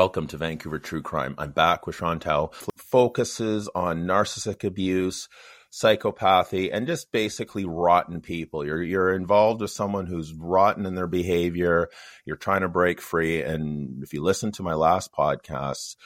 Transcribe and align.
Welcome 0.00 0.28
to 0.28 0.38
Vancouver 0.38 0.78
True 0.78 1.02
Crime. 1.02 1.34
I'm 1.36 1.50
back 1.50 1.86
with 1.86 1.96
Chantal. 1.96 2.54
Focuses 2.74 3.68
on 3.74 4.06
narcissistic 4.06 4.64
abuse, 4.64 5.28
psychopathy, 5.70 6.70
and 6.72 6.86
just 6.86 7.12
basically 7.12 7.66
rotten 7.66 8.22
people. 8.22 8.64
You're 8.64 8.82
you're 8.82 9.12
involved 9.12 9.60
with 9.60 9.72
someone 9.72 10.06
who's 10.06 10.32
rotten 10.32 10.86
in 10.86 10.94
their 10.94 11.06
behavior. 11.06 11.90
You're 12.24 12.36
trying 12.36 12.62
to 12.62 12.68
break 12.70 13.02
free. 13.02 13.42
And 13.42 14.02
if 14.02 14.14
you 14.14 14.22
listen 14.22 14.52
to 14.52 14.62
my 14.62 14.72
last 14.72 15.12
podcast, 15.12 15.96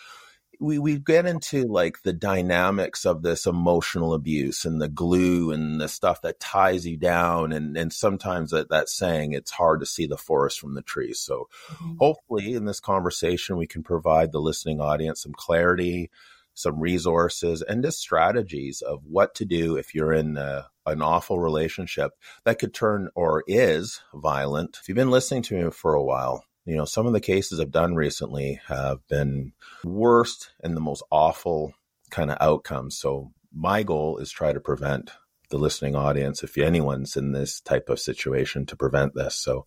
we 0.60 0.78
we 0.78 0.98
get 0.98 1.26
into 1.26 1.66
like 1.66 2.02
the 2.02 2.12
dynamics 2.12 3.04
of 3.04 3.22
this 3.22 3.46
emotional 3.46 4.14
abuse 4.14 4.64
and 4.64 4.80
the 4.80 4.88
glue 4.88 5.50
and 5.50 5.80
the 5.80 5.88
stuff 5.88 6.22
that 6.22 6.40
ties 6.40 6.86
you 6.86 6.96
down 6.96 7.52
and 7.52 7.76
and 7.76 7.92
sometimes 7.92 8.50
that 8.50 8.70
that 8.70 8.88
saying 8.88 9.32
it's 9.32 9.50
hard 9.50 9.80
to 9.80 9.86
see 9.86 10.06
the 10.06 10.16
forest 10.16 10.60
from 10.60 10.74
the 10.74 10.82
trees 10.82 11.20
so 11.20 11.48
mm-hmm. 11.68 11.94
hopefully 11.98 12.54
in 12.54 12.64
this 12.64 12.80
conversation 12.80 13.56
we 13.56 13.66
can 13.66 13.82
provide 13.82 14.32
the 14.32 14.40
listening 14.40 14.80
audience 14.80 15.22
some 15.22 15.34
clarity 15.34 16.10
some 16.54 16.78
resources 16.80 17.62
and 17.62 17.82
just 17.82 17.98
strategies 17.98 18.80
of 18.80 19.00
what 19.04 19.34
to 19.34 19.44
do 19.44 19.76
if 19.76 19.94
you're 19.94 20.12
in 20.12 20.36
a, 20.36 20.66
an 20.86 21.02
awful 21.02 21.40
relationship 21.40 22.12
that 22.44 22.58
could 22.58 22.72
turn 22.72 23.08
or 23.14 23.42
is 23.46 24.00
violent 24.14 24.78
if 24.80 24.88
you've 24.88 24.96
been 24.96 25.10
listening 25.10 25.42
to 25.42 25.64
me 25.64 25.70
for 25.70 25.94
a 25.94 26.02
while 26.02 26.44
you 26.64 26.76
know, 26.76 26.84
some 26.84 27.06
of 27.06 27.12
the 27.12 27.20
cases 27.20 27.60
I've 27.60 27.70
done 27.70 27.94
recently 27.94 28.60
have 28.66 29.06
been 29.08 29.52
worst 29.84 30.52
and 30.62 30.76
the 30.76 30.80
most 30.80 31.02
awful 31.10 31.74
kind 32.10 32.30
of 32.30 32.38
outcomes. 32.40 32.98
So 32.98 33.32
my 33.52 33.82
goal 33.82 34.18
is 34.18 34.30
try 34.30 34.52
to 34.52 34.60
prevent 34.60 35.10
the 35.50 35.58
listening 35.58 35.94
audience, 35.94 36.42
if 36.42 36.56
anyone's 36.56 37.16
in 37.16 37.32
this 37.32 37.60
type 37.60 37.88
of 37.88 38.00
situation, 38.00 38.66
to 38.66 38.76
prevent 38.76 39.14
this. 39.14 39.36
So 39.36 39.66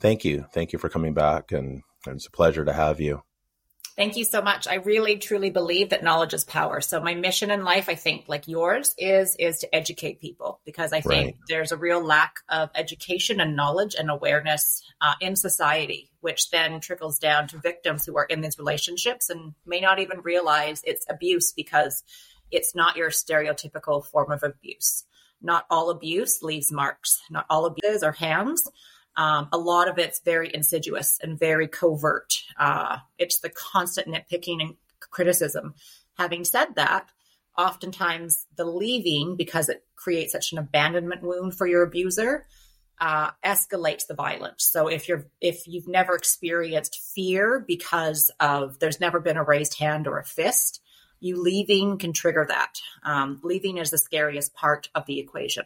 thank 0.00 0.24
you. 0.24 0.46
Thank 0.52 0.72
you 0.72 0.78
for 0.78 0.88
coming 0.88 1.14
back 1.14 1.52
and, 1.52 1.82
and 2.06 2.16
it's 2.16 2.26
a 2.26 2.30
pleasure 2.30 2.64
to 2.64 2.72
have 2.72 3.00
you. 3.00 3.22
Thank 3.98 4.16
you 4.16 4.24
so 4.24 4.40
much. 4.40 4.68
I 4.68 4.74
really 4.74 5.16
truly 5.16 5.50
believe 5.50 5.90
that 5.90 6.04
knowledge 6.04 6.32
is 6.32 6.44
power. 6.44 6.80
So 6.80 7.00
my 7.00 7.16
mission 7.16 7.50
in 7.50 7.64
life, 7.64 7.88
I 7.88 7.96
think 7.96 8.26
like 8.28 8.46
yours 8.46 8.94
is 8.96 9.34
is 9.40 9.58
to 9.58 9.74
educate 9.74 10.20
people 10.20 10.60
because 10.64 10.92
I 10.92 11.00
think 11.00 11.24
right. 11.26 11.36
there's 11.48 11.72
a 11.72 11.76
real 11.76 12.00
lack 12.00 12.36
of 12.48 12.70
education 12.76 13.40
and 13.40 13.56
knowledge 13.56 13.96
and 13.98 14.08
awareness 14.08 14.84
uh, 15.00 15.14
in 15.20 15.34
society, 15.34 16.12
which 16.20 16.50
then 16.50 16.78
trickles 16.78 17.18
down 17.18 17.48
to 17.48 17.58
victims 17.58 18.06
who 18.06 18.16
are 18.16 18.24
in 18.24 18.40
these 18.40 18.56
relationships 18.56 19.30
and 19.30 19.54
may 19.66 19.80
not 19.80 19.98
even 19.98 20.20
realize 20.20 20.80
it's 20.84 21.04
abuse 21.10 21.50
because 21.50 22.04
it's 22.52 22.76
not 22.76 22.96
your 22.96 23.10
stereotypical 23.10 24.06
form 24.06 24.30
of 24.30 24.44
abuse. 24.44 25.06
Not 25.42 25.64
all 25.70 25.90
abuse 25.90 26.40
leaves 26.40 26.70
marks. 26.70 27.20
Not 27.30 27.46
all 27.50 27.66
abuses 27.66 28.04
are 28.04 28.12
hands. 28.12 28.62
Um, 29.18 29.48
a 29.50 29.58
lot 29.58 29.88
of 29.88 29.98
it's 29.98 30.20
very 30.20 30.48
insidious 30.54 31.18
and 31.20 31.38
very 31.38 31.66
covert. 31.66 32.40
Uh, 32.56 32.98
it's 33.18 33.40
the 33.40 33.50
constant 33.50 34.06
nitpicking 34.06 34.62
and 34.62 34.76
criticism. 35.00 35.74
Having 36.16 36.44
said 36.44 36.76
that, 36.76 37.08
oftentimes 37.56 38.46
the 38.56 38.64
leaving, 38.64 39.34
because 39.34 39.68
it 39.68 39.84
creates 39.96 40.32
such 40.32 40.52
an 40.52 40.58
abandonment 40.58 41.22
wound 41.22 41.56
for 41.56 41.66
your 41.66 41.82
abuser, 41.82 42.46
uh, 43.00 43.32
escalates 43.44 44.06
the 44.06 44.14
violence. 44.14 44.64
So 44.64 44.86
if 44.86 45.08
you're 45.08 45.26
if 45.40 45.66
you've 45.66 45.88
never 45.88 46.14
experienced 46.14 47.00
fear 47.14 47.64
because 47.66 48.30
of 48.38 48.78
there's 48.78 49.00
never 49.00 49.18
been 49.18 49.36
a 49.36 49.44
raised 49.44 49.78
hand 49.78 50.06
or 50.06 50.18
a 50.18 50.24
fist, 50.24 50.80
you 51.18 51.42
leaving 51.42 51.98
can 51.98 52.12
trigger 52.12 52.46
that. 52.48 52.80
Um, 53.02 53.40
leaving 53.42 53.78
is 53.78 53.90
the 53.90 53.98
scariest 53.98 54.54
part 54.54 54.88
of 54.94 55.06
the 55.06 55.18
equation 55.18 55.64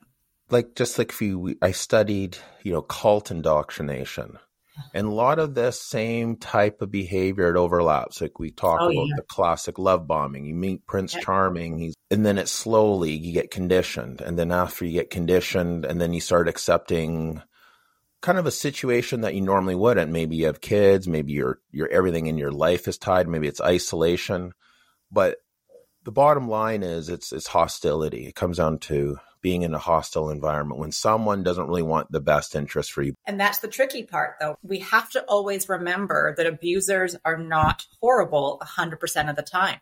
like 0.53 0.75
just 0.75 0.99
like 0.99 1.11
if 1.11 1.23
you, 1.23 1.57
I 1.63 1.73
studied, 1.73 2.37
you 2.63 2.73
know, 2.73 2.83
cult 2.83 3.31
indoctrination. 3.31 4.37
Uh-huh. 4.37 4.89
And 4.95 5.07
a 5.07 5.11
lot 5.11 5.39
of 5.39 5.55
this 5.55 5.81
same 5.81 6.37
type 6.37 6.81
of 6.81 6.91
behavior 6.91 7.51
it 7.51 7.59
overlaps. 7.59 8.21
Like 8.21 8.39
we 8.39 8.51
talk 8.51 8.81
oh, 8.81 8.91
about 8.91 9.07
yeah. 9.07 9.17
the 9.17 9.23
classic 9.23 9.79
love 9.79 10.07
bombing. 10.07 10.45
You 10.45 10.55
meet 10.55 10.87
Prince 10.87 11.15
Charming, 11.15 11.79
he's 11.79 11.95
and 12.11 12.25
then 12.25 12.39
it 12.39 12.49
slowly 12.49 13.13
you 13.13 13.33
get 13.33 13.51
conditioned. 13.51 14.21
And 14.21 14.39
then 14.39 14.53
after 14.53 14.85
you 14.85 14.93
get 14.93 15.11
conditioned 15.11 15.85
and 15.85 16.01
then 16.01 16.13
you 16.13 16.21
start 16.21 16.49
accepting 16.49 17.43
kind 18.23 18.39
of 18.39 18.47
a 18.47 18.53
situation 18.53 19.23
that 19.23 19.35
you 19.35 19.41
normally 19.41 19.75
wouldn't. 19.75 20.13
Maybe 20.13 20.37
you 20.37 20.47
have 20.47 20.61
kids, 20.61 21.07
maybe 21.07 21.33
your 21.33 21.59
your 21.71 21.89
everything 21.89 22.27
in 22.27 22.39
your 22.39 22.53
life 22.53 22.89
is 22.89 22.97
tied, 22.97 23.29
maybe 23.29 23.49
it's 23.49 23.61
isolation. 23.61 24.53
But 25.11 25.39
the 26.05 26.13
bottom 26.13 26.49
line 26.49 26.83
is 26.83 27.09
it's 27.09 27.33
it's 27.33 27.49
hostility. 27.49 28.27
It 28.27 28.35
comes 28.35 28.57
down 28.57 28.79
to 28.81 29.19
being 29.43 29.63
in 29.63 29.75
a 29.75 29.79
hostile 29.79 30.31
environment 30.31 30.81
when 30.81 30.93
someone 30.93 31.43
doesn't 31.43 31.67
really 31.67 31.83
want 31.83 32.11
the 32.11 32.21
best 32.21 32.55
interest 32.55 32.93
for 32.93 33.03
you. 33.03 33.15
And 33.27 33.39
that's 33.39 33.59
the 33.59 33.69
tricky 33.69 34.05
part, 34.05 34.37
though. 34.41 34.57
We 34.63 34.79
have 34.79 35.11
to 35.11 35.23
always 35.25 35.69
remember 35.69 36.35
that 36.37 36.47
abusers 36.47 37.17
are 37.25 37.37
not 37.37 37.87
horrible 38.01 38.63
100% 38.63 39.31
of 39.31 39.37
the 39.37 39.43
time. 39.43 39.81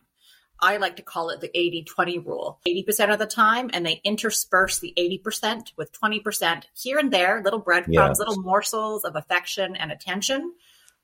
I 0.62 0.76
like 0.76 0.96
to 0.96 1.02
call 1.02 1.30
it 1.30 1.40
the 1.40 1.50
80 1.56 1.84
20 1.84 2.18
rule 2.18 2.60
80% 2.66 3.12
of 3.12 3.18
the 3.18 3.26
time, 3.26 3.70
and 3.72 3.84
they 3.84 4.00
intersperse 4.04 4.78
the 4.78 4.92
80% 4.96 5.72
with 5.76 5.92
20% 5.92 6.64
here 6.74 6.98
and 6.98 7.12
there, 7.12 7.42
little 7.42 7.60
breadcrumbs, 7.60 7.96
yes. 7.96 8.18
little 8.18 8.42
morsels 8.42 9.04
of 9.04 9.16
affection 9.16 9.76
and 9.76 9.90
attention, 9.90 10.52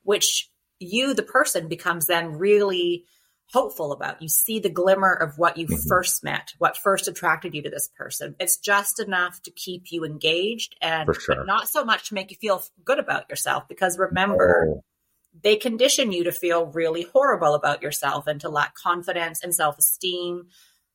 which 0.03 0.49
you, 0.79 1.13
the 1.13 1.23
person, 1.23 1.67
becomes 1.67 2.05
then 2.05 2.37
really 2.37 3.05
hopeful 3.53 3.91
about. 3.91 4.21
You 4.21 4.27
see 4.27 4.59
the 4.59 4.69
glimmer 4.69 5.13
of 5.13 5.37
what 5.37 5.57
you 5.57 5.67
mm-hmm. 5.67 5.87
first 5.87 6.23
met, 6.23 6.53
what 6.57 6.77
first 6.77 7.07
attracted 7.07 7.53
you 7.53 7.61
to 7.63 7.69
this 7.69 7.89
person. 7.97 8.35
It's 8.39 8.57
just 8.57 8.99
enough 8.99 9.41
to 9.43 9.51
keep 9.51 9.91
you 9.91 10.03
engaged 10.03 10.75
and 10.81 11.09
sure. 11.15 11.45
not 11.45 11.69
so 11.69 11.85
much 11.85 12.09
to 12.09 12.15
make 12.15 12.31
you 12.31 12.37
feel 12.37 12.61
good 12.83 12.99
about 12.99 13.29
yourself 13.29 13.67
because 13.67 13.97
remember, 13.97 14.67
oh. 14.69 14.83
they 15.43 15.55
condition 15.55 16.11
you 16.11 16.25
to 16.25 16.31
feel 16.31 16.65
really 16.65 17.07
horrible 17.13 17.53
about 17.53 17.81
yourself 17.81 18.27
and 18.27 18.41
to 18.41 18.49
lack 18.49 18.75
confidence 18.75 19.41
and 19.43 19.55
self-esteem 19.55 20.47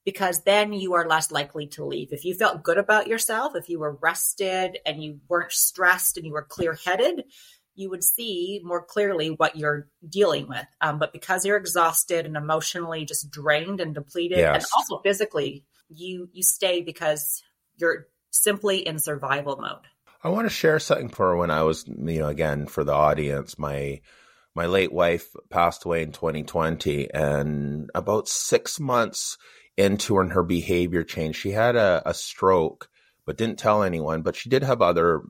because 0.04 0.42
then 0.42 0.72
you 0.72 0.94
are 0.94 1.06
less 1.06 1.30
likely 1.30 1.68
to 1.68 1.84
leave. 1.84 2.12
If 2.12 2.24
you 2.24 2.34
felt 2.34 2.64
good 2.64 2.78
about 2.78 3.06
yourself, 3.06 3.54
if 3.54 3.68
you 3.68 3.78
were 3.78 3.98
rested 4.02 4.78
and 4.84 5.02
you 5.02 5.20
weren't 5.28 5.52
stressed 5.52 6.16
and 6.16 6.26
you 6.26 6.32
were 6.32 6.42
clear-headed, 6.42 7.24
you 7.74 7.90
would 7.90 8.04
see 8.04 8.60
more 8.62 8.84
clearly 8.84 9.30
what 9.30 9.56
you're 9.56 9.88
dealing 10.06 10.48
with. 10.48 10.66
Um, 10.80 10.98
but 10.98 11.12
because 11.12 11.44
you're 11.44 11.56
exhausted 11.56 12.26
and 12.26 12.36
emotionally 12.36 13.04
just 13.04 13.30
drained 13.30 13.80
and 13.80 13.94
depleted, 13.94 14.38
yes. 14.38 14.54
and 14.54 14.64
also 14.76 14.98
physically, 15.02 15.64
you 15.88 16.28
you 16.32 16.42
stay 16.42 16.82
because 16.82 17.42
you're 17.76 18.06
simply 18.30 18.86
in 18.86 18.98
survival 18.98 19.56
mode. 19.56 19.86
I 20.24 20.28
want 20.28 20.46
to 20.46 20.54
share 20.54 20.78
something 20.78 21.08
for 21.08 21.36
when 21.36 21.50
I 21.50 21.62
was, 21.62 21.86
you 21.86 22.20
know, 22.20 22.28
again 22.28 22.66
for 22.66 22.84
the 22.84 22.92
audience, 22.92 23.58
my 23.58 24.00
my 24.54 24.66
late 24.66 24.92
wife 24.92 25.34
passed 25.50 25.84
away 25.84 26.02
in 26.02 26.12
2020, 26.12 27.12
and 27.12 27.90
about 27.94 28.28
six 28.28 28.78
months 28.78 29.38
into 29.76 30.16
her, 30.16 30.28
her 30.28 30.42
behavior 30.42 31.02
changed. 31.02 31.40
She 31.40 31.52
had 31.52 31.76
a, 31.76 32.02
a 32.04 32.12
stroke 32.12 32.88
but 33.26 33.36
didn't 33.36 33.58
tell 33.58 33.82
anyone. 33.82 34.22
But 34.22 34.36
she 34.36 34.48
did 34.48 34.62
have 34.62 34.82
other 34.82 35.22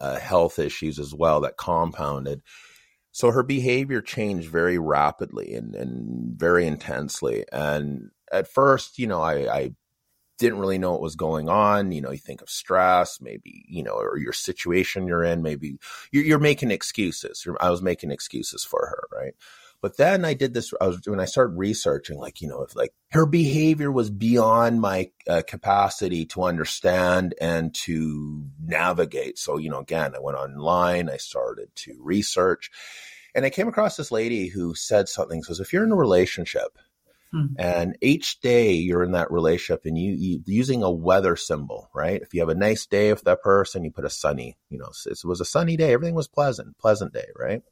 uh, 0.00 0.18
health 0.18 0.58
issues 0.58 0.98
as 0.98 1.14
well 1.14 1.40
that 1.40 1.56
compounded. 1.56 2.42
So 3.12 3.30
her 3.30 3.42
behavior 3.42 4.00
changed 4.00 4.48
very 4.48 4.78
rapidly 4.78 5.54
and, 5.54 5.74
and 5.74 6.38
very 6.38 6.66
intensely. 6.66 7.44
And 7.52 8.10
at 8.32 8.48
first, 8.48 8.98
you 8.98 9.06
know, 9.06 9.20
I, 9.20 9.54
I 9.54 9.74
didn't 10.38 10.58
really 10.58 10.78
know 10.78 10.92
what 10.92 11.02
was 11.02 11.14
going 11.14 11.48
on. 11.48 11.92
You 11.92 12.00
know, 12.00 12.10
you 12.10 12.18
think 12.18 12.40
of 12.40 12.48
stress, 12.48 13.20
maybe, 13.20 13.64
you 13.68 13.82
know, 13.82 13.92
or 13.92 14.18
your 14.18 14.32
situation 14.32 15.06
you're 15.06 15.22
in, 15.22 15.42
maybe 15.42 15.76
you're, 16.10 16.24
you're 16.24 16.38
making 16.38 16.70
excuses. 16.70 17.46
I 17.60 17.70
was 17.70 17.82
making 17.82 18.10
excuses 18.10 18.64
for 18.64 18.86
her, 18.86 19.16
right? 19.16 19.34
But 19.82 19.96
then 19.96 20.24
I 20.24 20.34
did 20.34 20.54
this. 20.54 20.72
I 20.80 20.86
was 20.86 21.00
when 21.04 21.18
I 21.18 21.24
started 21.24 21.58
researching, 21.58 22.16
like 22.16 22.40
you 22.40 22.48
know, 22.48 22.62
if 22.62 22.76
like 22.76 22.94
her 23.10 23.26
behavior 23.26 23.90
was 23.90 24.10
beyond 24.10 24.80
my 24.80 25.10
uh, 25.28 25.42
capacity 25.46 26.24
to 26.26 26.44
understand 26.44 27.34
and 27.40 27.74
to 27.74 28.46
navigate. 28.64 29.38
So 29.38 29.58
you 29.58 29.68
know, 29.70 29.80
again, 29.80 30.14
I 30.14 30.20
went 30.20 30.38
online. 30.38 31.10
I 31.10 31.16
started 31.16 31.74
to 31.74 31.98
research, 32.00 32.70
and 33.34 33.44
I 33.44 33.50
came 33.50 33.66
across 33.66 33.96
this 33.96 34.12
lady 34.12 34.46
who 34.46 34.76
said 34.76 35.08
something. 35.08 35.42
Says, 35.42 35.58
if 35.58 35.72
you're 35.72 35.84
in 35.84 35.92
a 35.92 35.96
relationship. 35.96 36.78
Hmm. 37.34 37.46
And 37.56 37.96
each 38.02 38.40
day 38.40 38.72
you're 38.72 39.02
in 39.02 39.12
that 39.12 39.32
relationship 39.32 39.86
and 39.86 39.96
you, 39.96 40.12
you 40.12 40.42
using 40.44 40.82
a 40.82 40.90
weather 40.90 41.34
symbol, 41.34 41.88
right? 41.94 42.20
If 42.20 42.34
you 42.34 42.40
have 42.40 42.50
a 42.50 42.54
nice 42.54 42.84
day 42.84 43.10
with 43.10 43.22
that 43.22 43.40
person, 43.40 43.84
you 43.84 43.90
put 43.90 44.04
a 44.04 44.10
sunny, 44.10 44.58
you 44.68 44.76
know, 44.76 44.90
it 45.06 45.18
was 45.24 45.40
a 45.40 45.46
sunny 45.46 45.78
day. 45.78 45.94
Everything 45.94 46.14
was 46.14 46.28
pleasant, 46.28 46.76
pleasant 46.76 47.14
day, 47.14 47.28
right? 47.34 47.62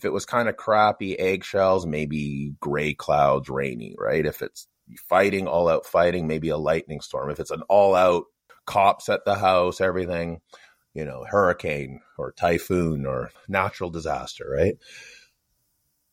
If 0.00 0.06
it 0.06 0.14
was 0.14 0.24
kind 0.24 0.48
of 0.48 0.56
crappy 0.56 1.18
eggshells, 1.18 1.84
maybe 1.84 2.54
gray 2.58 2.94
clouds, 2.94 3.50
rainy, 3.50 3.94
right? 3.98 4.24
If 4.24 4.40
it's 4.40 4.66
fighting, 5.10 5.46
all 5.46 5.68
out 5.68 5.84
fighting, 5.84 6.26
maybe 6.26 6.48
a 6.48 6.56
lightning 6.56 7.02
storm. 7.02 7.28
If 7.28 7.38
it's 7.38 7.50
an 7.50 7.60
all 7.68 7.94
out 7.94 8.24
cops 8.64 9.10
at 9.10 9.26
the 9.26 9.34
house, 9.34 9.78
everything, 9.78 10.40
you 10.94 11.04
know, 11.04 11.26
hurricane 11.28 12.00
or 12.16 12.32
typhoon 12.32 13.04
or 13.04 13.30
natural 13.46 13.90
disaster, 13.90 14.46
right? 14.50 14.78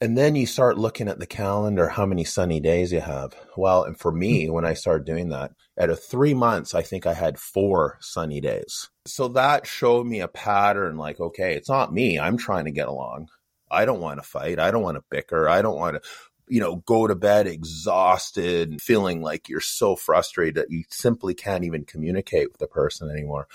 And 0.01 0.17
then 0.17 0.35
you 0.35 0.45
start 0.45 0.77
looking 0.77 1.07
at 1.07 1.19
the 1.19 1.25
calendar, 1.25 1.87
how 1.87 2.05
many 2.05 2.25
sunny 2.25 2.59
days 2.59 2.91
you 2.91 2.99
have. 2.99 3.35
Well, 3.55 3.83
and 3.85 3.97
for 3.97 4.11
me, 4.11 4.47
hmm. 4.47 4.53
when 4.53 4.65
I 4.65 4.73
started 4.73 5.05
doing 5.05 5.29
that, 5.29 5.53
at 5.77 5.89
a 5.89 5.95
three 5.95 6.33
months, 6.33 6.75
I 6.75 6.81
think 6.81 7.05
I 7.05 7.13
had 7.13 7.39
four 7.39 7.99
sunny 8.01 8.41
days. 8.41 8.89
So 9.05 9.29
that 9.29 9.65
showed 9.65 10.05
me 10.05 10.19
a 10.19 10.27
pattern 10.27 10.97
like, 10.97 11.21
okay, 11.21 11.55
it's 11.55 11.69
not 11.69 11.93
me. 11.93 12.19
I'm 12.19 12.35
trying 12.35 12.65
to 12.65 12.71
get 12.71 12.89
along 12.89 13.29
I 13.69 13.85
don't 13.85 14.01
want 14.01 14.21
to 14.21 14.27
fight. 14.27 14.59
I 14.59 14.71
don't 14.71 14.83
want 14.83 14.97
to 14.97 15.03
bicker. 15.09 15.47
I 15.49 15.61
don't 15.61 15.77
want 15.77 16.01
to, 16.01 16.09
you 16.47 16.59
know, 16.59 16.77
go 16.77 17.07
to 17.07 17.15
bed 17.15 17.47
exhausted, 17.47 18.81
feeling 18.81 19.21
like 19.21 19.49
you're 19.49 19.59
so 19.59 19.95
frustrated 19.95 20.55
that 20.55 20.71
you 20.71 20.83
simply 20.89 21.33
can't 21.33 21.65
even 21.65 21.85
communicate 21.85 22.51
with 22.51 22.59
the 22.59 22.67
person 22.67 23.09
anymore. 23.09 23.47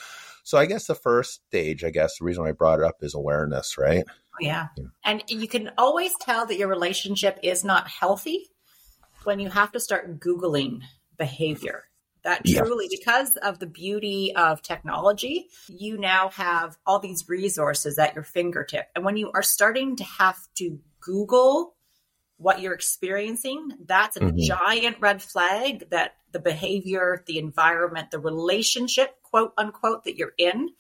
So 0.45 0.59
I 0.59 0.67
guess 0.67 0.87
the 0.87 0.95
first 0.95 1.45
stage, 1.47 1.85
I 1.85 1.91
guess 1.91 2.19
the 2.19 2.25
reason 2.25 2.47
I 2.47 2.53
brought 2.53 2.81
it 2.81 2.85
up 2.85 2.97
is 3.01 3.15
awareness, 3.15 3.79
right? 3.79 4.05
Oh, 4.09 4.37
yeah. 4.41 4.69
yeah. 4.77 4.85
And 5.05 5.23
you 5.29 5.47
can 5.47 5.71
always 5.79 6.15
tell 6.21 6.47
that 6.47 6.59
your 6.59 6.69
relationship 6.69 7.39
is 7.43 7.65
not 7.65 7.89
healthy 7.89 8.49
when 9.25 9.39
you 9.39 9.51
have 9.51 9.73
to 9.73 9.81
start 9.81 10.19
Googling 10.19 10.81
behavior. 11.17 11.85
That 12.25 12.45
truly, 12.47 12.89
yeah. 12.89 12.99
because 12.99 13.37
of 13.37 13.59
the 13.59 13.67
beauty 13.67 14.33
of 14.37 14.63
technology, 14.63 15.49
you 15.67 15.99
now 15.99 16.29
have 16.31 16.79
all 16.87 17.01
these 17.01 17.29
resources 17.29 17.99
at 17.99 18.15
your 18.15 18.23
fingertip. 18.23 18.87
And 18.95 19.05
when 19.05 19.17
you 19.17 19.33
are 19.35 19.43
starting 19.43 19.97
to 19.97 20.05
have 20.05 20.39
to 20.57 20.79
Google 21.01 21.75
what 22.37 22.61
you're 22.61 22.75
experiencing, 22.75 23.73
that's 23.85 24.17
a 24.17 24.21
mm-hmm. 24.21 24.39
giant 24.39 24.99
red 25.01 25.21
flag 25.21 25.91
that 25.91 26.15
the 26.31 26.39
behavior, 26.39 27.25
the 27.27 27.39
environment, 27.39 28.11
the 28.11 28.21
relationship, 28.21 29.21
quote 29.23 29.53
unquote, 29.59 30.05
that 30.05 30.17
you're 30.17 30.35
in 30.39 30.71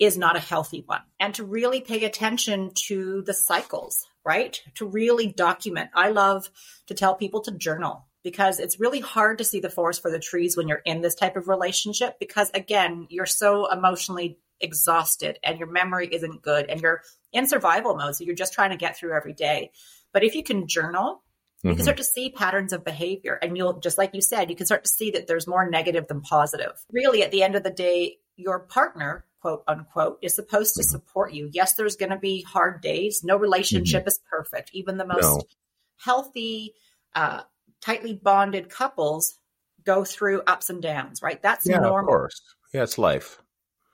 is 0.00 0.18
not 0.18 0.36
a 0.36 0.40
healthy 0.40 0.82
one. 0.84 1.02
And 1.20 1.34
to 1.34 1.44
really 1.44 1.80
pay 1.80 2.04
attention 2.04 2.72
to 2.86 3.22
the 3.22 3.34
cycles, 3.34 4.06
right? 4.24 4.60
To 4.76 4.86
really 4.86 5.28
document. 5.28 5.90
I 5.94 6.10
love 6.10 6.50
to 6.88 6.94
tell 6.94 7.14
people 7.14 7.42
to 7.42 7.52
journal 7.52 8.06
because 8.24 8.58
it's 8.58 8.80
really 8.80 9.00
hard 9.00 9.38
to 9.38 9.44
see 9.44 9.60
the 9.60 9.70
forest 9.70 10.02
for 10.02 10.10
the 10.10 10.18
trees 10.18 10.56
when 10.56 10.66
you're 10.66 10.82
in 10.84 11.02
this 11.02 11.14
type 11.14 11.36
of 11.36 11.46
relationship 11.46 12.18
because 12.18 12.50
again, 12.54 13.06
you're 13.10 13.26
so 13.26 13.70
emotionally 13.70 14.38
exhausted 14.60 15.38
and 15.44 15.58
your 15.58 15.70
memory 15.70 16.08
isn't 16.10 16.42
good 16.42 16.68
and 16.68 16.80
you're 16.80 17.02
in 17.32 17.46
survival 17.46 17.94
mode. 17.94 18.16
So 18.16 18.24
you're 18.24 18.34
just 18.34 18.54
trying 18.54 18.70
to 18.70 18.76
get 18.76 18.96
through 18.96 19.14
every 19.14 19.34
day. 19.34 19.70
But 20.12 20.24
if 20.24 20.34
you 20.34 20.42
can 20.42 20.66
journal, 20.66 21.22
you 21.62 21.70
mm-hmm. 21.70 21.76
can 21.76 21.82
start 21.84 21.98
to 21.98 22.04
see 22.04 22.30
patterns 22.30 22.72
of 22.72 22.82
behavior 22.82 23.38
and 23.40 23.56
you'll 23.56 23.78
just 23.78 23.98
like 23.98 24.14
you 24.14 24.22
said, 24.22 24.48
you 24.48 24.56
can 24.56 24.66
start 24.66 24.84
to 24.84 24.90
see 24.90 25.10
that 25.12 25.26
there's 25.26 25.46
more 25.46 25.68
negative 25.68 26.08
than 26.08 26.22
positive. 26.22 26.72
Really 26.90 27.22
at 27.22 27.30
the 27.30 27.42
end 27.42 27.56
of 27.56 27.62
the 27.62 27.70
day, 27.70 28.16
your 28.36 28.60
partner 28.60 29.26
quote 29.42 29.64
unquote 29.68 30.18
is 30.22 30.34
supposed 30.34 30.76
to 30.76 30.80
mm-hmm. 30.80 30.90
support 30.90 31.34
you. 31.34 31.50
Yes, 31.52 31.74
there's 31.74 31.96
going 31.96 32.10
to 32.10 32.18
be 32.18 32.40
hard 32.42 32.80
days. 32.80 33.22
No 33.22 33.36
relationship 33.36 34.02
mm-hmm. 34.02 34.08
is 34.08 34.20
perfect. 34.30 34.70
Even 34.72 34.96
the 34.96 35.06
most 35.06 35.22
no. 35.22 35.42
healthy, 35.98 36.72
uh, 37.14 37.42
tightly 37.84 38.14
bonded 38.14 38.70
couples 38.70 39.38
go 39.84 40.04
through 40.04 40.42
ups 40.46 40.70
and 40.70 40.82
downs, 40.82 41.22
right? 41.22 41.40
That's 41.42 41.66
yeah, 41.66 41.78
normal. 41.78 42.00
Of 42.00 42.06
course. 42.06 42.40
Yeah, 42.72 42.82
it's 42.82 42.98
life. 42.98 43.40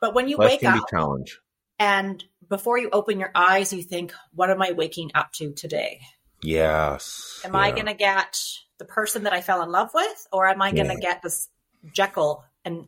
But 0.00 0.14
when 0.14 0.28
you 0.28 0.36
life 0.36 0.50
wake 0.50 0.60
can 0.60 0.78
up 0.78 0.86
be 0.86 0.96
challenge. 0.96 1.40
and 1.78 2.22
before 2.48 2.78
you 2.78 2.88
open 2.92 3.18
your 3.18 3.32
eyes, 3.34 3.72
you 3.72 3.82
think, 3.82 4.12
what 4.32 4.50
am 4.50 4.62
I 4.62 4.72
waking 4.72 5.10
up 5.14 5.32
to 5.34 5.52
today? 5.52 6.00
Yes. 6.42 7.40
Am 7.44 7.54
yeah. 7.54 7.60
I 7.60 7.70
going 7.72 7.86
to 7.86 7.94
get 7.94 8.40
the 8.78 8.84
person 8.84 9.24
that 9.24 9.32
I 9.32 9.42
fell 9.42 9.62
in 9.62 9.70
love 9.70 9.90
with, 9.92 10.26
or 10.32 10.46
am 10.46 10.62
I 10.62 10.72
going 10.72 10.88
to 10.88 10.94
yeah. 10.94 11.00
get 11.00 11.22
this 11.22 11.48
Jekyll 11.92 12.44
and 12.64 12.86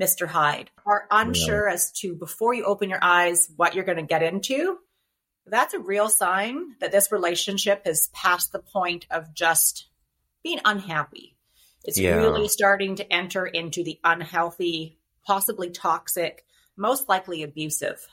Mr. 0.00 0.26
Hyde 0.26 0.70
are 0.86 1.06
unsure 1.10 1.68
as 1.68 1.92
to 1.92 2.14
before 2.14 2.54
you 2.54 2.64
open 2.64 2.88
your 2.88 3.02
eyes 3.02 3.48
what 3.56 3.74
you're 3.74 3.84
going 3.84 3.98
to 3.98 4.04
get 4.04 4.22
into, 4.22 4.78
that's 5.46 5.74
a 5.74 5.78
real 5.78 6.08
sign 6.08 6.74
that 6.80 6.92
this 6.92 7.12
relationship 7.12 7.84
has 7.84 8.08
passed 8.12 8.52
the 8.52 8.58
point 8.58 9.06
of 9.10 9.34
just 9.34 9.88
being 10.42 10.60
unhappy. 10.64 11.36
It's 11.84 11.98
yeah. 11.98 12.16
really 12.16 12.48
starting 12.48 12.96
to 12.96 13.12
enter 13.12 13.46
into 13.46 13.82
the 13.84 13.98
unhealthy, 14.04 14.98
possibly 15.26 15.70
toxic, 15.70 16.44
most 16.76 17.08
likely 17.08 17.42
abusive 17.42 18.06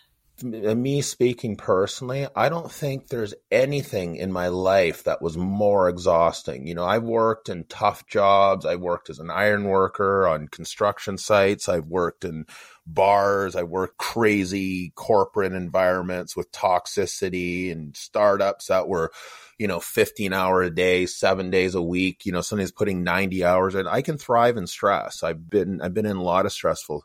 me 0.44 1.02
speaking 1.02 1.56
personally, 1.56 2.28
I 2.36 2.50
don't 2.50 2.72
think 2.72 3.08
there's 3.08 3.34
anything 3.52 4.18
in 4.18 4.34
my 4.34 4.50
life 4.50 5.06
that 5.06 5.22
was 5.22 5.38
more 5.38 5.88
exhausting. 5.88 6.68
You 6.68 6.76
know, 6.76 6.84
I've 6.84 7.04
worked 7.04 7.48
in 7.48 7.64
tough 7.66 8.06
jobs. 8.08 8.66
I 8.66 8.76
worked 8.76 9.10
as 9.10 9.20
an 9.20 9.30
iron 9.30 9.64
worker 9.66 10.28
on 10.28 10.50
construction 10.50 11.18
sites. 11.18 11.70
I've 11.70 11.86
worked 11.86 12.26
in 12.26 12.46
bars. 12.86 13.56
I 13.56 13.64
worked 13.64 13.98
crazy 13.98 14.92
corporate 14.96 15.54
environments 15.54 16.36
with 16.36 16.52
toxicity 16.52 17.72
and 17.72 17.96
startups 17.96 18.68
that 18.68 18.90
were, 18.90 19.12
you 19.58 19.68
know, 19.68 19.80
15 19.80 20.34
hour 20.34 20.62
a 20.62 20.70
day, 20.70 21.06
seven 21.06 21.50
days 21.50 21.76
a 21.76 21.82
week. 21.82 22.26
You 22.26 22.32
know, 22.32 22.42
somebody's 22.42 22.72
putting 22.72 23.04
90 23.04 23.44
hours 23.46 23.76
in. 23.76 23.88
I 23.88 24.02
can 24.02 24.18
thrive 24.18 24.58
in 24.58 24.68
stress. 24.68 25.24
I've 25.24 25.50
been, 25.50 25.82
I've 25.82 25.94
been 25.94 26.06
in 26.06 26.18
a 26.18 26.24
lot 26.24 26.46
of 26.46 26.52
stressful 26.52 27.04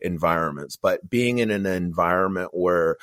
environments, 0.00 0.76
but 0.76 1.08
being 1.08 1.38
in 1.38 1.50
an 1.50 1.66
environment 1.66 2.50
where 2.52 2.96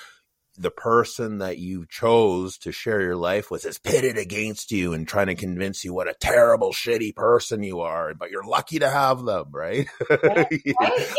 the 0.59 0.69
person 0.69 1.37
that 1.37 1.57
you 1.57 1.85
chose 1.89 2.57
to 2.57 2.71
share 2.73 2.99
your 2.99 3.15
life 3.15 3.49
with 3.49 3.65
is 3.65 3.77
pitted 3.77 4.17
against 4.17 4.73
you 4.73 4.91
and 4.91 5.07
trying 5.07 5.27
to 5.27 5.35
convince 5.35 5.85
you 5.85 5.93
what 5.93 6.09
a 6.09 6.13
terrible, 6.19 6.73
shitty 6.73 7.15
person 7.15 7.63
you 7.63 7.79
are, 7.79 8.13
but 8.13 8.29
you're 8.29 8.43
lucky 8.43 8.79
to 8.79 8.89
have 8.89 9.23
them, 9.23 9.45
right? 9.51 9.87
right, 10.09 10.47
Yeah. 10.65 10.73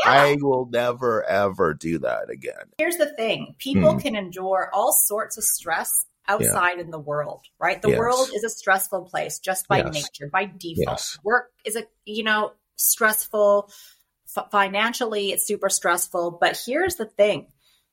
I 0.05 0.37
will 0.39 0.69
never, 0.71 1.25
ever 1.25 1.73
do 1.73 2.01
that 2.01 2.29
again. 2.29 2.67
Here's 2.77 2.99
the 2.99 3.15
thing 3.15 3.55
people 3.59 3.95
mm. 3.95 4.03
can 4.03 4.15
endure 4.15 4.69
all 4.75 4.93
sorts 4.93 5.39
of 5.39 5.45
stress 5.45 5.91
outside 6.31 6.77
yeah. 6.77 6.85
in 6.85 6.91
the 6.91 6.99
world, 6.99 7.43
right? 7.59 7.81
The 7.81 7.91
yes. 7.91 7.99
world 7.99 8.31
is 8.35 8.45
a 8.45 8.51
stressful 8.51 9.09
place 9.11 9.39
just 9.41 9.69
by 9.69 9.79
yes. 9.79 9.93
nature, 9.93 10.31
by 10.33 10.45
default. 10.45 10.99
Yes. 10.99 11.19
Work 11.25 11.51
is 11.65 11.77
a, 11.77 11.85
you 12.05 12.23
know, 12.25 12.53
stressful 12.77 13.71
financially 14.51 15.33
it's 15.33 15.47
super 15.47 15.69
stressful 15.69 16.39
but 16.41 16.61
here's 16.65 16.97
the 16.97 17.05
thing 17.05 17.47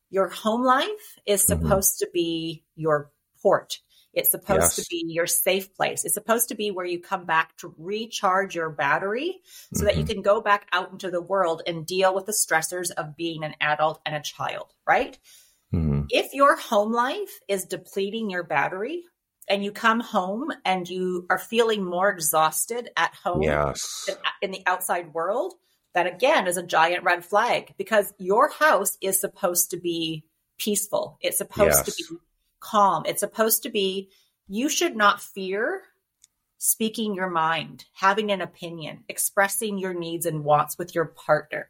your 0.10 0.30
home 0.30 0.64
life 0.64 0.88
is 1.26 1.42
mm-hmm. 1.42 1.64
supposed 1.64 1.96
mm-hmm. 1.96 2.06
to 2.06 2.12
be 2.14 2.64
your 2.76 3.12
port 3.42 3.80
it's 4.14 4.32
supposed 4.32 4.62
yes. 4.62 4.76
to 4.76 4.86
be 4.90 5.04
your 5.08 5.28
safe 5.28 5.76
place 5.76 6.06
it's 6.06 6.14
supposed 6.14 6.50
to 6.50 6.56
be 6.56 6.72
where 6.72 6.86
you 6.86 7.02
come 7.02 7.26
back 7.26 7.58
to 7.58 7.74
recharge 7.78 8.56
your 8.56 8.70
battery 8.70 9.40
so 9.74 9.80
mm-hmm. 9.80 9.86
that 9.86 9.98
you 9.98 10.04
mm-hmm. 10.04 10.14
can 10.14 10.22
go 10.22 10.42
back 10.42 10.68
out 10.72 10.92
into 10.92 11.10
the 11.10 11.22
world 11.22 11.62
and 11.66 11.86
deal 11.86 12.14
with 12.14 12.26
the 12.26 12.32
stressors 12.32 12.92
of 12.92 13.18
being 13.18 13.44
an 13.44 13.56
adult 13.60 14.00
and 14.06 14.16
a 14.16 14.22
child 14.22 14.72
right. 14.88 15.18
If 16.10 16.34
your 16.34 16.56
home 16.56 16.92
life 16.92 17.40
is 17.48 17.66
depleting 17.66 18.30
your 18.30 18.44
battery 18.44 19.04
and 19.48 19.64
you 19.64 19.72
come 19.72 20.00
home 20.00 20.52
and 20.66 20.88
you 20.88 21.26
are 21.30 21.38
feeling 21.38 21.84
more 21.84 22.10
exhausted 22.10 22.90
at 22.98 23.14
home 23.16 23.42
yes. 23.42 24.06
than 24.08 24.18
in 24.42 24.52
the 24.52 24.64
outside 24.66 25.14
world 25.14 25.54
that 25.94 26.08
again 26.08 26.48
is 26.48 26.58
a 26.58 26.64
giant 26.64 27.04
red 27.04 27.26
flag 27.26 27.74
because 27.78 28.14
your 28.20 28.50
house 28.50 28.98
is 29.02 29.20
supposed 29.20 29.72
to 29.72 29.78
be 29.78 30.26
peaceful. 30.58 31.18
It's 31.22 31.38
supposed 31.38 31.86
yes. 31.86 31.96
to 31.96 32.04
be 32.14 32.18
calm. 32.60 33.04
It's 33.06 33.22
supposed 33.22 33.64
to 33.64 33.70
be, 33.70 34.10
you 34.48 34.70
should 34.70 34.96
not 34.96 35.22
fear 35.22 35.82
speaking 36.58 37.14
your 37.14 37.30
mind, 37.30 37.86
having 37.94 38.32
an 38.32 38.42
opinion, 38.42 39.04
expressing 39.08 39.78
your 39.78 39.94
needs 39.94 40.26
and 40.26 40.44
wants 40.44 40.78
with 40.78 40.96
your 40.96 41.06
partner. 41.06 41.70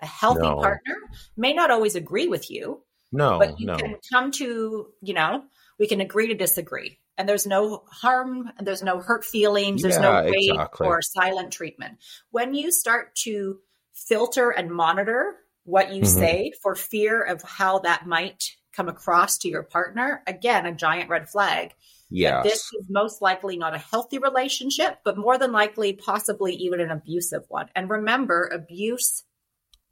A 0.00 0.06
healthy 0.06 0.42
no. 0.42 0.56
partner 0.56 0.96
may 1.36 1.52
not 1.52 1.70
always 1.70 1.94
agree 1.94 2.28
with 2.28 2.50
you. 2.50 2.82
No, 3.14 3.38
but 3.38 3.58
you 3.58 3.66
no. 3.66 3.76
can 3.76 3.96
come 4.12 4.30
to, 4.32 4.88
you 5.00 5.14
know, 5.14 5.44
we 5.78 5.88
can 5.88 6.00
agree 6.00 6.28
to 6.28 6.34
disagree 6.34 6.98
and 7.16 7.28
there's 7.28 7.46
no 7.46 7.84
harm 7.90 8.50
and 8.58 8.66
there's 8.66 8.82
no 8.82 9.00
hurt 9.00 9.24
feelings 9.24 9.82
there's 9.82 9.96
yeah, 9.96 10.00
no 10.00 10.24
rape 10.24 10.50
exactly. 10.50 10.86
or 10.86 11.02
silent 11.02 11.52
treatment 11.52 11.98
when 12.30 12.54
you 12.54 12.72
start 12.72 13.14
to 13.14 13.58
filter 13.92 14.50
and 14.50 14.70
monitor 14.70 15.36
what 15.64 15.92
you 15.92 16.02
mm-hmm. 16.02 16.20
say 16.20 16.52
for 16.62 16.74
fear 16.74 17.22
of 17.22 17.42
how 17.42 17.78
that 17.80 18.06
might 18.06 18.44
come 18.72 18.88
across 18.88 19.38
to 19.38 19.48
your 19.48 19.62
partner 19.62 20.22
again 20.26 20.66
a 20.66 20.72
giant 20.72 21.08
red 21.08 21.28
flag 21.28 21.72
yeah 22.10 22.42
this 22.42 22.58
is 22.78 22.86
most 22.88 23.22
likely 23.22 23.56
not 23.56 23.74
a 23.74 23.78
healthy 23.78 24.18
relationship 24.18 24.98
but 25.04 25.16
more 25.16 25.38
than 25.38 25.52
likely 25.52 25.92
possibly 25.92 26.54
even 26.54 26.80
an 26.80 26.90
abusive 26.90 27.42
one 27.48 27.68
and 27.74 27.88
remember 27.88 28.46
abuse 28.52 29.24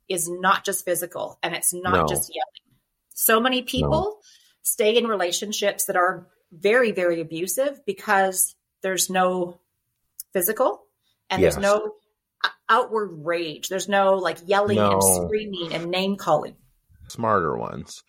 is 0.09 0.29
not 0.29 0.65
just 0.65 0.85
physical 0.85 1.39
and 1.43 1.55
it's 1.55 1.73
not 1.73 1.93
no. 1.93 2.07
just 2.07 2.29
yelling 2.35 2.62
so 3.15 3.41
many 3.41 3.63
people 3.63 3.91
no. 3.91 4.19
stay 4.63 4.97
in 4.97 5.07
relationships 5.07 5.87
that 5.87 5.97
are 5.97 6.27
very, 6.53 6.93
very 6.93 7.21
abusive 7.21 7.85
because 7.87 8.55
there's 8.83 9.09
no 9.09 9.61
physical 10.33 10.83
and 11.31 11.41
yes. 11.41 11.55
there's 11.55 11.63
no 11.63 11.95
outward 12.69 13.25
rage. 13.25 13.69
There's 13.69 13.89
no 13.89 14.15
like 14.15 14.39
yelling 14.47 14.77
no. 14.77 14.93
and 14.93 15.03
screaming 15.03 15.73
and 15.73 15.91
name 15.91 16.17
calling. 16.17 16.57
Smarter 17.09 17.57
ones. 17.57 18.03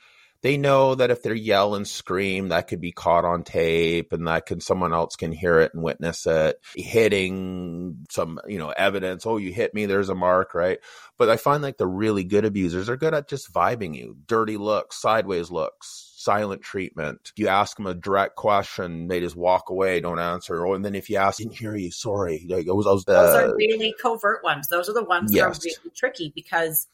They 0.44 0.58
know 0.58 0.94
that 0.94 1.10
if 1.10 1.24
they 1.24 1.34
yell 1.34 1.74
and 1.74 1.88
scream, 1.88 2.50
that 2.50 2.68
could 2.68 2.82
be 2.82 2.92
caught 2.92 3.24
on 3.24 3.44
tape 3.44 4.12
and 4.12 4.28
that 4.28 4.46
can 4.46 4.60
someone 4.60 4.94
else 4.94 5.16
can 5.16 5.32
hear 5.32 5.62
it 5.62 5.74
and 5.74 5.82
witness 5.82 6.26
it. 6.26 6.58
Hitting 6.76 8.06
some, 8.12 8.40
you 8.46 8.60
know, 8.60 8.70
evidence. 8.70 9.26
Oh, 9.26 9.38
you 9.38 9.54
hit 9.54 9.74
me, 9.74 9.86
there's 9.86 10.10
a 10.10 10.16
mark, 10.16 10.54
right? 10.54 10.80
But 11.18 11.30
I 11.30 11.38
find 11.38 11.64
like 11.64 11.78
the 11.78 11.88
really 11.88 12.26
good 12.26 12.44
abusers 12.44 12.90
are 12.90 12.98
good 12.98 13.14
at 13.14 13.30
just 13.30 13.54
vibing 13.54 13.96
you. 13.96 14.18
Dirty 14.28 14.58
looks, 14.58 15.00
sideways 15.00 15.50
looks, 15.50 16.12
silent 16.18 16.62
treatment. 16.62 17.32
You 17.38 17.48
ask 17.48 17.78
them 17.78 17.88
a 17.88 17.94
direct 17.94 18.36
question, 18.36 19.08
they 19.08 19.22
just 19.22 19.38
walk 19.38 19.70
away, 19.70 20.02
don't 20.02 20.20
answer. 20.20 20.68
Oh, 20.68 20.74
and 20.74 20.84
then 20.84 20.94
if 20.94 21.10
you 21.10 21.16
ask, 21.18 21.38
didn't 21.38 21.58
hear 21.58 21.74
you, 21.74 21.90
sorry. 21.90 22.46
Like, 22.50 22.66
those, 22.66 22.84
those, 22.84 23.06
those 23.06 23.36
are 23.36 23.46
uh, 23.46 23.54
really 23.54 23.96
covert 24.02 24.44
ones. 24.44 24.68
Those 24.68 24.90
are 24.90 24.94
the 24.94 25.06
ones 25.06 25.34
yes. 25.34 25.58
that 25.58 25.70
are 25.70 25.72
really 25.86 25.96
tricky 25.96 26.34
because, 26.36 26.88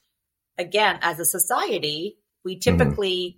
again, 0.60 1.00
as 1.02 1.20
a 1.20 1.26
society, 1.26 2.18
we 2.44 2.56
mm-hmm. 2.56 2.60
typically 2.78 3.38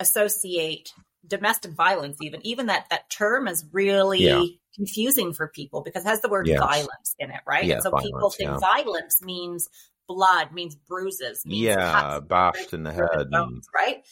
associate 0.00 0.92
domestic 1.26 1.72
violence 1.72 2.16
even 2.22 2.44
even 2.46 2.66
that 2.66 2.86
that 2.90 3.10
term 3.10 3.46
is 3.46 3.64
really 3.72 4.24
Yeah. 4.24 4.42
confusing 4.74 5.32
for 5.34 5.48
people 5.48 5.82
because 5.82 6.04
it 6.04 6.08
has 6.08 6.20
the 6.22 6.28
word 6.28 6.46
Yes. 6.46 6.58
violence 6.58 7.14
in 7.18 7.30
it 7.30 7.40
right 7.46 7.64
Yeah, 7.64 7.80
so 7.80 7.92
people 7.92 8.30
think 8.30 8.50
yeah. 8.50 8.58
violence 8.58 9.20
means 9.22 9.68
blood 10.08 10.52
means 10.52 10.74
bruises 10.74 11.44
means 11.44 11.60
Yeah, 11.60 11.92
cuts, 11.92 12.26
bashed 12.26 12.72
in 12.72 12.82
the 12.84 12.92
head. 12.92 13.28
and- 13.30 13.62
right 13.74 14.02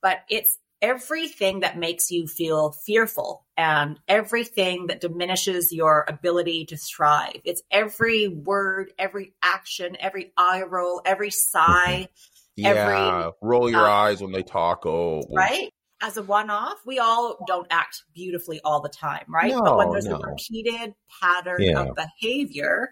but 0.00 0.22
it's 0.28 0.58
everything 0.82 1.60
that 1.60 1.78
makes 1.78 2.10
you 2.10 2.26
feel 2.26 2.72
fearful 2.72 3.46
and 3.56 3.98
everything 4.08 4.88
that 4.88 5.00
diminishes 5.00 5.72
your 5.72 6.04
ability 6.08 6.64
to 6.66 6.76
thrive 6.76 7.40
it's 7.44 7.62
every 7.70 8.28
word 8.28 8.92
every 8.98 9.34
action 9.42 9.96
every 10.00 10.32
eye 10.36 10.62
roll 10.62 11.00
every 11.04 11.30
sigh 11.30 12.08
Yeah, 12.56 12.68
every, 12.70 13.32
roll 13.42 13.70
your 13.70 13.88
uh, 13.88 13.92
eyes 13.92 14.22
when 14.22 14.32
they 14.32 14.42
talk. 14.42 14.86
Oh, 14.86 15.22
right? 15.30 15.72
As 16.00 16.16
a 16.16 16.22
one 16.22 16.50
off, 16.50 16.78
we 16.84 16.98
all 16.98 17.38
don't 17.46 17.66
act 17.70 18.02
beautifully 18.14 18.60
all 18.64 18.80
the 18.80 18.88
time, 18.88 19.24
right? 19.28 19.52
but 19.52 19.76
when 19.76 19.90
there's 19.90 20.06
no. 20.06 20.16
a 20.16 20.30
repeated 20.30 20.94
pattern 21.20 21.62
Yeah. 21.62 21.80
of 21.80 21.96
behavior 21.96 22.90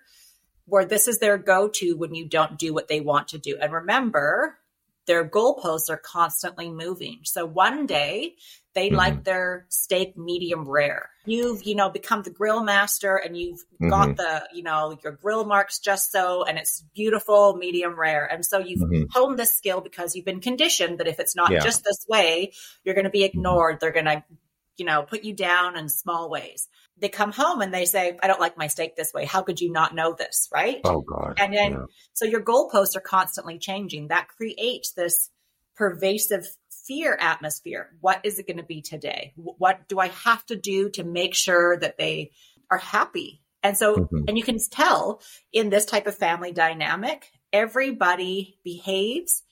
where 0.66 0.84
this 0.84 1.08
is 1.08 1.18
their 1.18 1.38
go 1.38 1.68
to 1.68 1.94
when 1.96 2.14
you 2.14 2.26
don't 2.26 2.58
do 2.58 2.72
what 2.72 2.88
they 2.88 3.00
want 3.00 3.28
to 3.28 3.38
do. 3.38 3.58
And 3.60 3.72
remember, 3.72 4.58
their 5.06 5.28
goalposts 5.28 5.90
are 5.90 5.96
constantly 5.96 6.70
moving. 6.70 7.20
So 7.24 7.44
one 7.44 7.86
day 7.86 8.36
they 8.74 8.88
Mhm. 8.88 8.96
like 8.96 9.24
their 9.24 9.66
steak 9.68 10.16
medium 10.16 10.66
rare. 10.66 11.10
You've, 11.26 11.62
you 11.64 11.74
know, 11.74 11.90
become 11.90 12.22
the 12.22 12.30
grill 12.30 12.62
master 12.62 13.16
and 13.16 13.36
you've 13.36 13.58
Mm-hmm. 13.80 13.88
got 13.90 14.16
the, 14.16 14.48
you 14.54 14.62
know, 14.62 14.96
your 15.02 15.12
grill 15.12 15.44
marks 15.44 15.78
just 15.78 16.10
so 16.10 16.44
and 16.44 16.56
it's 16.58 16.82
beautiful 16.94 17.54
medium 17.56 17.98
rare. 17.98 18.24
And 18.24 18.46
so 18.46 18.58
you've 18.58 18.80
Mhm. 18.80 19.06
honed 19.10 19.38
this 19.38 19.52
skill 19.52 19.80
because 19.80 20.16
you've 20.16 20.24
been 20.24 20.40
conditioned 20.40 20.98
that 21.00 21.08
if 21.08 21.20
it's 21.20 21.36
not 21.36 21.50
Yeah. 21.50 21.58
Mm-hmm. 21.58 21.64
just 21.66 21.84
this 21.84 22.06
way, 22.08 22.52
you're 22.84 22.94
going 22.94 23.04
to 23.04 23.10
be 23.10 23.24
ignored. 23.24 23.78
They're 23.80 23.92
going 23.92 24.06
to, 24.06 24.24
you 24.78 24.86
know, 24.86 25.02
put 25.02 25.22
you 25.22 25.34
down 25.34 25.76
in 25.76 25.88
small 25.90 26.30
ways. 26.30 26.68
They 27.02 27.08
come 27.10 27.32
home 27.32 27.60
and 27.60 27.74
they 27.74 27.84
say, 27.84 28.16
I 28.22 28.28
don't 28.28 28.40
like 28.40 28.56
my 28.56 28.68
steak 28.68 28.96
this 28.96 29.12
way. 29.12 29.26
How 29.26 29.42
could 29.42 29.60
you 29.60 29.70
not 29.70 29.94
know 29.94 30.14
this? 30.14 30.48
Right. 30.54 30.80
oh 30.84 31.02
God. 31.02 31.34
And 31.38 31.52
then, 31.52 31.72
yeah. 31.72 31.84
so 32.14 32.24
your 32.24 32.40
goalposts 32.42 32.96
are 32.96 33.00
constantly 33.00 33.58
changing. 33.58 34.08
That 34.08 34.28
creates 34.28 34.92
this 34.92 35.28
pervasive 35.76 36.46
fear 36.86 37.18
atmosphere. 37.20 37.90
What 38.00 38.20
is 38.24 38.38
it 38.38 38.46
going 38.46 38.58
to 38.58 38.62
be 38.62 38.82
today? 38.82 39.32
What 39.36 39.88
do 39.88 39.98
I 39.98 40.08
have 40.08 40.46
to 40.46 40.56
do 40.56 40.90
to 40.90 41.04
make 41.04 41.34
sure 41.34 41.76
that 41.76 41.98
they 41.98 42.30
are 42.70 42.78
happy? 42.78 43.42
And 43.64 43.76
so, 43.76 43.96
Mhm. 43.96 44.28
and 44.28 44.38
you 44.38 44.44
can 44.44 44.58
tell 44.70 45.20
in 45.52 45.70
this 45.70 45.84
type 45.84 46.06
of 46.06 46.16
family 46.16 46.52
dynamic, 46.52 47.30
everybody 47.52 48.58
behaves 48.64 49.42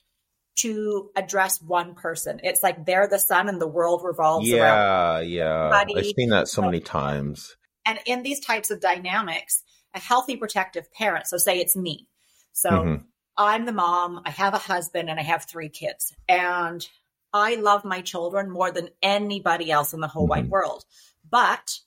to 0.62 1.11
address 1.17 1.62
one 1.62 1.95
person. 1.95 2.40
It's 2.43 2.62
like 2.62 2.85
they're 2.87 3.09
the 3.09 3.19
sun 3.19 3.49
and 3.49 3.61
the 3.61 3.67
world 3.67 4.02
revolves 4.05 4.50
around. 4.52 4.79
Yeah, 4.79 5.21
yeah. 5.21 5.85
I've 5.97 6.07
seen 6.07 6.31
that 6.31 6.49
so 6.49 6.62
many 6.62 6.81
times. 6.81 7.57
And 7.87 7.99
in 8.07 8.23
these 8.23 8.40
types 8.40 8.71
of 8.71 8.81
dynamics, 8.81 9.62
a 9.95 10.00
healthy 10.00 10.37
protective 10.37 10.93
parent, 10.93 11.26
so 11.26 11.37
say 11.37 11.59
it's 11.61 11.76
me. 11.76 12.09
So 12.52 12.71
Mhm. 12.71 13.05
I'm 13.37 13.64
the 13.64 13.73
mom, 13.73 14.23
I 14.25 14.31
have 14.31 14.55
a 14.55 14.59
husband, 14.59 15.09
and 15.09 15.19
I 15.19 15.23
have 15.23 15.45
three 15.45 15.69
kids. 15.69 16.14
And 16.29 16.87
I 17.33 17.55
love 17.55 17.85
my 17.85 18.02
children 18.02 18.50
more 18.50 18.71
than 18.71 18.90
anybody 19.02 19.71
else 19.71 19.93
in 19.93 20.00
the 20.00 20.09
whole 20.09 20.26
wide 20.26 20.47
Mhm. 20.47 20.50
world. 20.50 20.85
But 21.29 21.79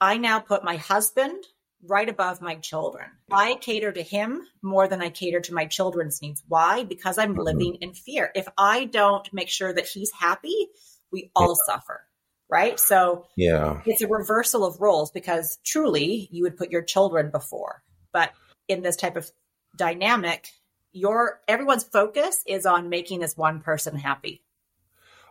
I 0.00 0.18
now 0.18 0.38
put 0.40 0.62
my 0.62 0.76
husband 0.76 1.44
right 1.86 2.08
above 2.08 2.40
my 2.40 2.56
children. 2.56 3.06
I 3.30 3.56
cater 3.60 3.92
to 3.92 4.02
him 4.02 4.42
more 4.62 4.86
than 4.88 5.00
I 5.02 5.10
cater 5.10 5.40
to 5.40 5.54
my 5.54 5.66
children's 5.66 6.20
needs. 6.20 6.42
Why? 6.48 6.84
Because 6.84 7.18
I'm 7.18 7.34
Mhm. 7.34 7.44
living 7.44 7.74
in 7.80 7.94
fear. 7.94 8.30
If 8.34 8.48
I 8.58 8.84
don't 8.84 9.32
make 9.32 9.48
sure 9.48 9.72
that 9.72 9.86
he's 9.86 10.12
happy, 10.12 10.68
we 11.10 11.30
all 11.34 11.56
suffer. 11.66 12.06
Right. 12.48 12.78
So 12.80 13.26
Yeah. 13.36 13.80
it's 13.86 14.02
a 14.02 14.08
reversal 14.08 14.64
of 14.64 14.80
roles 14.80 15.10
because 15.10 15.58
truly 15.64 16.28
you 16.30 16.42
would 16.42 16.56
put 16.56 16.70
your 16.70 16.82
children 16.82 17.30
before 17.30 17.82
but 18.12 18.32
in 18.68 18.82
this 18.82 18.96
type 18.96 19.16
of 19.16 19.30
dynamic 19.76 20.48
your 20.92 21.40
everyone's 21.46 21.84
focus 21.84 22.42
is 22.46 22.66
on 22.66 22.88
making 22.88 23.20
this 23.20 23.36
one 23.36 23.60
person 23.60 23.96
happy 23.96 24.42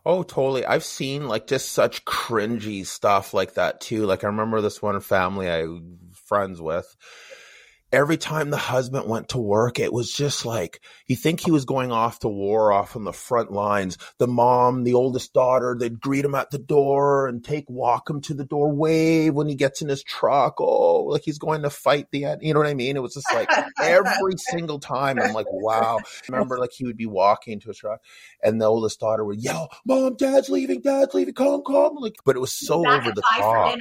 Oh, 0.05 0.23
totally. 0.23 0.65
I've 0.65 0.85
seen 0.85 1.27
like 1.27 1.45
just 1.45 1.73
such 1.73 2.05
cringy 2.05 2.85
stuff 2.85 3.33
like 3.33 3.55
that 3.55 3.81
too. 3.81 4.05
Like 4.05 4.23
I 4.23 4.27
remember 4.27 4.61
this 4.61 4.81
one 4.81 4.99
family 5.01 5.49
I 5.49 5.67
friends 6.29 6.61
with. 6.61 6.95
Every 7.91 8.17
time 8.17 8.51
the 8.51 8.57
husband 8.57 9.09
went 9.09 9.29
to 9.29 9.39
work, 9.39 9.79
it 9.79 9.91
was 9.91 10.13
just 10.13 10.45
like 10.45 10.79
you 11.07 11.15
think 11.15 11.39
he 11.39 11.49
was 11.49 11.65
going 11.65 11.91
off 11.91 12.19
to 12.19 12.27
war 12.27 12.71
off 12.71 12.95
on 12.95 13.03
the 13.03 13.11
front 13.11 13.51
lines. 13.51 13.97
The 14.19 14.27
mom, 14.27 14.83
the 14.83 14.93
oldest 14.93 15.33
daughter, 15.33 15.75
they'd 15.77 15.99
greet 15.99 16.23
him 16.23 16.35
at 16.35 16.51
the 16.51 16.59
door 16.59 17.27
and 17.27 17.43
take 17.43 17.67
walk 17.67 18.07
him 18.07 18.21
to 18.21 18.35
the 18.35 18.45
door, 18.45 18.71
wave 18.71 19.33
when 19.33 19.47
he 19.47 19.55
gets 19.55 19.81
in 19.81 19.89
his 19.89 20.03
truck. 20.03 20.61
Oh, 20.61 21.05
like 21.05 21.23
he's 21.23 21.39
going 21.39 21.63
to 21.63 21.71
fight 21.71 22.05
the 22.11 22.25
end. 22.25 22.43
You 22.43 22.53
know 22.53 22.59
what 22.59 22.69
I 22.69 22.75
mean? 22.75 22.95
It 22.95 23.01
was 23.01 23.15
just 23.15 23.33
like 23.33 23.49
every 23.81 24.33
single 24.37 24.77
time. 24.77 25.17
I'm 25.17 25.33
like, 25.33 25.47
wow. 25.49 25.97
remember 26.29 26.59
like 26.59 26.73
he 26.73 26.85
would 26.85 26.95
be 26.95 27.07
walking 27.07 27.59
to 27.59 27.69
his 27.69 27.79
truck 27.79 28.01
and 28.43 28.61
the 28.61 28.65
oldest 28.65 28.99
daughter 28.99 29.25
would 29.25 29.41
yell, 29.41 29.69
"Mom, 29.85 30.15
Dad's 30.15 30.49
leaving! 30.49 30.81
Dad's 30.81 31.15
leaving! 31.15 31.33
Come, 31.33 31.63
come!" 31.63 31.95
Like, 31.95 32.15
but 32.23 32.35
it 32.35 32.39
was 32.39 32.51
so 32.51 32.87
over 32.87 33.11
the 33.11 33.23
top. 33.33 33.77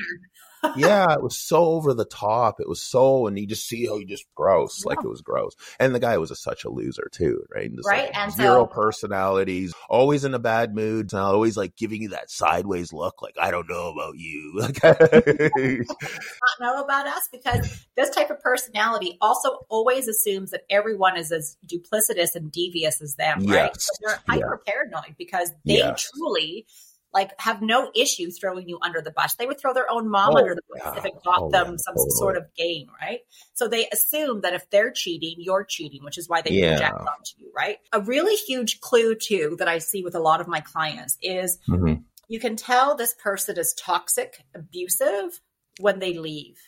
Yeah, 0.76 1.12
it 1.12 1.22
was 1.22 1.36
so 1.38 1.64
over 1.64 1.94
the 1.94 2.04
top. 2.04 2.60
It 2.60 2.68
was 2.68 2.80
so, 2.80 3.26
and 3.26 3.38
you 3.38 3.46
just 3.46 3.66
see 3.68 3.86
how 3.86 3.96
you 3.96 4.06
just 4.06 4.24
gross, 4.34 4.84
like 4.84 4.98
it 5.02 5.08
was 5.08 5.20
gross. 5.22 5.54
And 5.78 5.94
the 5.94 6.00
guy 6.00 6.18
was 6.18 6.30
a, 6.30 6.36
such 6.36 6.64
a 6.64 6.70
loser 6.70 7.08
too, 7.12 7.42
right? 7.54 7.70
Just, 7.74 7.88
Right, 7.88 8.06
like, 8.06 8.16
and 8.16 8.32
zero 8.32 8.64
so- 8.64 8.66
personalities, 8.66 9.74
always 9.88 10.24
in 10.24 10.34
a 10.34 10.38
bad 10.38 10.74
mood, 10.74 11.12
and 11.12 11.20
always 11.20 11.56
like 11.56 11.76
giving 11.76 12.02
you 12.02 12.08
that 12.10 12.30
sideways 12.30 12.92
look, 12.92 13.22
like 13.22 13.36
I 13.40 13.50
don't 13.50 13.68
know 13.68 13.92
about 13.92 14.16
you. 14.16 14.54
Like, 14.58 14.82
not 14.82 16.60
know 16.60 16.82
about 16.82 17.06
us 17.06 17.28
because 17.30 17.84
this 17.96 18.10
type 18.10 18.30
of 18.30 18.40
personality 18.40 19.18
also 19.20 19.60
always 19.68 20.08
assumes 20.08 20.50
that 20.50 20.62
everyone 20.70 21.16
is 21.16 21.30
as 21.32 21.56
duplicitous 21.66 22.34
and 22.34 22.50
devious 22.50 23.00
as 23.00 23.14
them 23.14 23.44
right 23.46 23.72
so 23.78 23.90
they're 24.04 24.20
hyper 24.28 24.62
paranoid 24.66 25.14
because 25.18 25.50
they 25.64 25.74
Yes. 25.78 26.10
truly 26.14 26.66
like 27.12 27.30
have 27.38 27.62
no 27.62 27.90
issue 27.94 28.30
throwing 28.30 28.68
you 28.68 28.78
under 28.82 29.00
the 29.00 29.10
bus. 29.10 29.34
They 29.34 29.46
would 29.46 29.58
throw 29.58 29.72
their 29.72 29.90
own 29.90 30.08
mom 30.08 30.34
Oh, 30.34 30.38
under 30.38 30.54
the 30.54 30.62
bus 30.68 30.82
yeah. 30.84 30.98
if 30.98 31.04
it 31.06 31.14
got 31.24 31.38
Oh, 31.40 31.50
them 31.50 31.66
yeah, 31.70 31.76
some 31.76 31.94
totally. 31.94 32.10
sort 32.10 32.36
of 32.36 32.44
gain, 32.56 32.88
right? 33.00 33.20
So 33.54 33.66
they 33.66 33.88
assume 33.90 34.42
that 34.42 34.54
if 34.54 34.68
they're 34.70 34.90
cheating, 34.90 35.36
you're 35.38 35.64
cheating, 35.64 36.04
which 36.04 36.18
is 36.18 36.28
why 36.28 36.42
they 36.42 36.52
Yeah. 36.52 36.76
project 36.76 37.00
onto 37.00 37.32
you, 37.38 37.50
right? 37.56 37.78
A 37.92 38.00
really 38.00 38.34
huge 38.36 38.80
clue 38.80 39.14
too 39.14 39.56
that 39.58 39.68
I 39.68 39.78
see 39.78 40.02
with 40.02 40.14
a 40.14 40.20
lot 40.20 40.40
of 40.40 40.48
my 40.48 40.60
clients 40.60 41.16
is 41.22 41.58
Mhm. 41.68 42.04
you 42.28 42.40
can 42.40 42.56
tell 42.56 42.94
this 42.94 43.14
person 43.14 43.58
is 43.58 43.72
toxic, 43.74 44.44
abusive 44.54 45.40
when 45.80 45.98
they 45.98 46.18
leave. 46.18 46.58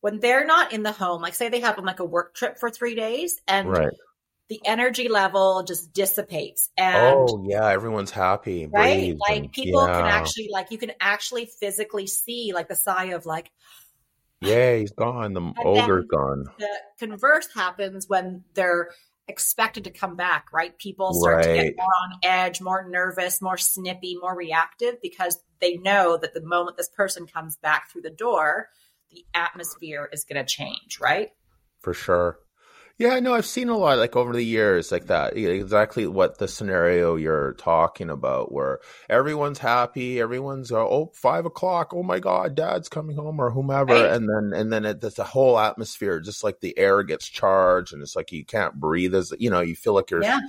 When 0.00 0.20
they're 0.20 0.44
not 0.44 0.72
in 0.72 0.82
the 0.82 0.92
home, 0.92 1.22
like 1.22 1.34
say 1.34 1.48
they 1.48 1.60
have 1.60 1.78
like 1.78 2.00
a 2.00 2.04
work 2.04 2.34
trip 2.34 2.58
for 2.58 2.70
three 2.70 2.94
days 2.94 3.40
and 3.46 3.68
right? 3.68 3.92
The 4.52 4.60
energy 4.66 5.08
level 5.08 5.62
just 5.62 5.94
dissipates 5.94 6.68
and 6.76 7.16
Oh 7.16 7.42
yeah, 7.48 7.68
everyone's 7.68 8.10
happy, 8.10 8.66
right 8.66 9.16
like 9.28 9.38
and- 9.44 9.52
people 9.52 9.86
can 9.86 10.04
actually 10.04 10.48
like 10.52 10.70
you 10.70 10.76
can 10.76 10.92
actually 11.00 11.46
physically 11.46 12.06
see 12.06 12.52
like 12.54 12.68
the 12.68 12.76
sigh 12.76 13.06
of 13.16 13.24
like 13.24 13.50
Yeah, 14.42 14.76
he's 14.76 14.90
gone. 14.90 15.32
The 15.34 15.52
ogre's 15.64 16.06
gone. 16.06 16.46
the 16.58 16.68
converse 16.98 17.48
happens 17.54 18.08
when 18.08 18.42
they're 18.54 18.90
expected 19.28 19.84
to 19.84 19.90
come 19.90 20.16
back 20.16 20.46
right 20.52 20.76
people 20.78 21.14
start 21.14 21.44
to 21.44 21.54
get 21.54 21.76
more 21.76 21.86
on 22.02 22.18
edge 22.24 22.60
more 22.60 22.86
nervous 22.88 23.40
more 23.40 23.56
snippy 23.56 24.18
more 24.20 24.36
reactive 24.36 25.00
because 25.00 25.38
they 25.60 25.76
know 25.76 26.18
that 26.20 26.34
the 26.34 26.42
moment 26.42 26.76
this 26.76 26.88
person 26.88 27.26
comes 27.28 27.56
back 27.56 27.88
through 27.88 28.02
the 28.02 28.10
door 28.10 28.68
the 29.12 29.24
atmosphere 29.32 30.08
is 30.12 30.24
going 30.24 30.44
to 30.44 30.44
change 30.44 30.98
right 31.00 31.30
For 31.80 31.94
sure. 31.94 32.38
Yeah, 32.98 33.18
no, 33.20 33.34
I've 33.34 33.46
seen 33.46 33.68
a 33.68 33.76
lot 33.76 33.98
like 33.98 34.16
over 34.16 34.32
the 34.32 34.44
years 34.44 34.92
like 34.92 35.06
that. 35.06 35.36
Exactly 35.36 36.06
what 36.06 36.38
the 36.38 36.46
scenario 36.46 37.16
you're 37.16 37.54
talking 37.54 38.10
about, 38.10 38.52
where 38.52 38.80
everyone's 39.08 39.58
happy, 39.58 40.20
everyone's 40.20 40.70
uh, 40.70 40.78
oh 40.86 41.10
five 41.14 41.44
o'clock, 41.46 41.92
oh 41.94 42.02
my 42.02 42.18
god, 42.18 42.54
dad's 42.54 42.88
coming 42.88 43.16
home 43.16 43.40
or 43.40 43.50
whomever, 43.50 43.94
Right. 43.94 44.12
and 44.12 44.28
then 44.28 44.52
and 44.58 44.72
then 44.72 44.84
it, 44.84 45.00
there's 45.00 45.18
a 45.18 45.24
whole 45.24 45.58
atmosphere, 45.58 46.20
just 46.20 46.44
like 46.44 46.60
the 46.60 46.76
air 46.78 47.02
gets 47.02 47.26
charged, 47.28 47.92
and 47.92 48.02
it's 48.02 48.14
like 48.14 48.30
you 48.30 48.44
can't 48.44 48.74
breathe 48.74 49.14
as 49.14 49.32
you 49.38 49.50
know, 49.50 49.60
you 49.60 49.74
feel 49.74 49.94
like 49.94 50.10
you're 50.10 50.22
yeah 50.22 50.40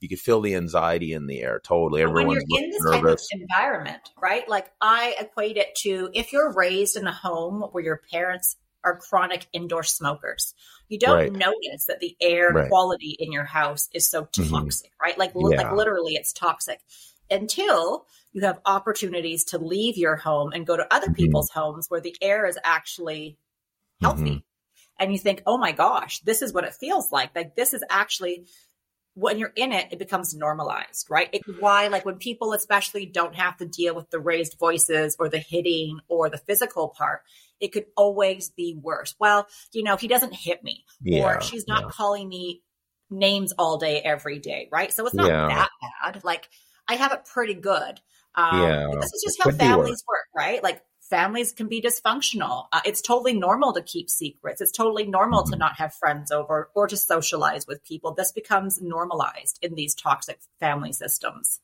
you 0.00 0.08
can 0.08 0.16
feel 0.18 0.40
the 0.40 0.54
anxiety 0.54 1.12
in 1.12 1.26
the 1.26 1.42
air. 1.42 1.60
Totally, 1.64 2.02
But 2.04 2.10
everyone's 2.10 2.44
in 2.56 2.70
this 2.70 2.80
looking 2.80 2.92
type 2.92 3.02
nervous. 3.02 3.28
of 3.34 3.40
environment, 3.40 4.00
right? 4.22 4.48
Like 4.48 4.70
I 4.80 5.16
equate 5.18 5.56
it 5.56 5.74
to 5.82 6.08
if 6.14 6.32
you're 6.32 6.52
raised 6.54 6.96
in 6.96 7.08
a 7.08 7.12
home 7.12 7.62
where 7.72 7.82
your 7.82 8.00
parents 8.12 8.56
are 8.88 8.98
chronic 8.98 9.46
indoor 9.52 9.82
smokers, 9.82 10.54
you 10.88 10.98
don't 10.98 11.14
Right. 11.14 11.32
notice 11.32 11.86
that 11.86 12.00
the 12.00 12.16
air 12.20 12.52
Right. 12.52 12.68
quality 12.68 13.16
in 13.18 13.32
your 13.32 13.44
house 13.44 13.88
is 13.92 14.10
so 14.10 14.24
Mhm. 14.24 14.50
toxic, 14.50 14.92
right? 15.00 15.18
Like, 15.18 15.32
Yeah. 15.34 15.56
like 15.56 15.72
literally, 15.72 16.14
it's 16.14 16.32
toxic 16.32 16.80
until 17.30 18.06
you 18.32 18.42
have 18.42 18.60
opportunities 18.64 19.44
to 19.44 19.58
leave 19.58 19.96
your 19.96 20.16
home 20.16 20.52
and 20.52 20.66
go 20.66 20.76
to 20.76 20.92
other 20.92 21.08
Mhm. 21.08 21.16
people's 21.16 21.50
homes 21.50 21.88
where 21.88 22.00
the 22.00 22.16
air 22.22 22.46
is 22.46 22.58
actually 22.64 23.36
healthy. 24.00 24.22
Mhm. 24.22 24.42
And 24.98 25.12
you 25.12 25.18
think, 25.18 25.42
oh 25.46 25.58
my 25.58 25.72
gosh, 25.72 26.20
this 26.20 26.42
is 26.42 26.52
what 26.52 26.64
it 26.64 26.74
feels 26.74 27.12
like. 27.12 27.34
Like, 27.34 27.54
this 27.54 27.74
is 27.74 27.84
actually 27.90 28.46
when 29.18 29.38
you're 29.38 29.52
in 29.56 29.72
it, 29.72 29.88
it 29.90 29.98
becomes 29.98 30.34
normalized, 30.34 31.06
right? 31.10 31.28
It's 31.32 31.48
why, 31.58 31.88
like, 31.88 32.04
when 32.04 32.16
people 32.16 32.52
especially 32.52 33.04
don't 33.06 33.34
have 33.34 33.56
to 33.56 33.66
deal 33.66 33.94
with 33.94 34.10
the 34.10 34.20
raised 34.20 34.56
voices 34.58 35.16
or 35.18 35.28
the 35.28 35.38
hitting 35.38 35.98
or 36.08 36.30
the 36.30 36.38
physical 36.38 36.88
part, 36.88 37.22
it 37.60 37.72
could 37.72 37.86
always 37.96 38.50
be 38.50 38.78
worse. 38.80 39.16
Well, 39.18 39.48
you 39.72 39.82
know, 39.82 39.96
he 39.96 40.06
doesn't 40.06 40.34
hit 40.34 40.62
me, 40.62 40.84
Yeah, 41.00 41.36
or 41.36 41.40
she's 41.40 41.66
not 41.66 41.82
yeah. 41.84 41.88
calling 41.90 42.28
me 42.28 42.62
names 43.10 43.52
all 43.58 43.78
day, 43.78 44.00
every 44.00 44.38
day, 44.38 44.68
right? 44.70 44.92
So 44.92 45.04
it's 45.06 45.16
not 45.16 45.26
Yeah. 45.26 45.48
that 45.48 45.70
bad. 46.04 46.24
Like, 46.24 46.48
I 46.86 46.94
have 46.94 47.12
it 47.12 47.24
pretty 47.24 47.54
good. 47.54 48.00
Um, 48.34 48.60
Yeah, 48.60 48.86
this 49.00 49.12
is 49.12 49.22
just 49.24 49.40
it 49.40 49.42
how 49.42 49.50
families 49.50 50.04
work, 50.06 50.26
right? 50.36 50.62
Like, 50.62 50.82
families 51.08 51.52
can 51.52 51.68
be 51.68 51.80
dysfunctional. 51.80 52.66
Uh, 52.72 52.80
it's 52.84 53.00
totally 53.02 53.32
normal 53.32 53.72
to 53.72 53.82
keep 53.82 54.10
secrets. 54.10 54.60
It's 54.60 54.72
totally 54.72 55.06
normal 55.06 55.44
to 55.44 55.56
Mhm. 55.56 55.58
not 55.58 55.76
have 55.78 55.94
friends 55.94 56.30
over 56.30 56.70
or 56.74 56.86
to 56.88 56.96
socialize 56.96 57.66
with 57.66 57.84
people. 57.84 58.12
This 58.12 58.32
becomes 58.32 58.80
normalized 58.80 59.58
in 59.62 59.74
these 59.74 59.94
toxic 59.94 60.40
family 60.60 60.92
systems. 60.92 61.60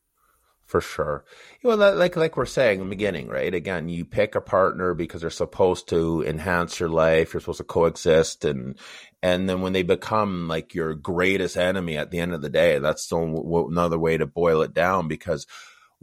For 0.67 0.81
sure. 0.81 1.25
Well, 1.63 1.77
that, 1.77 1.99
like 1.99 2.17
like 2.17 2.39
we're 2.39 2.47
saying 2.47 2.81
in 2.81 2.87
the 2.87 2.97
beginning, 2.97 3.29
right? 3.29 3.53
Again, 3.55 3.91
you 3.91 4.07
pick 4.07 4.35
a 4.35 4.41
partner 4.41 4.95
because 4.95 5.21
they're 5.21 5.29
supposed 5.29 5.89
to 5.91 6.25
enhance 6.27 6.81
your 6.81 6.89
life. 6.89 7.35
You're 7.35 7.43
supposed 7.43 7.59
to 7.59 7.65
coexist, 7.65 8.47
and 8.47 8.79
and 9.23 9.47
then 9.47 9.61
when 9.61 9.75
they 9.75 9.83
become 9.83 10.49
like 10.49 10.75
your 10.75 10.95
greatest 10.95 11.59
enemy 11.59 11.99
at 11.99 12.11
the 12.11 12.19
end 12.19 12.33
of 12.33 12.41
the 12.41 12.49
day, 12.49 12.79
that's 12.79 13.07
the, 13.09 13.17
another 13.71 13.99
way 13.99 14.17
to 14.17 14.27
boil 14.27 14.63
it 14.63 14.73
down 14.73 15.07
because 15.07 15.47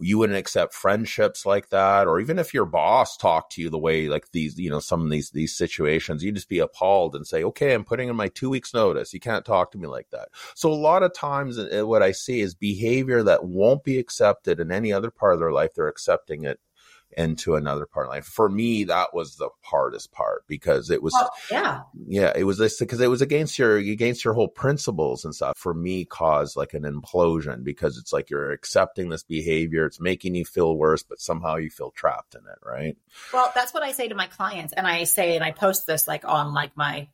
you 0.02 0.18
wouldn't 0.18 0.38
accept 0.38 0.74
friendships 0.74 1.46
like 1.46 1.70
that, 1.70 2.08
or 2.08 2.20
even 2.20 2.40
if 2.40 2.54
your 2.54 2.66
boss 2.66 3.18
talked 3.18 3.54
to 3.54 3.62
you 3.62 3.70
the 3.70 3.78
way 3.78 4.08
like 4.08 4.32
these, 4.32 4.58
you 4.58 4.70
know, 4.70 4.80
some 4.80 5.04
of 5.04 5.10
these 5.10 5.32
these 5.32 5.56
situations, 5.56 6.24
you'd 6.24 6.36
just 6.36 6.50
be 6.50 6.60
appalled 6.60 7.16
and 7.16 7.26
say, 7.28 7.44
"Okay, 7.44 7.74
I'm 7.74 7.84
putting 7.84 8.10
in 8.10 8.16
my 8.16 8.28
two 8.30 8.50
weeks 8.50 8.74
notice. 8.74 9.14
You 9.14 9.20
can't 9.20 9.46
talk 9.46 9.72
to 9.72 9.78
me 9.78 9.88
like 9.88 10.10
that." 10.12 10.30
So 10.56 10.72
a 10.72 10.74
lot 10.74 11.04
of 11.04 11.14
times, 11.14 11.58
uh, 11.58 11.86
what 11.86 12.04
I 12.04 12.12
see 12.12 12.42
is 12.42 12.56
behavior 12.56 13.24
that 13.24 13.46
won't 13.46 13.84
be 13.84 14.00
accepted 14.00 14.60
in 14.60 14.72
any 14.72 14.92
other 14.92 15.12
part 15.12 15.34
of 15.34 15.40
their 15.40 15.52
life. 15.52 15.74
They're 15.76 15.88
accepting 15.88 16.44
it 16.46 16.60
into 17.18 17.56
another 17.56 17.86
part 17.86 18.08
of 18.08 18.12
life. 18.12 18.26
For 18.26 18.50
me, 18.50 18.86
that 18.86 19.14
was 19.14 19.36
the 19.36 19.50
hardest 19.62 20.12
part 20.12 20.44
because 20.48 20.90
it 20.90 21.02
was, 21.02 21.14
yeah. 21.50 21.82
yeah, 22.08 22.32
it 22.36 22.44
was 22.44 22.58
this 22.58 22.80
because 22.80 23.02
it 23.02 23.10
was 23.10 23.22
against 23.22 23.58
your 23.60 23.78
against 23.78 24.24
your 24.24 24.34
whole 24.34 24.48
principles 24.48 25.26
and 25.26 25.36
stuff. 25.36 25.58
For 25.58 25.74
me, 25.74 26.06
caused 26.06 26.56
like 26.56 26.74
an 26.74 26.84
implosion 26.84 27.64
because 27.64 27.98
it's 27.98 28.14
like 28.14 28.30
you're 28.30 28.52
accepting 28.52 29.10
this 29.10 29.24
behavior. 29.24 29.86
It's 29.86 30.00
making 30.00 30.36
you 30.36 30.46
feel 30.46 30.76
worse, 30.76 31.04
but 31.04 31.20
somehow 31.20 31.56
you 31.56 31.70
feel 31.70 31.92
trapped 31.92 32.36
in 32.36 32.42
it, 32.42 32.60
right? 32.66 32.98
Well, 33.34 33.52
that's 33.54 33.74
what 33.74 33.84
I 33.84 33.92
say 33.92 34.08
to 34.08 34.16
my 34.16 34.28
clients, 34.28 34.74
and 34.74 34.88
I 34.88 35.04
say, 35.06 35.36
and 35.36 35.44
I 35.44 35.52
post 35.52 35.88
this 35.88 36.08
like 36.08 36.26
on 36.26 36.54
like 36.54 36.76
my 36.76 37.08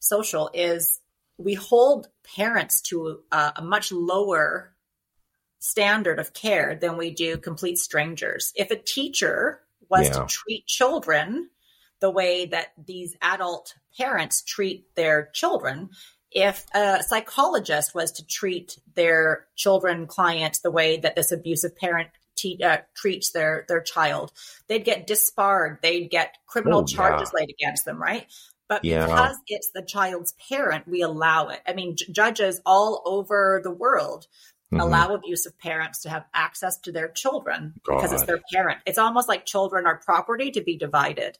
social 0.00 0.50
is 0.54 1.00
we 1.38 1.54
hold 1.54 2.08
parents 2.36 2.82
to 2.82 3.20
a, 3.32 3.52
a 3.56 3.62
much 3.62 3.92
lower 3.92 4.74
standard 5.60 6.18
of 6.18 6.32
care 6.32 6.74
than 6.74 6.96
we 6.96 7.10
do 7.10 7.36
complete 7.36 7.78
strangers. 7.78 8.52
If 8.56 8.70
a 8.72 8.76
teacher 8.76 9.60
was 9.88 10.06
Yeah. 10.08 10.12
to 10.14 10.26
treat 10.26 10.66
children 10.66 11.50
the 12.00 12.10
way 12.10 12.46
that 12.46 12.72
these 12.82 13.14
adult 13.22 13.74
parents 13.96 14.42
treat 14.42 14.94
their 14.96 15.26
children, 15.34 15.90
if 16.32 16.64
a 16.74 17.02
psychologist 17.06 17.94
was 17.94 18.10
to 18.12 18.26
treat 18.26 18.78
their 18.94 19.46
children 19.54 20.06
clients 20.06 20.60
the 20.60 20.70
way 20.70 20.96
that 20.96 21.14
this 21.14 21.30
abusive 21.30 21.76
parent 21.76 22.08
te- 22.36 22.62
uh, 22.62 22.78
treats 22.94 23.32
their 23.32 23.66
their 23.68 23.82
child, 23.82 24.32
they'd 24.68 24.84
get 24.84 25.06
disbarred, 25.06 25.78
they'd 25.82 26.08
get 26.08 26.36
criminal 26.46 26.80
Oh, 26.80 26.86
yeah. 26.88 26.96
charges 26.96 27.32
laid 27.34 27.50
against 27.50 27.84
them, 27.84 28.00
right? 28.00 28.26
But 28.68 28.84
Yeah. 28.84 29.04
because 29.04 29.36
it's 29.48 29.70
the 29.74 29.82
child's 29.82 30.32
parent, 30.48 30.86
we 30.86 31.02
allow 31.02 31.48
it. 31.48 31.60
I 31.66 31.72
mean, 31.74 31.96
j- 31.96 32.06
judges 32.12 32.60
all 32.64 33.02
over 33.04 33.60
the 33.64 33.70
world 33.72 34.28
Mhm. 34.72 34.80
allow 34.80 35.14
abusive 35.14 35.58
parents 35.58 36.00
to 36.02 36.08
have 36.10 36.24
access 36.32 36.78
to 36.78 36.92
their 36.92 37.08
children 37.08 37.74
because 37.84 38.12
it's 38.12 38.24
their 38.24 38.40
parent. 38.52 38.78
It's 38.86 38.98
almost 38.98 39.28
like 39.28 39.44
children 39.44 39.84
are 39.86 39.96
property 39.98 40.50
to 40.52 40.60
be 40.60 40.76
divided. 40.76 41.38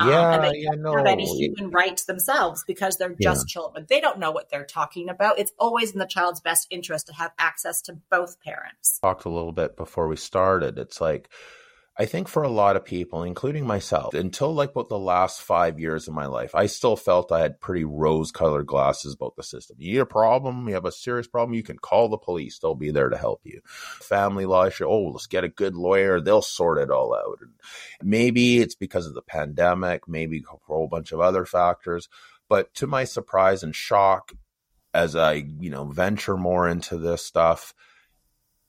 Um, 0.00 0.08
Yeah, 0.08 0.34
and 0.34 0.44
they 0.44 0.58
yeah, 0.58 0.70
no. 0.76 0.96
have 0.96 1.06
any 1.06 1.24
human 1.24 1.70
rights 1.70 2.04
themselves 2.06 2.64
because 2.66 2.96
they're 2.96 3.14
just 3.20 3.46
children. 3.46 3.86
They 3.88 4.00
don't 4.00 4.18
know 4.18 4.32
what 4.32 4.48
they're 4.50 4.64
talking 4.64 5.08
about. 5.08 5.38
It's 5.38 5.52
always 5.58 5.92
in 5.92 5.98
the 6.00 6.06
child's 6.06 6.40
best 6.40 6.66
interest 6.70 7.06
to 7.06 7.14
have 7.14 7.32
access 7.38 7.80
to 7.82 7.92
both 8.10 8.40
parents. 8.40 8.98
talked 9.00 9.24
a 9.24 9.28
little 9.30 9.52
bit 9.52 9.76
before 9.76 10.08
we 10.08 10.16
started. 10.16 10.78
It's 10.78 11.00
like, 11.00 11.28
I 11.98 12.06
think 12.06 12.26
for 12.26 12.42
a 12.42 12.48
lot 12.48 12.76
of 12.76 12.86
people, 12.86 13.22
including 13.22 13.66
myself, 13.66 14.14
until 14.14 14.54
like 14.54 14.70
about 14.70 14.88
the 14.88 14.98
last 14.98 15.42
five 15.42 15.78
years 15.78 16.08
of 16.08 16.14
my 16.14 16.24
life, 16.24 16.54
I 16.54 16.64
still 16.64 16.96
felt 16.96 17.30
I 17.30 17.40
had 17.40 17.60
pretty 17.60 17.84
rose 17.84 18.32
colored 18.32 18.66
glasses 18.66 19.14
about 19.14 19.36
the 19.36 19.42
system. 19.42 19.76
You 19.78 19.92
need 19.92 19.98
a 19.98 20.06
problem, 20.06 20.66
you 20.66 20.74
have 20.74 20.86
a 20.86 20.92
serious 20.92 21.26
problem, 21.26 21.54
you 21.54 21.62
can 21.62 21.78
call 21.78 22.08
the 22.08 22.16
police. 22.16 22.58
They'll 22.58 22.74
be 22.74 22.92
there 22.92 23.10
to 23.10 23.18
help 23.18 23.42
you. 23.44 23.60
Family 23.64 24.46
law 24.46 24.64
issue, 24.64 24.86
oh, 24.86 25.10
let's 25.10 25.26
get 25.26 25.44
a 25.44 25.48
good 25.48 25.74
lawyer. 25.74 26.18
They'll 26.18 26.40
sort 26.40 26.78
it 26.78 26.90
all 26.90 27.14
out. 27.14 27.38
And 27.42 27.52
maybe 28.02 28.58
it's 28.60 28.74
because 28.74 29.06
of 29.06 29.12
the 29.12 29.20
pandemic, 29.20 30.08
maybe 30.08 30.38
a 30.38 30.56
whole 30.66 30.88
bunch 30.88 31.12
of 31.12 31.20
other 31.20 31.44
factors. 31.44 32.08
But 32.48 32.72
to 32.76 32.86
my 32.86 33.04
surprise 33.04 33.62
and 33.62 33.76
shock, 33.76 34.32
as 34.94 35.14
I, 35.14 35.44
you 35.60 35.68
know, 35.68 35.84
venture 35.84 36.38
more 36.38 36.68
into 36.68 36.96
this 36.96 37.24
stuff, 37.24 37.74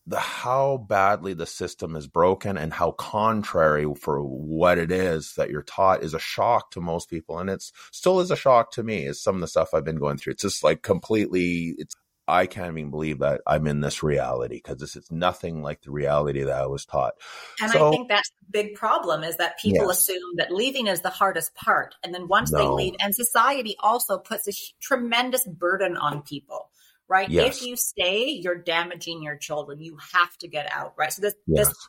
the 0.05 0.19
how 0.19 0.77
badly 0.77 1.33
the 1.33 1.45
system 1.45 1.95
is 1.95 2.07
broken 2.07 2.57
and 2.57 2.73
how 2.73 2.91
contrary 2.91 3.85
for 3.95 4.21
what 4.21 4.77
it 4.77 4.91
is 4.91 5.33
that 5.35 5.49
you're 5.49 5.61
taught 5.63 6.03
is 6.03 6.13
a 6.13 6.19
shock 6.19 6.71
to 6.71 6.81
most 6.81 7.09
people. 7.09 7.39
And 7.39 7.49
it's 7.49 7.71
still 7.91 8.19
is 8.19 8.29
a 8.31 8.35
shock 8.35 8.71
to 8.71 8.83
me. 8.83 9.05
Is 9.05 9.21
some 9.21 9.35
of 9.35 9.41
the 9.41 9.47
stuff 9.47 9.73
i've 9.73 9.85
been 9.85 9.99
going 9.99 10.17
through. 10.17 10.33
It's 10.33 10.43
just 10.43 10.63
like 10.63 10.81
completely 10.81 11.75
it's 11.77 11.95
i 12.25 12.45
can't 12.45 12.77
even 12.77 12.89
believe 12.89 13.19
that 13.19 13.41
i'm 13.45 13.67
in 13.67 13.81
this 13.81 14.01
reality 14.01 14.55
because 14.55 14.77
this 14.77 14.95
is 14.95 15.11
nothing 15.11 15.61
like 15.61 15.81
the 15.81 15.91
reality 15.91 16.43
that 16.43 16.61
i 16.61 16.65
was 16.65 16.85
taught. 16.85 17.13
And 17.61 17.69
So- 17.71 17.87
I 17.87 17.91
think 17.91 18.07
that's 18.07 18.29
the 18.39 18.45
big 18.51 18.75
problem 18.75 19.23
is 19.23 19.37
that 19.37 19.59
people 19.59 19.87
Yes. 19.87 19.99
assume 20.01 20.35
that 20.37 20.49
leaving 20.51 20.87
is 20.87 21.01
the 21.01 21.09
hardest 21.09 21.53
part. 21.55 21.95
And 22.03 22.13
then 22.13 22.27
once 22.29 22.49
they 22.51 22.65
leave, 22.65 22.93
and 23.01 23.13
society 23.13 23.75
also 23.79 24.17
puts 24.17 24.47
a 24.47 24.53
tremendous 24.81 25.45
burden 25.45 25.97
on 25.97 26.21
people, 26.23 26.69
right? 27.07 27.29
Yes. 27.29 27.57
If 27.57 27.67
you 27.67 27.75
stay, 27.75 28.29
you're 28.29 28.57
damaging 28.57 29.21
your 29.23 29.37
children. 29.37 29.81
You 29.81 29.97
have 30.13 30.37
to 30.37 30.47
get 30.47 30.71
out, 30.71 30.93
right? 30.97 31.11
So 31.11 31.21
this, 31.21 31.35
yes 31.47 31.67
this 31.67 31.87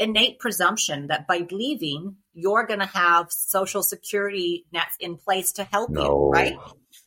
innate 0.00 0.38
presumption 0.38 1.08
that 1.08 1.28
by 1.28 1.46
leaving, 1.50 2.16
you're 2.32 2.66
going 2.66 2.80
to 2.80 2.86
have 2.86 3.30
social 3.30 3.82
security 3.82 4.64
nets 4.72 4.96
in 4.98 5.16
place 5.16 5.52
to 5.52 5.64
help 5.64 5.90
no 5.90 6.02
you, 6.02 6.30
right? 6.30 6.58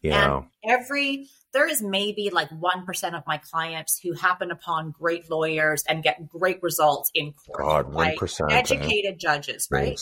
yeah 0.02 0.38
And 0.38 0.46
every 0.64 1.28
there 1.54 1.68
is 1.68 1.82
maybe 1.82 2.30
like 2.32 2.50
1% 2.50 3.18
of 3.18 3.24
my 3.28 3.38
clients 3.38 4.00
who 4.02 4.14
happen 4.14 4.52
upon 4.52 4.92
great 4.92 5.30
lawyers 5.30 5.84
and 5.88 6.04
get 6.04 6.28
great 6.28 6.62
results 6.62 7.12
in 7.14 7.34
court. 7.34 7.60
god 7.60 7.96
right? 7.96 8.18
1% 8.18 8.52
eh? 8.52 8.56
Educated 8.56 9.20
judges, 9.20 9.68
right? 9.70 10.00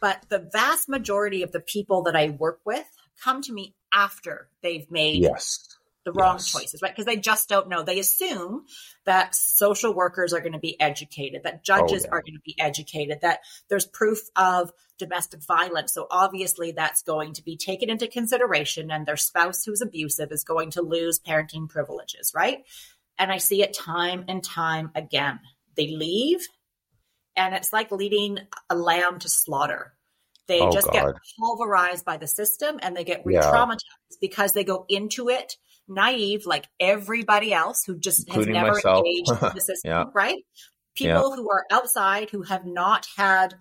But 0.00 0.24
the 0.28 0.48
vast 0.52 0.88
majority 0.88 1.42
of 1.42 1.52
the 1.52 1.60
people 1.60 2.02
that 2.04 2.16
I 2.16 2.30
work 2.30 2.60
with 2.64 2.86
come 3.22 3.42
to 3.42 3.52
me 3.52 3.74
after 3.92 4.48
they've 4.62 4.90
made 4.90 5.22
yes 5.22 5.73
the 6.04 6.12
wrong 6.12 6.36
Yes. 6.36 6.52
choices, 6.52 6.82
right? 6.82 6.92
Because 6.92 7.06
they 7.06 7.16
just 7.16 7.48
don't 7.48 7.68
know. 7.68 7.82
They 7.82 7.98
assume 7.98 8.66
that 9.04 9.34
social 9.34 9.94
workers 9.94 10.32
are 10.32 10.40
going 10.40 10.52
to 10.52 10.58
be 10.58 10.80
educated, 10.80 11.42
that 11.44 11.54
oh, 11.56 11.60
judges 11.64 12.04
Oh, 12.04 12.08
yeah. 12.08 12.10
are 12.12 12.22
going 12.22 12.34
to 12.34 12.42
be 12.44 12.58
educated, 12.58 13.18
that 13.22 13.40
there's 13.68 13.86
proof 13.86 14.20
of 14.36 14.72
domestic 14.98 15.42
violence. 15.42 15.92
So 15.92 16.06
obviously 16.10 16.72
that's 16.72 17.02
going 17.02 17.32
to 17.34 17.42
be 17.42 17.56
taken 17.56 17.90
into 17.90 18.06
consideration 18.06 18.90
and 18.90 19.06
their 19.06 19.16
spouse 19.16 19.64
who's 19.64 19.80
abusive 19.80 20.30
is 20.30 20.44
going 20.44 20.70
to 20.72 20.82
lose 20.82 21.18
parenting 21.20 21.68
privileges, 21.68 22.32
right? 22.34 22.64
And 23.18 23.32
I 23.32 23.38
see 23.38 23.62
it 23.62 23.74
time 23.74 24.24
and 24.28 24.42
time 24.42 24.90
again. 24.94 25.40
They 25.76 25.88
leave 25.88 26.46
and 27.36 27.54
it's 27.54 27.72
like 27.72 27.90
leading 27.90 28.38
a 28.70 28.76
lamb 28.76 29.18
to 29.20 29.28
slaughter. 29.28 29.94
They 30.46 30.60
Oh, 30.60 30.70
just 30.70 30.92
get 30.92 31.06
pulverized 31.40 32.04
by 32.04 32.18
the 32.18 32.26
system 32.26 32.78
and 32.82 32.94
they 32.96 33.04
get 33.04 33.22
Yeah. 33.26 33.40
re-traumatized 33.40 34.20
because 34.20 34.52
they 34.52 34.62
go 34.64 34.84
into 34.88 35.28
it 35.30 35.56
naive 35.88 36.46
like 36.46 36.66
everybody 36.80 37.52
else 37.52 37.84
who 37.84 37.98
just 37.98 38.26
Including 38.28 38.54
has 38.54 38.62
never 38.62 38.74
myself. 38.74 39.04
engaged 39.06 39.30
the 39.54 39.60
system, 39.60 39.90
Yeah. 39.90 40.04
right? 40.14 40.38
People 40.94 41.34
who 41.34 41.50
are 41.50 41.64
outside 41.70 42.30
who 42.30 42.42
have 42.42 42.64
not 42.64 43.06
had 43.16 43.54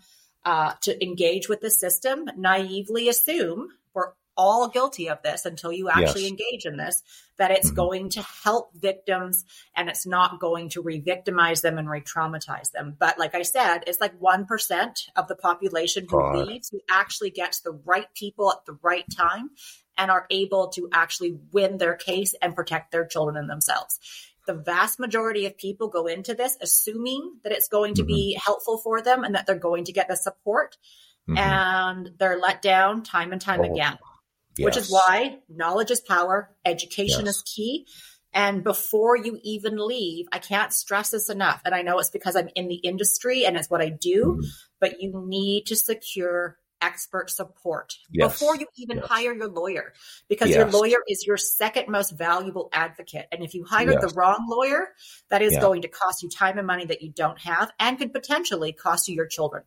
uh, 0.46 0.74
to 0.82 1.04
engage 1.04 1.48
with 1.50 1.62
the 1.62 1.72
system 1.72 2.26
naively 2.38 3.08
assume 3.10 3.70
we're 3.94 4.12
all 4.36 4.68
guilty 4.68 5.10
of 5.10 5.22
this 5.24 5.46
until 5.46 5.72
you 5.72 5.90
actually 5.90 6.24
Yes. 6.24 6.32
engage 6.32 6.66
in 6.66 6.76
this 6.78 7.02
that 7.38 7.52
it's 7.52 7.72
Mhm. 7.72 7.76
going 7.76 8.10
to 8.10 8.22
help 8.22 8.74
victims 8.76 9.46
and 9.76 9.90
it's 9.90 10.06
not 10.06 10.40
going 10.40 10.70
to 10.70 10.82
re-victimize 10.82 11.62
them 11.62 11.78
and 11.78 11.90
re-traumatize 11.90 12.72
them 12.72 12.96
but 13.00 13.18
like 13.20 13.36
i 13.36 13.42
said 13.44 13.84
it's 13.88 14.02
like 14.02 14.14
1% 14.20 15.08
of 15.16 15.28
the 15.28 15.36
population 15.36 16.04
who 16.10 16.18
God. 16.18 16.48
leaves 16.48 16.70
who 16.70 16.82
actually 16.90 17.30
gets 17.30 17.62
the 17.62 17.72
right 17.86 18.12
people 18.16 18.52
at 18.52 18.66
the 18.66 18.78
right 18.82 19.06
time 19.16 19.52
and 19.98 20.12
are 20.12 20.26
able 20.30 20.70
to 20.70 20.90
actually 20.92 21.38
win 21.52 21.78
their 21.78 21.96
case 21.96 22.34
and 22.42 22.56
protect 22.56 22.92
their 22.92 23.06
children 23.06 23.38
and 23.38 23.50
themselves 23.50 24.00
the 24.46 24.54
vast 24.54 25.00
majority 25.00 25.46
of 25.46 25.58
people 25.58 25.88
go 25.88 26.06
into 26.08 26.34
this 26.34 26.58
assuming 26.62 27.34
that 27.44 27.54
it's 27.54 27.70
going 27.70 27.94
to 27.94 28.04
be 28.04 28.38
helpful 28.44 28.78
for 28.78 29.02
them 29.02 29.24
and 29.24 29.36
that 29.36 29.46
they're 29.46 29.56
going 29.56 29.86
to 29.86 29.94
get 29.94 30.08
the 30.08 30.16
support 30.16 30.78
Mhm. 31.30 31.38
and 31.38 32.12
they're 32.18 32.38
let 32.38 32.62
down 32.62 33.04
time 33.04 33.32
and 33.32 33.40
time 33.42 33.62
Oh, 33.62 33.72
again 33.72 33.98
which 34.60 34.78
is 34.78 34.92
why 34.92 35.40
knowledge 35.50 35.90
is 35.90 36.02
power 36.02 36.56
education 36.66 37.26
Yes. 37.26 37.38
is 37.38 37.44
key 37.44 37.88
And 38.36 38.64
before 38.64 39.16
you 39.16 39.40
even 39.44 39.78
leave, 39.78 40.26
I 40.32 40.40
can't 40.40 40.74
stress 40.74 41.12
this 41.12 41.30
enough. 41.30 41.62
And 41.66 41.76
I 41.76 41.84
know 41.84 42.00
it's 42.00 42.10
because 42.10 42.36
I'm 42.36 42.50
in 42.56 42.68
the 42.68 42.78
industry 42.78 43.46
and 43.46 43.56
it's 43.56 43.70
what 43.70 43.80
I 43.80 43.90
do, 43.90 44.24
mm-hmm. 44.26 44.42
but 44.80 45.00
you 45.04 45.24
need 45.28 45.68
to 45.68 45.76
secure 45.76 46.58
expert 46.84 47.30
support 47.30 47.96
yes. 48.12 48.32
before 48.32 48.56
you 48.56 48.68
even 48.78 48.98
yes. 48.98 49.08
hire 49.08 49.34
your 49.34 49.48
lawyer 49.48 49.94
because 50.28 50.50
yes. 50.50 50.58
your 50.58 50.70
lawyer 50.70 50.98
is 51.08 51.26
your 51.26 51.38
second 51.38 51.88
most 51.88 52.12
valuable 52.12 52.70
advocate. 52.74 53.26
And 53.32 53.42
if 53.44 53.56
you 53.56 53.64
hire 53.64 54.00
the 54.00 54.12
wrong 54.16 54.46
lawyer, 54.50 54.90
that 55.30 55.42
is 55.42 55.54
yeah. 55.54 55.62
going 55.62 55.84
to 55.84 55.88
cost 55.88 56.22
you 56.22 56.30
time 56.30 56.58
and 56.58 56.68
money 56.68 56.86
that 56.86 57.02
you 57.02 57.10
don't 57.10 57.40
have 57.40 57.72
and 57.80 57.98
could 57.98 58.14
potentially 58.14 58.74
cost 58.74 59.08
you 59.08 59.16
your 59.16 59.28
children. 59.28 59.64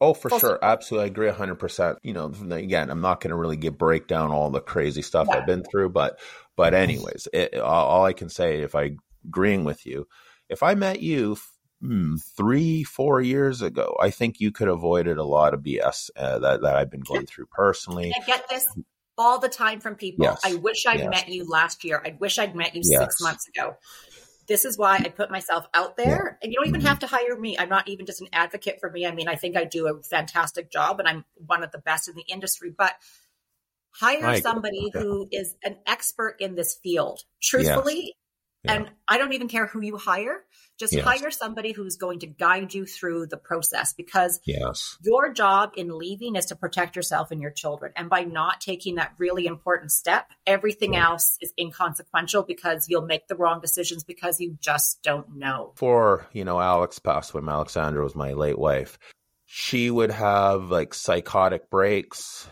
Oh, 0.00 0.12
for 0.12 0.28
Full 0.28 0.38
sure. 0.40 0.50
Support. 0.50 0.64
Absolutely. 0.64 1.04
I 1.04 1.06
agree 1.06 1.30
100%. 1.30 1.96
You 2.02 2.12
know, 2.12 2.32
again, 2.50 2.90
I'm 2.90 3.00
not 3.00 3.20
going 3.20 3.30
to 3.30 3.36
really 3.36 3.56
get 3.56 3.78
break 3.78 4.08
down 4.08 4.30
all 4.30 4.50
the 4.50 4.60
crazy 4.60 5.02
stuff 5.02 5.28
yeah. 5.30 5.38
I've 5.38 5.46
been 5.46 5.64
through, 5.64 5.90
but, 5.90 6.18
but 6.56 6.74
anyways, 6.74 7.28
it, 7.32 7.56
all 7.56 8.04
I 8.04 8.12
can 8.12 8.28
say, 8.28 8.60
if 8.60 8.74
I 8.74 8.96
agreeing 9.24 9.64
with 9.64 9.86
you, 9.86 10.06
if 10.48 10.62
I 10.62 10.74
met 10.74 11.00
you 11.00 11.38
hmm, 11.86 12.16
three, 12.36 12.84
four 12.84 13.20
years 13.20 13.62
ago, 13.62 13.96
I 14.00 14.10
think 14.10 14.40
you 14.40 14.50
could 14.50 14.68
have 14.68 14.76
avoided 14.76 15.18
a 15.18 15.24
lot 15.24 15.54
of 15.54 15.60
BS 15.60 16.10
uh, 16.16 16.38
that, 16.40 16.62
that 16.62 16.76
I've 16.76 16.90
been 16.90 17.00
going 17.00 17.26
through 17.26 17.46
personally. 17.46 18.12
I 18.14 18.24
get 18.26 18.48
this 18.48 18.66
all 19.18 19.38
the 19.38 19.48
time 19.48 19.80
from 19.80 19.94
people. 19.94 20.24
Yes. 20.24 20.40
I 20.44 20.54
wish 20.54 20.84
I'd 20.86 21.00
yes. 21.00 21.10
met 21.10 21.28
you 21.28 21.48
last 21.48 21.84
year. 21.84 22.02
I 22.04 22.16
wish 22.18 22.38
I'd 22.38 22.54
met 22.54 22.74
you 22.74 22.82
yes. 22.84 23.00
six 23.00 23.20
months 23.20 23.48
ago 23.48 23.76
this 24.46 24.64
is 24.64 24.78
why 24.78 24.96
I 24.96 25.08
put 25.08 25.30
myself 25.30 25.66
out 25.74 25.96
there. 25.96 26.38
And 26.42 26.52
you 26.52 26.58
don't 26.58 26.68
even 26.68 26.82
have 26.82 27.00
to 27.00 27.06
hire 27.06 27.36
me. 27.38 27.58
I'm 27.58 27.68
not 27.68 27.88
even 27.88 28.06
just 28.06 28.20
an 28.20 28.28
advocate 28.32 28.78
for 28.80 28.90
me. 28.90 29.06
I 29.06 29.12
mean, 29.12 29.28
I 29.28 29.34
think 29.34 29.56
I 29.56 29.64
do 29.64 29.88
a 29.88 30.02
fantastic 30.02 30.70
job 30.70 31.00
and 31.00 31.08
I'm 31.08 31.24
one 31.34 31.62
of 31.62 31.72
the 31.72 31.78
best 31.78 32.08
in 32.08 32.14
the 32.14 32.24
industry, 32.28 32.72
but 32.76 32.94
hire 33.90 34.40
somebody 34.40 34.90
who 34.92 35.28
is 35.32 35.56
an 35.64 35.78
expert 35.86 36.36
in 36.38 36.54
this 36.54 36.78
field. 36.82 37.22
Truthfully, 37.42 38.14
yeah. 38.66 38.74
And 38.74 38.90
I 39.08 39.18
don't 39.18 39.32
even 39.32 39.48
care 39.48 39.66
who 39.66 39.80
you 39.80 39.96
hire. 39.96 40.44
Just 40.78 40.92
yes. 40.92 41.04
hire 41.04 41.30
somebody 41.30 41.72
who's 41.72 41.96
going 41.96 42.18
to 42.18 42.26
guide 42.26 42.74
you 42.74 42.84
through 42.84 43.26
the 43.26 43.38
process 43.38 43.94
because 43.94 44.40
yes. 44.44 44.98
your 45.02 45.32
job 45.32 45.72
in 45.74 45.96
leaving 45.96 46.36
is 46.36 46.46
to 46.46 46.56
protect 46.56 46.96
yourself 46.96 47.30
and 47.30 47.40
your 47.40 47.50
children. 47.50 47.92
And 47.96 48.10
by 48.10 48.24
not 48.24 48.60
taking 48.60 48.96
that 48.96 49.14
really 49.18 49.46
important 49.46 49.90
step, 49.90 50.28
everything 50.46 50.92
yeah. 50.92 51.06
else 51.06 51.38
is 51.40 51.52
inconsequential 51.58 52.42
because 52.42 52.86
you'll 52.90 53.06
make 53.06 53.26
the 53.26 53.36
wrong 53.36 53.60
decisions 53.60 54.04
because 54.04 54.38
you 54.38 54.58
just 54.60 55.02
don't 55.02 55.36
know. 55.36 55.72
For, 55.76 56.26
you 56.32 56.44
know, 56.44 56.60
Alex 56.60 56.98
passed 56.98 57.32
when 57.32 57.48
Alexandra 57.48 58.02
was 58.02 58.14
my 58.14 58.34
late 58.34 58.58
wife. 58.58 58.98
She 59.46 59.90
would 59.90 60.10
have 60.10 60.70
like 60.70 60.92
psychotic 60.92 61.70
breaks 61.70 62.48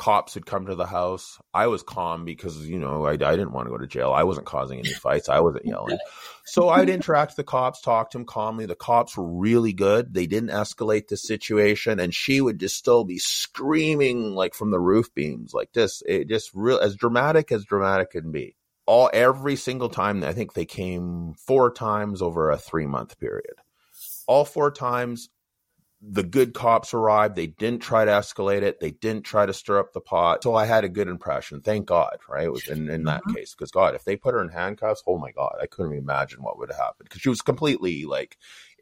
cops 0.00 0.32
had 0.32 0.46
come 0.46 0.64
to 0.64 0.74
the 0.74 0.86
house. 0.86 1.38
I 1.52 1.66
was 1.66 1.82
calm 1.82 2.24
because, 2.24 2.66
you 2.66 2.78
know, 2.78 3.04
I, 3.04 3.10
I 3.10 3.16
didn't 3.16 3.52
want 3.52 3.66
to 3.66 3.70
go 3.70 3.76
to 3.76 3.86
jail. 3.86 4.12
I 4.12 4.22
wasn't 4.22 4.46
causing 4.46 4.78
any 4.78 4.94
fights. 4.94 5.28
I 5.28 5.40
wasn't 5.40 5.66
yelling. 5.66 5.98
So 6.46 6.70
I'd 6.70 6.88
interact 6.88 7.32
with 7.32 7.36
the 7.36 7.44
cops, 7.44 7.82
talk 7.82 8.10
to 8.10 8.18
them 8.18 8.24
calmly. 8.24 8.64
The 8.64 8.74
cops 8.74 9.14
were 9.14 9.26
really 9.26 9.74
good. 9.74 10.14
They 10.14 10.26
didn't 10.26 10.48
escalate 10.48 11.08
the 11.08 11.18
situation. 11.18 12.00
And 12.00 12.14
she 12.14 12.40
would 12.40 12.58
just 12.58 12.78
still 12.78 13.04
be 13.04 13.18
screaming 13.18 14.34
like 14.34 14.54
from 14.54 14.70
the 14.70 14.80
roof 14.80 15.14
beams, 15.14 15.52
like 15.52 15.74
this. 15.74 16.02
It 16.08 16.30
just 16.30 16.50
real 16.54 16.78
as 16.78 16.96
dramatic 16.96 17.52
as 17.52 17.66
dramatic 17.66 18.12
can 18.12 18.32
be. 18.32 18.56
All 18.86 19.10
every 19.12 19.56
single 19.56 19.90
time, 19.90 20.24
I 20.24 20.32
think 20.32 20.54
they 20.54 20.64
came 20.64 21.34
four 21.34 21.70
times 21.70 22.22
over 22.22 22.50
a 22.50 22.56
three 22.56 22.86
month 22.86 23.20
period. 23.20 23.56
All 24.26 24.46
four 24.46 24.70
times, 24.70 25.28
the 26.02 26.22
good 26.22 26.54
cops 26.54 26.94
arrived. 26.94 27.36
They 27.36 27.46
didn't 27.46 27.82
try 27.82 28.04
to 28.04 28.10
escalate 28.10 28.62
it. 28.62 28.80
They 28.80 28.90
didn't 28.90 29.24
try 29.24 29.44
to 29.44 29.52
stir 29.52 29.78
up 29.78 29.92
the 29.92 30.00
pot. 30.00 30.42
So 30.42 30.54
I 30.54 30.64
had 30.64 30.84
a 30.84 30.88
good 30.88 31.08
impression. 31.08 31.60
Thank 31.60 31.86
God, 31.86 32.18
right? 32.28 32.44
It 32.44 32.52
was 32.52 32.68
in, 32.68 32.88
in 32.88 33.04
that 33.04 33.22
mm-hmm. 33.22 33.34
case. 33.34 33.54
Because 33.54 33.70
God, 33.70 33.94
if 33.94 34.04
they 34.04 34.16
put 34.16 34.34
her 34.34 34.42
in 34.42 34.48
handcuffs, 34.48 35.02
oh 35.06 35.18
my 35.18 35.30
God, 35.30 35.56
I 35.60 35.66
couldn't 35.66 35.92
imagine 35.92 36.42
what 36.42 36.58
would 36.58 36.70
have 36.70 36.78
happened. 36.78 37.08
Because 37.08 37.20
she 37.20 37.28
was 37.28 37.42
completely 37.42 38.06
like 38.06 38.38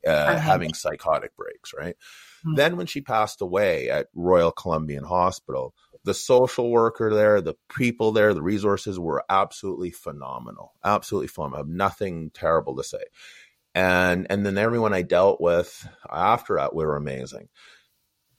uh, 0.07 0.39
having 0.39 0.75
psychotic 0.75 1.37
breaks, 1.37 1.75
right? 1.77 1.97
Mm-hmm. 2.41 2.55
Then 2.55 2.77
when 2.77 2.87
she 2.87 3.01
passed 3.01 3.41
away 3.41 3.91
at 3.91 4.09
Royal 4.15 4.53
Columbian 4.53 5.05
Hospital, 5.05 5.75
the 6.05 6.15
social 6.15 6.71
worker 6.71 7.13
there, 7.13 7.41
the 7.41 7.57
people 7.69 8.13
there, 8.13 8.33
the 8.33 8.43
resources 8.43 8.99
were 8.99 9.25
absolutely 9.29 9.91
phenomenal. 9.91 10.73
Absolutely 10.85 11.27
phenomenal. 11.27 11.57
I 11.57 11.61
have 11.63 11.69
nothing 11.69 12.31
terrible 12.31 12.77
to 12.77 12.85
say 12.85 13.03
and 13.79 14.27
and 14.29 14.45
then 14.45 14.59
everyone 14.59 14.93
I 14.93 15.03
dealt 15.03 15.41
with 15.41 15.89
after 16.11 16.57
that 16.57 16.75
were 16.75 16.97
amazing. 16.97 17.49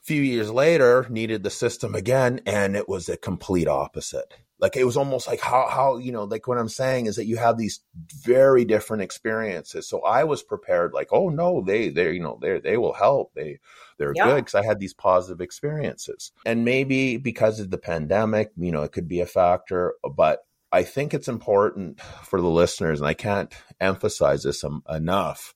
A 0.02 0.04
few 0.04 0.20
years 0.20 0.50
later, 0.50 1.06
needed 1.08 1.42
the 1.42 1.50
system 1.50 1.94
again, 1.94 2.40
and 2.44 2.76
it 2.76 2.88
was 2.88 3.08
a 3.08 3.16
complete 3.16 3.68
opposite. 3.68 4.34
Like 4.58 4.76
it 4.76 4.84
was 4.84 4.98
almost 4.98 5.26
like 5.26 5.40
how 5.40 5.66
how 5.70 5.96
you 5.96 6.12
know 6.12 6.24
like 6.24 6.46
what 6.46 6.58
I'm 6.58 6.68
saying 6.68 7.06
is 7.06 7.16
that 7.16 7.24
you 7.24 7.38
have 7.38 7.56
these 7.56 7.80
very 8.22 8.66
different 8.66 9.02
experiences. 9.02 9.88
So 9.88 10.02
I 10.02 10.24
was 10.24 10.42
prepared, 10.42 10.92
like 10.92 11.08
oh 11.10 11.30
no, 11.30 11.62
they 11.62 11.88
they 11.88 12.12
you 12.12 12.20
know 12.20 12.38
they 12.42 12.60
they 12.60 12.76
will 12.76 12.92
help 12.92 13.32
they 13.34 13.60
they're 13.96 14.12
yeah. 14.14 14.26
good 14.26 14.44
because 14.44 14.54
I 14.54 14.66
had 14.66 14.78
these 14.78 14.94
positive 14.94 15.40
experiences. 15.40 16.32
And 16.44 16.66
maybe 16.66 17.16
because 17.16 17.60
of 17.60 17.70
the 17.70 17.78
pandemic, 17.78 18.50
you 18.58 18.72
know, 18.72 18.82
it 18.82 18.92
could 18.92 19.08
be 19.08 19.20
a 19.20 19.26
factor, 19.26 19.94
but 20.14 20.40
I 20.72 20.82
think 20.84 21.14
it's 21.14 21.28
important 21.28 22.00
for 22.00 22.40
the 22.40 22.48
listeners, 22.48 23.00
and 23.00 23.08
I 23.08 23.14
can't 23.14 23.52
emphasize 23.80 24.44
this 24.44 24.64
enough. 24.88 25.54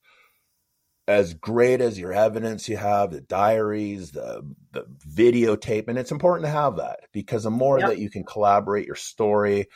As 1.07 1.35
great 1.35 1.81
as 1.81 1.99
your 1.99 2.13
evidence 2.13 2.69
you 2.69 2.79
have, 2.79 3.11
the 3.11 3.21
diaries, 3.21 4.13
the, 4.13 4.43
the 4.73 4.87
videotape, 5.07 5.87
and 5.89 5.99
it's 5.99 6.11
important 6.11 6.47
to 6.47 6.51
have 6.51 6.77
that 6.77 7.01
because 7.13 7.45
the 7.45 7.51
more 7.51 7.79
yep. 7.79 7.91
that 7.91 7.99
you 7.99 8.09
can 8.11 8.25
collaborate 8.25 8.87
your 8.87 8.97
story, 8.97 9.67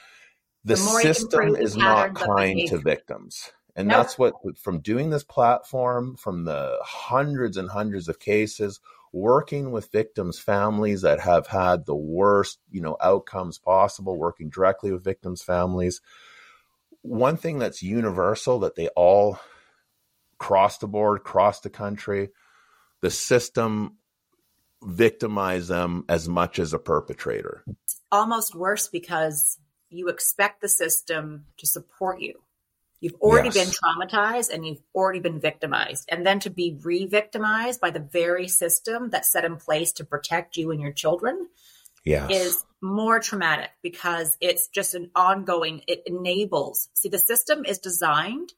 the, 0.65 0.75
the 0.75 0.77
system 0.77 1.55
is 1.55 1.77
not 1.77 2.15
kind 2.15 2.67
to 2.69 2.79
victims. 2.79 3.53
And 3.77 3.89
nope. 3.89 3.97
that's 3.99 4.19
what, 4.19 4.35
from 4.59 4.81
doing 4.81 5.11
this 5.11 5.23
platform, 5.23 6.17
from 6.17 6.45
the 6.45 6.79
hundreds 6.83 7.57
and 7.57 7.69
hundreds 7.69 8.09
of 8.09 8.19
cases, 8.19 8.81
working 9.13 9.71
with 9.71 9.93
victims' 9.93 10.39
families 10.39 11.03
that 11.03 11.21
have 11.21 11.47
had 11.47 11.87
the 11.87 11.97
worst, 11.97 12.59
you 12.71 12.81
know, 12.81 12.97
outcomes 13.01 13.59
possible, 13.59 14.17
working 14.17 14.49
directly 14.49 14.93
with 14.93 15.05
victims' 15.05 15.43
families. 15.43 16.01
One 17.03 17.37
thing 17.37 17.59
that's 17.59 17.83
universal 17.83 18.61
that 18.61 18.77
they 18.77 18.89
all 18.89 19.39
cross 20.39 20.79
the 20.79 20.89
board, 20.89 21.25
cross 21.25 21.61
the 21.61 21.71
country, 21.71 22.31
the 23.01 23.11
system 23.11 23.97
victimize 24.83 25.69
them 25.69 26.05
as 26.09 26.29
much 26.29 26.59
as 26.59 26.73
a 26.73 26.79
perpetrator. 26.79 27.65
It's 27.67 28.01
almost 28.13 28.55
worse 28.55 28.89
because 28.89 29.59
you 29.91 30.09
expect 30.09 30.61
the 30.61 30.69
system 30.69 31.47
to 31.57 31.67
support 31.67 32.21
you. 32.21 32.41
You've 33.01 33.15
already 33.21 33.51
yes. 33.53 33.65
been 33.65 33.75
traumatized 33.75 34.53
and 34.53 34.67
you've 34.67 34.83
already 34.95 35.21
been 35.21 35.41
victimized. 35.41 36.09
And 36.11 36.27
then 36.27 36.41
to 36.41 36.51
be 36.51 36.79
re 36.83 37.07
victimized 37.07 37.81
by 37.81 37.91
the 37.91 38.01
very 38.01 38.49
system 38.49 39.11
that's 39.11 39.31
set 39.31 39.45
in 39.45 39.57
place 39.57 39.93
to 39.95 40.05
protect 40.05 40.57
you 40.57 40.71
and 40.71 40.81
your 40.81 40.93
children 40.93 41.49
yes. 42.05 42.31
is 42.31 42.65
more 42.81 43.21
traumatic 43.21 43.71
because 43.83 44.37
it's 44.41 44.69
just 44.69 44.95
an 44.95 45.11
ongoing, 45.15 45.83
it 45.87 46.03
enables. 46.07 46.89
See, 46.95 47.09
the 47.09 47.19
system 47.19 47.65
is 47.65 47.79
designed 47.79 48.53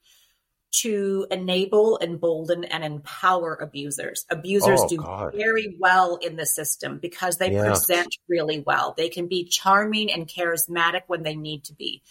to 0.73 1.27
enable, 1.29 1.99
embolden, 2.01 2.63
and 2.63 2.83
empower 2.83 3.55
abusers. 3.55 4.25
Abusers 4.29 4.79
oh, 4.81 4.87
do 4.87 4.97
God. 4.97 5.33
very 5.35 5.75
well 5.79 6.15
in 6.15 6.37
the 6.37 6.45
system 6.45 6.97
because 6.97 7.37
they 7.37 7.49
present 7.49 8.15
really 8.29 8.63
well. 8.65 8.93
They 8.95 9.09
can 9.09 9.27
be 9.27 9.43
charming 9.43 10.09
and 10.09 10.27
charismatic 10.27 11.01
when 11.07 11.23
they 11.23 11.35
need 11.35 11.65
to 11.65 11.73
be 11.73 12.01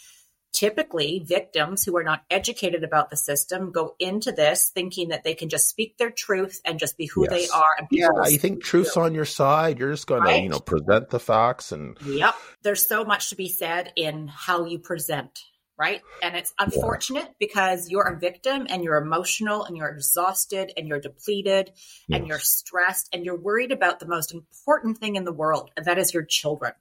typically 0.53 1.23
victims 1.25 1.85
who 1.85 1.97
are 1.97 2.03
not 2.03 2.23
educated 2.31 2.85
about 2.85 3.11
the 3.11 3.17
system 3.17 3.71
go 3.73 3.95
into 3.99 4.33
this 4.33 4.71
thinking 4.75 5.09
that 5.09 5.25
they 5.25 5.35
can 5.35 5.49
just 5.49 5.69
speak 5.69 5.97
their 5.97 6.11
truth 6.11 6.61
and 6.65 6.79
just 6.79 6.97
be 6.97 7.07
who 7.07 7.23
yes. 7.23 7.31
they 7.31 7.49
are. 7.57 7.77
And 7.79 7.89
yeah, 7.91 8.09
you 8.29 8.39
think 8.39 8.63
truth's 8.63 8.97
on 8.97 9.15
your 9.15 9.25
side. 9.25 9.79
You're 9.79 9.93
just 9.93 10.07
going 10.07 10.23
right? 10.23 10.37
to, 10.37 10.43
you 10.43 10.49
know, 10.49 10.61
present 10.61 11.11
the 11.11 11.21
facts 11.21 11.73
and. 11.73 11.97
Yep. 12.05 12.35
There's 12.63 12.87
so 12.87 13.05
much 13.05 13.31
to 13.31 13.37
be 13.37 13.49
said 13.49 13.93
in 13.97 14.29
how 14.29 14.65
you 14.65 14.79
present. 14.79 15.45
Right. 15.79 16.03
And 16.23 16.37
it's 16.37 16.53
unfortunate 16.59 17.25
yeah. 17.25 17.35
because 17.39 17.89
you're 17.89 18.07
a 18.07 18.19
victim 18.19 18.67
and 18.69 18.85
you're 18.85 18.99
emotional 18.99 19.65
and 19.65 19.79
you're 19.79 19.89
exhausted 19.89 20.73
and 20.77 20.87
you're 20.87 21.01
depleted 21.01 21.71
yes. 22.07 22.19
and 22.19 22.29
you're 22.29 22.39
stressed 22.39 23.09
and 23.15 23.25
you're 23.25 23.41
worried 23.41 23.73
about 23.73 23.99
the 23.99 24.07
most 24.07 24.35
important 24.35 24.99
thing 24.99 25.17
in 25.17 25.25
the 25.25 25.33
world, 25.33 25.71
and 25.79 25.87
that 25.87 25.97
is 25.97 26.13
your 26.13 26.25
children. 26.25 26.75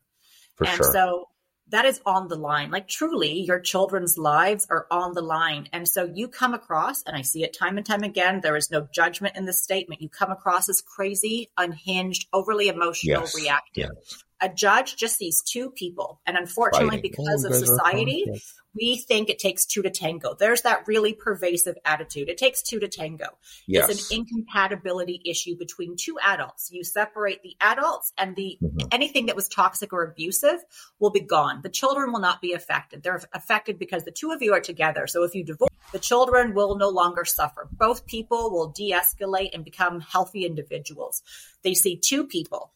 For 0.55 0.67
and 0.67 0.75
sure. 0.75 0.91
so 0.91 1.29
that 1.69 1.85
is 1.85 2.01
on 2.05 2.27
the 2.27 2.35
line. 2.35 2.71
Like 2.71 2.87
truly, 2.87 3.41
your 3.41 3.59
children's 3.59 4.17
lives 4.17 4.67
are 4.69 4.87
on 4.89 5.13
the 5.13 5.21
line. 5.21 5.67
And 5.71 5.87
so 5.87 6.03
you 6.03 6.27
come 6.27 6.53
across, 6.53 7.03
and 7.03 7.15
I 7.15 7.21
see 7.21 7.43
it 7.43 7.57
time 7.57 7.77
and 7.77 7.85
time 7.85 8.03
again, 8.03 8.41
there 8.41 8.55
is 8.55 8.71
no 8.71 8.87
judgment 8.93 9.35
in 9.35 9.45
the 9.45 9.53
statement. 9.53 10.01
You 10.01 10.09
come 10.09 10.31
across 10.31 10.69
as 10.69 10.81
crazy, 10.81 11.49
unhinged, 11.57 12.27
overly 12.33 12.67
emotional, 12.67 13.21
yes. 13.21 13.35
reactive. 13.35 13.89
Yes. 13.93 14.23
A 14.41 14.49
judge 14.49 14.95
just 14.95 15.19
these 15.19 15.41
two 15.41 15.69
people. 15.71 16.21
And 16.25 16.37
unfortunately, 16.37 16.97
Fighting. 16.97 17.01
because 17.11 17.45
Oh, 17.45 17.47
of 17.49 17.53
you 17.55 17.59
guys 17.59 17.63
are 17.63 17.65
society, 17.65 18.25
we 18.73 18.97
think 18.97 19.29
it 19.29 19.39
takes 19.39 19.65
two 19.65 19.81
to 19.81 19.89
tango. 19.89 20.35
There's 20.35 20.61
that 20.61 20.87
really 20.87 21.13
pervasive 21.13 21.75
attitude. 21.83 22.29
It 22.29 22.37
takes 22.37 22.61
two 22.61 22.79
to 22.79 22.87
tango. 22.87 23.25
Yes. 23.67 23.89
It's 23.89 24.11
an 24.11 24.17
incompatibility 24.19 25.21
issue 25.25 25.57
between 25.57 25.95
two 25.97 26.17
adults. 26.23 26.69
You 26.71 26.83
separate 26.83 27.41
the 27.41 27.55
adults 27.59 28.13
and 28.17 28.35
the 28.35 28.57
Mhm. 28.61 28.87
anything 28.91 29.25
that 29.25 29.35
was 29.35 29.47
toxic 29.47 29.91
or 29.91 30.03
abusive 30.03 30.63
will 30.99 31.09
be 31.09 31.19
gone. 31.19 31.61
The 31.63 31.69
children 31.69 32.11
will 32.11 32.19
not 32.19 32.41
be 32.41 32.53
affected. 32.53 33.03
They're 33.03 33.21
affected 33.33 33.79
because 33.79 34.05
the 34.05 34.11
two 34.11 34.31
of 34.31 34.41
you 34.41 34.53
are 34.53 34.61
together. 34.61 35.07
So 35.07 35.23
if 35.23 35.33
you 35.35 35.43
divorce, 35.43 35.69
the 35.91 35.99
children 35.99 36.53
will 36.53 36.77
no 36.77 36.89
longer 36.89 37.25
suffer. 37.25 37.67
Both 37.71 38.05
people 38.05 38.51
will 38.51 38.67
de-escalate 38.69 39.49
and 39.53 39.65
become 39.65 39.99
healthy 39.99 40.45
individuals. 40.45 41.23
They 41.63 41.73
see 41.73 41.97
two 41.97 42.27
people. 42.27 42.71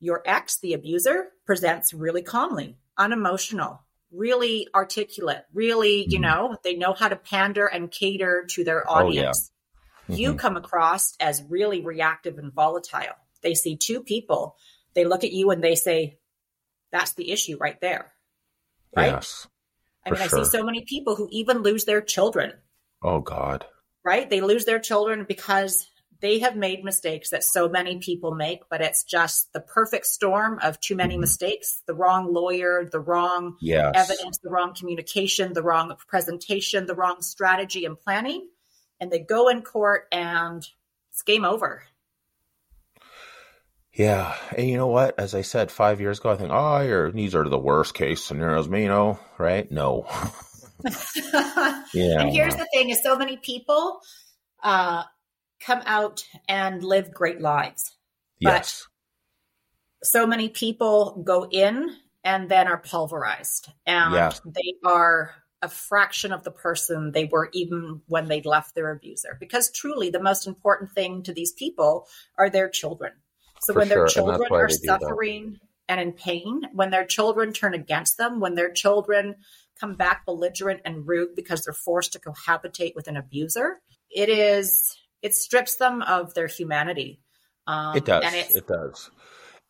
Your 0.00 0.22
ex, 0.26 0.58
the 0.60 0.74
abuser, 0.74 1.28
presents 1.46 1.94
really 1.94 2.22
calmly, 2.22 2.78
unemotional, 2.98 3.80
really 4.10 4.68
articulate, 4.74 5.44
really, 5.52 6.06
you 6.08 6.18
Mhm. 6.18 6.22
know, 6.22 6.56
they 6.62 6.74
know 6.74 6.92
how 6.92 7.08
to 7.08 7.16
pander 7.16 7.66
and 7.66 7.90
cater 7.90 8.46
to 8.50 8.64
their 8.64 8.84
Oh, 8.88 9.10
yeah. 9.10 9.22
audience. 9.22 9.52
You 10.08 10.34
come 10.36 10.56
across 10.56 11.16
as 11.18 11.42
really 11.42 11.80
reactive 11.80 12.38
and 12.38 12.52
volatile. 12.52 13.16
They 13.42 13.54
see 13.54 13.76
two 13.76 14.02
people, 14.02 14.56
they 14.94 15.04
look 15.04 15.24
at 15.24 15.32
you 15.32 15.50
and 15.50 15.62
they 15.62 15.74
say, 15.74 16.18
That's 16.92 17.12
the 17.14 17.30
issue 17.32 17.56
right 17.58 17.80
there. 17.80 18.12
Right? 18.94 19.12
Yes. 19.12 19.48
I 20.04 20.10
mean, 20.12 20.22
I 20.22 20.28
see 20.28 20.44
so 20.44 20.62
many 20.62 20.84
people 20.84 21.16
who 21.16 21.28
even 21.32 21.58
lose 21.58 21.84
their 21.84 22.00
children, 22.00 22.52
Oh 23.02 23.20
God. 23.20 23.66
right? 24.04 24.30
They 24.30 24.40
lose 24.40 24.64
their 24.66 24.78
children 24.78 25.24
because 25.24 25.90
they 26.20 26.38
have 26.38 26.56
made 26.56 26.84
mistakes 26.84 27.30
that 27.30 27.44
so 27.44 27.68
many 27.68 27.98
people 27.98 28.34
make, 28.34 28.60
but 28.70 28.80
it's 28.80 29.04
just 29.04 29.52
the 29.52 29.60
perfect 29.60 30.06
storm 30.06 30.58
of 30.62 30.80
too 30.80 30.96
many 30.96 31.16
Mhm. 31.16 31.20
mistakes, 31.20 31.82
the 31.86 31.94
wrong 31.94 32.32
lawyer, 32.32 32.88
the 32.90 33.00
wrong 33.00 33.56
Yes. 33.60 33.92
evidence, 33.94 34.38
the 34.42 34.50
wrong 34.50 34.74
communication, 34.74 35.52
the 35.52 35.62
wrong 35.62 35.94
presentation, 36.08 36.86
the 36.86 36.94
wrong 36.94 37.22
strategy 37.22 37.84
and 37.84 37.98
planning. 37.98 38.48
And 39.00 39.10
they 39.10 39.18
go 39.18 39.48
in 39.48 39.62
court 39.62 40.08
and 40.10 40.66
it's 41.10 41.22
game 41.22 41.44
over. 41.44 41.82
Yeah, 43.92 44.36
and 44.54 44.68
you 44.68 44.76
know 44.76 44.88
what? 44.88 45.18
As 45.18 45.34
I 45.34 45.40
said 45.40 45.70
five 45.70 46.00
years 46.02 46.18
ago, 46.18 46.30
I 46.30 46.36
think, 46.36 46.50
oh, 46.52 46.80
your 46.82 47.10
these 47.10 47.34
are 47.34 47.48
the 47.48 47.58
worst 47.58 47.94
case 47.94 48.22
scenarios. 48.22 48.68
Me, 48.68 48.82
you 48.82 48.88
know, 48.88 49.18
right? 49.38 49.70
No. 49.70 50.06
yeah. 51.94 52.20
and 52.20 52.28
here's 52.30 52.56
the 52.56 52.66
thing 52.74 52.90
is 52.90 53.02
so 53.02 53.16
many 53.16 53.38
people 53.38 54.00
uh, 54.62 55.04
come 55.60 55.82
out 55.86 56.24
and 56.48 56.82
live 56.82 57.12
great 57.12 57.40
lives. 57.40 57.96
yes. 58.38 58.86
So 60.02 60.26
many 60.26 60.48
people 60.50 61.22
go 61.24 61.48
in 61.50 61.96
and 62.22 62.48
then 62.48 62.68
are 62.68 62.78
pulverized 62.78 63.68
and 63.86 64.12
Yes. 64.14 64.40
they 64.44 64.74
are 64.84 65.34
a 65.62 65.68
fraction 65.68 66.32
of 66.32 66.44
the 66.44 66.50
person 66.50 67.12
they 67.12 67.24
were 67.24 67.48
even 67.52 68.02
when 68.06 68.28
they 68.28 68.42
left 68.42 68.74
their 68.74 68.90
abuser. 68.92 69.36
Because 69.40 69.70
truly 69.70 70.10
the 70.10 70.22
most 70.22 70.46
important 70.46 70.92
thing 70.92 71.22
to 71.24 71.32
these 71.32 71.52
people 71.52 72.06
are 72.36 72.50
their 72.50 72.68
children. 72.68 73.12
So 73.62 73.72
For 73.72 73.80
when 73.80 73.88
their 73.88 73.96
sure, 73.96 74.04
that's 74.04 74.14
children 74.14 74.52
are 74.52 74.68
they 74.68 74.74
do 74.76 74.86
that. 74.86 75.00
suffering 75.00 75.60
and 75.88 76.00
in 76.00 76.12
pain, 76.12 76.62
when 76.72 76.90
their 76.90 77.06
children 77.06 77.52
turn 77.52 77.74
against 77.74 78.18
them, 78.18 78.38
when 78.38 78.54
their 78.54 78.70
children 78.70 79.36
come 79.80 79.94
back 79.94 80.24
belligerent 80.26 80.82
and 80.84 81.06
rude 81.08 81.34
because 81.34 81.64
they're 81.64 81.72
forced 81.72 82.12
to 82.12 82.20
cohabitate 82.20 82.94
with 82.94 83.08
an 83.08 83.16
abuser, 83.16 83.80
it 84.10 84.28
is 84.28 84.96
it 85.26 85.34
strips 85.34 85.76
them 85.76 86.02
of 86.02 86.34
their 86.34 86.46
humanity. 86.46 87.20
Um, 87.66 87.96
It 87.96 88.04
does. 88.04 88.24
and 88.24 88.56
It 88.56 88.66
does. 88.68 89.10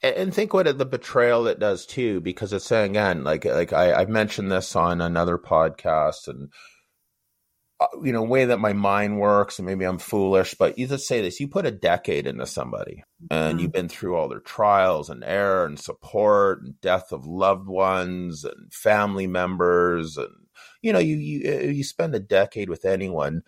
And, 0.03 0.15
and 0.17 0.35
think 0.35 0.53
what 0.53 0.77
the 0.77 0.85
betrayal 0.85 1.47
it 1.47 1.59
does 1.59 1.87
too, 1.87 2.21
because 2.21 2.53
it's 2.53 2.67
saying 2.67 2.91
again, 2.91 3.25
like 3.25 3.47
like 3.47 3.73
I, 3.73 4.03
I 4.03 4.05
mentioned 4.05 4.53
this 4.53 4.77
on 4.77 5.01
another 5.01 5.39
podcast, 5.39 6.29
and 6.29 6.51
uh, 7.81 7.87
you 8.03 8.13
know, 8.13 8.23
way 8.23 8.45
that 8.45 8.61
my 8.61 8.75
mind 8.75 9.19
works, 9.19 9.59
and 9.59 9.65
maybe 9.65 9.87
I'm 9.87 9.99
foolish, 9.99 10.55
but 10.55 10.79
you 10.79 10.87
just 10.87 11.09
say 11.09 11.23
this: 11.23 11.41
you 11.41 11.49
put 11.49 11.65
a 11.65 11.71
decade 11.71 12.27
into 12.27 12.45
somebody, 12.45 13.03
and 13.31 13.59
Mhm. 13.59 13.63
you've 13.63 13.73
been 13.73 13.89
through 13.89 14.15
all 14.15 14.29
their 14.29 14.41
trials 14.41 15.09
and 15.09 15.25
error 15.25 15.65
and 15.65 15.81
support 15.81 16.61
and 16.61 16.79
death 16.83 17.13
of 17.13 17.25
loved 17.25 17.67
ones 17.67 18.45
and 18.45 18.71
family 18.75 19.27
members, 19.27 20.19
and 20.19 20.35
you 20.83 20.93
know, 20.93 20.99
you 20.99 21.17
you 21.17 21.71
you 21.71 21.83
spend 21.83 22.15
a 22.15 22.21
decade 22.21 22.69
with 22.69 22.85
anyone 22.85 23.43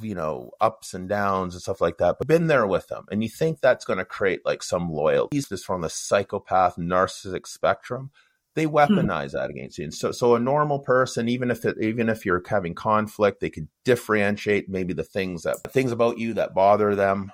you 0.00 0.14
know, 0.14 0.50
ups 0.60 0.94
and 0.94 1.08
downs 1.08 1.54
and 1.54 1.62
stuff 1.62 1.80
like 1.80 1.98
that, 1.98 2.16
but 2.18 2.28
been 2.28 2.46
there 2.46 2.66
with 2.66 2.88
them. 2.88 3.06
And 3.10 3.22
you 3.22 3.28
think 3.28 3.60
that's 3.60 3.84
going 3.84 3.98
to 3.98 4.04
create 4.04 4.44
like 4.44 4.62
some 4.62 4.90
loyalty. 4.92 5.40
This 5.48 5.64
from 5.64 5.80
the 5.80 5.90
psychopath 5.90 6.76
narcissistic 6.76 7.46
spectrum. 7.46 8.10
They 8.54 8.64
hmm. 8.64 8.76
weaponize 8.76 9.32
that 9.32 9.50
against 9.50 9.78
you. 9.78 9.84
And 9.84 9.94
so, 9.94 10.12
so 10.12 10.34
a 10.34 10.40
normal 10.40 10.80
person, 10.80 11.28
even 11.28 11.50
if 11.50 11.64
it, 11.64 11.76
even 11.80 12.08
if 12.08 12.24
you're 12.24 12.42
having 12.46 12.74
conflict, 12.74 13.40
they 13.40 13.50
could 13.50 13.68
differentiate 13.84 14.68
maybe 14.68 14.94
the 14.94 15.04
things 15.04 15.42
that 15.42 15.58
things 15.72 15.92
about 15.92 16.18
you 16.18 16.34
that 16.34 16.54
bother 16.54 16.94
them. 16.94 17.32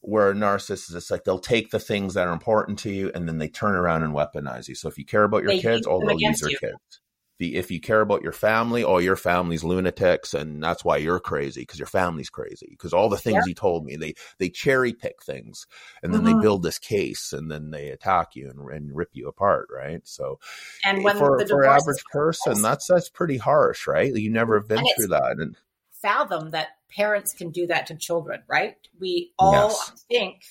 Where 0.00 0.30
a 0.30 0.34
narcissist 0.34 0.94
is 0.94 1.10
like 1.10 1.24
they'll 1.24 1.40
take 1.40 1.70
the 1.70 1.80
things 1.80 2.14
that 2.14 2.28
are 2.28 2.32
important 2.32 2.78
to 2.80 2.90
you 2.90 3.10
and 3.14 3.28
then 3.28 3.38
they 3.38 3.48
turn 3.48 3.74
around 3.74 4.04
and 4.04 4.14
weaponize 4.14 4.68
you. 4.68 4.76
So 4.76 4.88
if 4.88 4.96
you 4.96 5.04
care 5.04 5.24
about 5.24 5.42
your 5.42 5.52
They 5.52 5.60
kids, 5.60 5.88
oh, 5.88 6.00
they'll 6.00 6.18
use 6.18 6.40
your 6.40 6.50
you. 6.50 6.58
kids. 6.58 7.00
The, 7.38 7.56
if 7.56 7.70
you 7.70 7.80
care 7.80 8.00
about 8.00 8.22
your 8.22 8.32
family, 8.32 8.82
oh, 8.82 8.98
your 8.98 9.16
family's 9.16 9.62
lunatics, 9.62 10.34
and 10.34 10.62
that's 10.62 10.84
why 10.84 10.96
you're 10.96 11.20
crazy 11.20 11.62
because 11.62 11.78
your 11.78 11.86
family's 11.86 12.30
crazy. 12.30 12.68
Because 12.70 12.92
all 12.92 13.08
the 13.08 13.16
things 13.16 13.44
he 13.46 13.54
told 13.54 13.84
me, 13.84 13.96
they 13.96 14.14
they 14.38 14.48
cherry 14.48 14.92
pick 14.92 15.22
things, 15.22 15.66
and 16.02 16.12
then 16.12 16.22
Mhm. 16.22 16.24
they 16.26 16.34
build 16.34 16.62
this 16.62 16.78
case, 16.78 17.32
and 17.32 17.50
then 17.50 17.70
they 17.70 17.88
attack 17.90 18.34
you 18.34 18.50
and, 18.50 18.68
and 18.70 18.96
rip 18.96 19.10
you 19.12 19.28
apart, 19.28 19.68
right? 19.72 20.00
So, 20.04 20.40
and 20.84 21.04
when 21.04 21.16
for 21.16 21.38
the 21.38 21.46
for 21.46 21.64
average 21.66 22.04
person, 22.12 22.62
that's 22.62 22.86
that's 22.86 23.08
pretty 23.08 23.36
harsh, 23.36 23.86
right? 23.86 24.12
You 24.14 24.30
never 24.30 24.58
have 24.58 24.68
been 24.68 24.78
And 24.78 24.88
through 24.96 25.08
that, 25.08 25.36
and 25.38 25.56
fathom 25.92 26.50
that 26.50 26.68
parents 26.90 27.32
can 27.32 27.50
do 27.50 27.66
that 27.66 27.86
to 27.86 27.94
children, 27.94 28.42
right? 28.48 28.76
We 28.98 29.32
all 29.38 29.52
Yes. 29.52 30.04
think, 30.08 30.42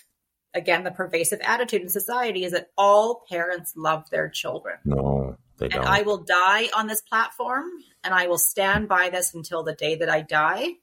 again, 0.54 0.84
the 0.84 0.92
pervasive 0.92 1.40
attitude 1.42 1.82
in 1.82 1.90
society 1.90 2.44
is 2.44 2.52
that 2.54 2.70
all 2.78 3.24
parents 3.30 3.74
love 3.76 4.10
their 4.10 4.30
children. 4.30 4.78
no, 4.86 5.38
they 5.58 5.68
don't. 5.70 5.86
I 5.86 6.02
will 6.04 6.18
die 6.20 6.70
on 6.76 6.88
this 6.88 7.02
platform 7.02 7.66
and 8.04 8.14
I 8.14 8.28
will 8.28 8.38
stand 8.38 8.88
by 8.88 9.10
this 9.10 9.34
until 9.34 9.64
the 9.64 9.74
day 9.74 9.96
that 9.96 10.10
I 10.10 10.22
die. 10.22 10.74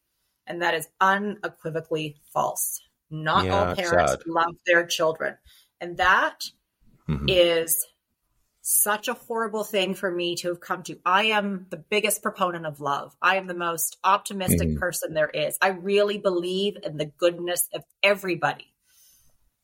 And 0.47 0.61
that 0.61 0.75
is 0.75 0.89
unequivocally 1.01 2.17
false. 2.33 2.81
Not 3.11 3.47
Yeah, 3.47 3.53
all 3.55 3.75
parents 3.75 4.13
sad. 4.13 4.19
love 4.27 4.55
their 4.67 4.85
children. 4.87 5.39
And 5.81 5.97
that 5.97 6.45
Mhm. 7.09 7.25
is 7.29 7.87
such 8.61 9.09
a 9.09 9.15
horrible 9.15 9.65
thing 9.65 9.95
for 9.95 10.11
me 10.11 10.37
to 10.37 10.49
have 10.49 10.61
come 10.61 10.83
to. 10.83 10.99
I 11.05 11.25
am 11.25 11.67
the 11.71 11.77
biggest 11.77 12.23
proponent 12.23 12.67
of 12.67 12.81
love. 12.81 13.17
I 13.23 13.37
am 13.37 13.47
the 13.47 13.55
most 13.55 13.99
optimistic 14.05 14.69
Mhm. 14.71 14.79
person 14.79 15.15
there 15.15 15.29
is. 15.29 15.57
I 15.63 15.69
really 15.69 16.19
believe 16.19 16.77
in 16.83 16.97
the 16.97 17.07
goodness 17.07 17.69
of 17.73 17.85
everybody. 18.03 18.74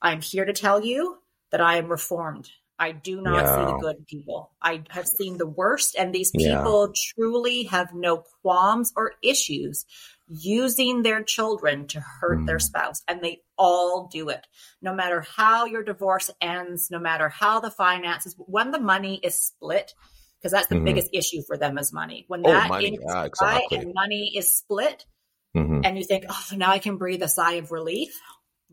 I'm 0.03 0.21
here 0.21 0.45
to 0.45 0.53
tell 0.53 0.85
you 0.85 1.19
that 1.53 1.61
I 1.61 1.77
am 1.77 1.89
reformed. 1.89 2.51
I 2.79 2.93
do 2.93 3.21
not 3.21 3.47
see 3.47 3.65
the 3.65 3.79
good 3.79 4.07
people. 4.07 4.53
I 4.63 4.83
have 4.89 5.07
seen 5.07 5.37
the 5.37 5.47
worst, 5.47 5.95
and 5.99 6.15
these 6.15 6.31
Yeah. 6.33 6.57
people 6.63 6.95
truly 7.15 7.65
have 7.65 7.93
no 7.93 8.25
qualms 8.41 8.93
or 8.97 9.13
issues 9.23 9.85
using 10.29 11.03
their 11.03 11.23
children 11.23 11.87
to 11.89 12.01
hurt 12.01 12.47
their 12.47 12.57
Mm. 12.57 12.63
spouse. 12.63 13.03
And 13.07 13.21
they 13.21 13.43
all 13.59 14.09
do 14.11 14.31
it. 14.31 14.47
No 14.81 14.95
matter 14.95 15.21
how 15.21 15.67
your 15.67 15.83
divorce 15.83 16.31
ends, 16.41 16.89
no 16.91 16.99
matter 16.99 17.29
how 17.29 17.61
the 17.61 17.71
finances, 17.71 18.35
when 18.39 18.71
the 18.71 18.81
money 18.81 19.21
is 19.23 19.39
split, 19.39 19.93
because 20.39 20.53
that's 20.53 20.69
the 20.69 20.77
Mhm. 20.77 20.85
biggest 20.85 21.11
issue 21.13 21.43
for 21.47 21.59
them 21.59 21.77
is 21.77 21.93
money. 21.93 22.25
When 22.29 22.41
Oh, 22.47 22.53
that 22.53 22.69
money. 22.71 22.95
is 22.95 23.01
Yeah, 23.07 23.25
exactly. 23.25 23.77
and 23.77 23.93
money 23.93 24.35
is 24.35 24.57
split, 24.57 25.05
Mhm. 25.55 25.85
and 25.85 25.99
you 25.99 26.05
think, 26.05 26.25
oh, 26.31 26.47
now 26.57 26.71
I 26.71 26.79
can 26.79 26.97
breathe 26.97 27.23
a 27.23 27.29
sigh 27.29 27.55
of 27.55 27.73
relief. 27.73 28.19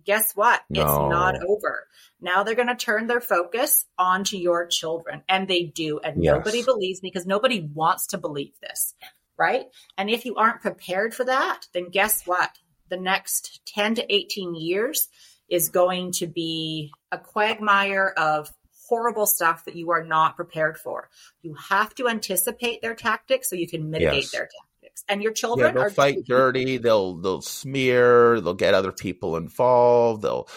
Guess 0.08 0.32
what? 0.36 0.62
It's 0.70 0.80
not 0.86 1.36
over. 1.44 1.86
Now 2.22 2.44
they're 2.44 2.56
going 2.56 2.70
to 2.70 2.76
turn 2.76 3.08
their 3.08 3.20
focus 3.22 3.86
onto 4.00 4.38
your 4.38 4.66
children. 4.66 5.22
And 5.28 5.48
they 5.50 5.64
do. 5.64 6.00
And 6.00 6.24
Yes. 6.24 6.34
nobody 6.34 6.64
believes 6.64 7.04
me 7.04 7.10
because 7.14 7.28
nobody 7.28 7.60
wants 7.74 8.08
to 8.08 8.18
believe 8.18 8.54
this. 8.62 8.96
Right. 9.38 9.66
And 9.98 10.10
if 10.10 10.26
you 10.26 10.36
aren't 10.36 10.62
prepared 10.62 11.14
for 11.14 11.26
that, 11.26 11.68
then 11.74 11.90
guess 11.90 12.26
what? 12.26 12.50
The 12.90 12.98
next 12.98 13.62
10 13.68 13.96
to 13.96 14.14
18 14.14 14.56
years 14.56 15.10
is 15.50 15.70
going 15.70 16.14
to 16.14 16.26
be 16.28 16.92
a 17.12 17.18
quagmire 17.18 18.14
of 18.18 18.50
horrible 18.88 19.26
stuff 19.26 19.66
that 19.66 19.76
you 19.76 19.92
are 19.92 20.04
not 20.06 20.38
prepared 20.38 20.78
for. 20.78 21.10
You 21.42 21.54
have 21.70 21.94
to 21.96 22.08
anticipate 22.08 22.82
their 22.82 22.96
tactics 22.96 23.50
so 23.50 23.58
you 23.58 23.68
can 23.68 23.90
mitigate 23.90 24.24
Yes. 24.24 24.32
their 24.32 24.42
tactics. 24.44 24.67
And 25.08 25.22
your 25.22 25.32
Yeah, 25.32 25.36
children 25.36 25.74
they'll 25.76 25.84
are 25.84 25.90
fight 25.90 26.26
dirty. 26.26 26.78
They'll 26.78 27.16
they'll 27.16 27.42
smear. 27.42 28.42
They'll 28.42 28.54
get 28.54 28.74
other 28.74 28.92
people 28.92 29.38
involved. 29.38 30.22
They'll 30.24 30.48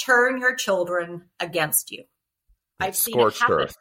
turn 0.00 0.40
your 0.40 0.54
children 0.54 1.24
against 1.40 1.90
you. 1.90 2.04
I've 2.80 2.96
seen 2.96 3.14
it 3.14 3.18
Scorched 3.18 3.40
happen. 3.42 3.56
earth. 3.56 3.76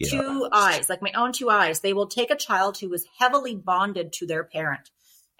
yeah. 0.00 0.10
Two 0.10 0.48
eyes, 0.52 0.88
like 0.88 1.02
my 1.02 1.12
own 1.14 1.32
two 1.32 1.50
eyes. 1.50 1.80
They 1.80 1.92
will 1.92 2.08
take 2.08 2.30
a 2.30 2.36
child 2.36 2.78
who 2.78 2.92
is 2.92 3.06
heavily 3.18 3.54
bonded 3.54 4.12
to 4.14 4.26
their 4.26 4.44
parent. 4.44 4.90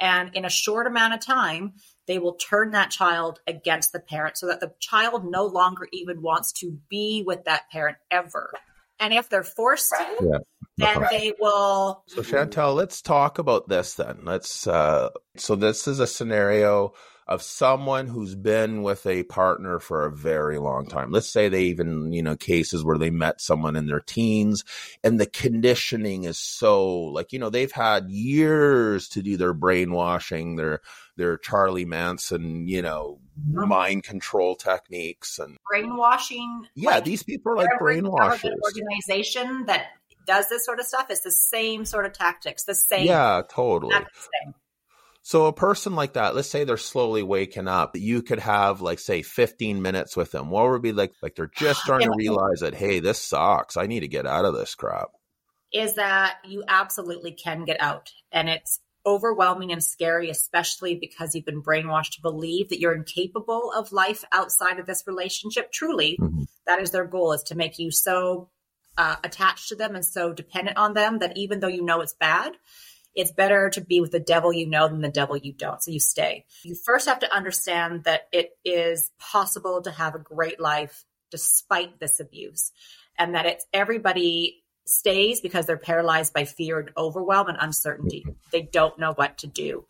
And 0.00 0.34
in 0.34 0.44
a 0.44 0.50
short 0.50 0.86
amount 0.86 1.14
of 1.14 1.20
time, 1.20 1.74
they 2.06 2.18
will 2.18 2.34
turn 2.34 2.72
that 2.72 2.90
child 2.90 3.40
against 3.46 3.92
the 3.92 4.00
parent 4.00 4.36
so 4.36 4.46
that 4.48 4.60
the 4.60 4.72
child 4.80 5.24
no 5.24 5.46
longer 5.46 5.88
even 5.92 6.20
wants 6.22 6.52
to 6.60 6.78
be 6.88 7.22
with 7.26 7.44
that 7.44 7.70
parent 7.70 7.96
ever. 8.10 8.52
And 9.00 9.12
if 9.14 9.28
they're 9.28 9.42
forced 9.44 9.90
to, 9.90 10.16
yeah. 10.24 10.38
Then 10.76 11.06
they 11.10 11.32
will. 11.38 12.02
So 12.06 12.22
Chantal, 12.22 12.74
let's 12.74 13.00
talk 13.00 13.38
about 13.38 13.68
this 13.68 13.94
then. 13.94 14.20
Let's. 14.24 14.66
Uh, 14.66 15.10
so 15.36 15.54
this 15.54 15.86
is 15.86 16.00
a 16.00 16.06
scenario 16.06 16.92
of 17.26 17.42
someone 17.42 18.06
who's 18.06 18.34
been 18.34 18.82
with 18.82 19.06
a 19.06 19.22
partner 19.24 19.78
for 19.78 20.04
a 20.04 20.14
very 20.14 20.58
long 20.58 20.86
time. 20.86 21.10
Let's 21.10 21.30
say 21.30 21.48
they 21.48 21.64
even, 21.64 22.12
you 22.12 22.22
know, 22.22 22.36
cases 22.36 22.84
where 22.84 22.98
they 22.98 23.10
met 23.10 23.40
someone 23.40 23.76
in 23.76 23.86
their 23.86 24.00
teens 24.00 24.62
and 25.02 25.18
the 25.18 25.26
conditioning 25.26 26.24
is 26.24 26.38
so 26.38 26.86
like, 26.86 27.32
you 27.32 27.38
know, 27.38 27.48
they've 27.48 27.72
had 27.72 28.10
years 28.10 29.08
to 29.10 29.22
do 29.22 29.36
their 29.36 29.54
brainwashing, 29.54 30.56
their 30.56 30.80
their 31.16 31.38
Charlie 31.38 31.84
Manson, 31.84 32.66
you 32.66 32.82
know, 32.82 33.20
mm-hmm. 33.40 33.68
mind 33.68 34.02
control 34.02 34.54
techniques 34.56 35.38
and 35.38 35.56
brainwashing. 35.70 36.66
Yeah, 36.74 36.96
like, 36.96 37.04
these 37.04 37.22
people 37.22 37.52
are 37.52 37.56
like 37.56 37.70
brainwashers. 37.80 38.50
Organization 38.62 39.64
that 39.66 39.86
does 40.26 40.48
this 40.48 40.64
sort 40.64 40.80
of 40.80 40.86
stuff. 40.86 41.06
It's 41.10 41.22
the 41.22 41.30
same 41.30 41.84
sort 41.84 42.06
of 42.06 42.12
tactics, 42.12 42.64
the 42.64 42.74
same. 42.74 43.06
Yeah, 43.06 43.42
totally. 43.48 43.94
So 45.26 45.46
a 45.46 45.54
person 45.54 45.94
like 45.94 46.12
that, 46.12 46.34
let's 46.34 46.50
say 46.50 46.64
they're 46.64 46.76
slowly 46.76 47.22
waking 47.22 47.66
up, 47.66 47.96
you 47.96 48.20
could 48.20 48.40
have 48.40 48.82
like 48.82 48.98
say 48.98 49.22
15 49.22 49.80
minutes 49.80 50.18
with 50.18 50.30
them. 50.30 50.50
What 50.50 50.68
would 50.68 50.82
be 50.82 50.92
like 50.92 51.12
like 51.22 51.34
they're 51.34 51.50
just 51.56 51.80
starting 51.84 52.08
to 52.08 52.16
realize 52.16 52.60
that 52.60 52.74
hey, 52.74 53.00
this 53.00 53.18
sucks. 53.18 53.78
I 53.78 53.86
need 53.86 54.00
to 54.00 54.08
get 54.08 54.26
out 54.26 54.44
of 54.44 54.54
this 54.54 54.74
crap. 54.74 55.08
Is 55.72 55.94
that 55.94 56.36
you 56.44 56.62
absolutely 56.68 57.32
can 57.32 57.64
get 57.64 57.80
out 57.80 58.10
and 58.32 58.50
it's 58.50 58.80
overwhelming 59.06 59.72
and 59.72 59.82
scary 59.82 60.30
especially 60.30 60.94
because 60.94 61.34
you've 61.34 61.44
been 61.44 61.62
brainwashed 61.62 62.12
to 62.12 62.22
believe 62.22 62.70
that 62.70 62.80
you're 62.80 62.94
incapable 62.94 63.70
of 63.72 63.92
life 63.92 64.24
outside 64.30 64.78
of 64.78 64.86
this 64.86 65.04
relationship. 65.06 65.72
Truly, 65.72 66.18
mm-hmm. 66.20 66.42
that 66.66 66.82
is 66.82 66.90
their 66.90 67.06
goal 67.06 67.32
is 67.32 67.42
to 67.44 67.54
make 67.54 67.78
you 67.78 67.90
so 67.90 68.50
uh, 68.96 69.16
attached 69.24 69.68
to 69.68 69.76
them 69.76 69.94
and 69.94 70.04
so 70.04 70.32
dependent 70.32 70.76
on 70.76 70.94
them 70.94 71.18
that 71.18 71.36
even 71.36 71.60
though 71.60 71.68
you 71.68 71.82
know 71.82 72.00
it's 72.00 72.14
bad, 72.14 72.52
it's 73.14 73.32
better 73.32 73.70
to 73.70 73.80
be 73.80 74.00
with 74.00 74.10
the 74.10 74.20
devil 74.20 74.52
you 74.52 74.66
know 74.66 74.88
than 74.88 75.00
the 75.00 75.08
devil 75.08 75.36
you 75.36 75.52
don't. 75.52 75.82
So 75.82 75.90
you 75.90 76.00
stay. 76.00 76.44
You 76.64 76.74
first 76.74 77.06
have 77.06 77.20
to 77.20 77.34
understand 77.34 78.04
that 78.04 78.22
it 78.32 78.50
is 78.64 79.10
possible 79.18 79.82
to 79.82 79.90
have 79.90 80.14
a 80.14 80.18
great 80.18 80.60
life 80.60 81.04
despite 81.30 81.98
this 82.00 82.20
abuse 82.20 82.72
and 83.18 83.34
that 83.34 83.46
it's 83.46 83.66
everybody 83.72 84.64
stays 84.86 85.40
because 85.40 85.66
they're 85.66 85.76
paralyzed 85.76 86.34
by 86.34 86.44
fear 86.44 86.78
and 86.78 86.90
overwhelm 86.96 87.48
and 87.48 87.58
uncertainty. 87.60 88.24
Mm-hmm. 88.26 88.38
They 88.52 88.62
don't 88.62 88.98
know 88.98 89.12
what 89.14 89.38
to 89.38 89.46
do. 89.46 89.86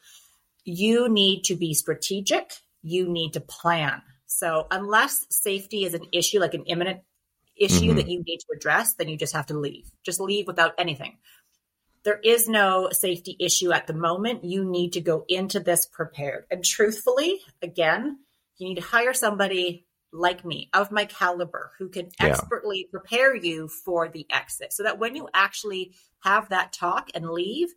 You 0.64 1.08
need 1.08 1.44
to 1.44 1.56
be 1.56 1.74
strategic. 1.74 2.52
You 2.82 3.08
need 3.08 3.32
to 3.32 3.40
plan. 3.40 4.02
So 4.26 4.66
unless 4.70 5.26
safety 5.30 5.84
is 5.84 5.94
an 5.94 6.06
issue, 6.12 6.40
like 6.40 6.54
an 6.54 6.64
imminent 6.64 7.00
issue 7.56 7.86
mm-hmm. 7.86 7.96
that 7.96 8.08
you 8.08 8.22
need 8.22 8.38
to 8.38 8.46
address, 8.56 8.94
then 8.94 9.08
you 9.08 9.16
just 9.16 9.34
have 9.34 9.46
to 9.46 9.58
leave. 9.58 9.90
Just 10.04 10.20
leave 10.20 10.46
without 10.46 10.72
anything 10.78 11.18
there 12.04 12.20
is 12.22 12.48
no 12.48 12.90
safety 12.92 13.36
issue 13.40 13.72
at 13.72 13.86
the 13.86 13.94
moment. 13.94 14.44
You 14.44 14.64
need 14.64 14.92
to 14.92 15.00
go 15.00 15.24
into 15.26 15.58
this 15.58 15.86
prepared. 15.86 16.44
And 16.50 16.62
truthfully, 16.62 17.40
again, 17.62 18.18
you 18.58 18.68
need 18.68 18.76
to 18.76 18.82
hire 18.82 19.14
somebody 19.14 19.86
like 20.12 20.44
me 20.44 20.70
of 20.72 20.92
my 20.92 21.06
caliber 21.06 21.72
who 21.78 21.88
can 21.88 22.10
yeah. 22.20 22.28
expertly 22.28 22.88
prepare 22.90 23.34
you 23.34 23.68
for 23.68 24.08
the 24.08 24.26
exit 24.30 24.72
so 24.72 24.84
that 24.84 24.98
when 24.98 25.16
you 25.16 25.28
actually 25.34 25.92
have 26.20 26.50
that 26.50 26.72
talk 26.72 27.10
and 27.14 27.28
leave, 27.28 27.68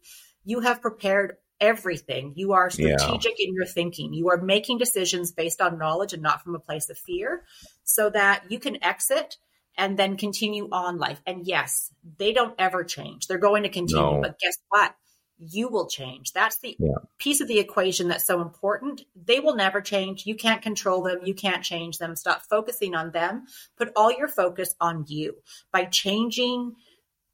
you 0.44 0.60
have 0.60 0.82
prepared 0.82 1.38
everything. 1.60 2.34
You 2.36 2.54
are 2.54 2.70
strategic 2.70 3.40
yeah. 3.40 3.48
in 3.48 3.56
your 3.56 3.66
thinking. 3.66 4.13
You 4.13 4.30
are 4.30 4.38
making 4.38 4.78
decisions 4.78 5.32
based 5.32 5.62
on 5.62 5.80
knowledge 5.80 6.13
and 6.13 6.22
not 6.22 6.44
from 6.44 6.54
a 6.54 6.60
place 6.60 6.90
of 6.90 6.98
fear 6.98 7.44
so 7.84 8.10
that 8.12 8.44
you 8.50 8.60
can 8.60 8.84
exit 8.84 9.38
and 9.78 9.98
then 9.98 10.18
continue 10.18 10.68
on 10.72 10.98
life. 10.98 11.22
And 11.26 11.46
yes, 11.46 11.92
they 12.18 12.34
don't 12.34 12.56
ever 12.58 12.84
change. 12.84 13.28
They're 13.28 13.38
going 13.38 13.63
to 13.63 13.70
continue. 13.70 14.02
No. 14.02 14.22
But 14.22 14.40
guess 14.40 14.58
what? 14.70 14.96
You 15.40 15.70
will 15.70 15.88
change. 15.88 16.34
That's 16.34 16.58
the 16.58 16.76
yeah. 16.80 16.96
piece 17.20 17.42
of 17.42 17.48
the 17.48 17.60
equation 17.60 18.08
that's 18.08 18.26
so 18.26 18.42
important. 18.42 19.04
They 19.16 19.40
will 19.40 19.56
never 19.56 19.82
change. 19.82 20.26
You 20.26 20.36
can't 20.36 20.63
control 20.63 21.04
them. 21.04 21.20
You 21.24 21.36
can't 21.36 21.63
change 21.63 22.00
them. 22.00 22.16
Stop 22.16 22.42
focusing 22.50 22.96
on 22.96 23.12
them. 23.12 23.46
Put 23.78 23.92
all 23.96 24.12
your 24.12 24.28
focus 24.28 24.74
on 24.82 25.06
you 25.08 25.36
by 25.72 25.86
changing 25.86 26.74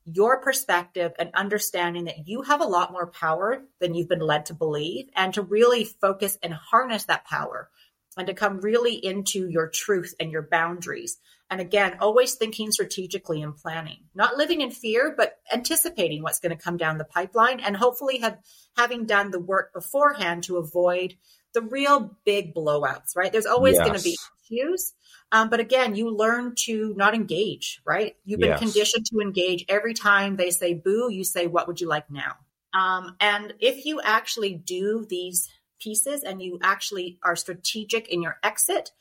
your 0.05 0.41
perspective 0.41 1.13
and 1.17 1.29
understanding 1.33 2.05
that 2.05 2.27
you 2.27 2.41
have 2.41 2.59
a 2.59 2.65
lot 2.65 2.91
more 2.91 3.07
power 3.07 3.63
than 3.79 3.93
you've 3.93 4.09
been 4.09 4.19
led 4.19 4.47
to 4.47 4.53
believe 4.53 5.05
and 5.15 5.33
to 5.33 5.41
really 5.41 5.85
focus 5.85 6.37
and 6.43 6.53
harness 6.53 7.05
that 7.05 7.25
power 7.25 7.69
and 8.17 8.27
to 8.27 8.33
come 8.33 8.59
really 8.59 8.95
into 8.95 9.47
your 9.47 9.69
truth 9.69 10.13
and 10.19 10.31
your 10.31 10.41
boundaries 10.41 11.19
and 11.49 11.61
again, 11.61 11.97
always 11.99 12.35
thinking 12.35 12.71
strategically 12.71 13.41
and 13.41 13.55
planning, 13.55 14.05
not 14.15 14.37
living 14.37 14.61
in 14.61 14.71
fear, 14.71 15.13
but 15.15 15.37
anticipating 15.51 16.23
what's 16.23 16.39
going 16.39 16.55
to 16.55 16.63
come 16.63 16.77
down 16.77 16.97
the 16.97 17.05
pipeline 17.05 17.59
and 17.59 17.77
hopefully 17.77 18.19
have 18.19 18.39
having 18.75 19.05
done 19.05 19.31
the 19.31 19.39
work 19.39 19.73
beforehand 19.73 20.43
to 20.43 20.57
avoid 20.57 21.15
the 21.53 21.61
real 21.61 22.17
big 22.25 22.55
blowouts, 22.55 23.15
right? 23.15 23.31
There's 23.31 23.45
always 23.45 23.75
yes. 23.75 23.85
going 23.85 23.97
to 23.97 24.03
be 24.03 24.17
issues. 24.49 24.93
Um, 25.31 25.49
but 25.49 25.59
again, 25.59 25.95
you 25.95 26.15
learn 26.15 26.53
to 26.65 26.93
not 26.95 27.15
engage, 27.15 27.81
right? 27.85 28.15
You've 28.25 28.39
been 28.39 28.49
yes. 28.49 28.59
conditioned 28.59 29.05
to 29.07 29.19
engage 29.19 29.65
every 29.67 29.93
time 29.93 30.35
they 30.35 30.51
say 30.51 30.73
boo, 30.73 31.09
you 31.11 31.23
say, 31.23 31.47
what 31.47 31.67
would 31.67 31.81
you 31.81 31.87
like 31.87 32.09
now? 32.09 32.35
Um, 32.73 33.15
and 33.19 33.53
if 33.59 33.85
you 33.85 34.01
actually 34.01 34.53
do 34.53 35.05
these 35.09 35.49
pieces 35.79 36.23
and 36.23 36.41
you 36.41 36.59
actually 36.61 37.19
are 37.23 37.35
strategic 37.35 38.09
in 38.09 38.21
your 38.21 38.37
exit, 38.43 38.91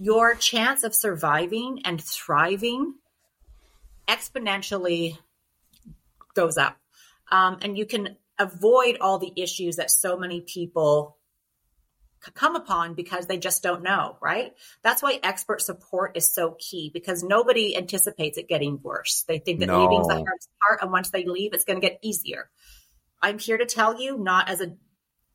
your 0.00 0.34
chance 0.34 0.82
of 0.82 0.94
surviving 0.94 1.82
and 1.84 2.02
thriving 2.02 2.94
exponentially 4.08 5.18
goes 6.34 6.56
up. 6.56 6.78
Um, 7.30 7.58
and 7.60 7.76
you 7.76 7.84
can 7.84 8.16
avoid 8.38 8.96
all 9.02 9.18
the 9.18 9.32
issues 9.36 9.76
that 9.76 9.90
so 9.90 10.16
many 10.16 10.40
people 10.40 11.18
come 12.34 12.56
upon 12.56 12.94
because 12.94 13.26
they 13.26 13.36
just 13.36 13.62
don't 13.62 13.82
know, 13.82 14.16
right? 14.22 14.54
That's 14.82 15.02
why 15.02 15.20
expert 15.22 15.60
support 15.60 16.16
is 16.16 16.34
so 16.34 16.56
key 16.58 16.90
because 16.92 17.22
nobody 17.22 17.76
anticipates 17.76 18.38
it 18.38 18.48
getting 18.48 18.80
worse. 18.82 19.24
They 19.28 19.38
think 19.38 19.60
that 19.60 19.66
no. 19.66 19.82
leaving 19.82 20.00
is 20.00 20.06
the 20.06 20.14
hardest 20.14 20.48
part, 20.66 20.82
and 20.82 20.90
once 20.90 21.10
they 21.10 21.26
leave, 21.26 21.52
it's 21.52 21.64
going 21.64 21.80
to 21.80 21.86
get 21.86 21.98
easier. 22.02 22.48
I'm 23.20 23.38
here 23.38 23.58
to 23.58 23.66
tell 23.66 24.00
you, 24.00 24.16
not 24.16 24.48
as 24.48 24.62
a 24.62 24.76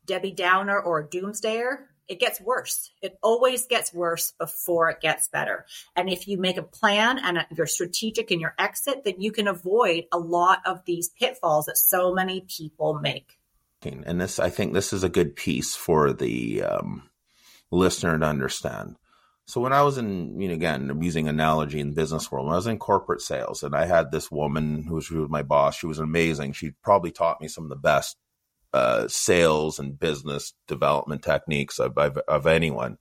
Debbie 0.04 0.32
Downer 0.32 0.78
or 0.78 1.00
a 1.00 1.08
doomsdayer, 1.08 1.78
it 2.08 2.20
gets 2.20 2.40
worse. 2.40 2.90
It 3.02 3.18
always 3.22 3.66
gets 3.66 3.92
worse 3.92 4.32
before 4.38 4.90
it 4.90 5.00
gets 5.00 5.28
better. 5.28 5.66
And 5.94 6.08
if 6.08 6.28
you 6.28 6.38
make 6.38 6.56
a 6.56 6.62
plan 6.62 7.18
and 7.18 7.44
you're 7.56 7.66
strategic 7.66 8.30
in 8.30 8.40
your 8.40 8.54
exit, 8.58 9.04
then 9.04 9.20
you 9.20 9.32
can 9.32 9.48
avoid 9.48 10.04
a 10.12 10.18
lot 10.18 10.60
of 10.66 10.84
these 10.84 11.08
pitfalls 11.08 11.66
that 11.66 11.76
so 11.76 12.14
many 12.14 12.44
people 12.48 12.94
make. 12.94 13.38
And 13.82 14.20
this, 14.20 14.38
I 14.38 14.50
think 14.50 14.72
this 14.72 14.92
is 14.92 15.04
a 15.04 15.08
good 15.08 15.36
piece 15.36 15.76
for 15.76 16.12
the 16.12 16.62
um, 16.62 17.08
listener 17.70 18.18
to 18.18 18.26
understand. 18.26 18.96
So 19.48 19.60
when 19.60 19.72
I 19.72 19.82
was 19.82 19.96
in, 19.96 20.40
you 20.40 20.48
know, 20.48 20.54
again, 20.54 20.98
using 21.00 21.28
analogy 21.28 21.78
in 21.78 21.94
business 21.94 22.32
world, 22.32 22.46
when 22.46 22.54
I 22.54 22.56
was 22.56 22.66
in 22.66 22.78
corporate 22.78 23.20
sales 23.20 23.62
and 23.62 23.76
I 23.76 23.86
had 23.86 24.10
this 24.10 24.28
woman 24.28 24.82
who 24.82 24.96
was 24.96 25.08
my 25.10 25.42
boss, 25.42 25.76
she 25.76 25.86
was 25.86 26.00
amazing. 26.00 26.52
She 26.52 26.72
probably 26.82 27.12
taught 27.12 27.40
me 27.40 27.46
some 27.46 27.62
of 27.62 27.70
the 27.70 27.76
best 27.76 28.16
uh, 28.76 29.08
sales 29.08 29.78
and 29.78 29.98
business 29.98 30.52
development 30.68 31.22
techniques 31.22 31.78
of, 31.78 31.96
of, 31.96 32.18
of 32.28 32.46
anyone. 32.46 32.98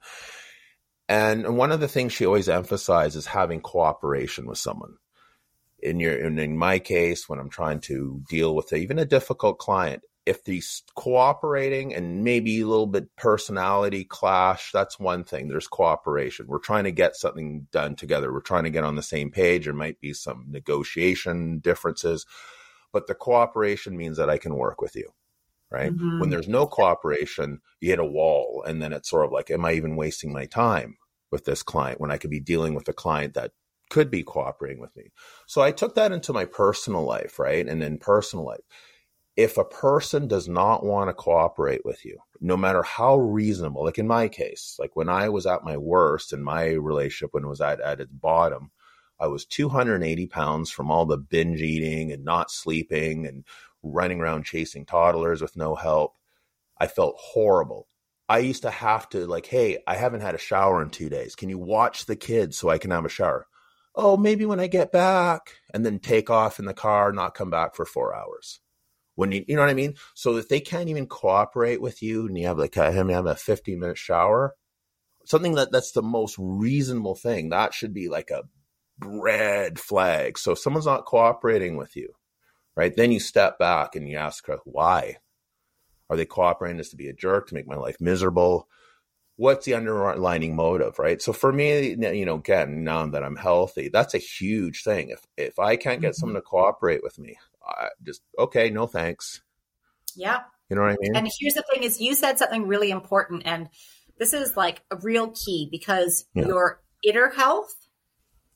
And 1.10 1.58
one 1.58 1.74
of 1.74 1.82
the 1.82 1.90
things 1.90 2.14
she 2.14 2.26
always 2.26 2.48
emphasizes 2.48 3.24
is 3.24 3.28
having 3.28 3.60
cooperation 3.60 4.48
with 4.48 4.58
someone. 4.58 4.96
In 5.80 6.00
your, 6.00 6.16
in, 6.16 6.40
in 6.40 6.58
my 6.58 6.80
case, 6.80 7.28
when 7.28 7.40
I'm 7.40 7.50
trying 7.50 7.82
to 7.82 8.24
deal 8.30 8.56
with 8.56 8.72
even 8.72 8.98
a 8.98 9.06
difficult 9.06 9.60
client, 9.60 10.02
if 10.26 10.46
these 10.46 10.82
cooperating 10.96 11.94
and 11.94 12.24
maybe 12.24 12.62
a 12.62 12.68
little 12.68 12.88
bit 12.88 13.14
personality 13.18 14.06
clash, 14.06 14.72
that's 14.72 14.98
one 14.98 15.26
thing. 15.26 15.50
There's 15.50 15.68
cooperation. 15.68 16.48
We're 16.48 16.60
trying 16.60 16.86
to 16.86 16.92
get 16.92 17.18
something 17.18 17.68
done 17.72 17.96
together. 17.96 18.32
We're 18.32 18.40
trying 18.40 18.64
to 18.64 18.72
get 18.72 18.86
on 18.86 18.96
the 18.96 19.04
same 19.04 19.30
page. 19.30 19.66
There 19.66 19.74
might 19.74 20.00
be 20.00 20.14
some 20.14 20.46
negotiation 20.48 21.60
differences, 21.60 22.26
but 22.94 23.08
the 23.08 23.14
cooperation 23.14 23.98
means 23.98 24.18
that 24.18 24.30
I 24.30 24.38
can 24.38 24.56
work 24.56 24.82
with 24.82 24.96
you 24.96 25.12
right? 25.72 25.92
Mm-hmm. 25.92 26.20
When 26.20 26.30
there's 26.30 26.48
no 26.48 26.68
cooperation, 26.68 27.62
you 27.82 27.90
hit 27.90 28.00
a 28.00 28.06
wall. 28.06 28.64
And 28.68 28.82
then 28.82 28.94
it's 28.94 29.10
sort 29.10 29.26
of 29.26 29.32
like, 29.32 29.50
am 29.52 29.66
I 29.66 29.74
even 29.74 29.96
wasting 29.96 30.32
my 30.32 30.46
time 30.46 30.98
with 31.32 31.46
this 31.46 31.64
client 31.64 32.00
when 32.00 32.12
I 32.12 32.18
could 32.18 32.30
be 32.30 32.40
dealing 32.40 32.74
with 32.74 32.88
a 32.88 32.94
client 32.94 33.34
that 33.34 33.52
could 33.90 34.10
be 34.10 34.24
cooperating 34.24 34.80
with 34.80 34.96
me? 34.96 35.12
So 35.48 35.62
I 35.62 35.72
took 35.72 35.96
that 35.96 36.12
into 36.12 36.34
my 36.34 36.46
personal 36.46 37.04
life, 37.04 37.40
right? 37.40 37.68
And 37.68 37.84
in 37.84 37.98
personal 37.98 38.46
life, 38.46 38.64
if 39.36 39.58
a 39.58 39.66
person 39.66 40.28
does 40.28 40.48
not 40.48 40.86
want 40.86 41.10
to 41.10 41.14
cooperate 41.14 41.84
with 41.84 42.06
you, 42.06 42.20
no 42.40 42.56
matter 42.56 42.84
how 42.84 43.18
reasonable, 43.18 43.84
like 43.84 43.98
in 43.98 44.08
my 44.08 44.30
case, 44.30 44.78
like 44.80 44.96
when 44.96 45.10
I 45.10 45.28
was 45.30 45.46
at 45.46 45.66
my 45.66 45.76
worst 45.76 46.32
in 46.32 46.42
my 46.42 46.68
relationship, 46.70 47.34
when 47.34 47.44
it 47.44 47.50
was 47.50 47.60
at, 47.60 47.82
at 47.82 48.00
its 48.00 48.14
bottom, 48.14 48.72
I 49.20 49.28
was 49.28 49.46
280 49.46 50.28
pounds 50.28 50.72
from 50.72 50.90
all 50.92 51.06
the 51.06 51.18
binge 51.18 51.62
eating 51.62 52.12
and 52.12 52.24
not 52.24 52.52
sleeping 52.52 53.26
and 53.26 53.46
running 53.86 54.20
around 54.20 54.46
chasing 54.46 54.86
toddlers 54.86 55.42
with 55.42 55.56
no 55.56 55.76
help. 55.76 56.18
I 56.78 56.88
felt 56.88 57.16
horrible. 57.18 57.88
I 58.28 58.40
used 58.40 58.64
to 58.64 58.72
have 58.72 59.08
to 59.10 59.28
like, 59.28 59.46
hey, 59.46 59.78
I 59.86 59.96
haven't 59.96 60.22
had 60.22 60.36
a 60.36 60.40
shower 60.40 60.82
in 60.82 60.90
two 60.90 61.10
days. 61.10 61.36
Can 61.36 61.50
you 61.50 61.60
watch 61.60 62.06
the 62.06 62.16
kids 62.16 62.58
so 62.58 62.70
I 62.70 62.80
can 62.80 62.92
have 62.92 63.06
a 63.06 63.10
shower? 63.10 63.48
Oh, 63.94 64.18
maybe 64.18 64.46
when 64.46 64.60
I 64.60 64.68
get 64.68 64.92
back, 64.92 65.54
and 65.74 65.86
then 65.86 66.00
take 66.00 66.30
off 66.30 66.60
in 66.60 66.66
the 66.66 66.74
car, 66.74 67.14
not 67.14 67.34
come 67.36 67.50
back 67.50 67.76
for 67.76 67.86
four 67.86 68.14
hours. 68.14 68.60
When 69.14 69.32
you, 69.32 69.46
you 69.48 69.56
know 69.56 69.62
what 69.62 69.70
I 69.70 69.76
mean? 69.76 69.94
So 70.16 70.36
if 70.36 70.50
they 70.50 70.60
can't 70.60 70.90
even 70.90 71.08
cooperate 71.08 71.82
with 71.82 72.04
you, 72.04 72.28
and 72.28 72.38
you 72.38 72.48
have 72.48 72.58
like, 72.58 72.76
I 72.78 72.92
have 72.92 73.26
a 73.26 73.36
15 73.36 73.80
minute 73.80 73.98
shower, 73.98 74.56
something 75.26 75.56
that 75.56 75.72
that's 75.72 75.92
the 75.92 76.02
most 76.02 76.36
reasonable 76.38 77.16
thing. 77.16 77.50
That 77.50 77.74
should 77.74 77.94
be 77.94 78.10
like 78.10 78.32
a 78.32 78.44
red 79.00 79.80
flag. 79.80 80.38
So 80.38 80.52
if 80.52 80.60
someone's 80.60 80.86
not 80.86 81.06
cooperating 81.06 81.78
with 81.78 81.96
you, 81.96 82.14
right? 82.76 82.96
Then 82.96 83.12
you 83.12 83.20
step 83.20 83.60
back 83.60 83.96
and 83.96 84.08
you 84.08 84.18
ask 84.18 84.46
her 84.48 84.60
why. 84.66 85.18
Are 86.10 86.18
they 86.18 86.26
cooperating 86.26 86.78
just 86.78 86.92
to 86.92 86.98
be 86.98 87.10
a 87.10 87.14
jerk, 87.14 87.48
to 87.48 87.56
make 87.56 87.68
my 87.68 87.76
life 87.76 87.98
miserable? 88.00 88.68
What's 89.38 89.66
the 89.66 89.74
underlining 89.74 90.56
motive, 90.56 91.00
right? 91.00 91.22
So 91.22 91.34
for 91.34 91.52
me, 91.52 91.90
you 91.90 92.26
know, 92.26 92.36
again, 92.36 92.84
now 92.84 93.06
that 93.08 93.24
I'm 93.24 93.36
healthy, 93.36 93.90
that's 93.90 94.14
a 94.14 94.20
huge 94.20 94.84
thing. 94.84 95.10
If 95.10 95.26
if 95.36 95.60
I 95.60 95.76
can't 95.76 96.02
get 96.02 96.12
mm-hmm. 96.12 96.20
someone 96.20 96.36
to 96.36 96.42
cooperate 96.42 97.04
with 97.04 97.18
me, 97.20 97.38
I 97.68 97.88
just 98.04 98.22
okay, 98.38 98.70
no 98.70 98.88
thanks. 98.88 99.42
Yeah. 100.16 100.42
You 100.70 100.76
know 100.76 100.84
what 100.84 100.92
I 100.92 100.98
mean? 101.02 101.16
And 101.16 101.30
here's 101.40 101.56
the 101.56 101.64
thing 101.74 101.84
is 101.84 102.00
you 102.00 102.16
said 102.16 102.38
something 102.38 102.68
really 102.68 102.92
important 102.92 103.44
and 103.46 103.70
this 104.18 104.34
is 104.34 104.56
like 104.56 104.84
a 104.92 104.96
real 104.98 105.32
key 105.32 105.68
because 105.70 106.26
yeah. 106.34 106.48
your 106.48 106.82
inner 107.04 107.30
health 107.30 107.76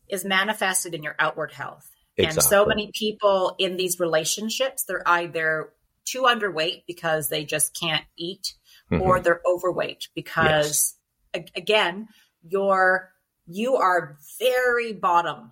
is 0.07 0.25
manifested 0.25 0.93
in 0.93 1.03
your 1.03 1.15
outward 1.19 1.51
health. 1.51 1.89
Exactly. 2.19 2.37
And 2.37 2.43
so 2.43 2.65
many 2.65 2.91
people 2.93 3.55
in 3.57 3.77
these 3.77 3.99
relationships, 3.99 4.83
they're 4.83 5.07
either 5.07 5.69
too 6.05 6.23
underweight 6.23 6.83
because 6.87 7.29
they 7.29 7.45
just 7.45 7.77
can't 7.79 8.03
eat 8.17 8.53
mm-hmm. 8.91 9.01
or 9.01 9.19
they're 9.19 9.41
overweight 9.45 10.09
because 10.15 10.95
yes. 11.33 11.45
again, 11.55 12.07
you're 12.41 13.11
you 13.47 13.75
are 13.75 14.17
very 14.39 14.93
bottom 14.93 15.51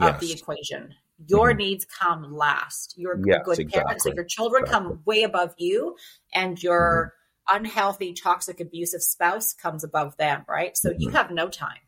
yes. 0.00 0.14
of 0.14 0.20
the 0.20 0.32
equation. 0.32 0.94
Your 1.26 1.50
mm-hmm. 1.50 1.58
needs 1.58 1.84
come 1.84 2.34
last. 2.34 2.94
You're 2.96 3.20
yes, 3.24 3.40
good 3.44 3.58
exactly. 3.58 3.82
parents, 3.82 4.04
so 4.04 4.12
your 4.14 4.24
children 4.24 4.64
exactly. 4.64 4.88
come 4.90 5.00
way 5.04 5.22
above 5.24 5.54
you, 5.58 5.96
and 6.32 6.60
your 6.62 7.14
mm-hmm. 7.50 7.64
unhealthy, 7.64 8.14
toxic, 8.14 8.60
abusive 8.60 9.02
spouse 9.02 9.52
comes 9.52 9.84
above 9.84 10.16
them, 10.16 10.44
right? 10.48 10.76
So 10.76 10.90
you 10.96 11.08
mm-hmm. 11.08 11.16
have 11.16 11.30
no 11.30 11.48
time 11.48 11.78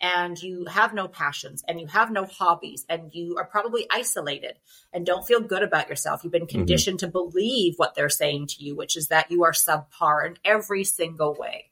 and 0.00 0.40
you 0.42 0.64
have 0.64 0.94
no 0.94 1.08
passions 1.08 1.62
and 1.68 1.80
you 1.80 1.86
have 1.86 2.10
no 2.10 2.24
hobbies 2.24 2.86
and 2.88 3.14
you 3.14 3.36
are 3.36 3.44
probably 3.44 3.86
isolated 3.90 4.54
and 4.92 5.04
don't 5.04 5.26
feel 5.26 5.40
good 5.40 5.62
about 5.62 5.88
yourself. 5.88 6.24
You've 6.24 6.32
been 6.32 6.42
mm-hmm. 6.42 6.58
conditioned 6.58 6.98
mm-hmm. 6.98 7.06
to 7.06 7.12
believe 7.12 7.74
what 7.76 7.94
they're 7.94 8.08
saying 8.08 8.48
to 8.48 8.64
you, 8.64 8.74
which 8.74 8.96
is 8.96 9.08
that 9.08 9.30
you 9.30 9.44
are 9.44 9.52
subpar 9.52 10.26
in 10.26 10.36
every 10.44 10.84
single 10.84 11.36
way. 11.38 11.66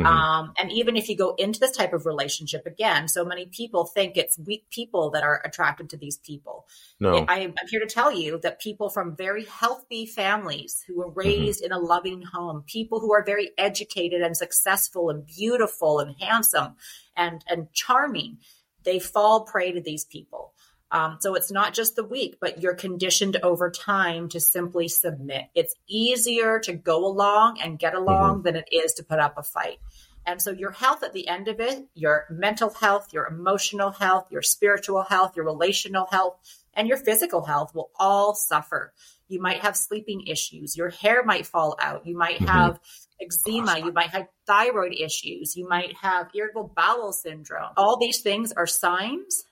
Mm-hmm. 0.00 0.06
Um, 0.06 0.52
and 0.58 0.72
even 0.72 0.96
if 0.96 1.08
you 1.08 1.16
go 1.16 1.34
into 1.36 1.60
this 1.60 1.76
type 1.76 1.92
of 1.92 2.06
relationship 2.06 2.66
again, 2.66 3.08
so 3.08 3.24
many 3.24 3.46
people 3.46 3.84
think 3.86 4.16
it's 4.16 4.38
weak 4.38 4.64
people 4.70 5.10
that 5.10 5.22
are 5.22 5.40
attracted 5.44 5.90
to 5.90 5.96
these 5.96 6.16
people. 6.18 6.66
No. 6.98 7.24
I, 7.28 7.40
am 7.40 7.54
here 7.68 7.80
to 7.80 7.86
tell 7.86 8.12
you 8.12 8.38
that 8.42 8.60
people 8.60 8.88
from 8.88 9.16
very 9.16 9.44
healthy 9.44 10.06
families 10.06 10.84
who 10.86 10.96
were 10.96 11.08
mm-hmm. 11.08 11.18
raised 11.18 11.62
mm-hmm. 11.62 11.72
in 11.72 11.78
a 11.78 11.78
loving 11.78 12.22
home, 12.22 12.64
people 12.66 13.00
who 13.00 13.12
are 13.12 13.24
very 13.24 13.50
educated 13.58 14.22
and 14.22 14.36
successful 14.36 15.10
and 15.10 15.26
beautiful 15.26 16.00
and 16.00 16.16
handsome 16.20 16.76
and, 17.16 17.44
and 17.48 17.72
charming, 17.72 18.38
they 18.84 18.98
fall 18.98 19.44
prey 19.44 19.72
to 19.72 19.80
these 19.80 20.04
people. 20.04 20.54
Um, 20.92 21.18
so 21.20 21.34
it's 21.34 21.52
not 21.52 21.72
just 21.72 21.94
the 21.94 22.04
weak, 22.04 22.38
but 22.40 22.60
you're 22.60 22.74
conditioned 22.74 23.36
over 23.42 23.70
time 23.70 24.28
to 24.30 24.40
simply 24.40 24.88
submit. 24.88 25.44
It's 25.54 25.74
easier 25.88 26.58
to 26.60 26.72
go 26.72 27.06
along 27.06 27.60
and 27.60 27.78
get 27.78 27.94
along 27.94 28.36
mm-hmm. 28.36 28.42
than 28.42 28.56
it 28.56 28.68
is 28.72 28.94
to 28.94 29.04
put 29.04 29.20
up 29.20 29.38
a 29.38 29.42
fight. 29.42 29.78
And 30.26 30.42
so 30.42 30.50
your 30.50 30.72
health 30.72 31.02
at 31.02 31.12
the 31.12 31.28
end 31.28 31.48
of 31.48 31.60
it, 31.60 31.86
your 31.94 32.26
mental 32.28 32.70
health, 32.70 33.08
your 33.12 33.26
emotional 33.26 33.90
health, 33.90 34.26
your 34.30 34.42
spiritual 34.42 35.02
health, 35.02 35.34
your 35.34 35.46
relational 35.46 36.06
health, 36.10 36.36
and 36.74 36.88
your 36.88 36.98
physical 36.98 37.44
health 37.44 37.74
will 37.74 37.90
all 37.98 38.34
suffer. 38.34 38.92
You 39.28 39.40
might 39.40 39.60
have 39.60 39.76
sleeping 39.76 40.26
issues. 40.26 40.76
Your 40.76 40.90
hair 40.90 41.24
might 41.24 41.46
fall 41.46 41.76
out. 41.80 42.06
You 42.06 42.16
might 42.16 42.36
mm-hmm. 42.36 42.46
have 42.46 42.80
eczema. 43.20 43.78
You 43.78 43.92
might 43.92 44.10
have 44.10 44.26
thyroid 44.46 44.92
issues. 44.92 45.56
You 45.56 45.68
might 45.68 45.96
have 45.96 46.30
irritable 46.34 46.72
bowel 46.76 47.12
syndrome. 47.12 47.72
All 47.76 47.96
these 47.96 48.20
things 48.20 48.52
are 48.52 48.66
signs 48.66 49.44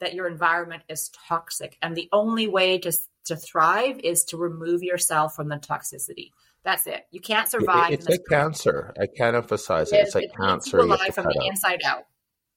that 0.00 0.14
your 0.14 0.26
environment 0.26 0.82
is 0.88 1.10
toxic. 1.28 1.76
And 1.82 1.96
the 1.96 2.08
only 2.12 2.48
way 2.48 2.78
to, 2.78 2.92
to 3.26 3.36
thrive 3.36 4.00
is 4.00 4.24
to 4.24 4.36
remove 4.36 4.82
yourself 4.82 5.34
from 5.34 5.48
the 5.48 5.56
toxicity. 5.56 6.30
That's 6.64 6.86
it. 6.86 7.06
You 7.10 7.20
can't 7.20 7.48
survive. 7.48 7.92
It, 7.92 8.00
it's 8.00 8.08
like 8.08 8.20
cancer. 8.28 8.92
I 9.00 9.06
can't 9.06 9.36
emphasize 9.36 9.92
it. 9.92 9.96
it 9.96 10.06
it's 10.06 10.14
like 10.14 10.24
it 10.24 10.36
cancer. 10.36 10.78
You 10.78 10.84
alive 10.84 11.14
from 11.14 11.24
the 11.24 11.40
out. 11.40 11.46
inside 11.46 11.80
out. 11.84 12.04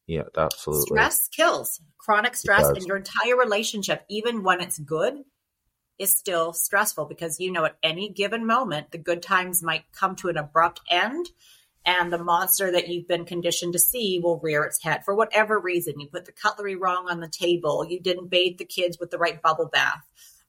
Yeah, 0.07 0.23
absolutely. 0.35 0.87
Stress 0.87 1.27
kills. 1.29 1.81
Chronic 1.97 2.35
stress 2.35 2.69
in 2.69 2.85
your 2.85 2.97
entire 2.97 3.37
relationship, 3.37 4.03
even 4.09 4.43
when 4.43 4.59
it's 4.59 4.77
good, 4.77 5.23
is 5.97 6.11
still 6.11 6.51
stressful 6.51 7.05
because 7.05 7.39
you 7.39 7.51
know 7.51 7.65
at 7.65 7.77
any 7.81 8.09
given 8.09 8.45
moment 8.45 8.91
the 8.91 8.97
good 8.97 9.21
times 9.21 9.63
might 9.63 9.83
come 9.93 10.15
to 10.17 10.27
an 10.27 10.37
abrupt 10.37 10.81
end 10.89 11.29
and 11.85 12.11
the 12.11 12.23
monster 12.23 12.71
that 12.71 12.87
you've 12.87 13.07
been 13.07 13.25
conditioned 13.25 13.73
to 13.73 13.79
see 13.79 14.19
will 14.23 14.39
rear 14.39 14.63
its 14.63 14.81
head 14.81 15.03
for 15.03 15.15
whatever 15.15 15.59
reason. 15.59 15.99
You 15.99 16.07
put 16.07 16.25
the 16.25 16.31
cutlery 16.31 16.75
wrong 16.75 17.09
on 17.09 17.19
the 17.19 17.27
table. 17.27 17.85
You 17.87 17.99
didn't 17.99 18.29
bathe 18.29 18.57
the 18.57 18.65
kids 18.65 18.97
with 18.99 19.11
the 19.11 19.17
right 19.17 19.41
bubble 19.41 19.69
bath. 19.71 20.03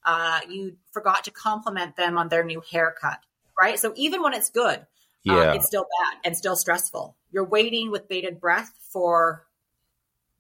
Uh, 0.04 0.40
you 0.48 0.76
forgot 0.92 1.24
to 1.24 1.30
compliment 1.30 1.96
them 1.96 2.18
on 2.18 2.28
their 2.28 2.44
new 2.44 2.62
haircut, 2.70 3.18
right? 3.60 3.78
So 3.78 3.92
even 3.96 4.22
when 4.22 4.34
it's 4.34 4.50
good, 4.50 4.86
uh, 5.28 5.32
yeah. 5.32 5.54
It's 5.54 5.66
still 5.66 5.84
bad 5.84 6.20
and 6.24 6.36
still 6.36 6.56
stressful. 6.56 7.16
You're 7.32 7.46
waiting 7.46 7.90
with 7.90 8.08
bated 8.08 8.40
breath 8.40 8.70
for 8.92 9.46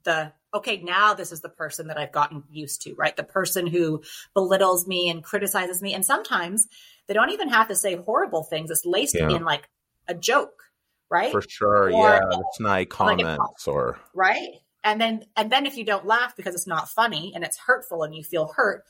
the 0.04 0.32
okay, 0.52 0.76
now 0.82 1.14
this 1.14 1.32
is 1.32 1.40
the 1.40 1.48
person 1.48 1.88
that 1.88 1.98
I've 1.98 2.12
gotten 2.12 2.44
used 2.50 2.82
to, 2.82 2.94
right? 2.94 3.16
The 3.16 3.24
person 3.24 3.66
who 3.66 4.02
belittles 4.34 4.86
me 4.86 5.08
and 5.08 5.24
criticizes 5.24 5.82
me. 5.82 5.94
And 5.94 6.04
sometimes 6.04 6.68
they 7.06 7.14
don't 7.14 7.30
even 7.30 7.48
have 7.48 7.68
to 7.68 7.74
say 7.74 7.96
horrible 7.96 8.44
things. 8.44 8.70
It's 8.70 8.84
laced 8.84 9.16
yeah. 9.16 9.30
in 9.30 9.44
like 9.44 9.68
a 10.06 10.14
joke 10.14 10.63
right? 11.10 11.30
For 11.30 11.42
sure, 11.42 11.84
or, 11.84 11.90
yeah, 11.90 12.30
snide 12.52 12.88
comments 12.88 13.66
like 13.66 13.74
or 13.74 13.98
right. 14.14 14.48
And 14.82 15.00
then 15.00 15.24
and 15.36 15.50
then 15.50 15.66
if 15.66 15.76
you 15.76 15.84
don't 15.84 16.06
laugh 16.06 16.36
because 16.36 16.54
it's 16.54 16.66
not 16.66 16.88
funny 16.88 17.32
and 17.34 17.42
it's 17.42 17.58
hurtful 17.58 18.02
and 18.02 18.14
you 18.14 18.22
feel 18.22 18.52
hurt, 18.54 18.84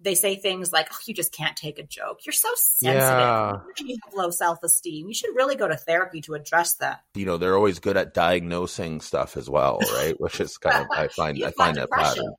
they 0.00 0.14
say 0.14 0.36
things 0.36 0.72
like, 0.72 0.88
"Oh, 0.92 0.98
you 1.06 1.14
just 1.14 1.32
can't 1.32 1.56
take 1.56 1.78
a 1.78 1.82
joke. 1.82 2.20
You're 2.24 2.32
so 2.32 2.50
sensitive. 2.54 3.02
Yeah. 3.02 3.60
You 3.78 3.96
have 4.04 4.14
low 4.14 4.30
self 4.30 4.62
esteem. 4.62 5.08
You 5.08 5.14
should 5.14 5.34
really 5.34 5.56
go 5.56 5.66
to 5.66 5.76
therapy 5.76 6.20
to 6.22 6.34
address 6.34 6.74
that." 6.74 7.00
You 7.14 7.24
know, 7.24 7.38
they're 7.38 7.56
always 7.56 7.78
good 7.78 7.96
at 7.96 8.14
diagnosing 8.14 9.00
stuff 9.00 9.36
as 9.36 9.48
well, 9.48 9.78
right? 9.94 10.14
Which 10.20 10.40
is 10.40 10.56
kind 10.58 10.84
of 10.84 10.86
I 10.90 11.08
find 11.08 11.42
I 11.42 11.50
find 11.52 11.76
that 11.76 11.90
pattern. 11.90 12.34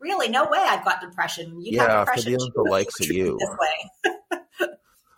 Really, 0.00 0.28
no 0.28 0.44
way. 0.44 0.58
I've 0.58 0.84
got 0.84 1.00
depression. 1.00 1.60
You 1.60 1.76
yeah, 1.76 1.82
have 1.88 2.06
depression. 2.06 2.38
the 2.54 2.66
likes 2.68 2.98
of 3.00 3.06
you. 3.06 3.38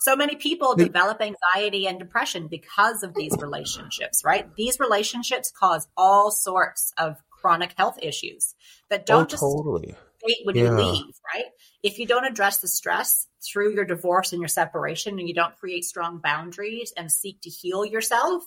So 0.05 0.14
many 0.16 0.36
people 0.36 0.74
develop 0.74 1.22
anxiety 1.22 1.86
and 1.86 1.98
depression 1.98 2.46
because 2.46 3.02
of 3.02 3.14
these 3.14 3.32
relationships, 3.40 4.20
right? 4.22 4.46
These 4.55 4.78
relationships 4.78 5.50
cause 5.50 5.88
all 5.96 6.30
sorts 6.30 6.92
of 6.98 7.16
chronic 7.30 7.72
health 7.78 7.98
issues 8.02 8.55
that 8.90 9.00
oh, 9.00 9.05
don't 9.07 9.22
oh, 9.22 9.26
just 9.28 9.40
totally. 9.42 9.94
wait 10.22 10.36
when 10.44 10.57
yeah. 10.57 10.64
you 10.64 10.70
leave, 10.72 11.14
right? 11.34 11.46
If 11.82 11.98
you 11.98 12.07
don't 12.07 12.26
address 12.26 12.59
the 12.59 12.68
stress 12.68 13.28
through 13.42 13.74
your 13.74 13.86
divorce 13.86 14.34
and 14.34 14.42
your 14.42 14.48
separation 14.48 15.18
and 15.18 15.26
you 15.26 15.34
don't 15.34 15.57
create 15.57 15.86
strong 15.86 16.18
boundaries 16.18 16.92
and 16.98 17.11
seek 17.11 17.40
to 17.40 17.48
heal 17.48 17.82
yourself, 17.86 18.44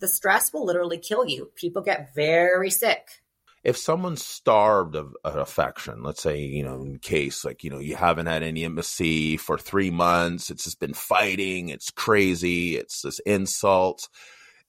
the 0.00 0.08
stress 0.08 0.52
will 0.52 0.66
literally 0.66 0.98
kill 0.98 1.24
you. 1.24 1.52
People 1.54 1.82
get 1.82 2.16
very 2.16 2.70
sick 2.70 3.22
if 3.64 3.78
someone's 3.78 4.22
starved 4.22 4.94
of, 4.94 5.16
of, 5.24 5.36
affection, 5.36 6.02
let's 6.02 6.22
say, 6.22 6.40
you 6.40 6.62
know, 6.62 6.82
in 6.82 6.98
case 6.98 7.46
like, 7.46 7.64
you 7.64 7.70
know, 7.70 7.78
you 7.78 7.96
haven't 7.96 8.26
had 8.26 8.42
any 8.42 8.62
intimacy 8.62 9.38
for 9.38 9.56
three 9.56 9.90
months, 9.90 10.50
it's 10.50 10.64
just 10.64 10.78
been 10.78 10.92
fighting, 10.92 11.70
it's 11.70 11.90
crazy, 11.90 12.76
it's 12.76 13.00
this 13.00 13.20
insult. 13.20 14.10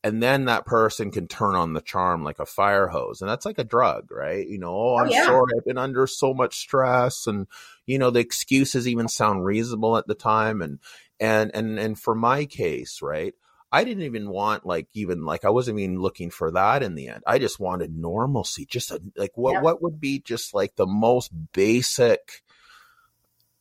And 0.01 0.23
then 0.23 0.45
that 0.45 0.65
person 0.65 1.11
can 1.11 1.27
turn 1.27 1.55
on 1.55 1.73
the 1.73 1.81
charm 1.81 2.23
like 2.23 2.39
a 2.39 2.45
fire 2.45 2.87
hose. 2.87 3.21
And 3.21 3.29
that's 3.29 3.45
like 3.45 3.57
a 3.57 3.63
drug, 3.63 4.11
right? 4.11 4.47
You 4.47 4.59
know, 4.59 4.73
oh, 4.73 4.93
oh 4.93 4.97
I'm 4.97 5.07
oh, 5.07 5.11
yeah. 5.11 5.25
sorry, 5.25 5.51
I've 5.57 5.65
been 5.65 5.79
under 5.79 6.07
so 6.07 6.33
much 6.33 6.57
stress. 6.57 7.27
And, 7.27 7.47
you 7.87 7.97
know, 7.97 8.11
the 8.11 8.19
excuses 8.19 8.87
even 8.87 9.07
sound 9.07 9.43
reasonable 9.43 9.97
at 9.97 10.05
the 10.05 10.13
time. 10.13 10.61
And, 10.61 10.79
and, 11.19 11.49
and, 11.55 11.79
and 11.79 11.99
for 11.99 12.13
my 12.13 12.45
case, 12.45 13.01
right? 13.01 13.33
I 13.75 13.83
didn't 13.83 14.03
even 14.03 14.29
want 14.29 14.65
like 14.65 14.87
even 14.93 15.25
like 15.25 15.43
I 15.43 15.49
wasn't 15.49 15.79
even 15.79 15.99
looking 15.99 16.29
for 16.29 16.49
that 16.51 16.81
in 16.81 16.95
the 16.95 17.09
end. 17.09 17.23
I 17.27 17.39
just 17.39 17.59
wanted 17.59 17.93
normalcy. 17.93 18.65
Just 18.65 18.89
a, 18.89 19.01
like 19.17 19.33
what 19.35 19.51
yeah. 19.51 19.61
what 19.61 19.81
would 19.81 19.99
be 19.99 20.19
just 20.19 20.53
like 20.53 20.77
the 20.77 20.87
most 20.87 21.29
basic 21.51 22.41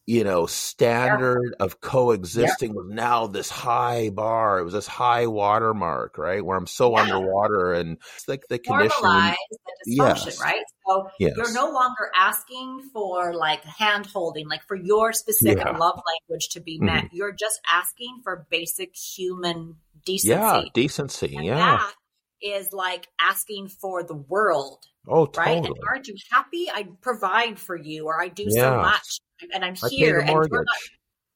you 0.07 0.25
know 0.25 0.47
standard 0.47 1.55
yeah. 1.59 1.65
of 1.65 1.81
coexisting 1.81 2.71
yeah. 2.71 2.77
with 2.77 2.87
now 2.89 3.27
this 3.27 3.49
high 3.49 4.11
bar 4.11 4.59
it 4.59 4.65
was 4.65 4.75
this 4.75 4.87
high 4.87 5.27
watermark 5.27 6.19
right 6.19 6.45
where 6.45 6.57
i'm 6.57 6.67
so 6.67 6.93
yeah. 6.93 7.03
underwater 7.03 7.73
and 7.73 7.99
it's 8.17 8.29
like 8.29 8.45
the 8.49 8.59
condition 8.59 8.91
the 9.03 9.37
dysfunction 9.89 10.27
yes. 10.27 10.41
right 10.41 10.65
so 10.87 11.09
yes. 11.19 11.33
you're 11.37 11.53
no 11.53 11.71
longer 11.71 12.11
asking 12.15 12.83
for 12.93 13.35
like 13.35 13.65
hand 13.65 14.07
holding 14.07 14.49
like 14.49 14.63
for 14.69 14.77
your 14.77 15.13
specific 15.13 15.65
love 15.79 16.01
language 16.29 16.49
to 16.51 16.61
be 16.61 16.79
met 16.79 17.05
mm-hmm. 17.05 17.17
you're 17.17 17.33
just 17.33 17.61
asking 17.67 18.21
for 18.23 18.47
basic 18.51 18.95
human 18.95 19.77
decency. 20.05 20.31
Yeah, 20.31 20.63
decency. 20.73 21.37
And 21.37 21.45
yeah. 21.45 21.57
that 21.57 21.93
is 22.43 22.73
like 22.73 23.09
asking 23.21 23.69
for 23.69 24.03
the 24.03 24.15
world, 24.15 24.85
oh, 25.09 25.27
totally. 25.27 25.61
right? 25.61 25.65
And 25.65 25.77
aren't 25.89 26.09
you 26.09 26.17
happy? 26.31 26.69
I 26.73 26.89
provide 27.01 27.59
for 27.59 27.77
you, 27.77 28.07
or 28.07 28.21
I 28.21 28.29
do 28.29 28.51
so 28.51 28.77
much, 28.77 29.21
and 29.53 29.65
I'm 29.65 29.75
I 29.83 29.89
here, 29.89 30.19
and 30.21 30.29
you're 30.51 30.65
not. 30.65 30.77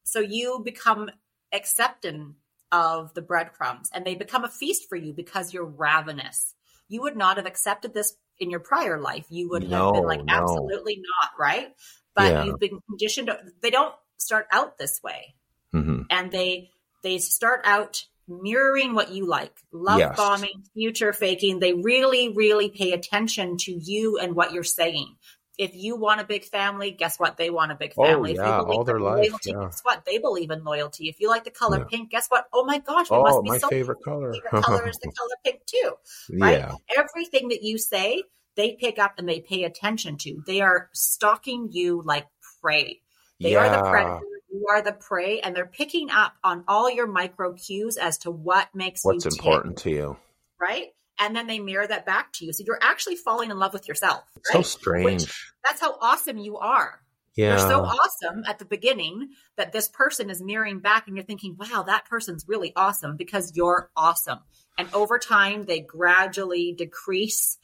So 0.03 0.19
you 0.19 0.61
become 0.63 1.09
accepting 1.53 2.35
of 2.71 3.13
the 3.13 3.21
breadcrumbs, 3.21 3.89
and 3.93 4.05
they 4.05 4.15
become 4.15 4.43
a 4.43 4.49
feast 4.49 4.87
for 4.89 4.95
you 4.95 5.13
because 5.13 5.53
you're 5.53 5.65
ravenous. 5.65 6.55
You 6.87 7.01
would 7.01 7.17
not 7.17 7.37
have 7.37 7.45
accepted 7.45 7.93
this 7.93 8.15
in 8.39 8.49
your 8.49 8.59
prior 8.59 8.99
life. 8.99 9.25
You 9.29 9.49
would 9.49 9.63
have 9.63 9.93
been 9.93 10.05
like, 10.05 10.23
no. 10.25 10.35
absolutely 10.35 10.97
not, 10.97 11.31
right? 11.37 11.73
But 12.15 12.31
Yeah. 12.31 12.45
you've 12.45 12.59
been 12.59 12.79
conditioned. 12.89 13.29
They 13.61 13.69
don't 13.69 13.93
start 14.17 14.47
out 14.51 14.77
this 14.77 14.99
way 15.03 15.35
hmm 15.71 16.01
and 16.09 16.31
they 16.31 16.69
they 17.03 17.17
start 17.17 17.61
out 17.63 18.03
mirroring 18.27 18.93
what 18.93 19.11
you 19.11 19.25
like 19.25 19.53
love 19.71 19.99
Yes. 19.99 20.17
bombing 20.17 20.63
future 20.73 21.13
faking 21.13 21.59
they 21.59 21.73
really 21.73 22.29
really 22.35 22.69
pay 22.69 22.91
attention 22.91 23.57
to 23.57 23.71
you 23.71 24.19
and 24.19 24.35
what 24.35 24.51
you're 24.53 24.63
saying 24.63 25.15
if 25.59 25.75
you 25.75 25.95
want 25.95 26.21
a 26.21 26.23
big 26.23 26.43
family 26.45 26.89
guess 26.89 27.19
what 27.19 27.37
they 27.37 27.51
want 27.51 27.71
a 27.71 27.75
big 27.75 27.93
Oh, 27.95 28.05
family 28.05 28.31
if 28.31 28.37
yeah, 28.37 28.61
all 28.61 28.83
their 28.83 28.97
in 28.97 29.03
life, 29.03 29.17
loyalty 29.29 29.51
yeah. 29.51 29.65
guess 29.65 29.81
what 29.83 30.03
they 30.05 30.17
believe 30.17 30.49
in 30.49 30.63
loyalty 30.63 31.09
if 31.09 31.19
you 31.19 31.27
like 31.29 31.43
the 31.43 31.51
color 31.51 31.77
Yeah. 31.79 31.85
pink 31.91 32.09
guess 32.09 32.27
what 32.29 32.45
oh 32.53 32.65
my 32.65 32.79
gosh 32.79 33.07
it 33.07 33.13
Oh, 33.13 33.21
must 33.23 33.43
be 33.43 33.49
my 33.49 33.57
so 33.59 33.69
favorite 33.69 33.99
color. 34.03 34.33
favorite 34.33 34.63
color 34.63 34.87
is 34.87 34.97
the 34.97 35.11
color 35.17 35.35
pink 35.43 35.59
too 35.67 35.93
right? 36.39 36.57
Yeah. 36.57 36.75
Everything 36.97 37.49
that 37.49 37.61
you 37.63 37.77
say, 37.77 38.23
they 38.55 38.75
pick 38.79 38.99
up 38.99 39.15
and 39.17 39.27
they 39.27 39.39
pay 39.41 39.63
attention 39.63 40.17
to. 40.17 40.41
They 40.45 40.61
are 40.61 40.89
stalking 40.93 41.69
you 41.71 42.01
like 42.03 42.27
prey. 42.61 43.01
They 43.41 43.55
are 43.55 43.69
the 43.69 43.77
Yeah. 43.77 43.89
predator. 43.89 44.25
You 44.51 44.65
are 44.69 44.81
the 44.81 44.93
prey, 44.93 45.39
and 45.41 45.55
they're 45.55 45.65
picking 45.67 46.09
up 46.09 46.33
on 46.43 46.63
all 46.67 46.89
your 46.89 47.07
micro 47.07 47.53
cues 47.53 47.97
as 47.97 48.17
to 48.19 48.31
what 48.31 48.73
makes 48.73 49.03
What's 49.03 49.25
you 49.25 49.31
tick, 49.31 49.41
important 49.41 49.77
to 49.79 49.89
you? 49.91 50.17
right? 50.59 50.87
And 51.19 51.35
then 51.35 51.47
they 51.47 51.59
mirror 51.59 51.85
that 51.85 52.05
back 52.05 52.31
to 52.33 52.45
you. 52.45 52.53
So 52.53 52.63
you're 52.65 52.79
actually 52.81 53.17
falling 53.17 53.51
in 53.51 53.59
love 53.59 53.73
with 53.73 53.87
yourself. 53.87 54.23
So 54.45 54.59
right? 54.59 54.65
strange. 54.65 55.51
That's 55.67 55.81
how 55.81 55.97
awesome 56.01 56.37
you 56.37 56.57
are. 56.57 57.01
yeah. 57.35 57.49
You're 57.49 57.59
so 57.59 57.81
awesome 57.81 58.43
at 58.47 58.59
the 58.59 58.65
beginning 58.65 59.29
that 59.57 59.71
this 59.71 59.87
person 59.87 60.29
is 60.29 60.41
mirroring 60.41 60.79
back, 60.79 61.07
and 61.07 61.15
you're 61.15 61.25
thinking, 61.25 61.55
wow, 61.59 61.83
that 61.87 62.05
person's 62.05 62.45
really 62.47 62.73
awesome 62.75 63.17
because 63.17 63.55
you're 63.55 63.89
awesome. 63.95 64.39
And 64.77 64.87
over 64.93 65.19
time, 65.19 65.65
they 65.65 65.81
gradually 65.81 66.73
decrease 66.77 67.57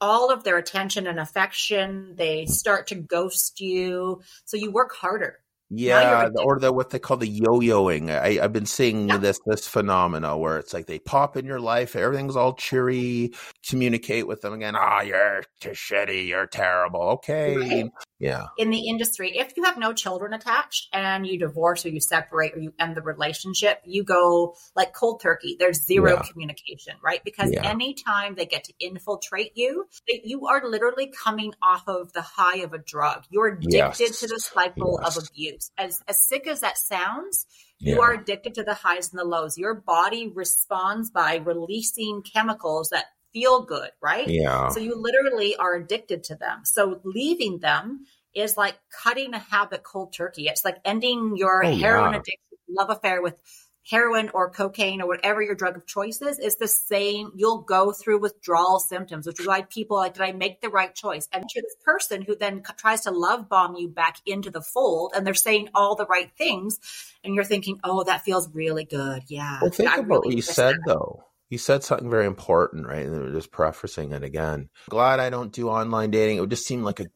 all 0.00 0.30
of 0.30 0.44
their 0.44 0.58
attention 0.58 1.06
and 1.06 1.18
affection. 1.18 2.14
They 2.16 2.46
start 2.46 2.88
to 2.88 2.96
ghost 2.96 3.60
you. 3.60 4.20
So 4.44 4.56
you 4.56 4.70
work 4.70 4.94
harder. 4.94 5.38
Yeah, 5.70 6.28
the- 6.32 6.42
or 6.42 6.58
the 6.60 6.72
what 6.72 6.90
they 6.90 6.98
call 6.98 7.16
the 7.16 7.26
yo-yoing. 7.28 8.10
I, 8.10 8.42
I've 8.42 8.52
been 8.52 8.66
seeing 8.66 9.08
Yeah. 9.08 9.16
this 9.18 9.40
this 9.46 9.66
phenomena 9.66 10.36
where 10.38 10.58
it's 10.58 10.72
like 10.72 10.86
they 10.86 10.98
pop 11.00 11.36
in 11.36 11.44
your 11.44 11.58
life, 11.60 11.96
everything's 11.96 12.36
all 12.36 12.54
cheery. 12.54 13.32
Communicate 13.68 14.26
with 14.28 14.42
them 14.42 14.52
again. 14.52 14.74
Ah, 14.76 15.00
you're 15.00 15.42
too 15.60 15.70
shitty. 15.70 16.28
You're 16.28 16.46
terrible. 16.46 17.00
Okay. 17.00 17.56
Right. 17.56 17.90
Yeah. 18.18 18.46
in 18.56 18.70
the 18.70 18.88
industry, 18.88 19.36
if 19.36 19.52
you 19.58 19.64
have 19.64 19.76
no 19.76 19.92
children 19.92 20.32
attached 20.32 20.88
and 20.94 21.26
you 21.26 21.38
divorce 21.38 21.84
or 21.84 21.90
you 21.90 22.00
separate 22.00 22.54
or 22.54 22.60
you 22.60 22.72
end 22.78 22.96
the 22.96 23.02
relationship, 23.02 23.82
you 23.84 24.04
go 24.04 24.56
like 24.74 24.94
cold 24.94 25.20
turkey. 25.20 25.54
There's 25.58 25.84
zero 25.84 26.12
Yeah. 26.14 26.22
communication, 26.22 26.94
right? 27.04 27.20
Because 27.24 27.50
Yeah. 27.52 27.68
anytime 27.68 28.34
they 28.34 28.46
get 28.46 28.64
to 28.64 28.72
infiltrate 28.80 29.52
you, 29.54 29.86
you 30.06 30.46
are 30.46 30.66
literally 30.66 31.12
coming 31.24 31.52
off 31.62 31.82
of 31.88 32.12
the 32.14 32.22
high 32.22 32.58
of 32.60 32.72
a 32.72 32.78
drug. 32.78 33.24
You're 33.28 33.48
addicted 33.48 33.74
Yes. 34.00 34.20
to 34.20 34.28
the 34.28 34.40
cycle 34.40 34.98
Yes. 35.02 35.16
of 35.18 35.24
abuse. 35.28 35.55
As, 35.78 36.02
as 36.08 36.26
sick 36.26 36.46
as 36.46 36.60
that 36.60 36.78
sounds, 36.78 37.46
you 37.78 38.00
are 38.00 38.14
addicted 38.14 38.54
to 38.54 38.62
the 38.62 38.74
highs 38.74 39.10
and 39.10 39.18
the 39.18 39.24
lows. 39.24 39.58
Your 39.58 39.74
body 39.74 40.28
responds 40.28 41.10
by 41.10 41.36
releasing 41.36 42.22
chemicals 42.22 42.88
that 42.90 43.06
feel 43.32 43.62
good, 43.62 43.90
right? 44.02 44.28
Yeah. 44.28 44.68
So 44.68 44.80
you 44.80 44.94
literally 44.96 45.56
are 45.56 45.74
addicted 45.74 46.24
to 46.24 46.36
them. 46.36 46.62
So 46.64 47.00
leaving 47.04 47.58
them 47.58 48.06
is 48.34 48.56
like 48.56 48.78
cutting 49.02 49.34
a 49.34 49.38
habit 49.38 49.82
cold 49.82 50.12
turkey. 50.12 50.46
It's 50.48 50.64
like 50.64 50.78
ending 50.84 51.36
your 51.36 51.64
Oh, 51.64 51.76
heroin 51.76 52.12
yeah. 52.12 52.20
addiction, 52.20 52.58
love 52.68 52.90
affair 52.90 53.22
with 53.22 53.40
heroin 53.88 54.30
or 54.34 54.50
cocaine 54.50 55.00
or 55.00 55.06
whatever 55.06 55.40
your 55.42 55.54
drug 55.54 55.76
of 55.76 55.86
choice 55.86 56.20
is. 56.20 56.38
It's 56.38 56.56
the 56.56 56.68
same. 56.68 57.30
You'll 57.34 57.62
go 57.62 57.92
through 57.92 58.20
withdrawal 58.20 58.80
symptoms, 58.80 59.26
which 59.26 59.40
is 59.40 59.46
why 59.46 59.62
people 59.62 59.96
like, 59.96 60.14
did 60.14 60.22
I 60.22 60.32
make 60.32 60.60
the 60.60 60.68
right 60.68 60.94
choice? 60.94 61.28
And 61.32 61.44
you're 61.54 61.62
this 61.62 61.76
person 61.84 62.22
who 62.22 62.36
then 62.36 62.62
tries 62.76 63.02
to 63.02 63.10
love 63.10 63.48
bomb 63.48 63.76
you 63.76 63.88
back 63.88 64.18
into 64.26 64.50
the 64.50 64.62
fold 64.62 65.12
and 65.14 65.26
they're 65.26 65.34
saying 65.34 65.68
all 65.74 65.94
the 65.94 66.06
right 66.06 66.30
things. 66.36 66.78
And 67.22 67.34
you're 67.34 67.44
thinking, 67.44 67.80
oh, 67.84 68.04
that 68.04 68.22
feels 68.22 68.52
really 68.52 68.84
good. 68.84 69.22
Yeah. 69.28 69.58
Well, 69.62 69.70
think 69.70 69.90
about 69.90 70.06
really 70.06 70.18
what 70.28 70.36
you 70.36 70.42
said, 70.42 70.76
that." 70.76 70.82
though. 70.86 71.22
You 71.48 71.58
said 71.58 71.84
something 71.84 72.10
very 72.10 72.26
important, 72.26 72.88
right? 72.88 73.06
And 73.06 73.22
we're 73.22 73.32
just 73.32 73.52
prefacing 73.52 74.10
it 74.10 74.24
again. 74.24 74.68
Glad 74.90 75.20
I 75.20 75.30
don't 75.30 75.52
do 75.52 75.68
online 75.68 76.10
dating. 76.10 76.38
It 76.38 76.40
would 76.40 76.50
just 76.50 76.66
seem 76.66 76.82
like 76.82 76.98
a 76.98 77.06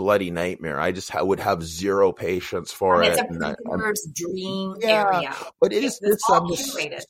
bloody 0.00 0.30
nightmare. 0.30 0.80
I 0.80 0.92
just 0.92 1.10
ha- 1.10 1.22
would 1.22 1.40
have 1.40 1.62
zero 1.62 2.10
patience 2.10 2.72
for 2.72 3.02
And 3.02 3.12
it. 3.12 3.18
it's 3.18 3.20
a 3.20 3.24
and 3.26 3.44
I- 3.44 3.54
predator's 3.66 4.08
dream 4.14 4.76
Yeah, 4.80 5.04
area. 5.12 5.36
but 5.60 5.74
it 5.74 5.84
It's- 5.84 5.98
this 6.00 6.18
I'm 6.30 6.46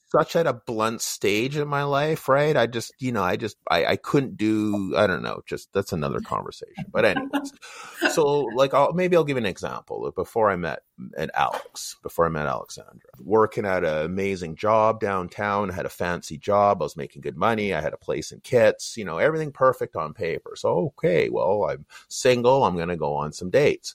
such 0.09 0.34
at 0.34 0.49
a 0.49 0.55
blunt 0.55 1.01
stage 1.01 1.57
in 1.57 1.68
my 1.68 1.84
life, 1.84 2.28
right? 2.28 2.57
I 2.57 2.66
just, 2.66 2.93
you 2.99 3.12
know, 3.12 3.22
I 3.22 3.36
just, 3.36 3.57
I, 3.70 3.84
I 3.84 3.97
couldn't 3.97 4.36
do, 4.36 4.95
I 4.97 5.07
don't 5.07 5.22
know, 5.22 5.41
just 5.47 5.72
that's 5.72 5.93
another 5.93 6.18
conversation. 6.20 6.84
But 6.93 7.05
anyways, 7.05 7.53
so 8.12 8.41
like, 8.57 8.74
I'll 8.74 8.93
maybe 8.93 9.14
I'll 9.16 9.22
give 9.24 9.36
an 9.36 9.47
example. 9.47 10.11
Before 10.16 10.51
I 10.51 10.57
met 10.57 10.82
at 11.16 11.30
Alex, 11.34 11.97
before 12.03 12.26
I 12.26 12.28
met 12.28 12.47
Alexandra, 12.47 13.11
working 13.20 13.64
at 13.64 13.84
an 13.84 14.05
amazing 14.05 14.57
job 14.57 14.99
downtown, 15.01 15.70
I 15.70 15.74
had 15.74 15.86
a 15.86 15.91
fancy 15.91 16.38
job, 16.38 16.82
I 16.82 16.84
was 16.86 16.97
making 16.97 17.22
good 17.22 17.36
money, 17.36 17.72
I 17.72 17.80
had 17.80 17.93
a 17.93 17.97
place 17.99 18.32
in 18.32 18.41
Kits, 18.41 18.97
you 18.97 19.05
know, 19.05 19.18
everything 19.18 19.53
perfect 19.53 19.95
on 19.95 20.12
paper. 20.12 20.55
So 20.57 20.93
okay, 20.99 21.28
well, 21.28 21.68
I'm 21.70 21.86
single, 22.09 22.64
I'm 22.64 22.76
gonna 22.81 22.97
go 22.97 23.14
on 23.14 23.33
some 23.33 23.51
dates. 23.51 23.95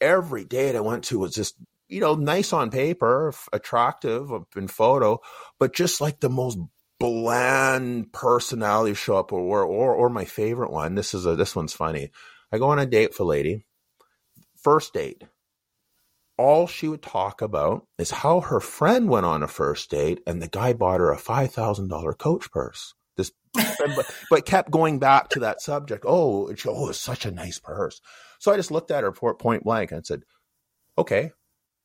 Every 0.00 0.44
date 0.44 0.76
I 0.76 0.80
went 0.80 1.04
to 1.04 1.18
was 1.18 1.34
just 1.34 1.56
you 1.88 2.00
know, 2.00 2.14
nice 2.14 2.52
on 2.52 2.70
paper, 2.70 3.32
attractive 3.52 4.30
in 4.56 4.68
photo, 4.68 5.20
but 5.58 5.74
just 5.74 6.00
like 6.00 6.20
the 6.20 6.28
most 6.28 6.58
bland 7.00 8.12
personality 8.12 8.94
show 8.94 9.16
up 9.16 9.32
or, 9.32 9.64
or, 9.64 9.94
or 9.94 10.10
my 10.10 10.24
favorite 10.24 10.70
one. 10.70 10.94
This 10.94 11.14
is 11.14 11.24
a, 11.26 11.34
this 11.34 11.56
one's 11.56 11.72
funny. 11.72 12.10
I 12.52 12.58
go 12.58 12.68
on 12.70 12.78
a 12.78 12.86
date 12.86 13.18
a 13.18 13.24
lady, 13.24 13.64
first 14.56 14.92
date. 14.92 15.24
All 16.36 16.66
she 16.66 16.88
would 16.88 17.02
talk 17.02 17.42
about 17.42 17.86
is 17.98 18.10
how 18.10 18.40
her 18.40 18.60
friend 18.60 19.08
went 19.08 19.26
on 19.26 19.42
a 19.42 19.48
first 19.48 19.90
date 19.90 20.20
and 20.26 20.40
the 20.40 20.48
guy 20.48 20.72
bought 20.72 21.00
her 21.00 21.10
a 21.10 21.16
$5,000 21.16 22.18
coach 22.18 22.50
purse. 22.50 22.94
But, 23.54 24.14
but 24.30 24.46
kept 24.46 24.70
going 24.70 24.98
back 24.98 25.28
to 25.30 25.40
that 25.40 25.60
subject. 25.60 26.04
Oh, 26.06 26.48
it's, 26.48 26.64
oh, 26.66 26.88
it's 26.90 26.98
such 26.98 27.26
a 27.26 27.30
nice 27.30 27.58
purse. 27.58 28.00
So 28.38 28.52
I 28.52 28.56
just 28.56 28.70
looked 28.70 28.90
at 28.90 29.04
her 29.04 29.12
point 29.12 29.64
blank 29.64 29.92
and 29.92 30.04
said, 30.06 30.22
okay, 30.96 31.32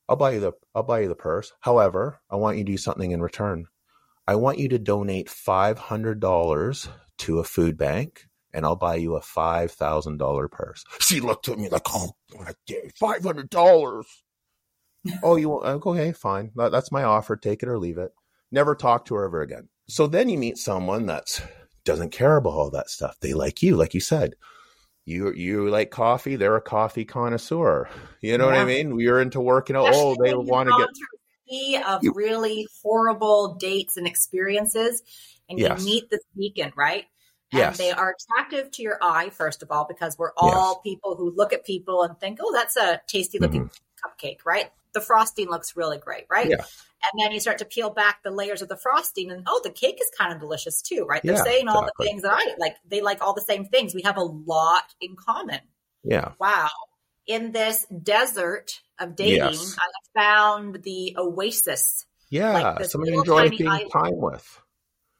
I'll 0.08 0.16
buy 0.16 0.32
you 0.32 0.40
the 0.40 0.52
I'll 0.74 0.82
buy 0.82 1.00
you 1.00 1.08
the 1.08 1.14
purse. 1.14 1.52
However, 1.60 2.20
I 2.30 2.36
want 2.36 2.58
you 2.58 2.64
to 2.64 2.72
do 2.72 2.76
something 2.76 3.10
in 3.10 3.22
return. 3.22 3.66
I 4.26 4.34
want 4.36 4.58
you 4.58 4.68
to 4.70 4.78
donate 4.78 5.28
five 5.30 5.78
hundred 5.78 6.20
dollars 6.20 6.88
to 7.18 7.38
a 7.38 7.44
food 7.44 7.76
bank, 7.78 8.26
and 8.52 8.66
I'll 8.66 8.76
buy 8.76 8.96
you 8.96 9.14
a 9.16 9.22
five 9.22 9.72
thousand 9.72 10.18
dollar 10.18 10.48
purse. 10.48 10.84
She 11.00 11.20
looked 11.20 11.48
at 11.48 11.58
me 11.58 11.68
like, 11.70 11.86
"Oh, 11.88 12.10
five 12.98 13.22
hundred 13.22 13.48
dollars." 13.50 14.06
oh, 15.22 15.36
you 15.36 15.48
want? 15.48 15.64
Okay, 15.86 16.12
fine. 16.12 16.50
That- 16.56 16.72
That's 16.72 16.92
my 16.92 17.02
offer. 17.04 17.36
Take 17.36 17.62
it 17.62 17.68
or 17.68 17.78
leave 17.78 17.98
it. 17.98 18.12
Never 18.52 18.74
talk 18.74 19.06
to 19.06 19.14
her 19.14 19.24
ever 19.24 19.40
again. 19.40 19.68
So 19.88 20.06
then 20.06 20.28
you 20.28 20.38
meet 20.38 20.58
someone 20.58 21.06
that's 21.06 21.40
doesn't 21.84 22.10
care 22.10 22.36
about 22.36 22.50
all 22.54 22.70
that 22.70 22.88
stuff. 22.88 23.16
They 23.20 23.34
like 23.34 23.62
you, 23.62 23.76
like 23.76 23.94
you 23.94 24.00
said. 24.00 24.34
You 25.04 25.32
you 25.34 25.68
like 25.68 25.90
coffee. 25.90 26.36
They're 26.36 26.56
a 26.56 26.62
coffee 26.62 27.04
connoisseur. 27.04 27.88
You 28.22 28.38
know 28.38 28.46
what 28.46 28.54
I 28.54 28.64
mean? 28.64 28.98
You're 28.98 29.20
into 29.20 29.40
working 29.40 29.76
out. 29.76 29.90
Especially 29.90 30.00
Oh, 30.02 30.16
they 30.24 30.34
want 30.34 30.70
to 30.70 30.76
get. 30.78 31.84
of 31.86 32.02
You- 32.02 32.12
really 32.14 32.66
horrible 32.82 33.54
dates 33.56 33.98
and 33.98 34.06
experiences, 34.06 35.02
and 35.50 35.58
Yes. 35.58 35.80
you 35.80 35.84
meet 35.84 36.10
this 36.10 36.22
beacon, 36.34 36.72
right? 36.74 37.04
And 37.52 37.58
Yes. 37.58 37.76
they 37.76 37.92
are 37.92 38.14
attractive 38.16 38.70
to 38.72 38.82
your 38.82 38.98
eye, 39.02 39.28
first 39.28 39.62
of 39.62 39.70
all, 39.70 39.84
because 39.86 40.16
we're 40.18 40.32
all 40.38 40.80
people 40.80 41.16
who 41.16 41.30
look 41.30 41.52
at 41.52 41.64
people 41.66 42.02
and 42.02 42.18
think, 42.18 42.38
"Oh, 42.42 42.50
that's 42.52 42.76
a 42.78 43.02
tasty 43.06 43.38
looking 43.38 43.70
cupcake," 44.02 44.38
right? 44.46 44.70
The 44.94 45.02
frosting 45.02 45.50
looks 45.50 45.76
really 45.76 45.98
great, 45.98 46.24
right? 46.30 46.46
Mm-hmm. 46.46 46.52
Yeah. 46.60 46.64
And 47.12 47.22
then 47.22 47.32
you 47.32 47.40
start 47.40 47.58
to 47.58 47.64
peel 47.64 47.90
back 47.90 48.22
the 48.22 48.30
layers 48.30 48.62
of 48.62 48.68
the 48.68 48.76
frosting, 48.76 49.30
and 49.30 49.44
oh, 49.46 49.60
the 49.62 49.70
cake 49.70 49.98
is 50.00 50.10
kind 50.16 50.32
of 50.32 50.40
delicious 50.40 50.80
too, 50.82 51.04
right? 51.08 51.20
They're 51.22 51.34
Yeah, 51.34 51.42
saying 51.44 51.68
all 51.68 51.80
exactly. 51.82 52.04
the 52.06 52.10
things 52.10 52.22
that 52.22 52.32
I 52.34 52.54
like. 52.58 52.76
They 52.88 53.00
like 53.00 53.20
all 53.22 53.34
the 53.34 53.40
same 53.42 53.66
things. 53.66 53.94
We 53.94 54.02
have 54.02 54.16
a 54.16 54.22
lot 54.22 54.94
in 55.00 55.16
common 55.16 55.60
Yeah. 56.02 56.32
wow, 56.38 56.68
in 57.26 57.52
this 57.52 57.86
desert 57.86 58.80
of 58.98 59.16
dating, 59.16 59.38
Yes. 59.38 59.76
I 59.78 60.20
found 60.20 60.82
the 60.82 61.14
oasis. 61.18 62.06
Yeah. 62.30 62.52
Like 62.52 62.84
somebody 62.86 63.10
little 63.16 63.22
enjoy 63.38 63.44
tiny 63.44 63.56
being 63.58 63.68
island. 63.70 63.90
time 63.92 64.16
with. 64.16 64.60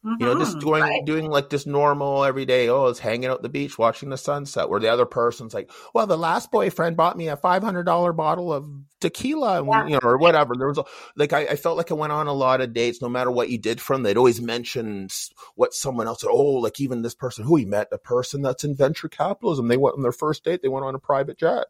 Mm-hmm, 0.04 0.22
you 0.22 0.26
know, 0.26 0.38
just 0.38 0.58
mm-hmm. 0.58 0.68
right. 0.68 1.04
doing 1.06 1.30
like 1.30 1.48
this 1.48 1.64
normal 1.64 2.24
everyday. 2.24 2.68
Oh, 2.68 2.88
it's 2.88 2.98
hanging 2.98 3.30
out 3.30 3.40
the 3.40 3.48
beach 3.48 3.78
watching 3.78 4.10
the 4.10 4.18
sunset. 4.18 4.68
Where 4.68 4.78
the 4.78 4.88
other 4.88 5.06
person's 5.06 5.54
like, 5.54 5.70
well, 5.94 6.06
the 6.06 6.18
last 6.18 6.50
boyfriend 6.50 6.98
bought 6.98 7.16
me 7.16 7.28
a 7.28 7.36
five 7.36 7.62
hundred 7.62 7.84
dollar 7.84 8.12
bottle 8.12 8.52
of 8.52 8.68
tequila, 9.00 9.60
and 9.60 9.66
yeah. 9.66 9.86
you 9.86 9.92
know, 9.92 10.00
or 10.02 10.18
whatever. 10.18 10.56
There 10.56 10.68
was 10.68 10.76
a, 10.76 10.84
like 11.16 11.32
I, 11.32 11.46
I, 11.46 11.56
felt 11.56 11.78
like 11.78 11.90
I 11.90 11.94
went 11.94 12.12
on 12.12 12.26
a 12.26 12.34
lot 12.34 12.60
of 12.60 12.74
dates. 12.74 13.00
No 13.00 13.08
matter 13.08 13.30
what 13.30 13.48
you 13.48 13.56
did 13.56 13.80
from, 13.80 14.02
they'd 14.02 14.18
always 14.18 14.42
mention 14.42 15.08
what 15.54 15.72
someone 15.72 16.06
else. 16.06 16.20
Said. 16.20 16.28
Oh, 16.30 16.56
like 16.56 16.80
even 16.80 17.00
this 17.00 17.14
person 17.14 17.46
who 17.46 17.56
he 17.56 17.64
met 17.64 17.88
a 17.90 17.96
person 17.96 18.42
that's 18.42 18.64
in 18.64 18.76
venture 18.76 19.08
capitalism. 19.08 19.68
They 19.68 19.78
went 19.78 19.96
on 19.96 20.02
their 20.02 20.12
first 20.12 20.44
date. 20.44 20.60
They 20.60 20.68
went 20.68 20.84
on 20.84 20.94
a 20.94 20.98
private 20.98 21.38
jet 21.38 21.66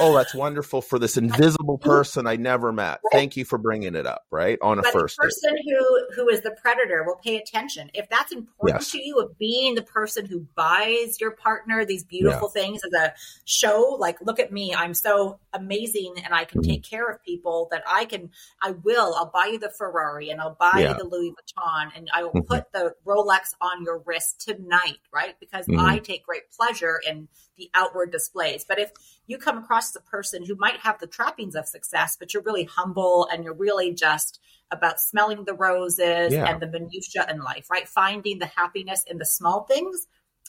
oh, 0.00 0.14
that's 0.14 0.34
wonderful 0.34 0.82
for 0.82 0.98
this 0.98 1.16
invisible 1.16 1.78
person 1.82 2.26
I 2.26 2.36
never 2.36 2.72
met. 2.72 3.00
Thank 3.12 3.36
you 3.36 3.44
for 3.44 3.58
bringing 3.58 3.94
it 3.94 4.06
up, 4.06 4.24
right? 4.30 4.58
On 4.62 4.78
a 4.78 4.82
but 4.82 4.92
first 4.92 5.16
person 5.18 5.54
date. 5.54 5.64
who 5.66 6.06
who 6.14 6.28
is 6.28 6.40
the 6.42 6.56
predator 6.62 7.04
will 7.04 7.16
pay 7.16 7.36
attention. 7.36 7.90
If 7.94 8.08
that's 8.08 8.32
important 8.32 8.82
yes. 8.82 8.90
to 8.92 9.02
you 9.02 9.18
of 9.18 9.38
being 9.38 9.74
the 9.74 9.82
person 9.82 10.26
who 10.26 10.46
buys 10.54 11.20
your 11.20 11.32
partner 11.32 11.84
these 11.84 12.04
beautiful 12.04 12.50
yeah. 12.54 12.62
things 12.62 12.82
as 12.84 12.92
a 12.92 13.14
show, 13.44 13.96
like 13.98 14.20
look 14.20 14.40
at 14.40 14.52
me, 14.52 14.74
I'm 14.74 14.94
so 14.94 15.38
amazing 15.52 16.14
and 16.24 16.34
I 16.34 16.44
can 16.44 16.60
mm-hmm. 16.60 16.70
take 16.70 16.82
care 16.82 17.08
of 17.08 17.22
people 17.24 17.68
that 17.70 17.82
I 17.86 18.04
can 18.04 18.30
I 18.62 18.72
will. 18.72 19.14
I'll 19.14 19.30
buy 19.32 19.50
you 19.52 19.58
the 19.58 19.70
Ferrari 19.70 20.30
and 20.30 20.40
I'll 20.40 20.56
buy 20.58 20.72
yeah. 20.76 20.92
you 20.92 20.98
the 20.98 21.04
Louis 21.04 21.32
Vuitton 21.32 21.90
and 21.96 22.08
I 22.12 22.22
will 22.22 22.30
mm-hmm. 22.30 22.54
put 22.54 22.72
the 22.72 22.94
Rolex 23.06 23.54
on 23.60 23.84
your 23.84 24.02
wrist 24.06 24.40
tonight, 24.40 24.98
right? 25.12 25.34
Because 25.40 25.66
mm-hmm. 25.66 25.80
I 25.80 25.98
take 25.98 26.24
great 26.24 26.50
pleasure 26.56 27.00
in 27.06 27.28
the 27.56 27.70
outward 27.74 28.12
displays. 28.12 28.64
But 28.68 28.78
if 28.78 28.90
you 29.26 29.38
come 29.38 29.58
across 29.58 29.94
a 29.94 30.00
person 30.00 30.44
who 30.44 30.56
might 30.56 30.80
have 30.80 30.98
the 30.98 31.06
trappings 31.06 31.54
of 31.54 31.66
success, 31.66 32.16
but 32.18 32.34
you're 32.34 32.42
really 32.42 32.64
humble 32.64 33.28
and 33.30 33.44
you're 33.44 33.54
really 33.54 33.94
just 33.94 34.40
about 34.70 35.00
smelling 35.00 35.44
the 35.44 35.54
roses 35.54 36.32
yeah. 36.32 36.44
and 36.46 36.60
the 36.60 36.66
minutia 36.66 37.26
in 37.30 37.40
life, 37.40 37.70
right? 37.70 37.88
Finding 37.88 38.38
the 38.38 38.46
happiness 38.46 39.04
in 39.08 39.18
the 39.18 39.26
small 39.26 39.64
things, 39.64 40.06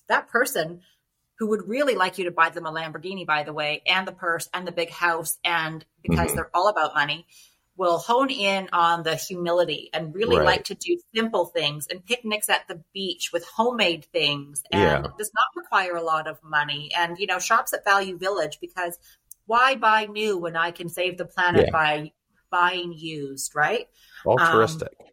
that 0.07 0.27
person 0.27 0.81
who 1.39 1.47
would 1.49 1.67
really 1.67 1.95
like 1.95 2.17
you 2.17 2.25
to 2.25 2.31
buy 2.31 2.49
them 2.49 2.65
a 2.65 2.71
Lamborghini, 2.71 3.25
by 3.25 3.43
the 3.43 3.53
way, 3.53 3.83
and 3.85 4.07
the 4.07 4.11
purse 4.11 4.49
and 4.53 4.67
the 4.67 4.71
big 4.71 4.89
house, 4.89 5.37
and 5.43 5.85
because 6.01 6.27
mm-hmm. 6.27 6.35
they're 6.35 6.51
all 6.53 6.67
about 6.67 6.95
money, 6.95 7.27
will 7.77 7.99
hone 7.99 8.29
in 8.29 8.67
on 8.73 9.03
the 9.03 9.15
humility 9.15 9.89
and 9.93 10.13
really 10.13 10.37
right. 10.37 10.45
like 10.45 10.63
to 10.65 10.75
do 10.75 10.97
simple 11.15 11.45
things 11.45 11.87
and 11.89 12.05
picnics 12.05 12.49
at 12.49 12.67
the 12.67 12.81
beach 12.93 13.29
with 13.31 13.45
homemade 13.45 14.05
things 14.05 14.63
and 14.71 14.81
yeah. 14.81 15.11
does 15.17 15.31
not 15.33 15.45
require 15.55 15.95
a 15.95 16.01
lot 16.01 16.27
of 16.27 16.37
money 16.43 16.89
and 16.97 17.17
you 17.19 17.27
know 17.27 17.39
shops 17.39 17.73
at 17.73 17.85
value 17.85 18.17
village 18.17 18.57
because 18.59 18.97
why 19.45 19.75
buy 19.75 20.05
new 20.05 20.37
when 20.37 20.55
i 20.55 20.71
can 20.71 20.89
save 20.89 21.17
the 21.17 21.25
planet 21.25 21.65
yeah. 21.67 21.71
by 21.71 22.11
buying 22.49 22.93
used 22.93 23.55
right 23.55 23.87
altruistic 24.25 24.95
um, 24.99 25.07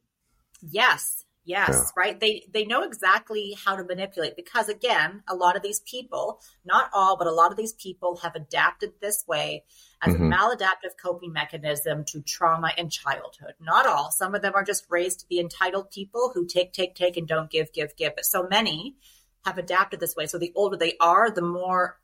yes 0.70 1.23
Yes, 1.46 1.68
yeah. 1.70 1.80
right. 1.96 2.18
They 2.18 2.46
they 2.52 2.64
know 2.64 2.82
exactly 2.82 3.54
how 3.62 3.76
to 3.76 3.84
manipulate 3.84 4.34
because 4.34 4.68
again, 4.70 5.22
a 5.28 5.34
lot 5.34 5.56
of 5.56 5.62
these 5.62 5.80
people, 5.80 6.40
not 6.64 6.88
all, 6.94 7.18
but 7.18 7.26
a 7.26 7.32
lot 7.32 7.50
of 7.50 7.58
these 7.58 7.74
people 7.74 8.16
have 8.16 8.34
adapted 8.34 8.92
this 9.00 9.24
way 9.26 9.64
as 10.02 10.14
mm-hmm. 10.14 10.32
a 10.32 10.36
maladaptive 10.36 10.96
coping 11.00 11.32
mechanism 11.32 12.04
to 12.06 12.22
trauma 12.22 12.72
in 12.78 12.88
childhood. 12.88 13.54
Not 13.60 13.86
all. 13.86 14.10
Some 14.10 14.34
of 14.34 14.40
them 14.40 14.54
are 14.54 14.64
just 14.64 14.86
raised 14.88 15.20
to 15.20 15.28
be 15.28 15.38
entitled 15.38 15.90
people 15.90 16.32
who 16.34 16.46
take, 16.46 16.72
take, 16.72 16.94
take 16.94 17.18
and 17.18 17.28
don't 17.28 17.50
give, 17.50 17.72
give, 17.72 17.94
give. 17.94 18.14
But 18.14 18.24
so 18.24 18.46
many 18.48 18.96
have 19.44 19.58
adapted 19.58 20.00
this 20.00 20.16
way. 20.16 20.26
So 20.26 20.38
the 20.38 20.52
older 20.54 20.78
they 20.78 20.96
are, 20.98 21.30
the 21.30 21.42
more 21.42 21.98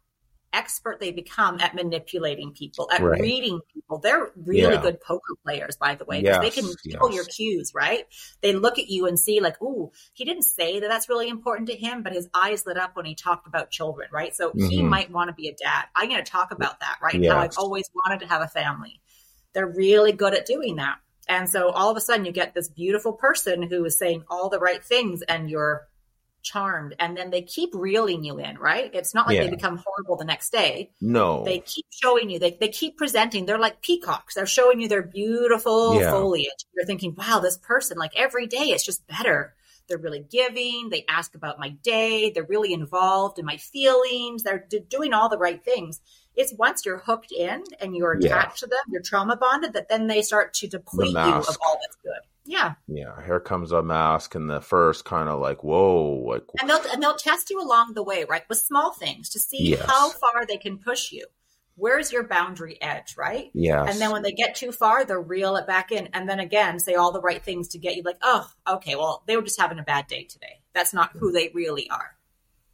expert 0.52 1.00
they 1.00 1.12
become 1.12 1.60
at 1.60 1.74
manipulating 1.74 2.52
people, 2.52 2.88
at 2.92 3.00
right. 3.00 3.20
reading 3.20 3.60
people. 3.72 3.98
They're 3.98 4.30
really 4.36 4.74
yeah. 4.74 4.82
good 4.82 5.00
poker 5.00 5.34
players, 5.44 5.76
by 5.76 5.94
the 5.94 6.04
way, 6.04 6.20
because 6.20 6.42
yes, 6.42 6.54
they 6.54 6.60
can 6.60 6.70
feel 6.76 7.08
yes. 7.10 7.14
your 7.14 7.24
cues, 7.24 7.72
right? 7.74 8.04
They 8.40 8.52
look 8.52 8.78
at 8.78 8.88
you 8.88 9.06
and 9.06 9.18
see, 9.18 9.40
like, 9.40 9.60
ooh, 9.62 9.90
he 10.12 10.24
didn't 10.24 10.42
say 10.42 10.80
that 10.80 10.88
that's 10.88 11.08
really 11.08 11.28
important 11.28 11.68
to 11.68 11.76
him, 11.76 12.02
but 12.02 12.12
his 12.12 12.28
eyes 12.34 12.66
lit 12.66 12.76
up 12.76 12.96
when 12.96 13.06
he 13.06 13.14
talked 13.14 13.46
about 13.46 13.70
children, 13.70 14.08
right? 14.12 14.34
So 14.34 14.50
mm-hmm. 14.50 14.68
he 14.68 14.82
might 14.82 15.10
want 15.10 15.28
to 15.28 15.34
be 15.34 15.48
a 15.48 15.54
dad. 15.54 15.86
I'm 15.94 16.08
going 16.08 16.22
to 16.22 16.30
talk 16.30 16.52
about 16.52 16.80
that, 16.80 16.98
right? 17.02 17.14
Yes. 17.14 17.32
How 17.32 17.40
I've 17.40 17.58
always 17.58 17.88
wanted 17.94 18.20
to 18.20 18.26
have 18.26 18.42
a 18.42 18.48
family. 18.48 19.00
They're 19.52 19.66
really 19.66 20.12
good 20.12 20.34
at 20.34 20.46
doing 20.46 20.76
that. 20.76 20.98
And 21.28 21.48
so 21.48 21.70
all 21.70 21.90
of 21.90 21.96
a 21.96 22.00
sudden 22.00 22.24
you 22.24 22.32
get 22.32 22.54
this 22.54 22.68
beautiful 22.68 23.12
person 23.12 23.62
who 23.62 23.84
is 23.84 23.96
saying 23.96 24.24
all 24.28 24.48
the 24.48 24.58
right 24.58 24.84
things 24.84 25.22
and 25.22 25.48
you're 25.48 25.86
charmed 26.42 26.94
and 26.98 27.16
then 27.16 27.30
they 27.30 27.42
keep 27.42 27.70
reeling 27.74 28.24
you 28.24 28.38
in 28.38 28.58
right? 28.58 28.90
It's 28.94 29.14
not 29.14 29.26
like 29.26 29.36
yeah. 29.36 29.44
they 29.44 29.50
become 29.50 29.82
horrible 29.84 30.16
the 30.16 30.24
next 30.24 30.50
day. 30.50 30.90
No. 31.00 31.44
They 31.44 31.60
keep 31.60 31.86
showing 31.90 32.30
you 32.30 32.38
they, 32.38 32.56
they 32.60 32.68
keep 32.68 32.96
presenting 32.96 33.46
they're 33.46 33.58
like 33.58 33.82
peacocks 33.82 34.34
they're 34.34 34.46
showing 34.46 34.80
you 34.80 34.88
their 34.88 35.02
beautiful 35.02 36.00
yeah. 36.00 36.10
foliage. 36.10 36.64
You're 36.74 36.86
thinking 36.86 37.14
wow 37.16 37.40
this 37.40 37.58
person 37.58 37.98
like 37.98 38.12
every 38.16 38.46
day 38.46 38.70
it's 38.70 38.84
just 38.84 39.06
better. 39.06 39.54
They're 39.88 39.98
really 39.98 40.24
giving 40.30 40.88
they 40.90 41.04
ask 41.08 41.34
about 41.34 41.58
my 41.58 41.70
day 41.70 42.30
they're 42.30 42.44
really 42.44 42.72
involved 42.72 43.38
in 43.38 43.44
my 43.44 43.56
feelings 43.56 44.44
they're 44.44 44.64
doing 44.88 45.12
all 45.12 45.28
the 45.28 45.38
right 45.38 45.64
things 45.64 46.00
it's 46.36 46.54
once 46.54 46.84
you're 46.84 46.98
hooked 46.98 47.32
in 47.32 47.62
and 47.80 47.96
you're 47.96 48.12
attached 48.12 48.62
yeah. 48.62 48.66
to 48.66 48.66
them 48.66 48.80
you're 48.88 49.02
trauma 49.02 49.36
bonded 49.36 49.72
that 49.72 49.88
then 49.88 50.06
they 50.06 50.22
start 50.22 50.52
to 50.54 50.66
deplete 50.66 51.12
you 51.12 51.18
of 51.18 51.56
all 51.62 51.78
that's 51.82 51.96
good 52.02 52.20
yeah. 52.50 52.74
Yeah. 52.88 53.24
Here 53.24 53.38
comes 53.38 53.70
a 53.70 53.80
mask, 53.80 54.34
and 54.34 54.50
the 54.50 54.60
first 54.60 55.04
kind 55.04 55.28
of 55.28 55.40
like, 55.40 55.62
whoa, 55.62 56.24
like, 56.26 56.42
and 56.60 56.68
they'll 56.68 56.82
and 56.92 57.00
they'll 57.00 57.16
test 57.16 57.48
you 57.48 57.60
along 57.60 57.94
the 57.94 58.02
way, 58.02 58.24
right, 58.28 58.42
with 58.48 58.58
small 58.58 58.92
things 58.92 59.28
to 59.30 59.38
see 59.38 59.70
yes. 59.70 59.84
how 59.86 60.10
far 60.10 60.46
they 60.46 60.56
can 60.56 60.78
push 60.78 61.12
you. 61.12 61.26
Where's 61.76 62.12
your 62.12 62.24
boundary 62.24 62.76
edge, 62.82 63.16
right? 63.16 63.50
Yeah. 63.54 63.84
And 63.84 64.00
then 64.00 64.10
when 64.10 64.22
they 64.22 64.32
get 64.32 64.56
too 64.56 64.72
far, 64.72 65.04
they'll 65.04 65.18
reel 65.18 65.56
it 65.56 65.66
back 65.68 65.92
in, 65.92 66.08
and 66.12 66.28
then 66.28 66.40
again 66.40 66.80
say 66.80 66.94
all 66.94 67.12
the 67.12 67.20
right 67.20 67.42
things 67.42 67.68
to 67.68 67.78
get 67.78 67.94
you 67.94 68.02
like, 68.02 68.18
oh, 68.20 68.50
okay, 68.68 68.96
well, 68.96 69.22
they 69.26 69.36
were 69.36 69.42
just 69.42 69.60
having 69.60 69.78
a 69.78 69.84
bad 69.84 70.08
day 70.08 70.24
today. 70.24 70.60
That's 70.74 70.92
not 70.92 71.12
who 71.12 71.30
they 71.30 71.50
really 71.54 71.88
are 71.88 72.16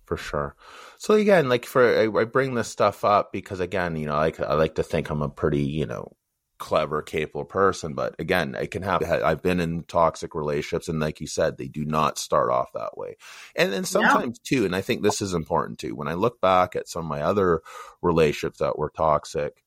for 0.06 0.16
sure. 0.16 0.56
So 0.98 1.14
again, 1.14 1.48
like 1.48 1.66
for 1.66 1.84
I, 1.84 2.20
I, 2.20 2.24
bring 2.24 2.54
this 2.54 2.68
stuff 2.68 3.04
up 3.04 3.32
because 3.32 3.60
again, 3.60 3.96
you 3.96 4.06
know, 4.06 4.14
I, 4.14 4.32
I 4.38 4.54
like 4.54 4.76
to 4.76 4.82
think 4.82 5.10
I'm 5.10 5.22
a 5.22 5.28
pretty 5.28 5.62
you 5.62 5.86
know 5.86 6.16
clever, 6.58 7.02
capable 7.02 7.44
person. 7.44 7.94
But 7.94 8.14
again, 8.18 8.54
it 8.54 8.70
can 8.70 8.82
happen. 8.82 9.08
I've 9.10 9.42
been 9.42 9.60
in 9.60 9.84
toxic 9.84 10.34
relationships, 10.34 10.88
and 10.88 11.00
like 11.00 11.20
you 11.20 11.26
said, 11.26 11.58
they 11.58 11.68
do 11.68 11.84
not 11.84 12.18
start 12.18 12.50
off 12.50 12.72
that 12.74 12.96
way. 12.96 13.16
And 13.54 13.72
then 13.72 13.84
sometimes 13.84 14.38
too, 14.38 14.64
and 14.64 14.74
I 14.74 14.80
think 14.80 15.02
this 15.02 15.20
is 15.20 15.34
important 15.34 15.78
too. 15.78 15.94
When 15.94 16.08
I 16.08 16.14
look 16.14 16.40
back 16.40 16.76
at 16.76 16.88
some 16.88 17.04
of 17.04 17.08
my 17.08 17.22
other 17.22 17.62
relationships 18.02 18.58
that 18.58 18.78
were 18.78 18.90
toxic, 18.90 19.62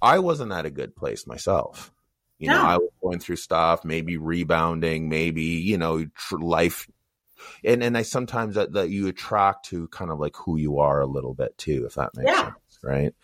I 0.00 0.18
wasn't 0.18 0.52
at 0.52 0.66
a 0.66 0.70
good 0.70 0.96
place 0.96 1.26
myself. 1.26 1.92
You 2.38 2.48
know, 2.48 2.60
I 2.60 2.76
was 2.76 2.90
going 3.00 3.20
through 3.20 3.36
stuff, 3.36 3.84
maybe 3.84 4.16
rebounding, 4.16 5.08
maybe 5.08 5.42
you 5.42 5.78
know, 5.78 6.06
life. 6.32 6.88
And 7.64 7.82
and 7.82 7.96
I 7.96 8.02
sometimes 8.02 8.54
that, 8.54 8.72
that 8.72 8.90
you 8.90 9.08
attract 9.08 9.66
to 9.66 9.88
kind 9.88 10.10
of 10.10 10.18
like 10.18 10.36
who 10.36 10.56
you 10.56 10.78
are 10.78 11.00
a 11.00 11.06
little 11.06 11.34
bit 11.34 11.56
too, 11.58 11.84
if 11.86 11.94
that 11.94 12.16
makes 12.16 12.30
yeah. 12.30 12.44
sense 12.44 12.56
right? 12.82 13.14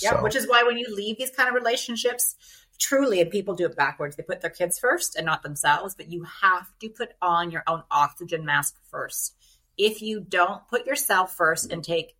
Yeah, 0.00 0.16
so. 0.16 0.22
which 0.22 0.36
is 0.36 0.48
why 0.48 0.62
when 0.62 0.78
you 0.78 0.86
leave 0.94 1.18
these 1.18 1.30
kind 1.30 1.48
of 1.48 1.54
relationships, 1.54 2.36
truly, 2.78 3.20
and 3.20 3.30
people 3.30 3.54
do 3.54 3.66
it 3.66 3.76
backwards, 3.76 4.16
they 4.16 4.22
put 4.22 4.40
their 4.40 4.50
kids 4.50 4.78
first 4.78 5.16
and 5.16 5.26
not 5.26 5.42
themselves, 5.42 5.94
but 5.94 6.10
you 6.10 6.24
have 6.42 6.68
to 6.80 6.88
put 6.88 7.10
on 7.20 7.50
your 7.50 7.64
own 7.66 7.82
oxygen 7.90 8.44
mask 8.44 8.76
first. 8.90 9.34
If 9.76 10.02
you 10.02 10.20
don't 10.20 10.66
put 10.68 10.86
yourself 10.86 11.34
first 11.34 11.72
and 11.72 11.82
take 11.82 12.16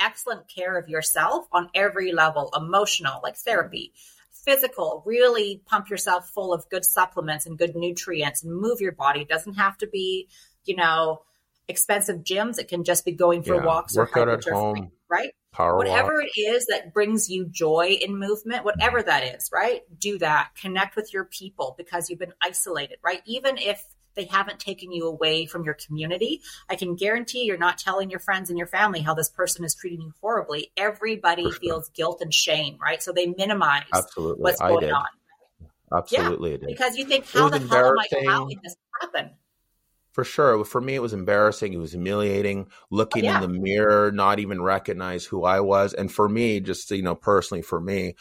excellent 0.00 0.48
care 0.48 0.78
of 0.78 0.88
yourself 0.88 1.46
on 1.52 1.70
every 1.74 2.12
level 2.12 2.52
emotional, 2.56 3.20
like 3.22 3.36
therapy, 3.36 3.92
physical, 4.30 5.02
really 5.04 5.62
pump 5.66 5.90
yourself 5.90 6.30
full 6.30 6.52
of 6.52 6.68
good 6.70 6.84
supplements 6.84 7.46
and 7.46 7.58
good 7.58 7.74
nutrients 7.74 8.42
and 8.42 8.54
move 8.54 8.80
your 8.80 8.92
body. 8.92 9.20
It 9.20 9.28
doesn't 9.28 9.54
have 9.54 9.76
to 9.78 9.86
be, 9.86 10.28
you 10.68 10.76
know, 10.76 11.22
expensive 11.68 12.18
gyms. 12.18 12.58
It 12.58 12.68
can 12.68 12.84
just 12.84 13.04
be 13.04 13.12
going 13.12 13.42
for 13.42 13.56
yeah. 13.56 13.64
walks 13.64 13.96
or 13.96 14.08
out 14.18 14.28
at 14.28 14.44
home, 14.44 14.90
right? 15.08 15.30
Power 15.52 15.76
whatever 15.76 16.14
walk. 16.14 16.30
it 16.36 16.40
is 16.40 16.66
that 16.66 16.92
brings 16.92 17.28
you 17.28 17.46
joy 17.46 17.98
in 18.00 18.18
movement, 18.18 18.64
whatever 18.64 19.02
that 19.02 19.34
is, 19.34 19.50
right? 19.52 19.82
Do 19.98 20.18
that. 20.18 20.50
Connect 20.60 20.96
with 20.96 21.12
your 21.12 21.24
people 21.24 21.74
because 21.76 22.10
you've 22.10 22.18
been 22.18 22.34
isolated, 22.42 22.98
right? 23.02 23.22
Even 23.26 23.58
if 23.58 23.82
they 24.14 24.24
haven't 24.24 24.58
taken 24.58 24.90
you 24.90 25.06
away 25.06 25.46
from 25.46 25.64
your 25.64 25.74
community, 25.74 26.42
I 26.68 26.76
can 26.76 26.96
guarantee 26.96 27.44
you're 27.44 27.56
not 27.56 27.78
telling 27.78 28.10
your 28.10 28.20
friends 28.20 28.50
and 28.50 28.58
your 28.58 28.66
family 28.66 29.00
how 29.00 29.14
this 29.14 29.28
person 29.28 29.64
is 29.64 29.74
treating 29.74 30.00
you 30.00 30.12
horribly. 30.20 30.72
Everybody 30.76 31.44
sure. 31.44 31.52
feels 31.52 31.88
guilt 31.90 32.20
and 32.20 32.34
shame, 32.34 32.78
right? 32.82 33.02
So 33.02 33.12
they 33.12 33.26
minimize 33.26 33.84
Absolutely. 33.94 34.42
what's 34.42 34.60
going 34.60 34.90
on. 34.90 35.06
Absolutely, 35.90 36.50
yeah, 36.60 36.66
because 36.66 36.98
you 36.98 37.06
think, 37.06 37.26
how 37.30 37.48
the 37.48 37.58
hell 37.60 37.92
am 37.92 37.98
I 37.98 38.06
allowing 38.20 38.60
this 38.62 38.74
to 38.74 38.80
happen? 39.00 39.30
For 40.18 40.24
sure. 40.24 40.64
For 40.64 40.80
me, 40.80 40.96
it 40.96 41.02
was 41.02 41.12
embarrassing. 41.12 41.72
It 41.72 41.78
was 41.78 41.92
humiliating. 41.92 42.66
Looking 42.90 43.26
oh, 43.26 43.28
yeah. 43.28 43.36
in 43.36 43.42
the 43.42 43.60
mirror, 43.60 44.10
not 44.10 44.40
even 44.40 44.60
recognize 44.60 45.24
who 45.24 45.44
I 45.44 45.60
was. 45.60 45.94
And 45.94 46.10
for 46.10 46.28
me, 46.28 46.58
just 46.58 46.90
you 46.90 47.02
know, 47.02 47.14
personally, 47.14 47.62
for 47.62 47.80
me, 47.80 48.16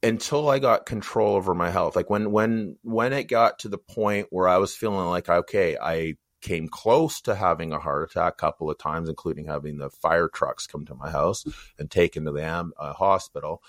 until 0.00 0.48
I 0.48 0.60
got 0.60 0.86
control 0.86 1.34
over 1.34 1.54
my 1.54 1.70
health, 1.70 1.96
like 1.96 2.08
when 2.08 2.30
when 2.30 2.76
when 2.82 3.12
it 3.12 3.24
got 3.24 3.58
to 3.58 3.68
the 3.68 3.78
point 3.78 4.28
where 4.30 4.46
I 4.46 4.58
was 4.58 4.76
feeling 4.76 5.08
like 5.08 5.28
okay, 5.28 5.76
I 5.76 6.14
came 6.40 6.68
close 6.68 7.20
to 7.22 7.34
having 7.34 7.72
a 7.72 7.80
heart 7.80 8.08
attack 8.08 8.34
a 8.34 8.36
couple 8.36 8.70
of 8.70 8.78
times, 8.78 9.08
including 9.08 9.46
having 9.46 9.78
the 9.78 9.90
fire 9.90 10.28
trucks 10.28 10.68
come 10.68 10.86
to 10.86 10.94
my 10.94 11.10
house 11.10 11.44
and 11.80 11.90
taken 11.90 12.26
to 12.26 12.30
the 12.30 12.44
am- 12.44 12.74
uh, 12.78 12.92
hospital 12.92 13.60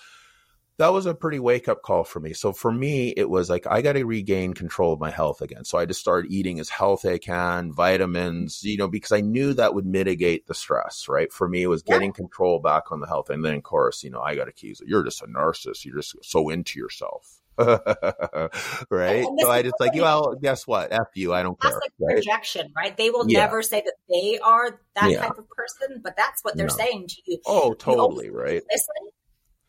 that 0.80 0.94
was 0.94 1.06
a 1.06 1.14
pretty 1.14 1.40
wake 1.40 1.68
up 1.68 1.82
call 1.82 2.06
for 2.06 2.22
me. 2.22 2.32
So 2.32 2.54
for 2.54 2.72
me, 2.72 3.10
it 3.10 3.30
was 3.30 3.50
like 3.50 3.68
I 3.68 3.82
got 3.82 3.94
to 3.94 4.06
regain 4.06 4.54
control 4.54 4.94
of 4.94 5.00
my 5.00 5.12
health 5.12 5.42
again. 5.42 5.66
So 5.66 5.78
I 5.78 5.86
just 5.86 6.00
started 6.00 6.32
eating 6.32 6.58
as 6.58 6.70
healthy 6.70 7.10
I 7.10 7.18
can, 7.18 7.74
vitamins, 7.74 8.64
you 8.64 8.78
know, 8.78 8.88
because 8.88 9.12
I 9.12 9.20
knew 9.20 9.54
that 9.54 9.74
would 9.74 9.86
mitigate 9.86 10.48
the 10.48 10.54
stress. 10.54 11.10
Right 11.10 11.34
for 11.34 11.50
me, 11.50 11.64
it 11.64 11.68
was 11.68 11.84
getting 11.84 12.12
yeah. 12.12 12.16
control 12.16 12.60
back 12.60 12.94
on 12.94 13.02
the 13.02 13.08
health, 13.08 13.30
and 13.30 13.44
then 13.44 13.56
of 13.56 13.64
course, 13.64 14.06
you 14.06 14.10
know, 14.10 14.22
I 14.22 14.36
got 14.36 14.48
accused. 14.48 14.82
You're 14.88 15.04
just 15.04 15.22
a 15.22 15.28
narcissist. 15.28 15.84
You're 15.84 15.98
just 15.98 16.16
so 16.24 16.48
into 16.48 16.80
yourself. 16.80 17.42
right? 17.60 19.26
So 19.40 19.52
I 19.52 19.64
just 19.64 19.76
like, 19.82 19.94
well, 19.96 20.36
guess 20.42 20.66
what? 20.66 20.94
F 20.94 21.08
you. 21.16 21.34
I 21.34 21.44
don't 21.44 21.60
that's 21.60 21.74
care. 21.74 21.82
Like 21.82 21.92
right? 22.00 22.16
projection, 22.16 22.72
right? 22.74 22.96
They 22.96 23.10
will 23.10 23.26
yeah. 23.28 23.40
never 23.40 23.62
say 23.64 23.82
that 23.82 23.96
they 24.10 24.40
are 24.40 24.80
that 24.96 25.12
yeah. 25.12 25.20
type 25.20 25.38
of 25.38 25.50
person, 25.50 26.00
but 26.02 26.16
that's 26.16 26.42
what 26.42 26.56
they're 26.56 26.68
no. 26.68 26.74
saying 26.74 27.08
to 27.10 27.16
you. 27.26 27.40
Oh, 27.46 27.74
totally, 27.74 28.28
you 28.28 28.32
right? 28.32 28.64
Listen 28.72 29.12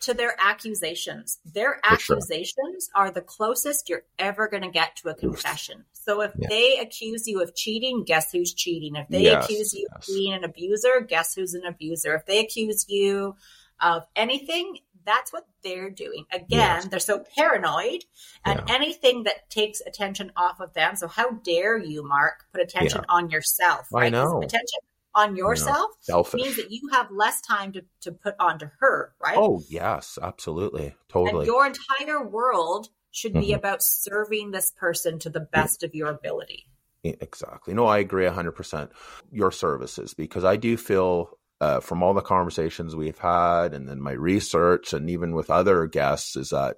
to 0.01 0.15
their 0.15 0.35
accusations. 0.39 1.39
Their 1.45 1.81
For 1.83 1.93
accusations 1.93 2.91
sure. 2.93 3.03
are 3.03 3.11
the 3.11 3.21
closest 3.21 3.89
you're 3.89 4.05
ever 4.19 4.49
going 4.49 4.63
to 4.63 4.71
get 4.71 4.97
to 4.97 5.11
a 5.11 5.15
confession. 5.15 5.85
So 5.93 6.23
if 6.23 6.33
yeah. 6.39 6.49
they 6.49 6.79
accuse 6.79 7.27
you 7.27 7.43
of 7.43 7.55
cheating, 7.55 8.05
guess 8.05 8.33
who's 8.33 8.55
cheating? 8.55 8.97
If 8.97 9.09
they 9.09 9.23
yes, 9.23 9.45
accuse 9.45 9.75
you 9.75 9.87
yes. 9.93 10.09
of 10.09 10.15
being 10.15 10.33
an 10.33 10.45
abuser, 10.45 11.01
guess 11.07 11.35
who's 11.35 11.55
an 11.55 11.67
abuser? 11.67 12.15
If 12.15 12.27
they 12.27 12.41
accuse 12.41 12.87
you 12.89 13.37
of 13.81 14.05
anything, 14.17 14.79
that's 15.05 15.33
what 15.33 15.47
they're 15.63 15.91
doing. 15.91 16.25
Again, 16.33 16.49
yes. 16.51 16.87
they're 16.87 17.01
so 17.01 17.25
paranoid 17.37 18.05
and 18.45 18.63
yeah. 18.67 18.75
anything 18.75 19.25
that 19.25 19.51
takes 19.51 19.81
attention 19.81 20.33
off 20.37 20.61
of 20.61 20.73
them. 20.75 20.97
So 20.97 21.09
how 21.09 21.33
dare 21.33 21.79
you, 21.79 22.07
Mark, 22.07 22.45
put 22.53 22.63
attention 22.63 23.03
yeah. 23.03 23.15
on 23.15 23.31
yourself? 23.31 23.89
Right? 23.93 24.07
I 24.07 24.09
know. 24.09 24.39
Attention 24.43 24.81
on 25.15 25.37
yourself 25.37 25.91
means 26.35 26.57
that 26.57 26.71
you 26.71 26.89
have 26.93 27.11
less 27.11 27.41
time 27.41 27.73
to, 27.73 27.85
to 28.03 28.13
put 28.13 28.35
onto 28.39 28.67
her, 28.81 29.13
right? 29.23 29.37
Oh, 29.37 29.63
yes, 29.69 30.19
absolutely. 30.21 30.95
Totally. 31.09 31.41
And 31.41 31.47
your 31.47 31.67
entire 31.67 32.27
world 32.27 32.89
should 33.11 33.33
be 33.33 33.49
mm-hmm. 33.49 33.55
about 33.55 33.83
serving 33.83 34.51
this 34.51 34.73
person 34.79 35.19
to 35.21 35.31
the 35.31 35.41
best 35.41 35.83
of 35.83 35.95
your 35.95 36.09
ability. 36.09 36.67
Exactly. 37.03 37.75
No, 37.75 37.87
I 37.87 37.99
agree 37.99 38.27
100%. 38.27 38.91
Your 39.33 39.51
services, 39.51 40.15
because 40.15 40.45
I 40.45 40.57
do 40.57 40.77
feel 40.77 41.39
uh, 41.61 41.81
from 41.81 42.03
all 42.03 42.15
the 42.15 42.23
conversations 42.23 42.97
we've 42.97 43.19
had 43.19 43.75
and 43.75 43.89
then 43.89 44.01
my 44.01 44.13
research 44.13 44.93
and 44.93 45.11
even 45.11 45.35
with 45.35 45.51
other 45.51 45.87
guests 45.87 46.37
is 46.37 46.51
that 46.51 46.77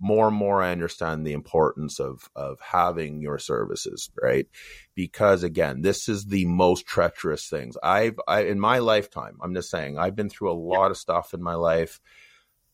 more 0.00 0.28
and 0.28 0.36
more 0.36 0.62
I 0.62 0.72
understand 0.72 1.26
the 1.26 1.32
importance 1.32 2.00
of 2.00 2.28
of 2.34 2.58
having 2.60 3.20
your 3.20 3.38
services, 3.38 4.10
right? 4.20 4.46
Because 4.94 5.42
again, 5.42 5.82
this 5.82 6.08
is 6.08 6.26
the 6.26 6.46
most 6.46 6.86
treacherous 6.86 7.48
things 7.48 7.76
I've 7.82 8.18
I, 8.26 8.42
in 8.42 8.60
my 8.60 8.78
lifetime. 8.78 9.38
I'm 9.42 9.54
just 9.54 9.70
saying 9.70 9.98
I've 9.98 10.16
been 10.16 10.30
through 10.30 10.50
a 10.50 10.54
lot 10.54 10.90
of 10.90 10.96
stuff 10.96 11.34
in 11.34 11.42
my 11.42 11.54
life. 11.54 12.00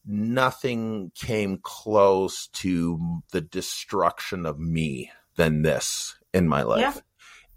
Nothing 0.06 1.12
came 1.14 1.58
close 1.62 2.48
to 2.54 3.22
the 3.32 3.40
destruction 3.40 4.46
of 4.46 4.58
me 4.58 5.10
than 5.36 5.62
this 5.62 6.16
in 6.32 6.48
my 6.48 6.62
life. 6.62 6.80
Yeah 6.80 7.00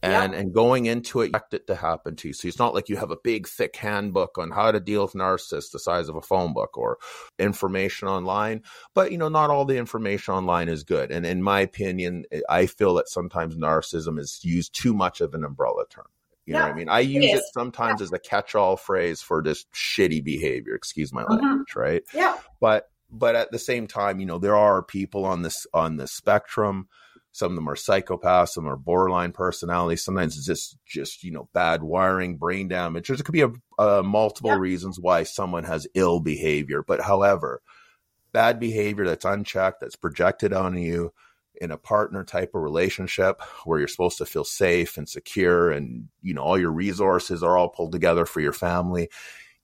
and 0.03 0.33
and 0.33 0.53
going 0.53 0.85
into 0.85 1.21
it, 1.21 1.25
you 1.25 1.29
expect 1.29 1.53
it 1.53 1.67
to 1.67 1.75
happen 1.75 2.15
to 2.17 2.29
you. 2.29 2.33
So 2.33 2.47
it's 2.47 2.59
not 2.59 2.73
like 2.73 2.89
you 2.89 2.97
have 2.97 3.11
a 3.11 3.17
big 3.23 3.47
thick 3.47 3.75
handbook 3.75 4.37
on 4.37 4.51
how 4.51 4.71
to 4.71 4.79
deal 4.79 5.03
with 5.03 5.13
narcissists 5.13 5.71
the 5.71 5.79
size 5.79 6.09
of 6.09 6.15
a 6.15 6.21
phone 6.21 6.53
book 6.53 6.77
or 6.77 6.97
information 7.39 8.07
online. 8.07 8.63
But 8.93 9.11
you 9.11 9.17
know, 9.17 9.29
not 9.29 9.49
all 9.49 9.65
the 9.65 9.77
information 9.77 10.33
online 10.33 10.69
is 10.69 10.83
good. 10.83 11.11
And 11.11 11.25
in 11.25 11.41
my 11.41 11.61
opinion, 11.61 12.25
I 12.49 12.65
feel 12.65 12.95
that 12.95 13.09
sometimes 13.09 13.55
narcissism 13.55 14.19
is 14.19 14.39
used 14.43 14.73
too 14.73 14.93
much 14.93 15.21
of 15.21 15.33
an 15.33 15.43
umbrella 15.43 15.85
term. 15.89 16.05
You 16.45 16.53
yeah, 16.53 16.59
know 16.59 16.65
what 16.65 16.73
I 16.73 16.77
mean? 16.77 16.89
I 16.89 16.99
use 16.99 17.25
it, 17.25 17.37
it 17.37 17.43
sometimes 17.53 18.01
yeah. 18.01 18.05
as 18.05 18.11
a 18.11 18.19
catch-all 18.19 18.75
phrase 18.75 19.21
for 19.21 19.41
just 19.41 19.71
shitty 19.71 20.23
behavior. 20.23 20.75
Excuse 20.75 21.13
my 21.13 21.23
mm-hmm. 21.23 21.41
language, 21.45 21.75
right? 21.75 22.03
Yeah. 22.13 22.37
But 22.59 22.89
but 23.09 23.35
at 23.35 23.51
the 23.51 23.59
same 23.59 23.87
time, 23.87 24.19
you 24.19 24.25
know, 24.25 24.39
there 24.39 24.55
are 24.55 24.83
people 24.83 25.23
on 25.23 25.43
this 25.43 25.65
on 25.73 25.95
the 25.95 26.07
spectrum 26.07 26.89
some 27.33 27.51
of 27.51 27.55
them 27.55 27.67
are 27.67 27.75
psychopaths, 27.75 28.49
some 28.49 28.67
are 28.67 28.77
borderline 28.77 29.31
personalities. 29.31 30.05
Sometimes 30.05 30.37
it's 30.37 30.45
just, 30.45 30.77
just 30.85 31.23
you 31.23 31.31
know, 31.31 31.49
bad 31.51 31.81
wiring, 31.81 32.37
brain 32.37 32.67
damage. 32.67 33.07
There 33.07 33.17
could 33.17 33.33
be 33.33 33.41
a, 33.41 33.51
a 33.79 34.03
multiple 34.03 34.51
yeah. 34.51 34.59
reasons 34.59 34.99
why 34.99 35.23
someone 35.23 35.63
has 35.63 35.87
ill 35.95 36.19
behavior. 36.19 36.83
But 36.83 37.01
however, 37.01 37.61
bad 38.33 38.59
behavior 38.59 39.05
that's 39.05 39.25
unchecked, 39.25 39.81
that's 39.81 39.95
projected 39.95 40.53
on 40.53 40.77
you 40.77 41.11
in 41.59 41.71
a 41.71 41.77
partner 41.77 42.23
type 42.23 42.51
of 42.53 42.61
relationship 42.61 43.41
where 43.65 43.79
you're 43.79 43.87
supposed 43.87 44.19
to 44.19 44.27
feel 44.27 44.43
safe 44.43 44.97
and 44.97 45.09
secure, 45.09 45.71
and 45.71 46.09
you 46.21 46.35
know 46.35 46.41
all 46.41 46.59
your 46.59 46.71
resources 46.71 47.41
are 47.41 47.57
all 47.57 47.69
pulled 47.69 47.91
together 47.91 48.25
for 48.25 48.41
your 48.41 48.53
family, 48.53 49.09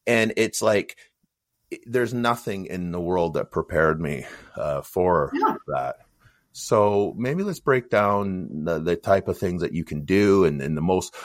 and 0.08 0.34
it's 0.38 0.62
like 0.62 0.98
there's 1.86 2.14
nothing 2.16 2.66
in 2.66 2.92
the 2.92 3.02
world 3.02 3.36
that 3.36 3.52
prepared 3.52 4.02
me 4.02 4.26
uh, 4.56 4.82
for 4.82 5.32
yeah. 5.34 5.56
that 5.68 5.98
so 6.60 7.14
maybe 7.18 7.43
let's 7.43 7.60
break 7.60 7.89
down 7.89 8.66
the, 8.66 8.80
the 8.80 8.95
type 8.95 9.28
of 9.28 9.38
things 9.38 9.62
that 9.62 9.74
you 9.74 9.84
can 9.84 10.05
do 10.05 10.45
and, 10.45 10.62
and 10.62 10.76
the 10.76 10.82
most 10.82 11.16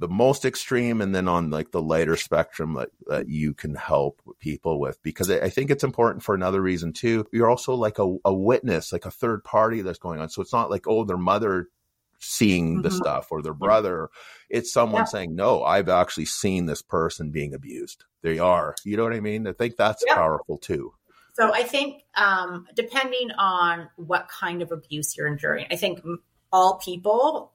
the 0.00 0.08
most 0.08 0.44
extreme 0.44 1.00
and 1.00 1.12
then 1.12 1.26
on 1.26 1.50
like 1.50 1.72
the 1.72 1.82
lighter 1.82 2.16
spectrum 2.16 2.74
that, 2.74 2.90
that 3.06 3.28
you 3.28 3.52
can 3.52 3.74
help 3.74 4.22
people 4.38 4.78
with 4.78 5.02
because 5.02 5.28
I 5.28 5.48
think 5.48 5.70
it's 5.70 5.82
important 5.82 6.22
for 6.22 6.36
another 6.36 6.60
reason 6.60 6.92
too. 6.92 7.26
You're 7.32 7.50
also 7.50 7.74
like 7.74 7.98
a, 7.98 8.16
a 8.24 8.32
witness, 8.32 8.92
like 8.92 9.06
a 9.06 9.10
third 9.10 9.42
party 9.42 9.82
that's 9.82 9.98
going 9.98 10.20
on. 10.20 10.28
So 10.28 10.40
it's 10.40 10.52
not 10.52 10.70
like, 10.70 10.86
oh, 10.86 11.04
their 11.04 11.16
mother 11.16 11.68
seeing 12.20 12.74
mm-hmm. 12.74 12.82
the 12.82 12.90
stuff 12.92 13.28
or 13.32 13.42
their 13.42 13.54
brother. 13.54 14.08
It's 14.48 14.72
someone 14.72 15.02
yeah. 15.02 15.06
saying, 15.06 15.34
no, 15.34 15.64
I've 15.64 15.88
actually 15.88 16.26
seen 16.26 16.66
this 16.66 16.82
person 16.82 17.30
being 17.30 17.52
abused. 17.52 18.04
They 18.22 18.38
are. 18.38 18.76
You 18.84 18.96
know 18.96 19.02
what 19.02 19.14
I 19.14 19.20
mean? 19.20 19.48
I 19.48 19.52
think 19.52 19.76
that's 19.76 20.04
yeah. 20.06 20.14
powerful 20.14 20.58
too. 20.58 20.92
So 21.38 21.54
I 21.54 21.62
think 21.62 22.02
um, 22.16 22.66
depending 22.74 23.30
on 23.38 23.88
what 23.96 24.28
kind 24.28 24.60
of 24.60 24.72
abuse 24.72 25.16
you're 25.16 25.28
enduring, 25.28 25.66
I 25.70 25.76
think 25.76 26.00
all 26.52 26.78
people 26.78 27.52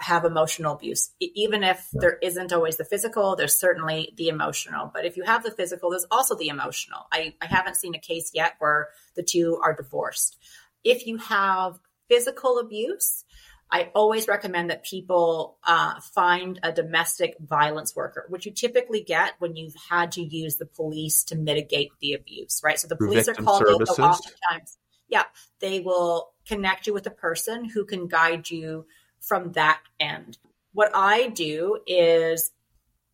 have 0.00 0.24
emotional 0.24 0.74
abuse. 0.74 1.10
Even 1.20 1.62
if 1.62 1.86
there 1.92 2.16
isn't 2.22 2.52
always 2.52 2.78
the 2.78 2.84
physical, 2.84 3.36
there's 3.36 3.54
certainly 3.54 4.14
the 4.16 4.28
emotional. 4.28 4.90
But 4.92 5.04
if 5.04 5.16
you 5.16 5.24
have 5.24 5.42
the 5.42 5.50
physical, 5.50 5.90
there's 5.90 6.06
also 6.10 6.34
the 6.34 6.48
emotional. 6.48 7.00
I, 7.12 7.34
I 7.42 7.46
haven't 7.46 7.76
seen 7.76 7.94
a 7.94 7.98
case 7.98 8.30
yet 8.32 8.54
where 8.58 8.88
the 9.14 9.22
two 9.22 9.60
are 9.62 9.74
divorced. 9.74 10.38
If 10.82 11.06
you 11.06 11.18
have 11.18 11.78
physical 12.08 12.58
abuse, 12.58 13.24
I 13.72 13.90
always 13.94 14.26
recommend 14.26 14.70
that 14.70 14.84
people 14.84 15.58
uh, 15.64 16.00
find 16.00 16.58
a 16.62 16.72
domestic 16.72 17.36
violence 17.38 17.94
worker, 17.94 18.26
which 18.28 18.44
you 18.44 18.52
typically 18.52 19.02
get 19.02 19.34
when 19.38 19.54
you've 19.54 19.76
had 19.88 20.12
to 20.12 20.22
use 20.22 20.56
the 20.56 20.66
police 20.66 21.24
to 21.24 21.36
mitigate 21.36 21.90
the 22.00 22.14
abuse, 22.14 22.60
right? 22.64 22.78
So 22.78 22.88
the 22.88 22.96
police 22.96 23.28
are 23.28 23.34
called 23.34 23.62
in 23.62 23.74
oftentimes. 23.74 24.78
Yeah, 25.08 25.24
they 25.60 25.80
will 25.80 26.32
connect 26.46 26.86
you 26.86 26.94
with 26.94 27.06
a 27.06 27.10
person 27.10 27.64
who 27.64 27.84
can 27.84 28.08
guide 28.08 28.50
you 28.50 28.86
from 29.20 29.52
that 29.52 29.80
end. 29.98 30.38
What 30.72 30.90
I 30.94 31.28
do 31.28 31.78
is 31.86 32.50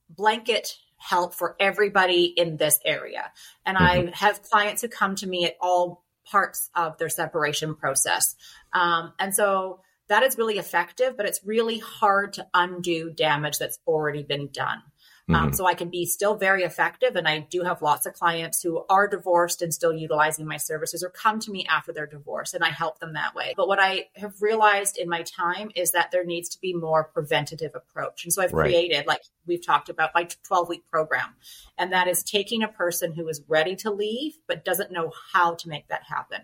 blanket 0.09 0.77
help 0.99 1.35
for 1.35 1.57
everybody 1.61 2.25
in 2.25 2.57
this 2.57 2.81
area. 2.85 3.31
And 3.65 3.77
mm-hmm. 3.77 4.09
I 4.09 4.13
have 4.15 4.43
clients 4.43 4.83
who 4.83 4.89
come 4.89 5.17
to 5.17 5.27
me 5.27 5.45
at 5.45 5.57
all 5.61 6.05
parts 6.31 6.71
of 6.75 6.99
their 6.99 7.09
separation 7.09 7.75
process. 7.75 8.35
Um, 8.73 9.13
and 9.19 9.35
so 9.35 9.81
that 10.09 10.23
is 10.23 10.39
really 10.39 10.59
effective, 10.59 11.17
but 11.17 11.27
it's 11.27 11.41
really 11.45 11.79
hard 11.79 12.35
to 12.35 12.47
undo 12.55 13.11
damage 13.11 13.59
that's 13.59 13.79
already 13.87 14.23
been 14.23 14.49
done. 14.53 14.83
Um, 15.29 15.35
mm-hmm. 15.35 15.45
Um, 15.47 15.53
so 15.53 15.67
I 15.67 15.75
can 15.75 15.91
be 15.91 16.07
still 16.07 16.37
very 16.37 16.63
effective. 16.63 17.17
And 17.17 17.27
I 17.27 17.41
do 17.41 17.63
have 17.63 17.83
lots 17.83 18.07
of 18.07 18.15
clients 18.15 18.63
who 18.63 18.85
are 18.89 19.09
divorced 19.09 19.61
and 19.61 19.75
still 19.75 19.93
utilizing 19.93 20.47
my 20.47 20.57
services 20.57 21.03
or 21.03 21.11
come 21.11 21.41
to 21.41 21.51
me 21.51 21.67
after 21.69 21.93
their 21.93 22.07
divorce 22.07 22.55
and 22.55 22.63
I 22.63 22.69
help 22.69 23.01
them 23.01 23.15
that 23.15 23.35
way. 23.35 23.55
But 23.57 23.67
what 23.67 23.81
I 23.81 24.09
have 24.15 24.41
realized 24.41 24.99
in 24.99 25.09
my 25.09 25.23
time 25.23 25.71
is 25.75 25.93
that 25.93 26.11
there 26.13 26.25
needs 26.25 26.49
to 26.51 26.61
be 26.61 26.75
more 26.75 27.05
preventative 27.05 27.73
approach. 27.75 28.25
And 28.25 28.33
so 28.33 28.43
I've 28.43 28.53
right. 28.53 28.67
created, 28.67 29.07
like 29.07 29.23
we've 29.47 29.65
talked 29.65 29.89
about, 29.89 30.11
my 30.15 30.29
12 30.45 30.69
week 30.69 30.87
program. 30.87 31.35
And 31.77 31.93
that 31.93 32.07
is 32.07 32.23
taking 32.23 32.63
a 32.63 32.69
person 32.69 33.13
who 33.13 33.27
is 33.29 33.43
ready 33.49 33.75
to 33.77 33.91
leave, 33.91 34.39
but 34.47 34.65
doesn't 34.65 34.93
know 34.93 35.13
how 35.33 35.55
to 35.57 35.69
make 35.69 35.89
that 35.89 36.05
happen. 36.05 36.43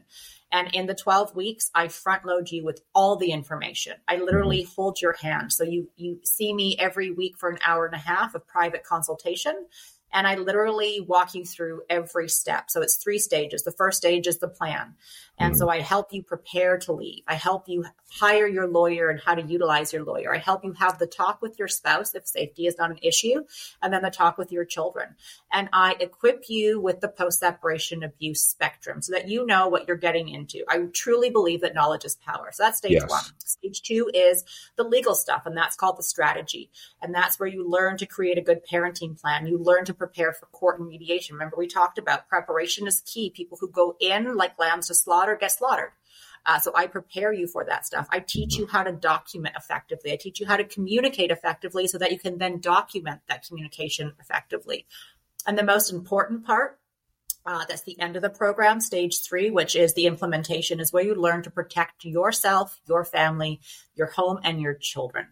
And 0.53 0.69
in 0.75 0.87
the 0.87 0.95
12 0.95 1.35
weeks, 1.35 1.71
I 1.75 1.89
front 1.89 2.27
load 2.27 2.51
you 2.51 2.65
with 2.65 2.83
all 2.95 3.17
the 3.17 3.33
information. 3.33 3.95
I 4.07 4.19
literally 4.19 4.63
mm-hmm. 4.63 4.73
hold 4.77 5.01
your 5.01 5.15
hand. 5.15 5.53
So 5.53 5.65
you, 5.65 5.89
you 5.97 6.21
see 6.25 6.53
me 6.53 6.77
every 6.79 7.11
week 7.11 7.39
for 7.39 7.49
an 7.49 7.59
hour 7.65 7.87
and 7.87 7.95
a 7.95 7.99
half 7.99 8.35
of 8.35 8.47
private 8.47 8.85
consultation. 8.85 9.67
And 10.13 10.27
I 10.27 10.37
literally 10.37 11.01
walk 11.01 11.35
you 11.35 11.45
through 11.45 11.83
every 11.89 12.29
step. 12.29 12.71
So 12.71 12.83
it's 12.83 12.97
three 12.97 13.19
stages. 13.19 13.63
The 13.63 13.73
first 13.73 13.99
stage 13.99 14.27
is 14.27 14.39
the 14.39 14.49
plan. 14.49 14.95
And 15.39 15.53
mm-hmm. 15.53 15.59
so 15.59 15.69
I 15.69 15.81
help 15.81 16.13
you 16.13 16.23
prepare 16.23 16.79
to 16.79 16.93
leave. 16.93 17.23
I 17.27 17.35
help 17.35 17.69
you 17.69 17.85
hire 18.11 18.47
your 18.47 18.67
lawyer 18.67 19.09
and 19.09 19.19
how 19.19 19.35
to 19.35 19.43
utilize 19.43 19.93
your 19.93 20.05
lawyer. 20.05 20.35
I 20.35 20.39
help 20.39 20.65
you 20.65 20.73
have 20.73 20.99
the 20.99 21.07
talk 21.07 21.41
with 21.41 21.59
your 21.59 21.69
spouse 21.69 22.15
if 22.15 22.27
safety 22.27 22.67
is 22.67 22.77
not 22.77 22.91
an 22.91 22.99
issue, 23.03 23.45
and 23.81 23.93
then 23.93 24.03
the 24.03 24.11
talk 24.11 24.37
with 24.37 24.53
your 24.53 24.67
children. 24.67 25.17
And 25.51 25.71
I 25.73 25.97
equip 25.99 26.45
you 26.49 26.81
with 26.81 27.01
the 27.01 27.09
post 27.09 27.41
separation 27.41 28.03
abuse 28.03 28.43
spectrum 28.43 29.01
so 29.01 29.13
that 29.13 29.29
you 29.29 29.47
know 29.47 29.69
what 29.69 29.89
you're 29.89 29.97
getting 29.97 30.29
into. 30.29 30.65
I 30.69 30.87
truly 30.93 31.31
believe 31.31 31.63
that 31.63 31.75
knowledge 31.75 32.05
is 32.05 32.17
power. 32.17 32.51
So 32.53 32.65
that's 32.65 32.79
stage 32.79 32.93
yes. 32.93 33.09
one. 33.09 33.23
Stage 33.39 33.83
two 33.83 34.11
is 34.13 34.45
the 34.77 34.85
legal 34.85 35.15
stuff, 35.15 35.47
and 35.47 35.57
that's 35.57 35.77
called 35.77 35.97
the 35.97 36.03
strategy. 36.03 36.71
And 37.01 37.15
that's 37.15 37.41
where 37.41 37.49
you 37.49 37.69
learn 37.69 37.97
to 37.99 38.07
create 38.07 38.37
a 38.37 38.43
good 38.43 38.61
parenting 38.71 39.19
plan. 39.19 39.47
You 39.47 39.59
learn 39.59 39.87
to 39.87 39.95
prepare 40.03 40.33
for 40.33 40.47
court 40.47 40.81
and 40.81 40.89
mediation. 40.89 41.37
Remember, 41.37 41.57
we 41.57 41.69
talked 41.69 41.97
about 41.97 42.29
preparation 42.29 42.89
is 42.89 43.03
key. 43.07 43.31
People 43.31 43.57
who 43.61 43.71
go 43.71 43.97
in 44.01 44.37
like 44.37 44.59
lambs 44.59 44.89
to 44.89 44.97
slaughter 44.97 45.37
get 45.41 45.53
slaughtered. 45.53 45.93
Uh, 46.45 46.59
so 46.59 46.73
I 46.75 46.89
prepare 46.89 47.33
you 47.33 47.47
for 47.47 47.65
that 47.65 47.87
stuff. 47.87 48.09
I 48.11 48.19
teach 48.19 48.57
you 48.57 48.67
how 48.67 48.83
to 48.83 48.91
document 48.91 49.55
effectively. 49.57 50.13
I 50.13 50.17
teach 50.17 50.41
you 50.41 50.47
how 50.47 50.57
to 50.57 50.65
communicate 50.65 51.31
effectively 51.31 51.87
so 51.87 51.99
that 51.99 52.11
you 52.11 52.19
can 52.19 52.39
then 52.39 52.59
document 52.59 53.21
that 53.29 53.47
communication 53.47 54.13
effectively. 54.19 54.87
And 55.47 55.57
the 55.57 55.63
most 55.63 55.93
important 55.93 56.45
part 56.45 56.81
uh, 57.47 57.65
that's 57.69 57.83
the 57.83 57.99
end 58.01 58.17
of 58.17 58.23
the 58.23 58.31
program, 58.31 58.81
stage 58.81 59.21
three, 59.23 59.51
which 59.51 59.77
is 59.77 59.95
the 59.95 60.07
implementation, 60.07 60.81
is 60.81 60.93
where 60.93 61.05
you 61.05 61.15
learn 61.15 61.43
to 61.43 61.51
protect 61.51 62.05
yourself, 62.05 62.81
your 62.87 63.05
family, 63.05 63.61
your 63.95 64.09
home, 64.09 64.39
and 64.43 64.61
your 64.61 64.75
children. 64.75 65.27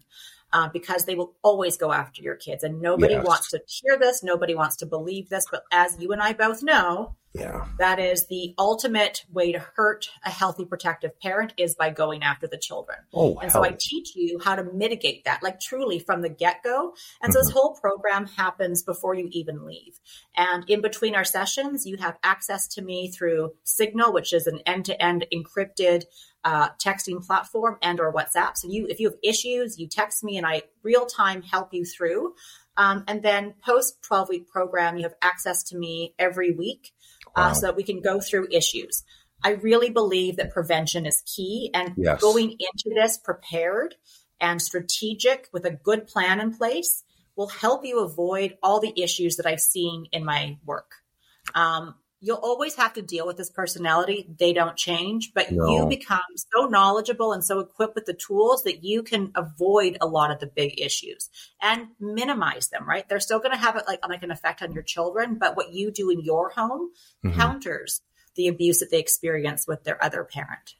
Uh, 0.52 0.68
because 0.68 1.04
they 1.04 1.14
will 1.14 1.36
always 1.42 1.76
go 1.76 1.92
after 1.92 2.22
your 2.22 2.34
kids. 2.34 2.64
And 2.64 2.80
nobody 2.80 3.14
yes. 3.14 3.24
wants 3.24 3.50
to 3.50 3.60
hear 3.68 3.96
this. 3.96 4.24
Nobody 4.24 4.56
wants 4.56 4.76
to 4.76 4.86
believe 4.86 5.28
this. 5.28 5.44
But 5.48 5.62
as 5.70 5.96
you 6.00 6.10
and 6.10 6.20
I 6.20 6.32
both 6.32 6.60
know, 6.60 7.14
yeah. 7.32 7.66
That 7.78 8.00
is 8.00 8.26
the 8.26 8.54
ultimate 8.58 9.24
way 9.30 9.52
to 9.52 9.60
hurt 9.60 10.08
a 10.24 10.30
healthy 10.30 10.64
protective 10.64 11.18
parent 11.20 11.54
is 11.56 11.76
by 11.76 11.90
going 11.90 12.24
after 12.24 12.48
the 12.48 12.58
children. 12.58 12.98
Oh, 13.14 13.38
and 13.38 13.52
so 13.52 13.64
I 13.64 13.76
teach 13.78 14.16
you 14.16 14.40
how 14.42 14.56
to 14.56 14.64
mitigate 14.64 15.24
that, 15.24 15.40
like 15.42 15.60
truly 15.60 16.00
from 16.00 16.22
the 16.22 16.28
get 16.28 16.64
go. 16.64 16.94
And 17.22 17.30
mm-hmm. 17.30 17.32
so 17.32 17.38
this 17.38 17.48
mm-hmm. 17.50 17.58
whole 17.58 17.74
program 17.74 18.26
happens 18.26 18.82
before 18.82 19.14
you 19.14 19.28
even 19.30 19.64
leave. 19.64 20.00
And 20.36 20.68
in 20.68 20.80
between 20.80 21.14
our 21.14 21.24
sessions, 21.24 21.86
you 21.86 21.98
have 21.98 22.18
access 22.24 22.66
to 22.68 22.82
me 22.82 23.12
through 23.12 23.52
Signal, 23.62 24.12
which 24.12 24.32
is 24.32 24.48
an 24.48 24.58
end 24.66 24.86
to 24.86 25.00
end 25.00 25.26
encrypted 25.32 26.04
uh, 26.42 26.70
texting 26.84 27.24
platform 27.24 27.76
and 27.80 28.00
or 28.00 28.12
WhatsApp. 28.12 28.56
So 28.56 28.68
you, 28.68 28.86
if 28.88 28.98
you 28.98 29.08
have 29.08 29.18
issues, 29.22 29.78
you 29.78 29.86
text 29.86 30.24
me 30.24 30.36
and 30.36 30.46
I 30.46 30.62
real 30.82 31.06
time 31.06 31.42
help 31.42 31.72
you 31.72 31.84
through. 31.84 32.34
Um, 32.76 33.04
and 33.06 33.22
then 33.22 33.54
post 33.64 34.02
12 34.04 34.28
week 34.30 34.48
program, 34.48 34.96
you 34.96 35.02
have 35.02 35.14
access 35.20 35.62
to 35.64 35.76
me 35.76 36.14
every 36.18 36.52
week 36.52 36.92
wow. 37.36 37.50
uh, 37.50 37.54
so 37.54 37.66
that 37.66 37.76
we 37.76 37.82
can 37.82 38.00
go 38.00 38.20
through 38.20 38.48
issues. 38.50 39.04
I 39.42 39.50
really 39.50 39.90
believe 39.90 40.36
that 40.36 40.52
prevention 40.52 41.06
is 41.06 41.22
key 41.24 41.70
and 41.72 41.94
yes. 41.96 42.20
going 42.20 42.50
into 42.50 42.94
this 42.94 43.16
prepared 43.16 43.94
and 44.40 44.60
strategic 44.60 45.48
with 45.52 45.64
a 45.64 45.70
good 45.70 46.06
plan 46.06 46.40
in 46.40 46.54
place 46.54 47.04
will 47.36 47.48
help 47.48 47.84
you 47.84 48.00
avoid 48.00 48.58
all 48.62 48.80
the 48.80 48.92
issues 49.00 49.36
that 49.36 49.46
I've 49.46 49.60
seen 49.60 50.06
in 50.12 50.24
my 50.24 50.58
work. 50.64 50.92
Um, 51.54 51.94
you'll 52.20 52.36
always 52.36 52.74
have 52.76 52.92
to 52.92 53.02
deal 53.02 53.26
with 53.26 53.36
this 53.36 53.50
personality. 53.50 54.26
They 54.38 54.52
don't 54.52 54.76
change, 54.76 55.32
but 55.34 55.50
no. 55.50 55.68
you 55.68 55.86
become 55.86 56.20
so 56.36 56.66
knowledgeable 56.66 57.32
and 57.32 57.42
so 57.42 57.60
equipped 57.60 57.94
with 57.94 58.04
the 58.04 58.14
tools 58.14 58.62
that 58.64 58.84
you 58.84 59.02
can 59.02 59.32
avoid 59.34 59.96
a 60.00 60.06
lot 60.06 60.30
of 60.30 60.38
the 60.38 60.46
big 60.46 60.78
issues 60.78 61.30
and 61.62 61.88
minimize 61.98 62.68
them, 62.68 62.86
right? 62.86 63.08
They're 63.08 63.20
still 63.20 63.38
going 63.38 63.52
to 63.52 63.58
have 63.58 63.76
it 63.76 63.84
like, 63.86 64.06
like 64.06 64.22
an 64.22 64.30
effect 64.30 64.62
on 64.62 64.72
your 64.72 64.82
children, 64.82 65.38
but 65.38 65.56
what 65.56 65.72
you 65.72 65.90
do 65.90 66.10
in 66.10 66.20
your 66.20 66.50
home 66.50 66.90
mm-hmm. 67.24 67.38
counters 67.38 68.02
the 68.36 68.48
abuse 68.48 68.78
that 68.78 68.90
they 68.90 69.00
experience 69.00 69.66
with 69.66 69.84
their 69.84 70.02
other 70.04 70.24
parent. 70.24 70.74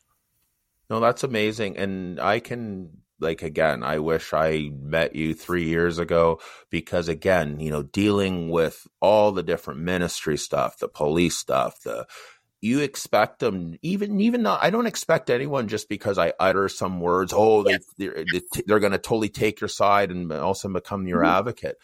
No, 0.88 1.00
that's 1.00 1.24
amazing. 1.24 1.76
And 1.76 2.20
I 2.20 2.40
can 2.40 2.98
like 3.20 3.42
again, 3.42 3.82
I 3.82 3.98
wish 3.98 4.32
I 4.32 4.70
met 4.80 5.14
you 5.14 5.34
three 5.34 5.64
years 5.64 5.98
ago 5.98 6.40
because 6.70 7.08
again, 7.08 7.60
you 7.60 7.70
know, 7.70 7.82
dealing 7.82 8.50
with 8.50 8.86
all 9.00 9.32
the 9.32 9.42
different 9.42 9.80
ministry 9.80 10.36
stuff, 10.36 10.78
the 10.78 10.88
police 10.88 11.36
stuff, 11.36 11.82
the 11.82 12.06
you 12.60 12.80
expect 12.80 13.38
them 13.38 13.76
even 13.82 14.20
even 14.20 14.42
not 14.42 14.62
I 14.62 14.70
don't 14.70 14.86
expect 14.86 15.30
anyone 15.30 15.68
just 15.68 15.88
because 15.88 16.18
I 16.18 16.32
utter 16.38 16.68
some 16.68 17.00
words, 17.00 17.32
oh, 17.34 17.62
they 17.62 17.78
they're, 17.96 18.24
they're 18.66 18.80
going 18.80 18.92
to 18.92 18.98
totally 18.98 19.30
take 19.30 19.60
your 19.60 19.68
side 19.68 20.10
and 20.10 20.32
also 20.32 20.68
become 20.68 21.06
your 21.06 21.20
mm-hmm. 21.20 21.38
advocate. 21.38 21.76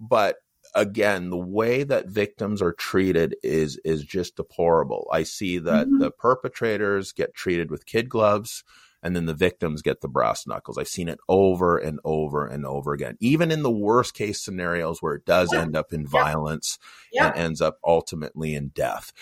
But 0.00 0.36
again, 0.74 1.30
the 1.30 1.36
way 1.36 1.84
that 1.84 2.08
victims 2.08 2.60
are 2.60 2.72
treated 2.72 3.36
is 3.42 3.80
is 3.84 4.04
just 4.04 4.36
deplorable. 4.36 5.08
I 5.12 5.22
see 5.22 5.58
that 5.58 5.86
mm-hmm. 5.86 5.98
the 5.98 6.10
perpetrators 6.10 7.12
get 7.12 7.34
treated 7.34 7.70
with 7.70 7.86
kid 7.86 8.08
gloves 8.08 8.64
and 9.06 9.14
then 9.14 9.26
the 9.26 9.34
victims 9.34 9.82
get 9.82 10.00
the 10.00 10.08
brass 10.08 10.48
knuckles. 10.48 10.76
I've 10.76 10.88
seen 10.88 11.08
it 11.08 11.20
over 11.28 11.78
and 11.78 12.00
over 12.02 12.44
and 12.44 12.66
over 12.66 12.92
again, 12.92 13.16
even 13.20 13.52
in 13.52 13.62
the 13.62 13.70
worst 13.70 14.14
case 14.14 14.42
scenarios 14.42 15.00
where 15.00 15.14
it 15.14 15.24
does 15.24 15.52
yeah. 15.52 15.60
end 15.60 15.76
up 15.76 15.92
in 15.92 16.00
yeah. 16.00 16.08
violence 16.08 16.76
yeah. 17.12 17.28
and 17.28 17.36
ends 17.36 17.60
up 17.60 17.78
ultimately 17.84 18.56
in 18.56 18.70
death. 18.70 19.12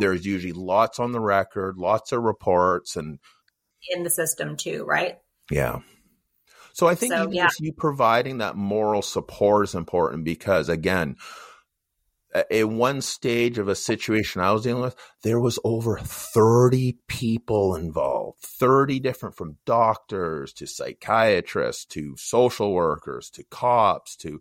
There's 0.00 0.24
usually 0.24 0.54
lots 0.54 0.98
on 0.98 1.12
the 1.12 1.20
record, 1.20 1.76
lots 1.76 2.10
of 2.10 2.22
reports, 2.22 2.96
and 2.96 3.18
in 3.90 4.02
the 4.02 4.08
system 4.08 4.56
too, 4.56 4.84
right? 4.84 5.18
Yeah. 5.50 5.80
So 6.72 6.86
I 6.86 6.94
think 6.94 7.12
so, 7.12 7.30
you 7.60 7.72
providing 7.74 8.38
that 8.38 8.56
moral 8.56 9.02
support 9.02 9.64
is 9.68 9.74
important 9.74 10.24
because 10.24 10.70
again, 10.70 11.16
in 12.50 12.76
one 12.76 13.00
stage 13.00 13.58
of 13.58 13.68
a 13.68 13.74
situation 13.74 14.42
I 14.42 14.52
was 14.52 14.62
dealing 14.62 14.82
with, 14.82 14.96
there 15.22 15.40
was 15.40 15.58
over 15.64 15.98
30 15.98 16.98
people 17.08 17.74
involved, 17.74 18.40
30 18.42 19.00
different 19.00 19.36
from 19.36 19.56
doctors 19.64 20.52
to 20.54 20.66
psychiatrists 20.66 21.84
to 21.86 22.14
social 22.16 22.72
workers 22.72 23.30
to 23.30 23.44
cops 23.44 24.16
to 24.16 24.40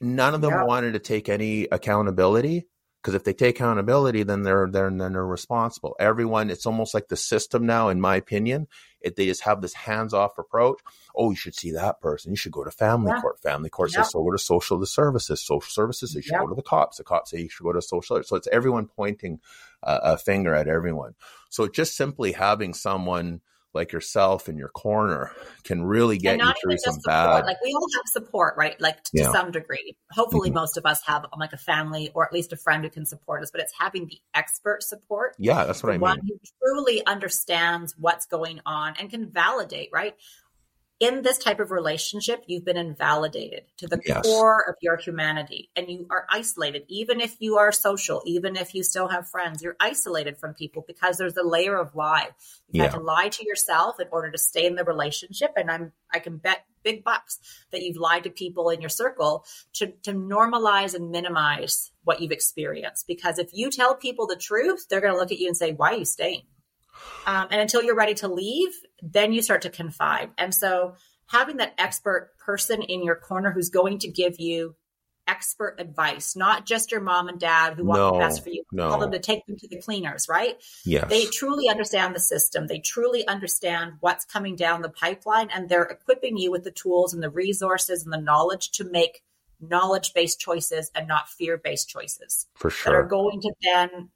none 0.00 0.34
of 0.34 0.40
them 0.40 0.50
yeah. 0.50 0.64
wanted 0.64 0.92
to 0.92 0.98
take 0.98 1.28
any 1.28 1.66
accountability 1.72 2.66
because 3.02 3.14
if 3.14 3.24
they 3.24 3.32
take 3.32 3.56
accountability 3.56 4.22
then 4.22 4.42
they're, 4.42 4.68
they're 4.70 4.90
then 4.90 5.12
they're 5.12 5.26
responsible. 5.26 5.96
Everyone 5.98 6.50
it's 6.50 6.66
almost 6.66 6.94
like 6.94 7.08
the 7.08 7.16
system 7.16 7.66
now 7.66 7.88
in 7.88 8.00
my 8.00 8.16
opinion 8.16 8.66
it, 9.00 9.16
they 9.16 9.26
just 9.26 9.42
have 9.42 9.60
this 9.60 9.74
hands-off 9.74 10.38
approach 10.38 10.80
oh 11.16 11.30
you 11.30 11.36
should 11.36 11.54
see 11.54 11.72
that 11.72 12.00
person. 12.00 12.32
You 12.32 12.36
should 12.36 12.52
go 12.52 12.64
to 12.64 12.70
family 12.70 13.12
yeah. 13.14 13.20
court. 13.20 13.40
Family 13.40 13.70
court 13.70 13.90
yeah. 13.92 14.02
says 14.02 14.12
so. 14.12 14.22
Go 14.22 14.32
to 14.32 14.38
social 14.38 14.84
services. 14.86 15.40
Social 15.40 15.70
services 15.70 16.14
you 16.14 16.22
should 16.22 16.32
yeah. 16.32 16.40
go 16.40 16.48
to 16.48 16.54
the 16.54 16.62
cops. 16.62 16.98
The 16.98 17.04
cops 17.04 17.30
say 17.30 17.40
you 17.40 17.48
should 17.48 17.64
go 17.64 17.72
to 17.72 17.82
social 17.82 18.22
so 18.22 18.36
it's 18.36 18.48
everyone 18.48 18.86
pointing 18.86 19.40
uh, 19.82 20.00
a 20.02 20.18
finger 20.18 20.54
at 20.54 20.68
everyone. 20.68 21.14
So 21.50 21.68
just 21.68 21.96
simply 21.96 22.32
having 22.32 22.74
someone 22.74 23.40
like 23.78 23.92
yourself 23.92 24.48
in 24.48 24.58
your 24.58 24.68
corner 24.68 25.30
can 25.62 25.82
really 25.84 26.18
get 26.18 26.38
you 26.38 26.52
through 26.60 26.76
some 26.78 26.94
support. 26.94 27.04
bad. 27.06 27.44
Like 27.46 27.62
we 27.62 27.72
all 27.72 27.86
have 27.96 28.04
support, 28.06 28.54
right? 28.58 28.78
Like 28.80 29.04
to 29.04 29.10
yeah. 29.14 29.32
some 29.32 29.52
degree. 29.52 29.96
Hopefully, 30.10 30.50
mm-hmm. 30.50 30.56
most 30.56 30.76
of 30.76 30.84
us 30.84 31.00
have 31.06 31.24
like 31.38 31.52
a 31.52 31.56
family 31.56 32.10
or 32.14 32.26
at 32.26 32.32
least 32.32 32.52
a 32.52 32.56
friend 32.56 32.82
who 32.82 32.90
can 32.90 33.06
support 33.06 33.42
us. 33.42 33.50
But 33.50 33.60
it's 33.60 33.72
having 33.78 34.06
the 34.06 34.18
expert 34.34 34.82
support. 34.82 35.36
Yeah, 35.38 35.64
that's 35.64 35.82
what 35.82 35.90
I 35.90 35.92
mean. 35.92 36.00
One 36.00 36.20
who 36.26 36.38
truly 36.60 37.06
understands 37.06 37.94
what's 37.96 38.26
going 38.26 38.60
on 38.66 38.94
and 38.98 39.08
can 39.08 39.30
validate, 39.30 39.90
right? 39.92 40.14
In 41.00 41.22
this 41.22 41.38
type 41.38 41.60
of 41.60 41.70
relationship, 41.70 42.42
you've 42.46 42.64
been 42.64 42.76
invalidated 42.76 43.62
to 43.76 43.86
the 43.86 44.00
yes. 44.04 44.26
core 44.26 44.64
of 44.68 44.74
your 44.80 44.96
humanity 44.96 45.70
and 45.76 45.88
you 45.88 46.06
are 46.10 46.26
isolated. 46.28 46.82
Even 46.88 47.20
if 47.20 47.36
you 47.38 47.58
are 47.58 47.70
social, 47.70 48.20
even 48.26 48.56
if 48.56 48.74
you 48.74 48.82
still 48.82 49.06
have 49.06 49.28
friends, 49.28 49.62
you're 49.62 49.76
isolated 49.78 50.38
from 50.38 50.54
people 50.54 50.84
because 50.86 51.16
there's 51.16 51.36
a 51.36 51.46
layer 51.46 51.76
of 51.78 51.94
lie. 51.94 52.30
You 52.70 52.82
yeah. 52.82 52.90
had 52.90 52.98
to 52.98 53.00
lie 53.00 53.28
to 53.28 53.46
yourself 53.46 54.00
in 54.00 54.08
order 54.10 54.32
to 54.32 54.38
stay 54.38 54.66
in 54.66 54.74
the 54.74 54.84
relationship. 54.84 55.52
And 55.56 55.70
I'm, 55.70 55.92
I 56.12 56.18
can 56.18 56.38
bet 56.38 56.64
big 56.82 57.04
bucks 57.04 57.38
that 57.70 57.82
you've 57.82 57.96
lied 57.96 58.24
to 58.24 58.30
people 58.30 58.70
in 58.70 58.80
your 58.80 58.90
circle 58.90 59.44
to, 59.74 59.92
to 60.02 60.12
normalize 60.12 60.94
and 60.94 61.12
minimize 61.12 61.92
what 62.02 62.20
you've 62.20 62.32
experienced. 62.32 63.06
Because 63.06 63.38
if 63.38 63.50
you 63.52 63.70
tell 63.70 63.94
people 63.94 64.26
the 64.26 64.36
truth, 64.36 64.86
they're 64.88 65.00
going 65.00 65.12
to 65.12 65.18
look 65.18 65.30
at 65.30 65.38
you 65.38 65.46
and 65.46 65.56
say, 65.56 65.72
why 65.72 65.92
are 65.92 65.98
you 65.98 66.04
staying? 66.04 66.42
Um, 67.26 67.48
and 67.50 67.60
until 67.60 67.82
you're 67.82 67.96
ready 67.96 68.14
to 68.14 68.28
leave, 68.28 68.70
then 69.02 69.32
you 69.32 69.42
start 69.42 69.62
to 69.62 69.70
confide. 69.70 70.30
And 70.38 70.54
so 70.54 70.94
having 71.26 71.58
that 71.58 71.74
expert 71.78 72.32
person 72.38 72.82
in 72.82 73.02
your 73.02 73.16
corner 73.16 73.50
who's 73.50 73.68
going 73.68 73.98
to 74.00 74.08
give 74.08 74.40
you 74.40 74.74
expert 75.28 75.76
advice, 75.78 76.34
not 76.34 76.64
just 76.64 76.90
your 76.90 77.02
mom 77.02 77.28
and 77.28 77.38
dad 77.38 77.74
who 77.74 77.84
want 77.84 78.00
no, 78.00 78.12
the 78.12 78.18
best 78.18 78.42
for 78.42 78.48
you. 78.48 78.64
No. 78.72 78.88
Tell 78.88 78.98
them 78.98 79.12
to 79.12 79.18
take 79.18 79.44
them 79.46 79.56
to 79.58 79.68
the 79.68 79.80
cleaners, 79.80 80.26
right? 80.28 80.56
Yes. 80.84 81.08
They 81.10 81.26
truly 81.26 81.68
understand 81.68 82.14
the 82.14 82.20
system. 82.20 82.66
They 82.66 82.78
truly 82.78 83.28
understand 83.28 83.94
what's 84.00 84.24
coming 84.24 84.56
down 84.56 84.80
the 84.80 84.88
pipeline 84.88 85.50
and 85.54 85.68
they're 85.68 85.84
equipping 85.84 86.38
you 86.38 86.50
with 86.50 86.64
the 86.64 86.70
tools 86.70 87.12
and 87.12 87.22
the 87.22 87.30
resources 87.30 88.04
and 88.04 88.12
the 88.12 88.20
knowledge 88.20 88.70
to 88.72 88.84
make 88.84 89.22
knowledge 89.60 90.14
based 90.14 90.40
choices 90.40 90.90
and 90.94 91.06
not 91.06 91.28
fear 91.28 91.58
based 91.58 91.90
choices. 91.90 92.46
For 92.54 92.70
sure. 92.70 92.92
That 92.92 92.98
are 92.98 93.06
going 93.06 93.42
to 93.42 93.52
then 93.62 94.08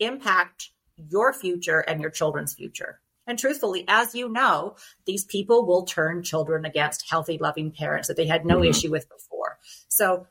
impact 0.00 0.70
your 0.96 1.32
future 1.32 1.80
and 1.80 2.00
your 2.00 2.10
children's 2.10 2.54
future. 2.54 3.00
And 3.26 3.38
truthfully, 3.38 3.84
as 3.88 4.14
you 4.14 4.28
know, 4.28 4.76
these 5.04 5.24
people 5.24 5.66
will 5.66 5.84
turn 5.84 6.22
children 6.22 6.64
against 6.64 7.10
healthy, 7.10 7.38
loving 7.38 7.72
parents 7.72 8.08
that 8.08 8.16
they 8.16 8.26
had 8.26 8.46
no 8.46 8.58
mm-hmm. 8.58 8.70
issue 8.70 8.90
with 8.90 9.08
before. 9.08 9.58
So 9.88 10.26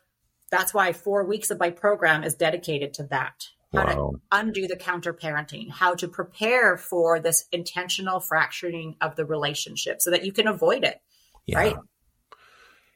that's 0.50 0.74
why 0.74 0.94
four 0.94 1.26
weeks 1.26 1.52
of 1.52 1.60
my 1.60 1.72
program 1.72 2.24
is 2.24 2.36
dedicated 2.36 2.94
to 2.96 3.04
that. 3.06 3.48
How 3.74 3.86
wow. 3.86 3.94
to 3.94 4.22
undo 4.32 4.68
the 4.68 4.78
counter 4.78 5.14
parenting, 5.14 5.70
how 5.70 5.96
to 5.96 6.08
prepare 6.08 6.78
for 6.78 7.20
this 7.20 7.46
intentional 7.52 8.22
fracturing 8.22 8.96
of 9.02 9.18
the 9.18 9.26
relationship 9.26 10.02
so 10.02 10.12
that 10.12 10.24
you 10.24 10.32
can 10.32 10.48
avoid 10.48 10.86
it. 10.86 11.02
Yeah. 11.46 11.60
Right. 11.60 11.76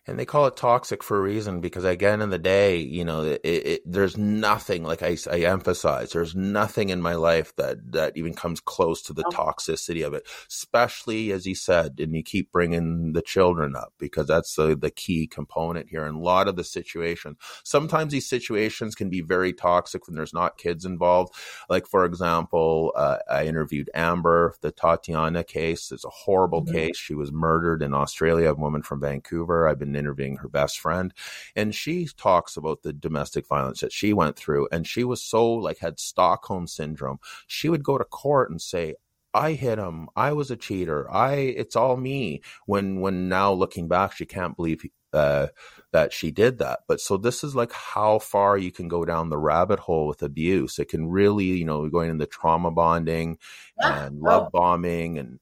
And 0.10 0.20
they 0.20 0.26
call 0.26 0.48
it 0.48 0.58
toxic 0.58 1.04
for 1.04 1.18
a 1.18 1.22
reason 1.22 1.62
because 1.62 1.84
again 1.84 2.22
in 2.22 2.30
the 2.30 2.40
day 2.40 2.78
you 2.78 3.06
know 3.06 3.24
it, 3.24 3.42
it, 3.44 3.82
there's 3.86 4.18
nothing 4.18 4.84
like 4.84 5.04
I, 5.04 5.16
I, 5.32 5.42
emphasize 5.42 6.12
there's 6.12 6.36
nothing 6.36 6.90
in 6.90 7.02
my 7.02 7.14
life 7.14 7.56
that 7.58 7.92
that 7.92 8.18
even 8.18 8.34
comes 8.34 8.60
close 8.60 9.02
to 9.04 9.14
the 9.14 9.24
oh. 9.26 9.30
toxicity 9.30 10.06
of 10.06 10.14
it 10.14 10.28
especially 10.50 11.32
as 11.32 11.46
you 11.46 11.56
said 11.56 12.00
and 12.00 12.16
you 12.16 12.24
keep 12.24 12.52
bringing 12.52 13.14
the 13.14 13.22
children 13.22 13.76
up 13.76 13.94
because 14.00 14.28
that's 14.28 14.56
the, 14.56 14.76
the 14.76 14.92
key 14.92 15.28
component 15.28 15.90
here 15.90 16.06
and 16.06 16.18
a 16.18 16.20
lot 16.20 16.48
of 16.48 16.56
the 16.56 16.64
situations 16.64 17.38
sometimes 17.64 18.12
these 18.12 18.28
situations 18.28 18.96
can 18.96 19.10
be 19.10 19.22
very 19.22 19.54
toxic 19.54 20.08
when 20.08 20.16
there's 20.16 20.34
not 20.34 20.58
kids 20.58 20.86
involved 20.86 21.34
like 21.70 21.86
for 21.86 22.04
example 22.06 22.92
uh, 22.96 23.18
i 23.30 23.46
interviewed 23.46 23.90
amber 23.94 24.56
the 24.62 24.72
tatiana 24.72 25.44
case 25.44 25.92
it's 25.92 26.06
a 26.06 26.10
horrible 26.10 26.64
mm-hmm. 26.64 26.76
case 26.76 26.98
she 26.98 27.14
was 27.14 27.32
murdered 27.32 27.82
in 27.84 27.94
australia 27.94 28.50
a 28.50 28.56
woman 28.56 28.82
from 28.82 29.00
vancouver 29.00 29.68
i've 29.68 29.80
been 29.80 29.96
interviewing 30.00 30.38
her 30.38 30.50
best 30.50 30.80
friend, 30.80 31.14
and 31.56 31.76
she 31.76 32.08
talks 32.18 32.58
about 32.58 32.82
the 32.82 32.94
domestic 32.94 33.48
violence 33.48 33.82
that 33.82 33.94
she 33.94 34.14
went 34.14 34.36
through, 34.36 34.68
and 34.72 34.88
she 34.88 35.04
was 35.04 35.22
so 35.22 35.48
like 35.54 35.80
had 35.80 36.00
Stockholm 36.00 36.66
syndrome. 36.66 37.20
She 37.46 37.70
would 37.70 37.84
go 37.84 37.98
to 37.98 38.06
court 38.06 38.50
and 38.50 38.62
say, 38.62 38.96
I 39.34 39.52
hit 39.54 39.78
him. 39.78 40.08
I 40.16 40.34
was 40.34 40.50
a 40.50 40.56
cheater. 40.56 41.10
I 41.12 41.34
it's 41.34 41.76
all 41.76 41.98
me. 41.98 42.42
When 42.66 43.00
when 43.02 43.30
now 43.30 43.52
looking 43.52 43.88
back, 43.88 44.14
she 44.14 44.26
can't 44.26 44.56
believe 44.56 44.84
uh, 45.14 45.48
that 45.92 46.14
she 46.14 46.32
did 46.32 46.60
that. 46.60 46.80
But 46.88 47.00
so 47.02 47.18
this 47.18 47.44
is 47.44 47.56
like 47.56 47.72
how 47.72 48.20
far 48.20 48.58
you 48.58 48.72
can 48.72 48.88
go 48.88 49.06
down 49.06 49.30
the 49.30 49.38
rabbit 49.38 49.80
hole 49.80 50.08
with 50.08 50.24
abuse. 50.24 50.80
It 50.80 50.90
can 50.90 51.08
really, 51.08 51.46
you 51.46 51.66
know, 51.66 51.88
going 51.90 52.10
into 52.10 52.26
trauma 52.26 52.72
bonding 52.72 53.38
yeah. 53.80 54.06
and 54.06 54.20
love 54.20 54.52
bombing, 54.52 55.18
and 55.18 55.40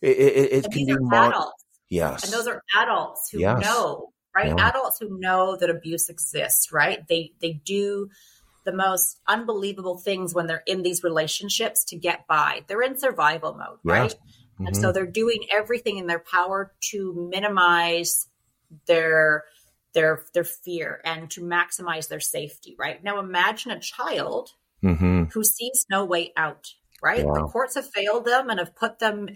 it, 0.00 0.16
it, 0.18 0.52
it 0.52 0.72
can 0.72 0.86
be 0.86 0.96
more. 0.98 1.34
Yes. 1.92 2.24
And 2.24 2.32
those 2.32 2.46
are 2.46 2.62
adults 2.76 3.28
who 3.30 3.40
yes. 3.40 3.62
know, 3.62 4.12
right? 4.34 4.48
Yeah. 4.48 4.68
Adults 4.68 4.98
who 4.98 5.18
know 5.20 5.56
that 5.56 5.68
abuse 5.68 6.08
exists, 6.08 6.72
right? 6.72 7.06
They 7.06 7.32
they 7.40 7.52
do 7.52 8.08
the 8.64 8.72
most 8.72 9.20
unbelievable 9.28 9.98
things 9.98 10.34
when 10.34 10.46
they're 10.46 10.62
in 10.66 10.82
these 10.82 11.04
relationships 11.04 11.84
to 11.86 11.96
get 11.96 12.26
by. 12.26 12.62
They're 12.66 12.82
in 12.82 12.98
survival 12.98 13.54
mode, 13.54 13.78
right? 13.84 14.10
Mm-hmm. 14.10 14.66
And 14.66 14.76
so 14.76 14.84
mm-hmm. 14.84 14.94
they're 14.94 15.06
doing 15.06 15.40
everything 15.52 15.98
in 15.98 16.06
their 16.06 16.20
power 16.20 16.72
to 16.92 17.28
minimize 17.30 18.26
their 18.86 19.44
their 19.92 20.24
their 20.32 20.44
fear 20.44 21.00
and 21.04 21.30
to 21.32 21.42
maximize 21.42 22.08
their 22.08 22.20
safety, 22.20 22.74
right? 22.78 23.04
Now 23.04 23.20
imagine 23.20 23.70
a 23.70 23.80
child 23.80 24.50
mm-hmm. 24.82 25.24
who 25.24 25.44
sees 25.44 25.84
no 25.90 26.06
way 26.06 26.32
out, 26.38 26.72
right? 27.02 27.18
Yeah. 27.18 27.32
The 27.34 27.48
courts 27.48 27.74
have 27.74 27.90
failed 27.90 28.24
them 28.24 28.48
and 28.48 28.58
have 28.58 28.74
put 28.74 28.98
them 28.98 29.28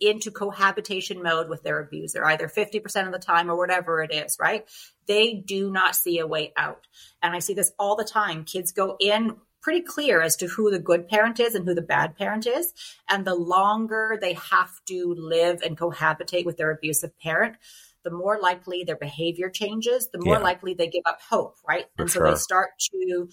into 0.00 0.30
cohabitation 0.30 1.22
mode 1.22 1.48
with 1.48 1.62
their 1.62 1.80
abuser, 1.80 2.24
either 2.24 2.48
50% 2.48 3.06
of 3.06 3.12
the 3.12 3.18
time 3.18 3.50
or 3.50 3.56
whatever 3.56 4.02
it 4.02 4.12
is, 4.12 4.36
right? 4.40 4.68
They 5.06 5.34
do 5.34 5.70
not 5.70 5.96
see 5.96 6.18
a 6.18 6.26
way 6.26 6.52
out. 6.56 6.86
And 7.22 7.34
I 7.34 7.38
see 7.38 7.54
this 7.54 7.72
all 7.78 7.96
the 7.96 8.04
time. 8.04 8.44
Kids 8.44 8.72
go 8.72 8.96
in 8.98 9.36
pretty 9.60 9.80
clear 9.80 10.20
as 10.20 10.36
to 10.36 10.46
who 10.46 10.70
the 10.70 10.78
good 10.78 11.08
parent 11.08 11.40
is 11.40 11.54
and 11.54 11.64
who 11.64 11.74
the 11.74 11.82
bad 11.82 12.16
parent 12.16 12.46
is. 12.46 12.72
And 13.08 13.24
the 13.24 13.34
longer 13.34 14.18
they 14.20 14.34
have 14.34 14.72
to 14.88 15.14
live 15.16 15.62
and 15.62 15.78
cohabitate 15.78 16.44
with 16.44 16.56
their 16.56 16.70
abusive 16.70 17.18
parent, 17.18 17.56
the 18.02 18.10
more 18.10 18.38
likely 18.40 18.84
their 18.84 18.96
behavior 18.96 19.48
changes, 19.48 20.10
the 20.10 20.20
more 20.20 20.36
yeah. 20.36 20.42
likely 20.42 20.74
they 20.74 20.88
give 20.88 21.04
up 21.06 21.20
hope, 21.30 21.56
right? 21.66 21.86
For 21.96 22.02
and 22.02 22.10
so 22.10 22.18
sure. 22.18 22.30
they 22.30 22.36
start 22.36 22.70
to 22.92 23.28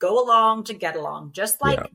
go 0.00 0.24
along 0.24 0.64
to 0.64 0.74
get 0.74 0.96
along, 0.96 1.32
just 1.32 1.62
like 1.62 1.78
yeah 1.78 1.86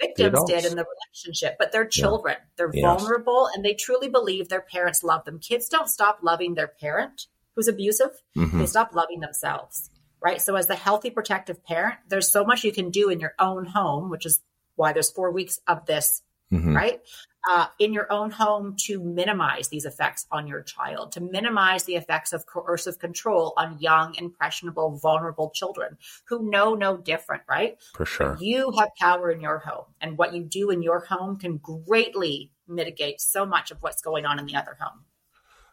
victims 0.00 0.44
did 0.46 0.64
in 0.64 0.76
the 0.76 0.84
relationship, 0.84 1.56
but 1.58 1.72
they're 1.72 1.86
children. 1.86 2.36
Yeah. 2.38 2.46
They're 2.56 2.70
yes. 2.72 2.82
vulnerable 2.82 3.48
and 3.54 3.64
they 3.64 3.74
truly 3.74 4.08
believe 4.08 4.48
their 4.48 4.60
parents 4.60 5.02
love 5.02 5.24
them. 5.24 5.38
Kids 5.38 5.68
don't 5.68 5.88
stop 5.88 6.18
loving 6.22 6.54
their 6.54 6.68
parent 6.68 7.26
who's 7.54 7.68
abusive, 7.68 8.10
mm-hmm. 8.36 8.58
they 8.58 8.66
stop 8.66 8.94
loving 8.94 9.20
themselves. 9.20 9.90
Right. 10.22 10.40
So, 10.40 10.56
as 10.56 10.66
the 10.66 10.74
healthy, 10.74 11.10
protective 11.10 11.62
parent, 11.64 11.96
there's 12.08 12.32
so 12.32 12.44
much 12.44 12.64
you 12.64 12.72
can 12.72 12.90
do 12.90 13.10
in 13.10 13.20
your 13.20 13.34
own 13.38 13.66
home, 13.66 14.08
which 14.08 14.24
is 14.24 14.40
why 14.74 14.92
there's 14.92 15.10
four 15.10 15.30
weeks 15.30 15.60
of 15.66 15.84
this, 15.84 16.22
mm-hmm. 16.50 16.74
right? 16.74 17.00
Uh, 17.48 17.66
in 17.78 17.92
your 17.92 18.10
own 18.10 18.30
home 18.30 18.74
to 18.86 19.02
minimize 19.02 19.68
these 19.68 19.84
effects 19.84 20.26
on 20.30 20.46
your 20.46 20.62
child, 20.62 21.12
to 21.12 21.20
minimize 21.20 21.84
the 21.84 21.96
effects 21.96 22.32
of 22.32 22.46
coercive 22.46 22.98
control 22.98 23.52
on 23.56 23.78
young, 23.78 24.14
impressionable, 24.16 24.98
vulnerable 24.98 25.50
children 25.54 25.98
who 26.26 26.50
know 26.50 26.74
no 26.74 26.96
different, 26.96 27.42
right? 27.48 27.76
For 27.94 28.06
sure. 28.06 28.36
You 28.40 28.72
have 28.78 28.88
power 28.98 29.30
in 29.30 29.40
your 29.40 29.58
home, 29.58 29.84
and 30.00 30.16
what 30.16 30.34
you 30.34 30.42
do 30.42 30.70
in 30.70 30.82
your 30.82 31.00
home 31.00 31.36
can 31.36 31.58
greatly 31.58 32.50
mitigate 32.66 33.20
so 33.20 33.44
much 33.44 33.70
of 33.70 33.78
what's 33.82 34.00
going 34.00 34.24
on 34.24 34.38
in 34.38 34.46
the 34.46 34.56
other 34.56 34.76
home. 34.80 35.04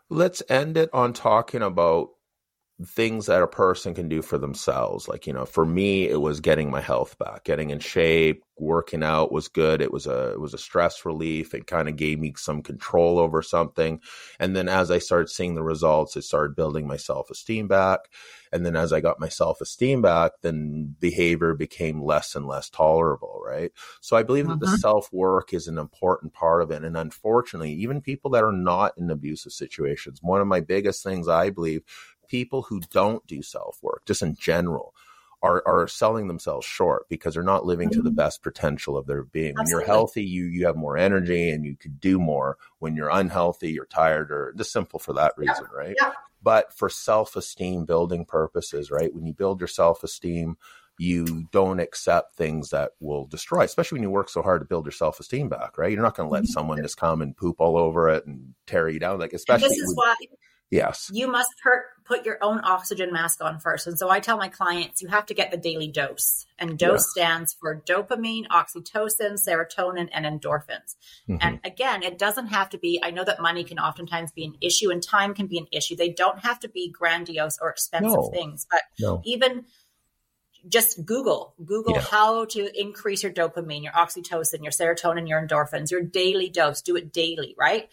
Let's 0.10 0.44
end 0.50 0.76
it 0.76 0.90
on 0.92 1.14
talking 1.14 1.62
about 1.62 2.10
things 2.86 3.26
that 3.26 3.42
a 3.42 3.48
person 3.48 3.94
can 3.94 4.08
do 4.10 4.22
for 4.22 4.38
themselves. 4.38 5.08
Like, 5.08 5.28
you 5.28 5.34
know, 5.34 5.46
for 5.46 5.66
me, 5.66 6.08
it 6.08 6.22
was 6.22 6.40
getting 6.40 6.70
my 6.70 6.82
health 6.82 7.18
back, 7.18 7.44
getting 7.44 7.70
in 7.70 7.80
shape, 7.80 8.44
working 8.58 9.04
out 9.04 9.32
was 9.32 9.48
good. 9.48 9.82
It 9.82 9.92
was 9.92 10.08
a, 10.08 10.32
it 10.32 10.40
was 10.40 10.54
a 10.54 10.60
stress 10.60 11.04
relief. 11.04 11.54
It 11.54 11.68
kind 11.68 11.90
of 11.90 11.96
gave 11.96 12.20
me 12.20 12.34
some 12.38 12.62
control 12.62 13.20
over 13.20 13.42
something. 13.42 14.00
And 14.40 14.56
then 14.56 14.70
as 14.70 14.92
I 14.92 15.00
started 15.00 15.30
seeing 15.30 15.56
the 15.56 15.64
results, 15.64 16.16
it 16.16 16.24
started 16.24 16.56
building 16.56 16.88
my 16.88 16.98
self 16.98 17.30
esteem 17.30 17.68
back. 17.68 18.10
And 18.54 18.66
then 18.66 18.76
as 18.76 18.92
I 18.92 19.00
got 19.00 19.20
my 19.20 19.30
self 19.30 19.62
esteem 19.62 20.02
back, 20.02 20.34
then 20.42 20.96
behavior 21.00 21.54
became 21.54 22.02
less 22.02 22.36
and 22.36 22.46
less 22.46 22.70
tolerable. 22.70 23.42
Right. 23.46 23.72
So 24.02 24.16
I 24.16 24.24
believe 24.24 24.48
that 24.48 24.60
the 24.60 24.68
mm-hmm. 24.68 24.76
self 24.76 25.12
work 25.12 25.54
is 25.54 25.68
an 25.68 25.78
important 25.78 26.34
part 26.34 26.62
of 26.62 26.72
it. 26.72 26.84
And 26.84 26.96
unfortunately, 26.96 27.74
even 27.74 28.02
people 28.02 28.32
that 28.32 28.44
are 28.44 28.52
not 28.52 28.94
in 28.98 29.10
abusive 29.10 29.54
situations, 29.54 30.20
one 30.22 30.42
of 30.42 30.48
my 30.48 30.60
biggest 30.60 31.04
things 31.04 31.28
I 31.28 31.50
believe 31.50 31.84
people 32.32 32.62
who 32.62 32.80
don't 32.80 33.28
do 33.28 33.42
self 33.42 33.78
work, 33.84 34.04
just 34.06 34.22
in 34.22 34.36
general, 34.36 34.96
are, 35.44 35.62
are 35.68 35.88
selling 35.88 36.28
themselves 36.28 36.66
short 36.66 37.10
because 37.10 37.34
they're 37.34 37.44
not 37.44 37.66
living 37.66 37.90
to 37.90 38.02
the 38.02 38.10
mm-hmm. 38.10 38.16
best 38.16 38.42
potential 38.42 38.96
of 38.96 39.06
their 39.06 39.24
being. 39.24 39.54
When 39.56 39.68
you're 39.68 39.86
healthy, 39.86 40.24
you 40.24 40.46
you 40.46 40.66
have 40.66 40.78
more 40.78 40.98
energy 40.98 41.50
and 41.50 41.66
you 41.66 41.76
could 41.76 42.00
do 42.00 42.20
more. 42.20 42.58
When 42.80 42.96
you're 42.96 43.10
unhealthy, 43.10 43.72
you're 43.72 43.86
tired 43.86 44.32
or 44.32 44.54
just 44.56 44.72
simple 44.72 44.98
for 44.98 45.14
that 45.14 45.34
reason, 45.36 45.66
yeah. 45.72 45.78
right? 45.78 45.96
Yeah. 46.02 46.14
But 46.42 46.74
for 46.74 46.90
self 46.90 47.36
esteem 47.36 47.86
building 47.86 48.24
purposes, 48.26 48.90
right? 48.90 49.14
When 49.14 49.26
you 49.26 49.34
build 49.34 49.60
your 49.60 49.68
self 49.68 50.04
esteem, 50.04 50.58
you 50.98 51.48
don't 51.52 51.80
accept 51.80 52.36
things 52.36 52.70
that 52.70 52.92
will 53.00 53.26
destroy, 53.26 53.64
especially 53.64 53.98
when 53.98 54.04
you 54.04 54.12
work 54.12 54.30
so 54.30 54.42
hard 54.42 54.62
to 54.62 54.66
build 54.66 54.86
your 54.86 54.92
self 54.94 55.20
esteem 55.20 55.50
back, 55.50 55.78
right? 55.78 55.92
You're 55.92 56.02
not 56.02 56.16
going 56.16 56.30
to 56.30 56.34
let 56.34 56.44
mm-hmm. 56.44 56.52
someone 56.52 56.82
just 56.82 56.98
come 56.98 57.22
and 57.22 57.36
poop 57.36 57.58
all 57.60 57.78
over 57.78 58.08
it 58.10 58.26
and 58.26 58.54
tear 58.68 58.88
you 58.88 59.00
down. 59.00 59.20
Like, 59.20 59.34
especially. 59.34 59.66
And 59.66 59.72
this 59.72 59.80
is 59.80 59.96
why 59.96 60.16
Yes. 60.72 61.12
You 61.14 61.28
must 61.28 61.50
per- 61.62 61.86
put 62.06 62.26
your 62.26 62.38
own 62.42 62.62
oxygen 62.64 63.12
mask 63.12 63.44
on 63.44 63.60
first. 63.60 63.88
And 63.88 64.00
so 64.00 64.10
I 64.10 64.22
tell 64.22 64.38
my 64.38 64.48
clients, 64.48 65.02
you 65.02 65.10
have 65.10 65.26
to 65.26 65.34
get 65.34 65.52
the 65.52 65.58
daily 65.58 65.90
dose. 65.90 66.46
And 66.58 66.80
dose 66.80 67.02
yes. 67.02 67.12
stands 67.12 67.54
for 67.54 67.82
dopamine, 67.86 68.48
oxytocin, 68.48 69.38
serotonin, 69.38 70.08
and 70.14 70.26
endorphins. 70.26 70.96
Mm-hmm. 71.30 71.38
And 71.42 71.60
again, 71.66 72.04
it 72.04 72.18
doesn't 72.18 72.48
have 72.48 72.70
to 72.70 72.78
be, 72.78 73.02
I 73.04 73.12
know 73.12 73.26
that 73.26 73.42
money 73.42 73.66
can 73.66 73.80
oftentimes 73.80 74.32
be 74.32 74.46
an 74.46 74.56
issue 74.62 74.92
and 74.92 75.04
time 75.04 75.34
can 75.34 75.48
be 75.48 75.58
an 75.58 75.68
issue. 75.72 75.98
They 75.98 76.10
don't 76.10 76.40
have 76.40 76.60
to 76.62 76.70
be 76.70 76.90
grandiose 76.90 77.58
or 77.62 77.70
expensive 77.70 78.12
no. 78.12 78.30
things, 78.34 78.66
but 78.72 78.82
no. 78.98 79.22
even 79.26 79.66
just 80.70 81.04
Google, 81.06 81.56
Google 81.64 81.96
yeah. 81.96 82.02
how 82.02 82.46
to 82.46 82.80
increase 82.80 83.24
your 83.24 83.32
dopamine, 83.34 83.84
your 83.84 83.94
oxytocin, 83.94 84.62
your 84.62 84.72
serotonin, 84.72 85.28
your 85.28 85.46
endorphins, 85.46 85.92
your 85.92 86.04
daily 86.04 86.50
dose. 86.50 86.82
Do 86.82 86.96
it 86.96 87.12
daily, 87.12 87.56
right? 87.58 87.90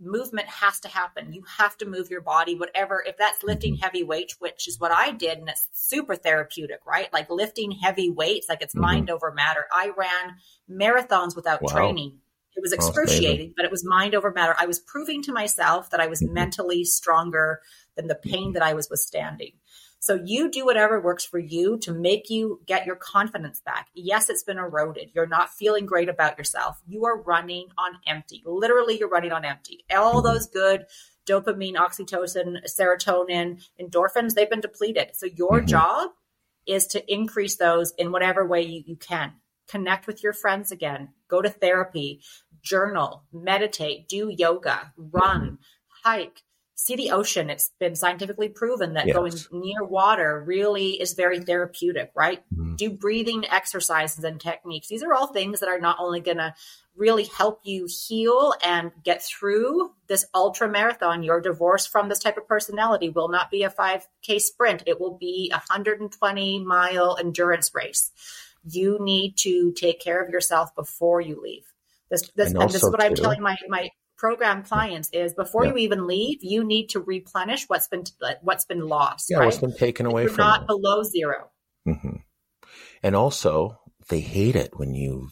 Movement 0.00 0.48
has 0.48 0.80
to 0.80 0.88
happen. 0.88 1.32
You 1.32 1.42
have 1.58 1.76
to 1.78 1.86
move 1.86 2.10
your 2.10 2.20
body, 2.20 2.54
whatever. 2.54 3.02
If 3.06 3.16
that's 3.16 3.42
lifting 3.42 3.74
mm-hmm. 3.74 3.82
heavy 3.82 4.02
weights, 4.02 4.36
which 4.38 4.68
is 4.68 4.78
what 4.78 4.92
I 4.92 5.12
did, 5.12 5.38
and 5.38 5.48
it's 5.48 5.68
super 5.72 6.16
therapeutic, 6.16 6.80
right? 6.86 7.12
Like 7.12 7.30
lifting 7.30 7.70
heavy 7.70 8.10
weights, 8.10 8.48
like 8.48 8.62
it's 8.62 8.74
mm-hmm. 8.74 8.82
mind 8.82 9.10
over 9.10 9.32
matter. 9.32 9.66
I 9.72 9.92
ran 9.96 10.36
marathons 10.70 11.34
without 11.34 11.62
wow. 11.62 11.72
training. 11.72 12.18
It 12.56 12.62
was 12.62 12.72
excruciating, 12.72 13.52
but 13.54 13.66
it 13.66 13.70
was 13.70 13.84
mind 13.84 14.14
over 14.14 14.32
matter. 14.32 14.56
I 14.58 14.64
was 14.64 14.80
proving 14.80 15.22
to 15.24 15.32
myself 15.32 15.90
that 15.90 16.00
I 16.00 16.06
was 16.06 16.22
mm-hmm. 16.22 16.32
mentally 16.32 16.84
stronger 16.84 17.60
than 17.96 18.06
the 18.06 18.14
pain 18.14 18.52
that 18.52 18.62
I 18.62 18.72
was 18.72 18.88
withstanding. 18.88 19.52
So 19.98 20.20
you 20.24 20.50
do 20.50 20.64
whatever 20.64 21.00
works 21.00 21.24
for 21.24 21.38
you 21.38 21.78
to 21.78 21.92
make 21.92 22.30
you 22.30 22.60
get 22.66 22.86
your 22.86 22.96
confidence 22.96 23.60
back. 23.60 23.88
Yes, 23.94 24.30
it's 24.30 24.44
been 24.44 24.58
eroded. 24.58 25.10
You're 25.14 25.26
not 25.26 25.50
feeling 25.50 25.86
great 25.86 26.08
about 26.08 26.38
yourself. 26.38 26.80
You 26.86 27.04
are 27.06 27.20
running 27.22 27.68
on 27.76 27.98
empty. 28.06 28.42
Literally, 28.44 28.98
you're 28.98 29.08
running 29.08 29.32
on 29.32 29.44
empty. 29.44 29.84
All 29.90 30.22
those 30.22 30.46
good 30.46 30.86
dopamine, 31.28 31.74
oxytocin, 31.74 32.58
serotonin, 32.68 33.62
endorphins, 33.80 34.34
they've 34.34 34.48
been 34.48 34.60
depleted. 34.60 35.10
So 35.14 35.26
your 35.26 35.58
mm-hmm. 35.58 35.66
job 35.66 36.10
is 36.66 36.86
to 36.88 37.12
increase 37.12 37.56
those 37.56 37.92
in 37.98 38.12
whatever 38.12 38.46
way 38.46 38.62
you, 38.62 38.82
you 38.86 38.96
can. 38.96 39.32
Connect 39.68 40.06
with 40.06 40.22
your 40.22 40.32
friends 40.32 40.70
again, 40.70 41.08
go 41.28 41.42
to 41.42 41.50
therapy, 41.50 42.20
journal, 42.62 43.24
meditate, 43.32 44.08
do 44.08 44.28
yoga, 44.28 44.92
run, 44.96 45.58
hike, 46.04 46.42
see 46.78 46.94
the 46.94 47.10
ocean. 47.10 47.48
It's 47.48 47.70
been 47.80 47.96
scientifically 47.96 48.50
proven 48.50 48.92
that 48.94 49.06
Yes. 49.06 49.16
going 49.16 49.34
near 49.50 49.82
water 49.82 50.44
really 50.46 51.00
is 51.00 51.14
very 51.14 51.40
therapeutic, 51.40 52.12
right? 52.14 52.44
Mhm. 52.54 52.76
Do 52.76 52.90
breathing 52.90 53.46
exercises 53.48 54.22
and 54.22 54.38
techniques. 54.38 54.86
These 54.88 55.02
are 55.02 55.14
all 55.14 55.28
things 55.28 55.60
that 55.60 55.70
are 55.70 55.80
not 55.80 55.96
only 55.98 56.20
going 56.20 56.36
to 56.36 56.54
really 56.94 57.24
help 57.24 57.60
you 57.64 57.86
heal 57.86 58.54
and 58.62 58.92
get 59.02 59.22
through 59.22 59.94
this 60.06 60.26
ultra 60.34 60.68
marathon. 60.68 61.22
Your 61.22 61.40
divorce 61.40 61.86
from 61.86 62.10
this 62.10 62.18
type 62.18 62.36
of 62.36 62.46
personality 62.46 63.08
will 63.08 63.28
not 63.28 63.50
be 63.50 63.62
a 63.62 63.70
5K 63.70 64.38
sprint, 64.38 64.82
it 64.86 65.00
will 65.00 65.16
be 65.16 65.50
a 65.54 65.58
120 65.58 66.58
mile 66.62 67.16
endurance 67.18 67.74
race. 67.74 68.12
You 68.68 68.98
need 69.00 69.36
to 69.38 69.72
take 69.72 69.98
care 70.00 70.22
of 70.22 70.28
yourself 70.28 70.74
before 70.74 71.22
you 71.22 71.40
leave. 71.40 71.72
This, 72.10 72.22
this, 72.36 72.52
And 72.52 72.62
and, 72.62 72.70
this 72.70 72.82
is 72.82 72.90
what 72.90 73.02
I'm 73.02 73.14
telling 73.14 73.40
my, 73.40 73.56
my 73.68 73.90
program 74.16 74.62
clients 74.62 75.10
is 75.12 75.34
before 75.34 75.64
Yeah. 75.64 75.72
you 75.72 75.76
even 75.78 76.06
leave, 76.06 76.38
you 76.42 76.64
need 76.64 76.88
to 76.90 77.00
replenish 77.00 77.64
what's 77.68 77.88
been 77.88 78.04
what's 78.42 78.64
been 78.64 78.86
lost. 78.88 79.28
Yeah, 79.30 79.38
right? 79.38 79.46
what's 79.46 79.58
been 79.58 79.76
taken 79.76 80.06
away 80.06 80.22
You're 80.22 80.32
from 80.32 80.44
not 80.44 80.60
you. 80.62 80.66
below 80.66 81.02
zero. 81.02 81.50
hmm 81.84 82.16
And 83.02 83.14
also, 83.16 83.78
they 84.08 84.20
hate 84.20 84.56
it 84.56 84.78
when 84.78 84.94
you 84.94 85.30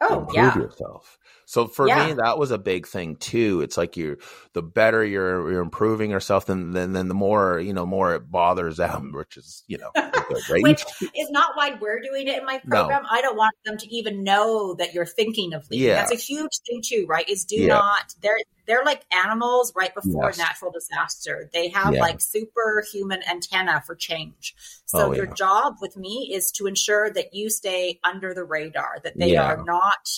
Oh 0.00 0.20
improve 0.20 0.34
yeah, 0.34 0.58
yourself. 0.58 1.18
So 1.54 1.68
for 1.68 1.86
Yeah. 1.86 2.08
me, 2.08 2.12
that 2.14 2.36
was 2.36 2.50
a 2.50 2.58
big 2.58 2.84
thing 2.84 3.14
too. 3.14 3.60
It's 3.60 3.76
like 3.76 3.96
you, 3.96 4.18
the 4.54 4.62
better 4.62 5.04
you're 5.04 5.52
you're 5.52 5.62
improving 5.62 6.10
yourself, 6.10 6.46
then 6.46 6.72
then 6.72 6.92
then 6.94 7.06
the 7.06 7.14
more 7.14 7.60
you 7.60 7.72
know, 7.72 7.86
more 7.86 8.12
it 8.16 8.28
bothers 8.28 8.78
them, 8.78 9.12
which 9.14 9.36
is 9.36 9.62
you 9.68 9.78
know, 9.78 9.90
good, 9.94 10.42
right? 10.50 10.62
which 10.64 10.82
is 11.14 11.30
not 11.30 11.52
why 11.54 11.78
we're 11.80 12.00
doing 12.00 12.26
it 12.26 12.38
in 12.38 12.44
my 12.44 12.60
No. 12.64 12.80
program. 12.80 13.04
I 13.08 13.20
don't 13.22 13.36
want 13.36 13.54
them 13.64 13.76
to 13.78 13.94
even 13.94 14.24
know 14.24 14.74
that 14.74 14.94
you're 14.94 15.06
thinking 15.06 15.52
of 15.54 15.64
leaving. 15.70 15.86
Yeah. 15.86 15.94
That's 15.94 16.10
a 16.10 16.16
huge 16.16 16.50
thing 16.66 16.82
too, 16.84 17.06
right? 17.08 17.28
Is 17.28 17.44
do 17.44 17.54
Yeah. 17.54 17.68
not 17.68 18.14
they're 18.20 18.36
they're 18.66 18.84
like 18.84 19.02
animals 19.12 19.72
right 19.76 19.94
before 19.94 20.24
Yes. 20.30 20.36
a 20.38 20.42
natural 20.42 20.72
disaster. 20.72 21.50
They 21.52 21.68
have 21.68 21.94
Yeah. 21.94 22.00
like 22.00 22.20
superhuman 22.20 23.22
antenna 23.30 23.80
for 23.86 23.94
change. 23.94 24.56
So 24.86 25.10
Oh, 25.10 25.12
your 25.12 25.26
job 25.26 25.76
with 25.80 25.96
me 25.96 26.32
is 26.34 26.50
to 26.56 26.66
ensure 26.66 27.10
that 27.10 27.32
you 27.32 27.48
stay 27.48 28.00
under 28.02 28.34
the 28.34 28.42
radar, 28.42 28.96
that 29.04 29.16
they 29.16 29.36
are 29.36 29.62
not 29.64 30.08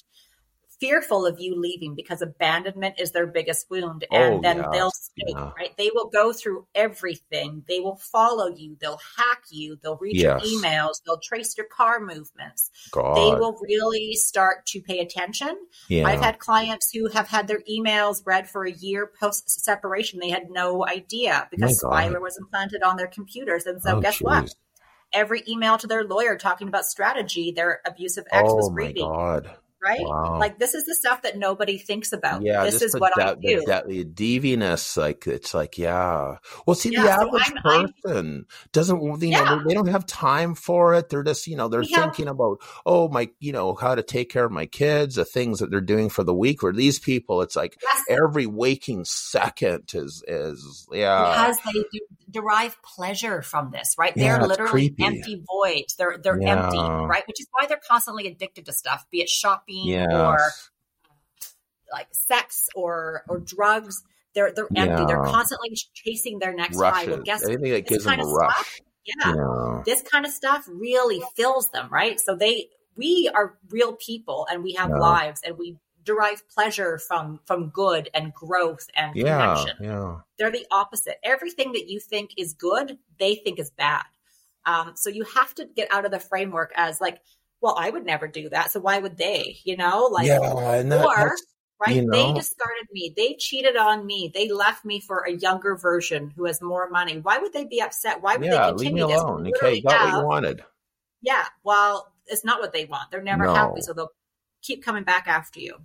fearful 0.80 1.24
of 1.24 1.40
you 1.40 1.58
leaving 1.58 1.94
because 1.94 2.20
abandonment 2.20 2.94
is 2.98 3.12
their 3.12 3.26
biggest 3.26 3.66
wound 3.70 4.04
Oh, 4.10 4.16
and 4.16 4.44
then 4.44 4.58
yes. 4.58 4.66
they'll 4.72 4.90
stay 4.90 5.22
Yeah. 5.28 5.52
right? 5.56 5.76
They 5.78 5.90
will 5.94 6.08
go 6.08 6.32
through 6.32 6.66
everything. 6.74 7.64
They 7.66 7.80
will 7.80 7.96
follow 7.96 8.48
you. 8.48 8.76
They'll 8.80 9.00
hack 9.16 9.42
you. 9.50 9.78
They'll 9.82 9.96
read 9.96 10.16
Yes. 10.16 10.44
your 10.44 10.60
emails. 10.62 11.00
They'll 11.04 11.18
trace 11.20 11.56
your 11.56 11.66
car 11.66 12.00
movements. 12.00 12.70
God, 12.90 13.16
they 13.16 13.38
will 13.38 13.56
really 13.62 14.12
start 14.14 14.66
to 14.66 14.80
pay 14.82 14.98
attention. 15.00 15.56
Yeah, 15.88 16.06
i've 16.06 16.20
had 16.20 16.38
clients 16.38 16.90
who 16.92 17.08
have 17.08 17.28
had 17.28 17.48
their 17.48 17.62
emails 17.70 18.22
read 18.26 18.48
for 18.48 18.64
a 18.64 18.72
year 18.72 19.10
post 19.18 19.48
separation 19.64 20.20
they 20.20 20.30
had 20.30 20.50
no 20.50 20.86
idea 20.86 21.48
because 21.50 21.82
spyware 21.82 22.20
was 22.20 22.36
implanted 22.38 22.82
on 22.82 22.96
their 22.96 23.06
computers. 23.06 23.66
And 23.66 23.80
so 23.82 23.96
Oh, 23.96 24.00
guess 24.00 24.18
what? 24.20 24.54
every 25.12 25.42
email 25.48 25.78
to 25.78 25.86
their 25.86 26.04
lawyer 26.04 26.36
talking 26.36 26.68
about 26.68 26.84
strategy 26.84 27.52
their 27.52 27.80
abusive 27.86 28.24
ex 28.32 28.44
was 28.52 28.68
Oh 28.68 28.72
my 28.74 28.82
reading. 28.86 29.04
God, 29.08 29.50
right? 29.86 30.00
Wow. 30.02 30.38
Like 30.40 30.58
this 30.58 30.74
is 30.74 30.84
the 30.84 30.94
stuff 30.94 31.22
that 31.22 31.36
nobody 31.38 31.78
thinks 31.78 32.12
about. 32.12 32.42
yeah, 32.42 32.64
this 32.64 32.82
is 32.82 32.94
what 32.98 33.12
I 33.20 33.34
de- 33.34 33.40
do. 33.40 33.60
The, 33.66 33.84
de- 33.86 34.04
the 34.04 34.40
deviance, 34.40 34.96
like 34.96 35.26
it's 35.26 35.54
like, 35.54 35.78
yeah. 35.78 36.38
Well, 36.66 36.74
see, 36.74 36.90
Yeah, 36.92 37.02
the 37.02 37.06
so 37.08 37.12
average 37.28 37.42
I'm- 37.42 37.56
I'm- 37.64 37.94
person 38.02 38.46
doesn't, 38.72 39.02
you 39.02 39.10
know, 39.10 39.26
Yeah. 39.28 39.58
they, 39.58 39.68
they 39.68 39.74
don't 39.74 39.88
have 39.88 40.06
time 40.06 40.54
for 40.54 40.94
it. 40.94 41.08
They're 41.08 41.22
just, 41.22 41.46
you 41.46 41.56
know, 41.56 41.68
they're 41.68 41.82
have- 41.82 41.88
thinking 42.14 42.28
about, 42.28 42.58
oh, 42.84 43.08
my, 43.08 43.28
you 43.38 43.52
know, 43.52 43.74
how 43.74 43.94
to 43.94 44.02
take 44.02 44.30
care 44.30 44.44
of 44.44 44.52
my 44.52 44.66
kids, 44.66 45.14
the 45.14 45.24
things 45.24 45.60
that 45.60 45.70
they're 45.70 45.80
doing 45.80 46.08
for 46.08 46.24
the 46.24 46.34
week. 46.34 46.64
Or 46.64 46.72
these 46.72 46.98
people, 46.98 47.42
it's 47.42 47.54
like 47.56 47.78
Yes, 47.82 48.02
every 48.10 48.46
waking 48.46 49.04
second 49.04 49.84
is, 49.94 50.24
is, 50.26 50.88
yeah, 50.90 51.30
because 51.52 51.58
they 51.64 51.80
do 51.92 52.00
derive 52.40 52.76
pleasure 52.82 53.42
from 53.42 53.70
this, 53.70 53.94
right? 53.98 54.12
Yeah, 54.16 54.38
they're 54.38 54.46
literally 54.48 54.70
creepy. 54.90 55.04
empty 55.04 55.42
voids. 55.46 55.94
They're 55.96 56.18
they're 56.18 56.40
Yeah. 56.40 56.64
empty, 56.64 56.78
right? 56.78 57.26
Which 57.26 57.40
is 57.40 57.46
why 57.52 57.66
they're 57.66 57.80
constantly 57.88 58.26
addicted 58.26 58.66
to 58.66 58.72
stuff, 58.72 59.04
be 59.10 59.20
it 59.20 59.28
shopping 59.28 59.86
yes. 59.86 60.08
or 60.12 60.34
uh, 60.36 61.08
like 61.92 62.08
sex 62.12 62.68
or 62.74 63.22
or 63.28 63.38
drugs. 63.38 64.02
They're 64.34 64.52
they're 64.52 64.68
empty. 64.76 65.04
They're 65.06 65.24
constantly 65.24 65.76
chasing 65.94 66.38
their 66.38 66.54
next 66.54 66.78
high. 66.80 67.06
Well, 67.06 67.22
guess? 67.22 67.44
Anything 67.44 67.70
that 67.72 67.86
gives 67.86 68.04
them 68.04 68.20
a 68.20 68.24
rush. 68.24 68.52
stuff, 68.54 68.80
yeah, 69.04 69.34
Yeah. 69.34 69.82
this 69.84 70.02
kind 70.02 70.26
of 70.26 70.32
stuff 70.32 70.64
really 70.68 71.22
fills 71.36 71.70
them, 71.70 71.88
right? 71.90 72.20
So 72.20 72.36
they 72.36 72.68
we 72.96 73.30
are 73.34 73.56
real 73.70 73.94
people 73.94 74.46
and 74.50 74.62
we 74.62 74.74
have 74.74 74.90
Yeah. 74.90 74.96
lives 74.98 75.40
and 75.44 75.56
we 75.58 75.76
derive 76.06 76.48
pleasure 76.48 76.98
from 76.98 77.40
from 77.44 77.68
good 77.68 78.08
and 78.14 78.32
growth 78.32 78.86
and 78.94 79.14
Yeah. 79.14 79.54
connection. 79.56 79.76
Yeah. 79.84 80.16
They're 80.38 80.50
the 80.50 80.66
opposite. 80.70 81.16
Everything 81.22 81.72
that 81.72 81.88
you 81.88 82.00
think 82.00 82.30
is 82.38 82.54
good, 82.54 82.98
they 83.18 83.34
think 83.34 83.58
is 83.58 83.70
bad. 83.70 84.04
Um, 84.64 84.92
so 84.96 85.10
you 85.10 85.24
have 85.24 85.54
to 85.56 85.66
get 85.66 85.92
out 85.92 86.04
of 86.06 86.10
the 86.12 86.18
framework 86.20 86.72
as 86.76 87.00
like, 87.00 87.20
well, 87.60 87.76
I 87.78 87.90
would 87.90 88.06
never 88.06 88.26
do 88.28 88.48
that. 88.50 88.72
So 88.72 88.80
why 88.80 88.98
would 88.98 89.16
they? 89.18 89.58
You 89.64 89.76
know, 89.76 90.06
like, 90.10 90.26
yeah. 90.26 90.38
That, 90.40 91.04
or 91.04 91.36
right? 91.80 91.94
you 91.96 92.10
They 92.10 92.32
discarded 92.32 92.86
me. 92.92 93.12
They 93.16 93.34
cheated 93.38 93.76
on 93.76 94.04
me. 94.06 94.30
They 94.34 94.50
left 94.50 94.84
me 94.84 95.00
for 95.00 95.20
a 95.20 95.32
younger 95.32 95.76
version 95.76 96.32
who 96.36 96.46
has 96.46 96.60
more 96.62 96.88
money. 96.90 97.18
Why 97.20 97.38
would 97.38 97.52
they 97.52 97.64
be 97.64 97.80
upset? 97.82 98.22
Why 98.22 98.36
would 98.36 98.46
yeah. 98.46 98.66
they 98.70 98.72
Leave 98.76 98.92
me 98.92 99.00
continue 99.00 99.06
this? 99.08 99.20
alone. 99.22 99.44
We 99.44 99.52
Okay. 99.54 99.80
got 99.82 100.12
what 100.12 100.20
you 100.20 100.26
wanted. 100.26 100.64
yeah. 101.22 101.46
Well, 101.64 102.12
it's 102.26 102.44
not 102.44 102.60
what 102.60 102.72
they 102.72 102.84
want. 102.86 103.10
They're 103.10 103.22
never 103.22 103.44
No. 103.44 103.54
happy. 103.54 103.80
So 103.82 103.92
they'll 103.92 104.12
keep 104.62 104.84
coming 104.84 105.04
back 105.04 105.28
after 105.28 105.60
you. 105.60 105.76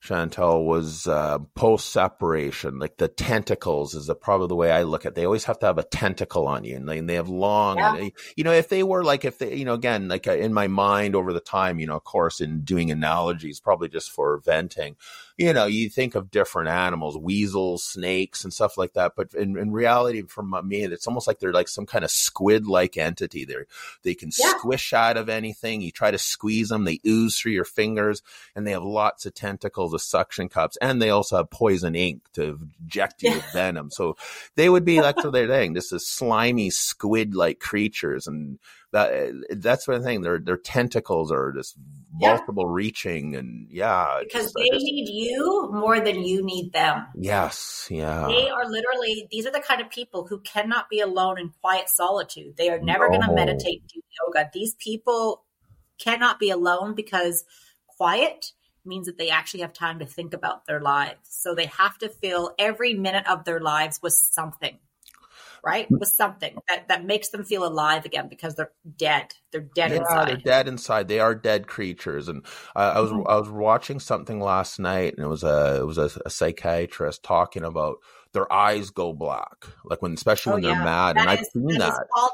Chantal 0.00 0.64
was 0.64 1.08
uh, 1.08 1.38
post 1.54 1.90
separation, 1.90 2.78
like 2.78 2.98
the 2.98 3.08
tentacles 3.08 3.94
is 3.94 4.06
the, 4.06 4.14
probably 4.14 4.46
the 4.46 4.54
way 4.54 4.70
I 4.70 4.84
look 4.84 5.04
at. 5.04 5.12
it. 5.12 5.14
They 5.16 5.24
always 5.24 5.44
have 5.44 5.58
to 5.58 5.66
have 5.66 5.78
a 5.78 5.82
tentacle 5.82 6.46
on 6.46 6.64
you, 6.64 6.76
and 6.76 6.88
they, 6.88 6.98
and 6.98 7.10
they 7.10 7.14
have 7.14 7.28
long. 7.28 7.78
Yeah. 7.78 7.96
And, 7.96 8.12
you 8.36 8.44
know, 8.44 8.52
if 8.52 8.68
they 8.68 8.84
were 8.84 9.02
like, 9.02 9.24
if 9.24 9.38
they, 9.38 9.54
you 9.56 9.64
know, 9.64 9.74
again, 9.74 10.06
like 10.06 10.28
uh, 10.28 10.32
in 10.32 10.52
my 10.54 10.68
mind 10.68 11.16
over 11.16 11.32
the 11.32 11.40
time, 11.40 11.80
you 11.80 11.86
know, 11.86 11.96
of 11.96 12.04
course, 12.04 12.40
in 12.40 12.62
doing 12.62 12.90
analogies, 12.92 13.58
probably 13.58 13.88
just 13.88 14.10
for 14.10 14.38
venting, 14.44 14.96
you 15.38 15.52
know, 15.52 15.66
you 15.66 15.88
think 15.88 16.16
of 16.16 16.30
different 16.30 16.68
animals, 16.68 17.16
weasels, 17.16 17.84
snakes, 17.84 18.44
and 18.44 18.52
stuff 18.52 18.76
like 18.76 18.94
that. 18.94 19.12
But 19.16 19.32
in, 19.34 19.56
in 19.56 19.70
reality, 19.70 20.22
for 20.22 20.42
me, 20.42 20.82
it's 20.82 21.06
almost 21.06 21.26
like 21.28 21.38
they're 21.38 21.52
like 21.52 21.68
some 21.68 21.86
kind 21.86 22.04
of 22.04 22.10
squid-like 22.10 22.96
entity. 22.96 23.44
They 23.44 23.54
they 24.02 24.14
can 24.14 24.30
Yeah. 24.36 24.52
squish 24.58 24.92
out 24.92 25.16
of 25.16 25.28
anything. 25.28 25.80
You 25.80 25.92
try 25.92 26.10
to 26.10 26.18
squeeze 26.18 26.68
them, 26.68 26.84
they 26.84 26.98
ooze 27.06 27.38
through 27.38 27.52
your 27.52 27.64
fingers 27.64 28.22
and 28.54 28.66
they 28.66 28.72
have 28.72 28.82
lots 28.82 29.24
of 29.26 29.34
tentacles 29.34 29.94
of 29.94 30.02
suction 30.02 30.48
cups 30.48 30.76
and 30.80 31.00
they 31.00 31.10
also 31.10 31.36
have 31.36 31.50
poison 31.50 31.94
ink 31.94 32.22
to 32.32 32.58
inject 32.82 33.22
you 33.22 33.32
with 33.32 33.44
venom 33.52 33.90
so 33.90 34.16
they 34.56 34.68
would 34.68 34.84
be 34.84 35.00
like 35.00 35.18
so 35.20 35.30
they're 35.30 35.46
saying 35.48 35.72
this 35.74 35.92
is 35.92 36.08
slimy 36.08 36.70
squid 36.70 37.34
like 37.34 37.60
creatures 37.60 38.26
and 38.26 38.58
that 38.92 39.32
that's 39.60 39.86
what 39.86 39.96
i'm 39.96 40.02
saying 40.02 40.22
their 40.22 40.38
their 40.38 40.56
tentacles 40.56 41.30
are 41.30 41.52
just 41.52 41.76
Yeah. 42.20 42.30
multiple 42.36 42.66
reaching 42.66 43.36
and 43.36 43.68
yeah 43.70 44.20
Because 44.22 44.44
just- 44.44 44.54
they 44.56 44.68
just- 44.70 44.84
need 44.84 45.08
you 45.08 45.68
more 45.72 46.00
than 46.00 46.22
you 46.22 46.42
need 46.44 46.72
them. 46.72 47.06
yes 47.14 47.86
yeah 47.90 48.26
They 48.26 48.48
are 48.48 48.64
literally, 48.66 49.28
these 49.30 49.46
are 49.46 49.52
the 49.52 49.60
kind 49.60 49.80
of 49.80 49.90
people 49.90 50.26
who 50.26 50.40
cannot 50.40 50.88
be 50.88 51.00
alone 51.00 51.38
in 51.38 51.50
quiet 51.60 51.88
solitude. 51.88 52.56
They 52.56 52.70
are 52.70 52.80
never 52.80 53.08
going 53.08 53.20
to 53.22 53.32
meditate 53.32 53.86
do 53.92 54.00
yoga. 54.26 54.50
These 54.52 54.74
people 54.76 55.44
cannot 55.98 56.38
be 56.40 56.50
alone 56.50 56.94
because 56.94 57.44
quiet 57.86 58.52
means 58.84 59.06
that 59.06 59.18
they 59.18 59.28
actually 59.30 59.60
have 59.60 59.72
time 59.74 59.98
to 59.98 60.06
think 60.06 60.32
about 60.32 60.66
their 60.66 60.80
lives. 60.80 61.18
So 61.24 61.54
they 61.54 61.66
have 61.66 61.98
to 61.98 62.08
fill 62.08 62.54
every 62.58 62.94
minute 62.94 63.26
of 63.28 63.44
their 63.44 63.60
lives 63.60 64.00
with 64.02 64.14
something, 64.14 64.78
right? 65.64 65.90
With 65.90 66.08
something 66.08 66.56
that, 66.68 66.88
that 66.88 67.04
makes 67.04 67.28
them 67.30 67.44
feel 67.44 67.64
alive 67.66 68.04
again 68.04 68.28
because 68.28 68.54
they're 68.54 68.72
dead. 68.96 69.34
They're 69.52 69.60
dead 69.60 69.90
yeah, 69.92 69.98
inside. 69.98 70.28
they're 70.28 70.36
dead 70.36 70.68
inside. 70.68 71.08
They 71.08 71.20
are 71.20 71.34
dead 71.34 71.66
creatures. 71.66 72.28
And 72.28 72.44
I, 72.74 72.84
I 72.90 73.00
was 73.00 73.10
Mhm. 73.10 73.24
I 73.28 73.36
was 73.36 73.48
watching 73.50 74.00
something 74.00 74.40
last 74.40 74.78
night, 74.78 75.14
and 75.16 75.24
it 75.24 75.28
was 75.28 75.44
a 75.44 75.78
it 75.80 75.86
was 75.86 75.98
a, 75.98 76.10
a 76.24 76.30
psychiatrist 76.30 77.22
talking 77.22 77.64
about 77.64 77.96
their 78.32 78.50
eyes 78.52 78.90
go 78.90 79.12
black, 79.12 79.66
like 79.84 80.02
when 80.02 80.12
especially 80.14 80.50
Oh, 80.50 80.54
when 80.54 80.62
they're 80.62 80.74
mad. 80.84 81.16
That 81.16 81.20
and 81.22 81.30
I've 81.30 81.40
is- 81.40 81.50
seen 81.52 81.66
that 81.68 81.74
is 81.74 81.80
that. 81.94 82.06
called, 82.14 82.30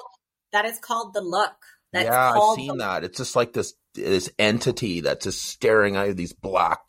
that 0.53 0.65
is 0.65 0.79
called 0.79 1.15
the 1.15 1.21
look. 1.21 1.53
That's 1.93 2.07
yeah, 2.07 2.33
I've 2.33 2.57
seen 2.57 2.79
the 2.79 2.85
that. 2.85 3.05
It's 3.05 3.19
just 3.19 3.37
like 3.37 3.53
this 3.53 3.75
this 3.95 4.29
entity 4.41 5.01
that's 5.03 5.25
just 5.25 5.45
staring 5.45 5.95
at 5.95 6.09
you, 6.09 6.15
these 6.15 6.33
black, 6.33 6.81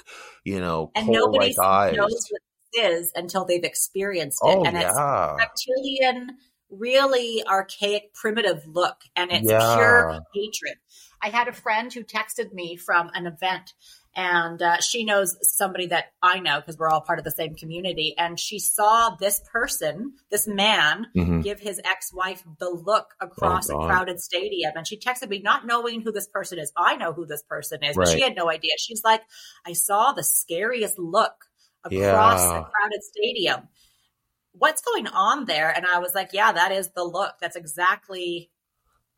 you 0.43 0.59
know, 0.59 0.91
and 0.95 1.05
coal 1.05 1.31
like 1.37 1.53
eyes. 1.59 1.95
knows 1.95 2.27
what 2.31 2.41
is 2.77 3.11
until 3.15 3.45
they've 3.45 3.63
experienced 3.63 4.39
it. 4.43 4.57
Oh 4.57 4.63
and 4.65 4.75
it's 4.75 4.83
yeah, 4.83 5.35
reptilian, 5.37 6.37
really 6.69 7.43
archaic, 7.47 8.13
primitive 8.13 8.63
look, 8.67 8.97
and 9.15 9.31
it's 9.31 9.49
Yeah. 9.49 9.75
pure 9.75 10.19
hatred. 10.33 10.75
I 11.21 11.29
had 11.29 11.47
a 11.47 11.53
friend 11.53 11.91
who 11.91 12.03
texted 12.03 12.53
me 12.53 12.75
from 12.75 13.09
an 13.13 13.25
event, 13.25 13.73
and 14.15 14.61
uh, 14.61 14.79
she 14.79 15.03
knows 15.03 15.35
somebody 15.41 15.87
that 15.87 16.05
I 16.21 16.39
know 16.39 16.59
because 16.59 16.77
we're 16.77 16.89
all 16.89 17.01
part 17.01 17.19
of 17.19 17.25
the 17.25 17.31
same 17.31 17.55
community. 17.55 18.13
And 18.17 18.39
she 18.39 18.59
saw 18.59 19.15
this 19.19 19.41
person, 19.51 20.13
this 20.29 20.47
man, 20.47 21.07
Mhm. 21.15 21.43
give 21.43 21.59
his 21.59 21.79
ex-wife 21.83 22.43
the 22.59 22.69
look 22.69 23.07
across 23.19 23.69
a 23.69 23.73
Oh, 23.73 23.79
God. 23.79 23.87
crowded 23.87 24.19
stadium 24.21 24.73
and 24.75 24.87
she 24.87 24.97
texted 24.97 25.29
me 25.29 25.39
not 25.39 25.65
knowing 25.65 26.01
who 26.01 26.11
this 26.11 26.27
person 26.27 26.57
is 26.59 26.71
i 26.75 26.95
know 26.95 27.13
who 27.13 27.25
this 27.25 27.43
person 27.43 27.83
is 27.83 27.95
but 27.95 28.07
she 28.07 28.21
had 28.21 28.35
no 28.35 28.49
idea 28.49 28.71
she's 28.77 29.03
like 29.03 29.21
i 29.65 29.73
saw 29.73 30.11
the 30.11 30.23
scariest 30.23 30.97
look 30.97 31.33
across 31.85 32.41
Yeah. 32.41 32.59
a 32.59 32.63
crowded 32.63 33.03
stadium 33.03 33.67
what's 34.57 34.81
going 34.81 35.07
on 35.07 35.45
there? 35.45 35.69
And 35.75 35.85
I 35.85 35.99
was 35.99 36.15
like, 36.15 36.29
yeah, 36.33 36.51
that 36.53 36.71
is 36.71 36.89
the 36.89 37.03
look. 37.03 37.33
That's 37.41 37.55
exactly 37.55 38.49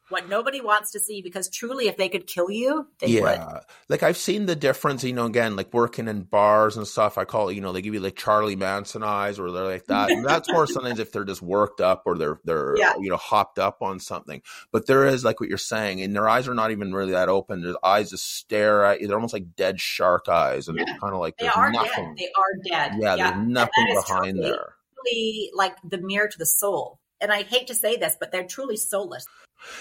what 0.09 0.29
nobody 0.29 0.61
wants 0.61 0.91
to 0.91 0.99
see 0.99 1.21
because 1.21 1.49
truly 1.49 1.87
if 1.87 1.97
they 1.97 2.07
could 2.07 2.27
kill 2.27 2.49
you 2.49 2.87
they 2.99 3.07
yeah. 3.07 3.21
would 3.21 3.61
like 3.89 4.03
i've 4.03 4.17
seen 4.17 4.45
the 4.45 4.55
difference 4.55 5.03
you 5.03 5.13
know 5.13 5.25
again 5.25 5.55
like 5.55 5.73
working 5.73 6.07
in 6.07 6.21
bars 6.21 6.77
and 6.77 6.87
stuff 6.87 7.17
i 7.17 7.25
call 7.25 7.49
it 7.49 7.55
you 7.55 7.61
know 7.61 7.71
they 7.71 7.81
give 7.81 7.93
you 7.93 7.99
like 7.99 8.15
charlie 8.15 8.55
manson 8.55 9.03
eyes 9.03 9.39
or 9.39 9.51
they're 9.51 9.65
like 9.65 9.85
that 9.87 10.09
and 10.09 10.25
that's 10.25 10.51
more 10.51 10.65
sometimes 10.65 10.99
if 10.99 11.11
they're 11.11 11.25
just 11.25 11.41
worked 11.41 11.81
up 11.81 12.03
or 12.05 12.17
they're 12.17 12.39
they're 12.45 12.75
yeah. 12.77 12.93
you 12.99 13.09
know 13.09 13.17
hopped 13.17 13.59
up 13.59 13.81
on 13.81 13.99
something 13.99 14.41
but 14.71 14.87
there 14.87 15.05
is 15.05 15.23
like 15.23 15.39
what 15.39 15.49
you're 15.49 15.57
saying 15.57 16.01
and 16.01 16.15
their 16.15 16.29
eyes 16.29 16.47
are 16.47 16.53
not 16.53 16.71
even 16.71 16.93
really 16.93 17.11
that 17.11 17.29
open 17.29 17.61
their 17.61 17.85
eyes 17.85 18.09
just 18.09 18.35
stare 18.35 18.85
at 18.85 19.01
you 19.01 19.07
they're 19.07 19.17
almost 19.17 19.33
like 19.33 19.55
dead 19.55 19.79
shark 19.79 20.29
eyes 20.29 20.67
and 20.67 20.77
yeah. 20.77 20.83
it's 20.87 20.99
kind 20.99 21.13
of 21.13 21.19
like 21.19 21.37
they 21.37 21.47
are 21.47 21.71
nothing. 21.71 22.15
dead 22.15 22.17
they 22.17 22.31
are 22.37 22.87
dead 22.89 22.97
yeah, 22.99 23.15
yeah. 23.15 23.31
there's 23.31 23.47
nothing 23.47 23.87
behind 23.93 24.43
there 24.43 24.73
really 25.03 25.51
like 25.53 25.75
the 25.83 25.97
mirror 25.97 26.27
to 26.27 26.37
the 26.37 26.45
soul 26.45 26.99
and 27.19 27.31
I 27.31 27.43
hate 27.43 27.67
to 27.67 27.75
say 27.75 27.97
this, 27.97 28.15
but 28.19 28.31
they're 28.31 28.45
truly 28.45 28.77
soulless. 28.77 29.25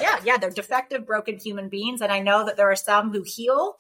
Yeah, 0.00 0.20
yeah, 0.24 0.36
they're 0.38 0.50
defective, 0.50 1.06
broken 1.06 1.38
human 1.38 1.68
beings. 1.68 2.00
And 2.00 2.12
I 2.12 2.20
know 2.20 2.46
that 2.46 2.56
there 2.56 2.70
are 2.70 2.76
some 2.76 3.12
who 3.12 3.22
heal, 3.24 3.76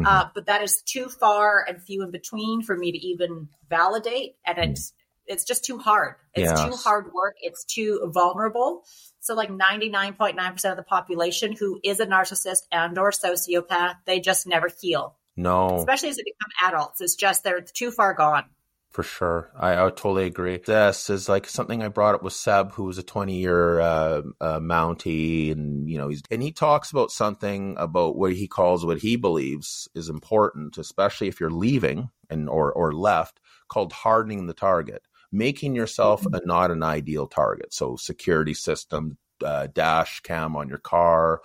mm-hmm. 0.00 0.06
uh, 0.06 0.26
but 0.34 0.46
that 0.46 0.62
is 0.62 0.82
too 0.84 1.08
far 1.08 1.64
and 1.66 1.82
few 1.82 2.02
in 2.02 2.10
between 2.10 2.62
for 2.62 2.76
me 2.76 2.92
to 2.92 2.98
even 2.98 3.48
validate. 3.68 4.36
And 4.46 4.58
mm-hmm. 4.58 4.72
it's, 4.72 4.92
it's 5.26 5.44
just 5.44 5.64
too 5.64 5.78
hard. 5.78 6.16
It's 6.34 6.50
yes. 6.50 6.64
too 6.64 6.76
hard 6.76 7.12
work. 7.12 7.36
It's 7.40 7.64
too 7.64 8.10
vulnerable. 8.12 8.82
So 9.20 9.34
like 9.34 9.50
99.9% 9.50 10.70
of 10.70 10.76
the 10.76 10.82
population 10.82 11.52
who 11.52 11.78
is 11.84 12.00
a 12.00 12.06
narcissist 12.06 12.62
and 12.72 12.98
or 12.98 13.10
sociopath, 13.10 13.96
they 14.06 14.20
just 14.20 14.46
never 14.46 14.68
heal. 14.80 15.16
No. 15.36 15.76
Especially 15.76 16.08
as 16.08 16.16
they 16.16 16.24
become 16.24 16.68
adults. 16.68 17.00
It's 17.00 17.14
just 17.14 17.44
they're 17.44 17.60
too 17.60 17.90
far 17.90 18.14
gone. 18.14 18.44
For 18.90 19.04
sure. 19.04 19.52
I, 19.56 19.74
I 19.74 19.90
totally 19.90 20.26
agree. 20.26 20.58
This 20.58 21.10
is 21.10 21.28
like 21.28 21.46
something 21.46 21.80
I 21.80 21.86
brought 21.86 22.16
up 22.16 22.24
with 22.24 22.32
Seb, 22.32 22.72
who 22.72 22.84
was 22.84 22.98
a 22.98 23.04
20 23.04 23.36
year 23.36 23.80
uh, 23.80 24.22
uh, 24.40 24.58
Mountie. 24.58 25.52
And, 25.52 25.88
you 25.88 25.96
know, 25.96 26.08
he's, 26.08 26.22
and 26.28 26.42
he 26.42 26.50
talks 26.50 26.90
about 26.90 27.12
something 27.12 27.76
about 27.78 28.16
what 28.16 28.32
he 28.32 28.48
calls 28.48 28.84
what 28.84 28.98
he 28.98 29.14
believes 29.14 29.88
is 29.94 30.08
important, 30.08 30.76
especially 30.76 31.28
if 31.28 31.38
you're 31.38 31.50
leaving 31.50 32.10
and 32.28 32.48
or, 32.48 32.72
or 32.72 32.92
left, 32.92 33.38
called 33.68 33.92
hardening 33.92 34.48
the 34.48 34.54
target, 34.54 35.02
making 35.30 35.76
yourself 35.76 36.26
a, 36.32 36.44
not 36.44 36.72
an 36.72 36.82
ideal 36.82 37.28
target. 37.28 37.72
So 37.72 37.94
security 37.94 38.54
system, 38.54 39.18
uh, 39.44 39.68
dash 39.72 40.18
cam 40.20 40.56
on 40.56 40.68
your 40.68 40.78
car, 40.78 41.42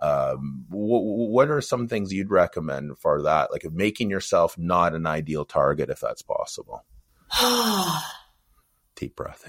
um, 0.00 0.64
w- 0.70 1.30
what 1.30 1.50
are 1.50 1.60
some 1.60 1.88
things 1.88 2.12
you'd 2.12 2.30
recommend 2.30 2.98
for 2.98 3.22
that? 3.22 3.52
Like 3.52 3.64
making 3.72 4.10
yourself 4.10 4.56
not 4.58 4.94
an 4.94 5.06
ideal 5.06 5.44
target, 5.44 5.90
if 5.90 6.00
that's 6.00 6.22
possible. 6.22 6.84
Deep 8.96 9.16
breath. 9.16 9.44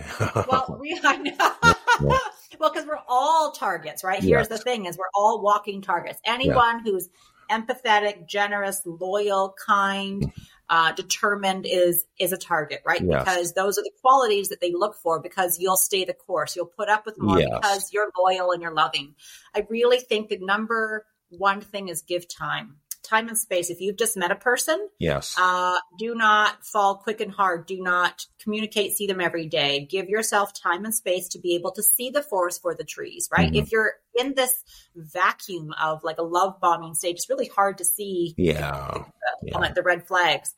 well, 0.50 0.78
we, 0.82 1.00
I 1.04 1.18
know. 1.18 1.76
well, 2.60 2.72
because 2.72 2.86
we're 2.86 3.00
all 3.08 3.52
targets, 3.52 4.04
right? 4.04 4.22
Here's 4.22 4.48
yes. 4.50 4.50
the 4.50 4.58
thing: 4.58 4.86
is 4.86 4.98
we're 4.98 5.06
all 5.16 5.42
walking 5.42 5.82
targets. 5.82 6.20
Anyone 6.26 6.78
yeah. 6.86 6.92
who's 6.92 7.10
empathetic, 7.50 8.28
generous, 8.28 8.82
loyal, 8.86 9.56
kind, 9.66 10.32
uh, 10.72 10.94
determined 10.94 11.66
is 11.68 12.06
is 12.18 12.32
a 12.32 12.38
target, 12.38 12.82
right? 12.86 13.02
Yes. 13.04 13.26
Because 13.26 13.54
those 13.54 13.78
are 13.78 13.84
the 13.84 13.92
qualities 14.02 14.50
that 14.50 14.62
they 14.62 14.72
look 14.74 14.96
for. 14.96 15.22
Because 15.22 15.60
you'll 15.60 15.76
stay 15.76 16.06
the 16.06 16.14
course, 16.14 16.56
you'll 16.56 16.66
put 16.66 16.88
up 16.88 17.06
with 17.06 17.20
more 17.20 17.40
yes. 17.40 17.50
because 17.54 17.94
you're 17.94 18.10
loyal 18.18 18.52
and 18.52 18.62
you're 18.62 18.74
loving. 18.74 19.14
I 19.54 19.68
really 19.70 20.00
think 20.00 20.30
the 20.30 20.38
number 20.40 21.06
one 21.30 21.60
thing 21.60 21.90
is 21.90 22.02
give 22.02 22.28
time 22.28 22.78
time 23.04 23.28
and 23.28 23.38
space. 23.38 23.70
If 23.70 23.82
you've 23.82 23.98
just 23.98 24.18
met 24.18 24.32
a 24.32 24.36
person, 24.36 24.90
yes, 25.00 25.36
uh, 25.38 25.78
do 25.98 26.16
not 26.16 26.66
fall 26.66 26.96
quick 26.96 27.22
and 27.22 27.32
hard. 27.32 27.66
Do 27.66 27.82
not 27.82 28.26
communicate, 28.42 28.94
see 28.94 29.08
them 29.08 29.22
every 29.22 29.48
day. 29.48 29.86
Give 29.86 30.10
yourself 30.10 30.54
time 30.54 30.86
and 30.86 30.94
space 30.94 31.28
to 31.30 31.40
be 31.40 31.56
able 31.56 31.72
to 31.72 31.84
see 31.84 32.10
the 32.10 32.24
forest 32.24 32.62
for 32.62 32.76
the 32.76 32.84
trees. 32.84 33.30
Right? 33.36 33.48
Mm-hmm. 33.48 33.64
If 33.64 33.72
you're 33.72 33.94
in 34.18 34.34
this 34.36 34.64
vacuum 34.96 35.74
of 35.82 36.04
like 36.04 36.18
a 36.18 36.24
love 36.24 36.60
bombing 36.62 36.96
stage, 36.96 37.16
it's 37.16 37.30
really 37.30 37.48
hard 37.48 37.78
to 37.80 37.86
see. 37.86 38.34
Yeah, 38.38 38.90
the, 38.92 39.06
the, 39.42 39.60
yeah. 39.62 39.74
the 39.74 39.84
red 39.84 40.08
flags. 40.08 40.54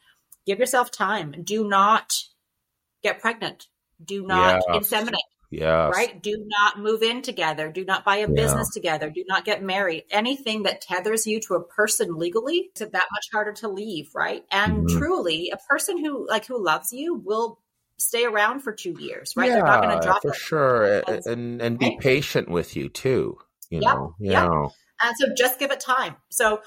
Give 0.45 0.59
yourself 0.59 0.91
time. 0.91 1.35
Do 1.43 1.67
not 1.67 2.11
get 3.01 3.21
pregnant. 3.21 3.67
Do 4.03 4.25
not 4.25 4.61
inseminate. 4.69 5.13
Yeah. 5.53 5.89
Right? 5.89 6.21
Do 6.21 6.45
not 6.47 6.79
move 6.79 7.03
in 7.03 7.21
together. 7.21 7.71
Do 7.71 7.85
not 7.85 8.03
buy 8.03 8.17
a 8.17 8.19
yeah. 8.21 8.33
business 8.33 8.71
together. 8.73 9.09
Do 9.09 9.23
not 9.27 9.45
get 9.45 9.61
married. 9.61 10.05
Anything 10.09 10.63
that 10.63 10.81
tethers 10.81 11.27
you 11.27 11.39
to 11.41 11.53
a 11.55 11.63
person 11.63 12.17
legally 12.17 12.71
is 12.73 12.79
that 12.79 12.91
much 12.91 13.27
harder 13.31 13.53
to 13.53 13.69
leave, 13.69 14.09
right? 14.15 14.43
And 14.51 14.87
mm-hmm. 14.87 14.97
truly, 14.97 15.51
a 15.53 15.57
person 15.69 16.03
who 16.03 16.27
like 16.27 16.45
who 16.45 16.63
loves 16.63 16.91
you 16.91 17.13
will 17.15 17.59
stay 17.97 18.25
around 18.25 18.61
for 18.61 18.73
two 18.73 18.95
years, 18.99 19.33
right? 19.35 19.47
Yeah, 19.47 19.55
They're 19.55 19.65
not 19.65 19.83
going 19.83 19.99
to 19.99 20.05
drop 20.05 20.21
for 20.23 20.33
sure, 20.33 21.03
because, 21.05 21.27
and 21.27 21.61
and 21.61 21.77
be 21.77 21.89
right? 21.89 21.99
patient 21.99 22.49
with 22.49 22.75
you 22.75 22.89
too. 22.89 23.37
You 23.69 23.81
yep, 23.81 23.95
know, 23.95 24.15
you 24.19 24.31
yep. 24.31 24.45
know. 24.45 24.71
And 25.03 25.15
so 25.19 25.27
just 25.37 25.59
give 25.59 25.71
it 25.71 25.79
time. 25.79 26.15
So 26.29 26.61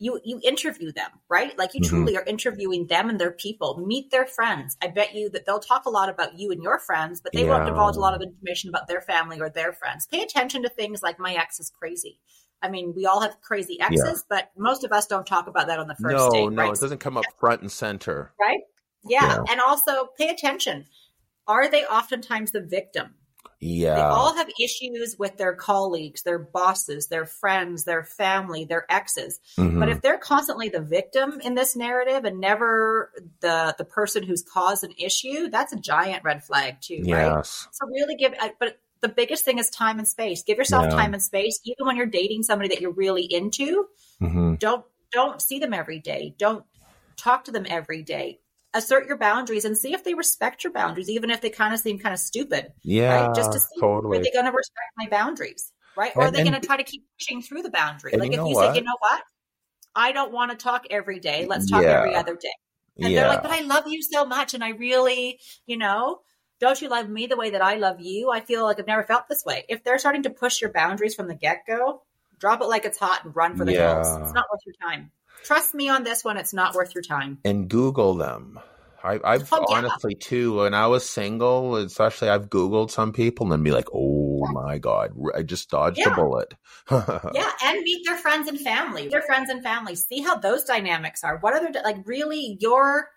you 0.00 0.18
you 0.24 0.40
interview 0.42 0.90
them 0.90 1.10
right 1.28 1.56
like 1.56 1.74
you 1.74 1.80
mm-hmm. 1.80 1.94
truly 1.94 2.16
are 2.16 2.24
interviewing 2.24 2.86
them 2.88 3.08
and 3.08 3.20
their 3.20 3.30
people 3.30 3.84
meet 3.86 4.10
their 4.10 4.26
friends 4.26 4.76
i 4.82 4.88
bet 4.88 5.14
you 5.14 5.28
that 5.30 5.46
they'll 5.46 5.60
talk 5.60 5.84
a 5.84 5.90
lot 5.90 6.08
about 6.08 6.36
you 6.36 6.50
and 6.50 6.62
your 6.62 6.78
friends 6.80 7.20
but 7.20 7.32
they 7.32 7.44
yeah. 7.44 7.50
won't 7.50 7.66
divulge 7.66 7.96
a 7.96 8.00
lot 8.00 8.14
of 8.14 8.22
information 8.22 8.68
about 8.68 8.88
their 8.88 9.00
family 9.00 9.40
or 9.40 9.48
their 9.48 9.72
friends 9.72 10.08
pay 10.10 10.22
attention 10.22 10.62
to 10.62 10.68
things 10.68 11.02
like 11.02 11.20
my 11.20 11.34
ex 11.34 11.60
is 11.60 11.70
crazy 11.70 12.18
I 12.62 12.68
mean, 12.68 12.92
we 12.94 13.06
all 13.06 13.22
have 13.22 13.40
crazy 13.40 13.80
exes, 13.80 14.02
yeah. 14.04 14.36
but 14.36 14.50
most 14.54 14.84
of 14.84 14.92
us 14.92 15.06
don't 15.06 15.26
talk 15.26 15.46
about 15.46 15.68
that 15.68 15.78
on 15.78 15.88
the 15.88 15.94
first 15.94 16.14
no, 16.14 16.30
date. 16.30 16.52
No, 16.52 16.62
right? 16.62 16.72
it 16.72 16.80
doesn't 16.80 16.98
come 16.98 17.16
up 17.16 17.24
front 17.38 17.62
and 17.62 17.72
center. 17.72 18.32
Right? 18.38 18.60
Yeah. 19.02 19.26
yeah. 19.26 19.44
And 19.50 19.60
also 19.60 20.08
pay 20.18 20.28
attention. 20.28 20.84
Are 21.46 21.70
they 21.70 21.84
oftentimes 21.84 22.52
the 22.52 22.60
victim? 22.60 23.14
Yeah. 23.60 23.96
They 23.96 24.00
all 24.00 24.34
have 24.34 24.48
issues 24.58 25.16
with 25.18 25.36
their 25.36 25.54
colleagues, 25.54 26.22
their 26.22 26.38
bosses, 26.38 27.08
their 27.08 27.26
friends, 27.26 27.84
their 27.84 28.04
family, 28.04 28.64
their 28.64 28.90
exes. 28.90 29.38
Mm-hmm. 29.58 29.78
But 29.78 29.90
if 29.90 30.00
they're 30.00 30.18
constantly 30.18 30.70
the 30.70 30.80
victim 30.80 31.40
in 31.44 31.54
this 31.54 31.76
narrative 31.76 32.24
and 32.24 32.40
never 32.40 33.12
the 33.40 33.74
the 33.76 33.84
person 33.84 34.22
who's 34.22 34.42
caused 34.42 34.82
an 34.82 34.92
issue, 34.96 35.48
that's 35.50 35.74
a 35.74 35.78
giant 35.78 36.24
red 36.24 36.42
flag 36.42 36.80
too, 36.80 37.02
yes. 37.04 37.66
right? 37.66 37.74
So 37.74 37.86
really 37.88 38.16
give 38.16 38.34
but 38.58 38.78
the 39.02 39.08
biggest 39.08 39.44
thing 39.44 39.58
is 39.58 39.68
time 39.68 39.98
and 39.98 40.08
space. 40.08 40.42
Give 40.42 40.56
yourself 40.56 40.84
yeah. 40.84 40.96
time 40.96 41.12
and 41.12 41.22
space 41.22 41.60
even 41.64 41.86
when 41.86 41.96
you're 41.96 42.06
dating 42.06 42.44
somebody 42.44 42.70
that 42.70 42.80
you're 42.80 42.92
really 42.92 43.24
into. 43.24 43.86
Mm-hmm. 44.22 44.54
Don't 44.54 44.84
don't 45.12 45.42
see 45.42 45.58
them 45.58 45.74
every 45.74 45.98
day. 45.98 46.34
Don't 46.38 46.64
talk 47.16 47.44
to 47.44 47.52
them 47.52 47.66
every 47.68 48.02
day 48.02 48.40
assert 48.74 49.06
your 49.06 49.18
boundaries 49.18 49.64
and 49.64 49.76
see 49.76 49.92
if 49.92 50.04
they 50.04 50.14
respect 50.14 50.64
your 50.64 50.72
boundaries, 50.72 51.10
even 51.10 51.30
if 51.30 51.40
they 51.40 51.50
kind 51.50 51.74
of 51.74 51.80
seem 51.80 51.98
kind 51.98 52.12
of 52.12 52.20
stupid. 52.20 52.72
Yeah, 52.82 53.26
right? 53.26 53.34
just 53.34 53.52
to 53.52 53.58
see 53.58 53.80
totally. 53.80 54.18
are 54.18 54.22
they 54.22 54.30
going 54.30 54.44
to 54.44 54.52
respect 54.52 54.90
my 54.96 55.08
boundaries, 55.08 55.72
right? 55.96 56.12
Or 56.16 56.24
and, 56.24 56.28
are 56.28 56.36
they 56.36 56.48
going 56.48 56.60
to 56.60 56.66
try 56.66 56.76
to 56.76 56.84
keep 56.84 57.04
pushing 57.18 57.42
through 57.42 57.62
the 57.62 57.70
boundary? 57.70 58.12
Like 58.12 58.32
you 58.32 58.40
if 58.40 58.48
you 58.48 58.54
what? 58.54 58.74
say, 58.74 58.78
you 58.78 58.84
know 58.84 58.96
what, 58.98 59.22
I 59.94 60.12
don't 60.12 60.32
want 60.32 60.52
to 60.52 60.56
talk 60.56 60.86
every 60.90 61.18
day. 61.18 61.46
Let's 61.46 61.70
talk 61.70 61.82
yeah. 61.82 61.98
every 61.98 62.14
other 62.14 62.34
day. 62.34 62.48
And 62.98 63.12
yeah. 63.12 63.20
they're 63.20 63.28
like, 63.30 63.42
but 63.42 63.52
I 63.52 63.60
love 63.62 63.84
you 63.86 64.02
so 64.02 64.24
much, 64.26 64.54
and 64.54 64.62
I 64.62 64.70
really, 64.70 65.38
you 65.66 65.76
know. 65.76 66.20
Don't 66.60 66.82
you 66.82 66.90
love 66.90 67.08
me 67.08 67.26
the 67.26 67.38
way 67.38 67.48
that 67.52 67.62
I 67.62 67.76
love 67.76 68.00
you? 68.00 68.30
I 68.30 68.40
feel 68.40 68.64
like 68.64 68.78
I've 68.78 68.86
never 68.86 69.02
felt 69.02 69.28
this 69.30 69.46
way. 69.46 69.64
If 69.70 69.82
they're 69.82 69.98
starting 69.98 70.24
to 70.24 70.30
push 70.30 70.60
your 70.60 70.70
boundaries 70.70 71.14
from 71.14 71.26
the 71.26 71.34
get 71.34 71.62
go, 71.66 72.02
drop 72.38 72.60
it 72.60 72.66
like 72.66 72.84
it's 72.84 72.98
hot 72.98 73.24
and 73.24 73.34
run 73.34 73.56
for 73.56 73.64
the 73.64 73.72
yeah. 73.72 73.94
hills. 73.94 74.18
It's 74.20 74.34
not 74.34 74.44
worth 74.52 74.60
your 74.66 74.74
time. 74.82 75.10
Trust 75.44 75.74
me 75.74 75.88
on 75.88 76.04
this 76.04 76.24
one, 76.24 76.36
it's 76.36 76.52
not 76.52 76.74
worth 76.74 76.94
your 76.94 77.02
time. 77.02 77.38
And 77.44 77.68
Google 77.68 78.14
them. 78.14 78.60
I, 79.02 79.12
have 79.32 79.48
oh, 79.52 79.64
yeah. 79.68 79.76
honestly 79.76 80.14
too. 80.14 80.56
When 80.56 80.74
I 80.74 80.86
was 80.86 81.08
single, 81.08 81.76
especially, 81.76 82.28
I've 82.28 82.50
Googled 82.50 82.90
some 82.90 83.12
people 83.12 83.46
and 83.46 83.52
then 83.52 83.62
be 83.62 83.70
like, 83.70 83.88
"Oh 83.94 84.46
my 84.52 84.78
god, 84.78 85.12
I 85.34 85.42
just 85.42 85.70
dodged 85.70 85.98
yeah. 85.98 86.12
a 86.12 86.14
bullet." 86.14 86.54
yeah, 86.90 87.50
and 87.64 87.82
meet 87.82 88.04
their 88.04 88.18
friends 88.18 88.48
and 88.48 88.60
family. 88.60 89.08
Their 89.08 89.22
friends 89.22 89.48
and 89.48 89.62
family. 89.62 89.94
See 89.94 90.20
how 90.20 90.36
those 90.36 90.64
dynamics 90.64 91.24
are. 91.24 91.38
What 91.38 91.54
other 91.54 91.70
like? 91.82 91.96
Really, 92.04 92.58
your 92.60 93.08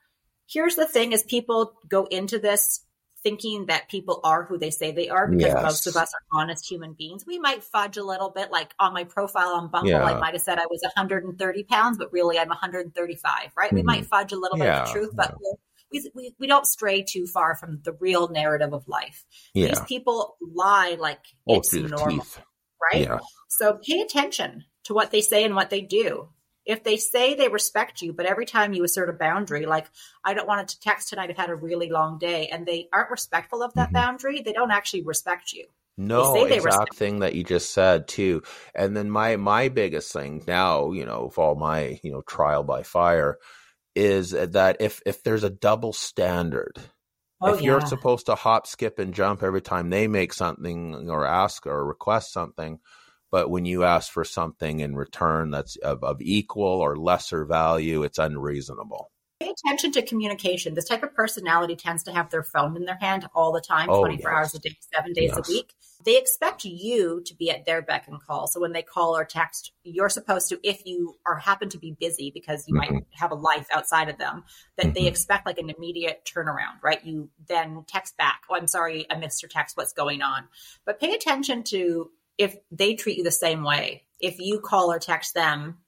here's 0.48 0.76
the 0.76 0.88
thing: 0.88 1.12
is 1.12 1.24
people 1.24 1.74
go 1.90 2.06
into 2.06 2.40
this 2.40 2.86
thinking 3.24 3.68
that 3.68 3.90
people 3.90 4.20
are 4.24 4.44
who 4.44 4.58
they 4.58 4.70
say 4.70 4.92
they 4.92 5.10
are 5.10 5.28
because 5.28 5.54
yes. 5.54 5.64
most 5.64 5.88
of 5.88 5.96
us 5.96 6.12
are 6.14 6.40
honest 6.40 6.70
human 6.70 6.94
beings. 6.94 7.26
We 7.26 7.40
might 7.40 7.64
fudge 7.64 7.98
a 7.98 8.04
little 8.04 8.30
bit. 8.30 8.52
Like 8.52 8.74
on 8.80 8.94
my 8.94 9.06
profile 9.06 9.56
on 9.56 9.70
Bumble, 9.70 9.90
yeah. 9.90 10.04
I 10.04 10.20
might 10.20 10.34
have 10.34 10.42
said 10.42 10.60
I 10.60 10.68
was 10.70 10.82
130 10.84 11.64
pounds, 11.64 11.98
but 11.98 12.12
really 12.12 12.38
I'm 12.38 12.50
135, 12.50 13.52
right? 13.56 13.68
Mm-hmm. 13.68 13.76
We 13.76 13.84
might 13.84 14.06
fudge 14.06 14.32
a 14.32 14.38
little 14.38 14.58
yeah. 14.58 14.64
bit 14.64 14.74
of 14.82 14.88
the 14.88 14.94
truth, 14.94 15.12
but 15.16 15.36
we 15.40 15.56
we, 15.94 16.12
we, 16.16 16.36
we 16.40 16.48
don't 16.48 16.66
stray 16.66 17.04
too 17.04 17.26
far 17.28 17.56
from 17.56 17.80
the 17.84 17.94
real 17.94 18.28
narrative 18.28 18.74
of 18.74 18.88
life. 18.88 19.26
Yeah. 19.54 19.70
These 19.70 19.82
people 19.82 20.38
lie 20.42 20.98
like 21.00 21.22
oh, 21.48 21.58
it's 21.58 21.74
normal, 21.74 22.26
right? 22.94 23.04
Yeah. 23.04 23.20
So 23.50 23.80
pay 23.88 24.02
attention 24.02 24.66
to 24.86 24.94
what 24.94 25.12
they 25.12 25.22
say 25.22 25.44
and 25.44 25.56
what 25.56 25.70
they 25.70 25.82
do 25.82 26.30
if 26.66 26.84
they 26.84 26.98
say 26.98 27.36
they 27.36 27.50
respect 27.50 28.02
you, 28.02 28.14
but 28.14 28.26
every 28.26 28.46
time 28.46 28.74
you 28.74 28.84
assert 28.84 29.10
a 29.10 29.14
boundary, 29.14 29.66
like 29.66 29.88
I 30.24 30.34
don't 30.34 30.48
want 30.48 30.68
to 30.68 30.80
text 30.80 31.10
tonight, 31.10 31.30
I've 31.30 31.38
had 31.38 31.50
a 31.50 31.56
really 31.56 31.90
long 31.90 32.18
day, 32.18 32.48
and 32.48 32.66
they 32.66 32.90
aren't 32.94 33.12
respectful 33.12 33.64
of 33.64 33.74
that 33.74 33.88
mm-hmm. 33.88 33.94
boundary, 33.94 34.42
they 34.42 34.54
don't 34.54 34.72
actually 34.72 35.04
respect 35.04 35.54
you. 35.54 35.66
No, 35.98 36.34
they 36.34 36.48
they 36.48 36.56
exact 36.56 36.66
respect- 36.66 36.96
thing 36.96 37.20
that 37.20 37.36
you 37.36 37.44
just 37.44 37.72
said 37.72 38.08
too. 38.08 38.42
And 38.74 38.96
then 38.98 39.10
my 39.10 39.36
my 39.36 39.70
biggest 39.70 40.12
thing 40.12 40.44
now, 40.48 40.92
you 40.92 41.06
know, 41.06 41.26
of 41.28 41.38
all 41.38 41.56
my 41.56 42.00
you 42.04 42.12
know 42.12 42.22
trial 42.22 42.64
by 42.64 42.84
fire, 42.84 43.38
is 43.96 44.32
that 44.32 44.78
if 44.80 45.02
if 45.06 45.24
there's 45.24 45.44
a 45.44 45.50
double 45.50 45.94
standard, 45.94 46.80
Oh, 47.44 47.54
if 47.54 47.62
you're 47.62 47.80
yeah. 47.80 47.86
supposed 47.86 48.28
to 48.28 48.36
hop, 48.36 48.68
skip, 48.68 49.00
and 49.00 49.14
jump 49.14 49.44
every 49.44 49.62
time 49.62 49.90
they 49.90 50.08
make 50.08 50.32
something 50.34 51.10
or 51.10 51.26
ask 51.26 51.68
or 51.68 51.86
request 51.86 52.32
something, 52.32 52.80
but 53.34 53.50
when 53.50 53.66
you 53.66 53.84
ask 53.84 54.12
for 54.12 54.24
something 54.24 54.80
in 54.80 54.96
return 54.96 55.50
that's 55.50 55.76
of, 55.78 56.04
of 56.04 56.22
equal 56.22 56.66
or 56.66 56.96
lesser 56.96 57.46
value, 57.46 58.04
it's 58.04 58.20
unreasonable. 58.20 59.10
Pay 59.40 59.50
attention 59.50 59.92
to 59.94 60.04
communication. 60.04 60.76
This 60.76 60.86
type 60.86 61.02
of 61.02 61.16
personality 61.16 61.76
tends 61.76 62.04
to 62.04 62.12
have 62.12 62.30
their 62.30 62.44
phone 62.44 62.78
in 62.78 62.86
their 62.86 63.00
hand 63.02 63.28
all 63.34 63.52
the 63.52 63.60
time, 63.60 63.90
Oh, 63.90 64.02
24 64.02 64.30
yes. 64.30 64.38
hours 64.38 64.54
a 64.54 64.60
day, 64.60 64.78
seven 64.94 65.14
days 65.14 65.32
Yes. 65.36 65.50
a 65.50 65.52
week. 65.52 65.74
They 66.06 66.16
expect 66.20 66.64
you 66.64 67.24
to 67.26 67.36
be 67.36 67.50
at 67.50 67.66
their 67.66 67.82
beck 67.82 68.08
and 68.08 68.22
call. 68.22 68.46
So 68.46 68.62
when 68.62 68.72
they 68.72 68.84
call 68.84 69.18
or 69.18 69.26
text, 69.26 69.72
you're 69.84 70.10
supposed 70.10 70.50
to, 70.50 70.60
if 70.62 70.86
you 70.86 71.16
are 71.26 71.38
happen 71.38 71.70
to 71.70 71.80
be 71.80 71.98
busy 72.00 72.30
because 72.32 72.68
you 72.68 72.76
might 72.76 72.92
Mhm. 72.92 73.06
have 73.14 73.32
a 73.32 73.36
life 73.36 73.66
outside 73.74 74.10
of 74.10 74.20
them, 74.20 74.44
that 74.78 74.94
they 74.94 75.06
Mhm. 75.06 75.08
expect 75.08 75.48
like 75.48 75.58
an 75.58 75.72
immediate 75.72 76.24
turnaround, 76.24 76.84
right? 76.84 77.04
You 77.04 77.32
then 77.48 77.84
text 77.88 78.16
back, 78.16 78.42
oh, 78.48 78.56
I'm 78.56 78.68
sorry, 78.68 79.08
I 79.10 79.16
missed 79.16 79.42
your 79.42 79.50
text. 79.50 79.76
What's 79.76 79.94
going 79.94 80.22
on? 80.22 80.50
But 80.86 81.00
pay 81.00 81.16
attention 81.16 81.64
to 81.64 82.12
if 82.38 82.56
they 82.72 82.96
treat 82.96 83.18
you 83.18 83.24
the 83.24 83.32
same 83.32 83.64
way. 83.64 84.04
If 84.20 84.40
you 84.40 84.60
call 84.60 84.92
or 84.92 85.00
text 85.00 85.34
them, 85.34 85.80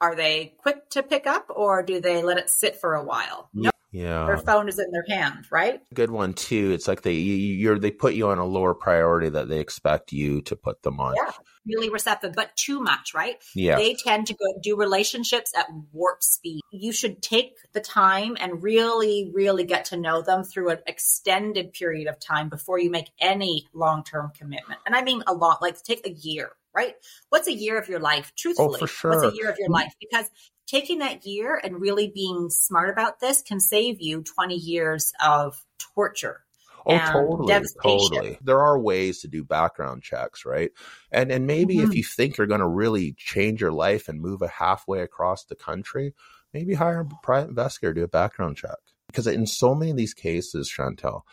are 0.00 0.14
they 0.14 0.54
quick 0.58 0.90
to 0.90 1.02
pick 1.02 1.26
up 1.26 1.46
or 1.48 1.82
do 1.82 2.00
they 2.00 2.22
let 2.22 2.38
it 2.38 2.50
sit 2.50 2.76
for 2.76 2.94
a 2.94 3.04
while? 3.04 3.48
No, 3.54 3.70
Yeah. 3.94 4.26
their 4.26 4.38
phone 4.38 4.68
is 4.68 4.80
in 4.80 4.90
their 4.90 5.04
hand, 5.08 5.46
right? 5.52 5.80
good 5.94 6.10
one 6.10 6.34
too. 6.34 6.72
It's 6.72 6.88
like 6.88 7.02
they 7.02 7.12
you, 7.12 7.34
you're 7.34 7.78
they 7.78 7.92
put 7.92 8.14
you 8.14 8.28
on 8.28 8.38
a 8.38 8.44
lower 8.44 8.74
priority 8.74 9.28
that 9.28 9.48
they 9.48 9.60
expect 9.60 10.12
you 10.12 10.42
to 10.42 10.56
put 10.56 10.82
them 10.82 10.98
on. 10.98 11.14
Yeah. 11.14 11.30
Really 11.64 11.88
receptive, 11.88 12.32
but 12.34 12.54
too 12.56 12.80
much, 12.80 13.14
right? 13.14 13.36
Yeah. 13.54 13.76
They 13.76 13.94
tend 13.94 14.26
to 14.26 14.34
go 14.34 14.44
do 14.62 14.76
relationships 14.76 15.52
at 15.56 15.66
warp 15.92 16.22
speed. 16.22 16.60
You 16.72 16.92
should 16.92 17.22
take 17.22 17.52
the 17.72 17.80
time 17.80 18.36
and 18.38 18.62
really, 18.62 19.30
really 19.32 19.64
get 19.64 19.86
to 19.86 19.96
know 19.96 20.20
them 20.22 20.42
through 20.42 20.70
an 20.70 20.78
extended 20.86 21.72
period 21.72 22.08
of 22.08 22.18
time 22.18 22.48
before 22.48 22.78
you 22.80 22.90
make 22.90 23.10
any 23.20 23.68
long 23.72 24.02
term 24.02 24.32
commitment. 24.36 24.80
And 24.84 24.96
I 24.96 25.02
mean 25.02 25.22
a 25.26 25.32
lot, 25.32 25.62
like 25.62 25.80
take 25.82 26.04
a 26.06 26.10
year, 26.10 26.50
right? 26.74 26.96
What's 27.28 27.48
a 27.48 27.54
year 27.54 27.78
of 27.78 27.88
your 27.88 28.00
life? 28.00 28.32
Truthfully, 28.36 28.74
Oh, 28.74 28.78
for 28.78 28.86
sure. 28.86 29.10
what's 29.12 29.32
a 29.32 29.36
year 29.36 29.48
of 29.48 29.56
your 29.58 29.68
mm-hmm. 29.68 29.74
life? 29.74 29.94
Because 30.00 30.28
taking 30.66 30.98
that 31.00 31.24
year 31.26 31.60
and 31.62 31.80
really 31.80 32.10
being 32.14 32.48
smart 32.50 32.90
about 32.90 33.20
this 33.20 33.42
can 33.42 33.60
save 33.60 34.00
you 34.00 34.22
20 34.22 34.54
years 34.54 35.12
of 35.24 35.64
torture. 35.94 36.44
Oh, 36.86 36.98
totally, 36.98 37.48
devastation. 37.48 37.78
totally. 37.82 38.38
There 38.42 38.60
are 38.60 38.78
ways 38.78 39.20
to 39.22 39.28
do 39.28 39.42
background 39.42 40.02
checks, 40.02 40.44
right? 40.44 40.70
And 41.10 41.32
and 41.32 41.46
maybe 41.46 41.80
if 41.80 41.90
Mhm. 41.90 41.96
you 41.96 42.04
think 42.04 42.36
you're 42.36 42.46
going 42.46 42.60
to 42.60 42.66
really 42.66 43.14
change 43.16 43.60
your 43.60 43.72
life 43.72 44.06
and 44.08 44.20
move 44.20 44.42
a 44.42 44.48
halfway 44.48 45.00
across 45.00 45.44
the 45.44 45.56
country, 45.56 46.12
maybe 46.52 46.74
hire 46.74 47.00
a 47.00 47.08
private 47.22 47.48
investigator 47.48 47.94
to 47.94 48.00
do 48.00 48.04
a 48.04 48.08
background 48.08 48.56
check. 48.58 48.76
Because 49.06 49.26
in 49.26 49.46
so 49.46 49.74
many 49.74 49.92
of 49.92 49.96
these 49.96 50.12
cases, 50.12 50.68
Chantal, 50.68 51.26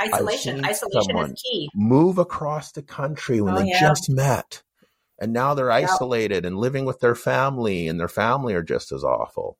Isolation. 0.00 0.62
Isolation 0.64 1.18
is 1.18 1.42
key. 1.42 1.70
move 1.74 2.18
across 2.18 2.72
the 2.72 2.82
country 2.82 3.40
when 3.40 3.54
Oh, 3.54 3.60
they 3.62 3.70
yeah. 3.70 3.80
just 3.80 4.10
met, 4.10 4.62
and 5.18 5.32
now 5.32 5.54
they're 5.54 5.70
isolated 5.70 6.44
and 6.44 6.58
living 6.58 6.84
with 6.84 7.00
their 7.00 7.14
family, 7.14 7.88
and 7.88 7.98
their 7.98 8.08
family 8.08 8.54
are 8.54 8.62
just 8.62 8.92
as 8.92 9.04
awful. 9.04 9.58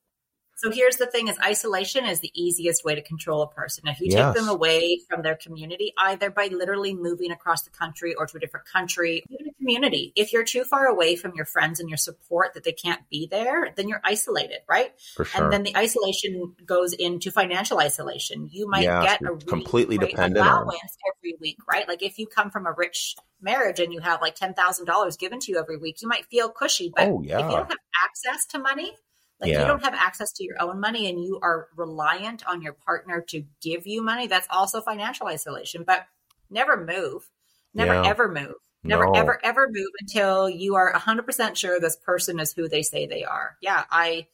So 0.61 0.71
here's 0.71 0.97
the 0.97 1.07
thing 1.07 1.29
is 1.29 1.37
isolation 1.39 2.05
is 2.05 2.19
the 2.19 2.31
easiest 2.33 2.83
way 2.83 2.93
to 2.95 3.01
control 3.01 3.41
a 3.41 3.47
person. 3.47 3.87
If 3.87 4.01
you 4.01 4.07
Yes. 4.09 4.35
take 4.35 4.41
them 4.43 4.49
away 4.49 4.99
from 5.09 5.21
their 5.21 5.35
community, 5.35 5.93
either 5.97 6.29
by 6.29 6.47
literally 6.47 6.93
moving 6.93 7.31
across 7.31 7.61
the 7.63 7.69
country 7.69 8.13
or 8.13 8.25
to 8.25 8.35
a 8.37 8.39
different 8.41 8.65
country, 8.65 9.23
even 9.29 9.47
a 9.47 9.53
community. 9.53 10.11
If 10.17 10.33
you're 10.33 10.43
too 10.43 10.65
far 10.65 10.85
away 10.87 11.15
from 11.15 11.33
your 11.35 11.45
friends 11.45 11.79
and 11.79 11.87
your 11.89 11.97
support 11.97 12.53
that 12.55 12.65
they 12.65 12.73
can't 12.73 13.07
be 13.09 13.25
there, 13.25 13.71
then 13.77 13.87
you're 13.87 14.01
isolated, 14.03 14.59
right? 14.67 14.91
Sure. 14.99 15.25
And 15.33 15.51
then 15.51 15.63
the 15.63 15.77
isolation 15.77 16.55
goes 16.65 16.91
into 16.91 17.31
financial 17.31 17.79
isolation. 17.79 18.49
You 18.51 18.67
might 18.67 18.83
Yes, 18.83 19.03
get 19.05 19.21
a 19.21 19.31
really 19.33 19.45
completely 19.45 19.97
dependent 19.97 20.45
on- 20.45 20.63
allowance 20.63 20.97
every 21.17 21.35
week, 21.39 21.59
right? 21.71 21.87
Like 21.87 22.03
if 22.03 22.19
you 22.19 22.27
come 22.27 22.51
from 22.51 22.65
a 22.65 22.73
rich 22.73 23.15
marriage 23.41 23.79
and 23.79 23.93
you 23.93 24.01
have 24.01 24.21
like 24.21 24.35
ten 24.35 24.53
thousand 24.53 24.85
dollars 24.87 25.15
given 25.15 25.39
to 25.39 25.51
you 25.53 25.57
every 25.59 25.77
week, 25.77 26.01
you 26.01 26.07
might 26.09 26.25
feel 26.25 26.49
cushy. 26.49 26.91
But 26.93 27.07
Oh, 27.07 27.21
if 27.21 27.29
you 27.29 27.37
don't 27.37 27.69
have 27.69 27.77
access 28.03 28.45
to 28.47 28.59
money, 28.59 28.91
like 29.39 29.51
Yeah. 29.51 29.61
you 29.61 29.67
don't 29.67 29.83
have 29.83 29.93
access 29.93 30.31
to 30.33 30.43
your 30.43 30.61
own 30.61 30.79
money 30.79 31.09
and 31.09 31.23
you 31.23 31.39
are 31.41 31.67
reliant 31.75 32.45
on 32.47 32.61
your 32.61 32.73
partner 32.73 33.21
to 33.29 33.43
give 33.61 33.87
you 33.87 34.01
money, 34.01 34.27
that's 34.27 34.47
also 34.49 34.81
financial 34.81 35.27
isolation. 35.27 35.83
But 35.83 36.05
never 36.49 36.83
move. 36.85 37.29
Never 37.73 37.93
Yeah. 37.93 38.09
ever 38.09 38.27
move. 38.27 38.55
Never 38.83 39.05
No. 39.05 39.13
ever 39.13 39.39
ever 39.43 39.67
move 39.69 39.89
until 39.99 40.49
you 40.49 40.75
are 40.75 40.91
100% 40.93 41.57
sure 41.57 41.79
this 41.79 41.97
person 41.97 42.39
is 42.39 42.53
who 42.53 42.67
they 42.67 42.81
say 42.83 43.05
they 43.05 43.23
are. 43.23 43.57
Yeah, 43.61 43.85
I 43.91 44.27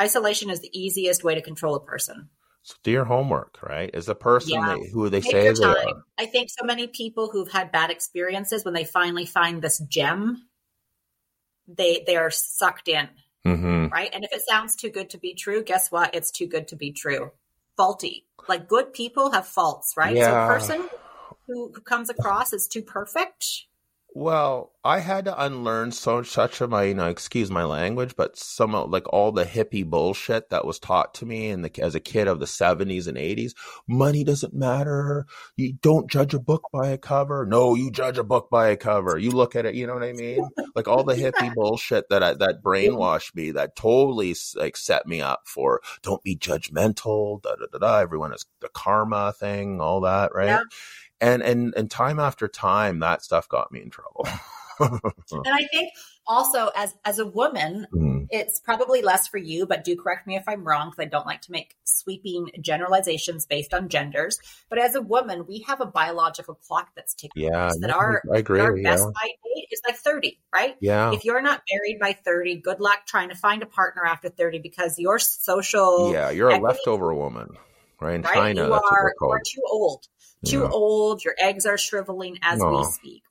isolation 0.00 0.50
is 0.50 0.60
the 0.60 0.78
easiest 0.78 1.22
way 1.22 1.34
to 1.34 1.42
control 1.42 1.74
a 1.76 1.84
person. 1.84 2.30
So 2.62 2.74
do 2.82 2.90
your 2.90 3.04
homework, 3.04 3.62
right? 3.62 3.90
Is 3.92 4.06
the 4.06 4.14
person 4.14 4.52
Yeah. 4.54 4.76
they, 4.80 4.88
who 4.88 5.10
they 5.10 5.20
Take 5.20 5.32
say 5.32 5.52
they 5.52 5.64
are? 5.64 6.02
I 6.16 6.26
think 6.26 6.48
so 6.50 6.64
many 6.64 6.86
people 6.86 7.28
who've 7.30 7.50
had 7.52 7.70
bad 7.70 7.90
experiences 7.90 8.64
when 8.64 8.72
they 8.74 8.84
finally 8.84 9.26
find 9.26 9.60
this 9.60 9.78
gem, 9.80 10.48
they 11.68 12.02
they 12.06 12.16
are 12.16 12.30
sucked 12.30 12.88
in, 12.88 13.08
Mm-hmm. 13.44 13.88
right? 13.88 14.10
And 14.14 14.24
if 14.24 14.32
it 14.32 14.42
sounds 14.48 14.74
too 14.74 14.88
good 14.88 15.10
to 15.10 15.18
be 15.18 15.34
true, 15.34 15.62
guess 15.62 15.92
what? 15.92 16.14
It's 16.14 16.30
too 16.30 16.46
good 16.46 16.68
to 16.68 16.76
be 16.76 16.92
true. 16.92 17.30
Faulty. 17.76 18.24
Like 18.48 18.68
good 18.68 18.92
people 18.92 19.32
have 19.32 19.46
faults, 19.46 19.94
right? 19.96 20.16
So 20.16 20.32
a 20.32 20.46
person 20.46 20.88
who, 21.46 21.72
who 21.74 21.80
comes 21.82 22.08
across 22.08 22.52
as 22.52 22.66
too 22.66 22.82
perfect, 22.82 23.66
Well, 24.16 24.70
I 24.84 25.00
had 25.00 25.24
to 25.24 25.44
unlearn 25.44 25.90
so 25.90 26.22
such 26.22 26.60
of 26.60 26.70
my, 26.70 26.84
you 26.84 26.94
know, 26.94 27.08
excuse 27.08 27.50
my 27.50 27.64
language, 27.64 28.14
but 28.16 28.36
some 28.36 28.72
of 28.72 28.88
like 28.88 29.12
all 29.12 29.32
the 29.32 29.44
hippie 29.44 29.84
bullshit 29.84 30.50
that 30.50 30.64
was 30.64 30.78
taught 30.78 31.14
to 31.14 31.26
me 31.26 31.48
in 31.48 31.62
the, 31.62 31.82
as 31.82 31.96
a 31.96 32.00
kid 32.00 32.28
of 32.28 32.38
the 32.38 32.46
seventies 32.46 33.08
and 33.08 33.18
eighties. 33.18 33.56
Money 33.88 34.22
doesn't 34.22 34.54
matter. 34.54 35.26
You 35.56 35.72
don't 35.72 36.08
judge 36.08 36.32
a 36.32 36.38
book 36.38 36.68
by 36.72 36.90
a 36.90 36.98
cover. 36.98 37.44
No, 37.44 37.74
you 37.74 37.90
judge 37.90 38.16
a 38.16 38.22
book 38.22 38.50
by 38.50 38.68
a 38.68 38.76
cover. 38.76 39.18
You 39.18 39.32
look 39.32 39.56
at 39.56 39.66
it. 39.66 39.74
You 39.74 39.88
know 39.88 39.94
what 39.94 40.04
I 40.04 40.12
mean? 40.12 40.48
Like 40.76 40.86
all 40.86 41.02
the 41.02 41.16
hippie 41.16 41.52
bullshit 41.56 42.08
that 42.10 42.22
I, 42.22 42.34
that 42.34 42.62
brainwashed 42.62 43.34
me, 43.34 43.50
that 43.50 43.74
totally 43.74 44.36
like 44.54 44.76
set 44.76 45.08
me 45.08 45.22
up 45.22 45.40
for 45.46 45.80
don't 46.02 46.22
be 46.22 46.36
judgmental. 46.36 47.42
Da 47.42 47.56
da 47.56 47.66
da 47.72 47.78
da. 47.78 47.98
Everyone 47.98 48.32
is 48.32 48.44
the 48.60 48.68
karma 48.68 49.32
thing, 49.32 49.80
all 49.80 50.02
that, 50.02 50.32
right? 50.32 50.46
Yeah. 50.46 50.62
And 51.20 51.42
and 51.42 51.74
and 51.76 51.90
time 51.90 52.18
after 52.18 52.48
time, 52.48 52.98
that 53.00 53.22
stuff 53.22 53.48
got 53.48 53.72
me 53.72 53.80
in 53.82 53.90
trouble. 53.90 54.26
and 54.80 55.00
I 55.46 55.66
think 55.70 55.90
also 56.26 56.70
as 56.74 56.94
as 57.04 57.18
a 57.18 57.26
woman, 57.26 57.86
Mhm. 57.94 58.26
it's 58.30 58.58
probably 58.58 59.02
less 59.02 59.28
for 59.28 59.38
you, 59.38 59.66
but 59.66 59.84
do 59.84 59.96
correct 59.96 60.26
me 60.26 60.36
if 60.36 60.44
I'm 60.48 60.64
wrong 60.66 60.90
because 60.90 61.04
I 61.06 61.08
don't 61.08 61.26
like 61.26 61.42
to 61.42 61.52
make 61.52 61.76
sweeping 61.84 62.50
generalizations 62.60 63.46
based 63.46 63.72
on 63.72 63.88
genders. 63.88 64.38
But 64.68 64.78
as 64.78 64.94
a 64.94 65.00
woman, 65.00 65.46
we 65.46 65.60
have 65.68 65.80
a 65.80 65.86
biological 65.86 66.56
clock 66.56 66.90
that's 66.96 67.14
ticking. 67.14 67.44
Yeah, 67.44 67.70
that 67.80 67.86
no, 67.88 67.94
our 67.94 68.22
I 68.32 68.38
agree. 68.38 68.60
our 68.60 68.76
yeah, 68.76 68.90
best 68.90 69.04
fight 69.04 69.34
date 69.44 69.68
is 69.70 69.80
like 69.86 69.96
30, 69.96 70.40
right? 70.52 70.76
yeah, 70.80 71.12
If 71.12 71.24
you're 71.24 71.42
not 71.42 71.62
married 71.72 72.00
by 72.00 72.12
30, 72.12 72.56
good 72.56 72.80
luck 72.80 73.06
trying 73.06 73.28
to 73.28 73.36
find 73.36 73.62
a 73.62 73.66
partner 73.66 74.04
after 74.04 74.28
30 74.28 74.58
because 74.58 74.98
your 74.98 75.18
social 75.18 76.12
yeah. 76.12 76.30
You're 76.30 76.50
a 76.50 76.58
leftover 76.58 77.14
woman, 77.14 77.56
right? 78.04 78.16
In 78.16 78.22
right? 78.22 78.34
China, 78.34 78.64
you 78.64 78.70
that's 78.70 78.90
are, 78.90 79.12
called. 79.18 79.40
too 79.44 79.62
old. 79.70 80.04
Too 80.44 80.60
Yeah. 80.60 80.68
old. 80.70 81.24
Your 81.24 81.34
eggs 81.38 81.66
are 81.66 81.78
shriveling 81.78 82.38
as 82.42 82.60
we 82.62 82.84
speak. 82.84 83.22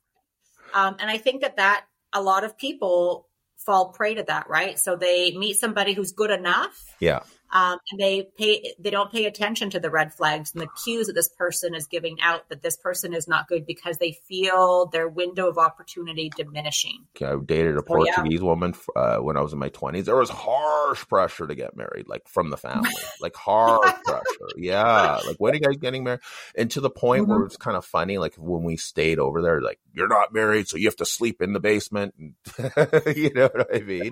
Um, 0.72 0.96
and 0.98 1.08
I 1.08 1.18
think 1.18 1.42
that 1.42 1.56
that 1.56 1.86
a 2.12 2.20
lot 2.20 2.44
of 2.44 2.58
people 2.58 3.28
fall 3.56 3.92
prey 3.92 4.14
to 4.14 4.24
that, 4.24 4.48
right? 4.48 4.78
So 4.78 4.96
they 4.96 5.36
meet 5.36 5.54
somebody 5.54 5.94
who's 5.94 6.12
good 6.12 6.30
enough, 6.30 6.96
Yeah, 7.00 7.20
um, 7.54 7.78
and 7.90 8.00
they 8.00 8.28
pay 8.36 8.74
they 8.78 8.90
don't 8.90 9.10
pay 9.10 9.24
attention 9.26 9.70
to 9.70 9.80
the 9.80 9.90
red 9.90 10.12
flags 10.12 10.52
and 10.52 10.60
the 10.62 10.68
cues 10.84 11.06
that 11.06 11.14
this 11.14 11.28
person 11.28 11.74
is 11.74 11.86
giving 11.86 12.20
out 12.20 12.48
that 12.50 12.62
this 12.62 12.76
person 12.76 13.14
is 13.14 13.26
not 13.28 13.48
good 13.48 13.64
because 13.64 13.96
they 13.98 14.12
feel 14.28 14.86
their 14.86 15.08
window 15.08 15.48
of 15.48 15.56
opportunity 15.56 16.30
diminishing. 16.36 17.06
I 17.22 17.36
dated 17.44 17.76
a 17.76 17.82
Oh, 17.88 18.04
yeah. 18.04 18.16
Portuguese 18.16 18.42
woman 18.42 18.74
uh, 18.96 19.16
when 19.18 19.36
I 19.36 19.40
was 19.40 19.52
in 19.52 19.58
my 19.58 19.68
twenties. 19.68 20.06
There 20.06 20.16
was 20.16 20.30
harsh 20.30 21.06
pressure 21.08 21.46
to 21.46 21.54
get 21.54 21.76
married, 21.76 22.08
like 22.08 22.28
from 22.28 22.50
the 22.50 22.56
family, 22.56 22.90
like 23.20 23.36
harsh 23.36 23.94
pressure. 24.04 24.50
Yeah, 24.56 25.20
like 25.24 25.36
when 25.38 25.52
are 25.52 25.56
you 25.56 25.60
guys 25.62 25.76
getting 25.76 26.04
married? 26.04 26.20
And 26.56 26.70
to 26.72 26.80
the 26.80 26.90
point 26.90 27.28
where 27.28 27.40
Mhm. 27.40 27.46
it's 27.46 27.56
kind 27.56 27.76
of 27.76 27.84
funny, 27.84 28.18
like 28.18 28.34
when 28.36 28.64
we 28.64 28.76
stayed 28.76 29.18
over 29.18 29.42
there, 29.42 29.60
like 29.60 29.78
you're 29.92 30.08
not 30.08 30.32
married, 30.34 30.66
so 30.68 30.76
you 30.76 30.86
have 30.86 30.96
to 30.96 31.06
sleep 31.06 31.40
in 31.40 31.52
the 31.52 31.60
basement. 31.60 32.14
You 33.14 33.30
know 33.34 33.48
what 33.52 33.74
I 33.74 33.80
mean? 33.80 34.10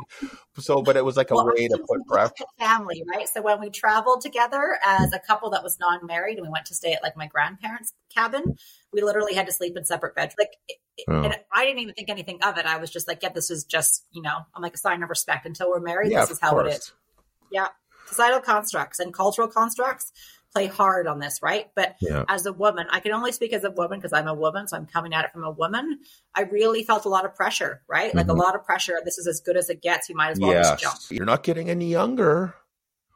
So, 0.59 0.83
but 0.83 0.97
it 0.97 1.05
was 1.05 1.17
like 1.17 1.31
a 1.31 1.35
Well, 1.35 1.47
way 1.47 1.67
to 1.69 1.79
put 1.89 2.07
pressure. 2.07 2.45
family, 2.59 3.03
right? 3.09 3.29
So 3.33 3.43
when 3.43 3.61
we 3.61 3.71
traveled 3.71 4.21
together 4.21 4.79
as 4.85 5.13
a 5.13 5.19
couple 5.19 5.51
that 5.51 5.63
was 5.63 5.79
non-married 5.81 6.39
and 6.39 6.47
we 6.47 6.51
went 6.53 6.67
to 6.67 6.75
stay 6.75 6.93
at 6.93 7.03
like 7.03 7.17
my 7.17 7.27
grandparents' 7.27 7.93
cabin, 8.15 8.57
we 8.93 9.03
literally 9.03 9.35
had 9.35 9.47
to 9.47 9.53
sleep 9.53 9.77
in 9.77 9.85
separate 9.85 10.15
beds. 10.15 10.35
Like, 10.39 10.53
Oh. 11.09 11.23
and 11.23 11.35
I 11.51 11.65
didn't 11.65 11.81
even 11.81 11.95
think 11.95 12.11
anything 12.11 12.39
of 12.43 12.59
it. 12.59 12.67
I 12.67 12.77
was 12.77 12.91
just 12.91 13.09
like, 13.09 13.23
yeah, 13.23 13.31
this 13.31 13.51
is 13.51 13.65
just, 13.65 14.05
you 14.13 14.21
know, 14.23 14.37
I'm 14.55 14.63
like 14.63 14.75
a 14.75 14.79
sign 14.79 15.03
of 15.03 15.09
respect 15.09 15.47
until 15.47 15.71
we're 15.71 15.81
married. 15.81 16.13
Yeah, 16.13 16.21
this 16.21 16.33
is 16.33 16.41
how 16.41 16.51
it 16.59 16.65
course. 16.65 16.75
is. 16.77 16.93
Yeah. 17.51 17.69
Societal 18.07 18.41
constructs 18.41 18.99
and 19.01 19.13
cultural 19.13 19.49
constructs 19.49 20.13
play 20.53 20.67
hard 20.67 21.07
on 21.07 21.19
this, 21.19 21.41
right? 21.43 21.71
But 21.75 21.97
Yeah. 22.01 22.25
as 22.29 22.45
a 22.45 22.53
woman, 22.53 22.87
I 22.91 23.01
can 23.01 23.13
only 23.13 23.33
speak 23.33 23.55
as 23.55 23.65
a 23.65 23.71
woman 23.71 23.99
because 23.99 24.13
I'm 24.13 24.29
a 24.29 24.35
woman, 24.35 24.69
so 24.69 24.77
I'm 24.77 24.85
coming 24.85 25.15
at 25.15 25.25
it 25.25 25.33
from 25.33 25.45
a 25.45 25.51
woman. 25.51 26.01
I 26.35 26.43
really 26.43 26.85
felt 26.85 27.07
a 27.07 27.09
lot 27.09 27.25
of 27.25 27.35
pressure, 27.35 27.81
right? 27.89 28.15
Like 28.15 28.27
Mhm. 28.27 28.31
a 28.31 28.35
lot 28.35 28.55
of 28.55 28.63
pressure. 28.65 29.01
This 29.03 29.17
is 29.17 29.27
as 29.27 29.41
good 29.41 29.57
as 29.57 29.71
it 29.71 29.81
gets. 29.81 30.11
You 30.11 30.15
might 30.15 30.33
as 30.33 30.39
well 30.41 30.53
just 30.53 30.79
jump. 30.83 30.99
You're 31.09 31.25
not 31.25 31.43
getting 31.43 31.71
any 31.71 31.87
younger. 31.91 32.55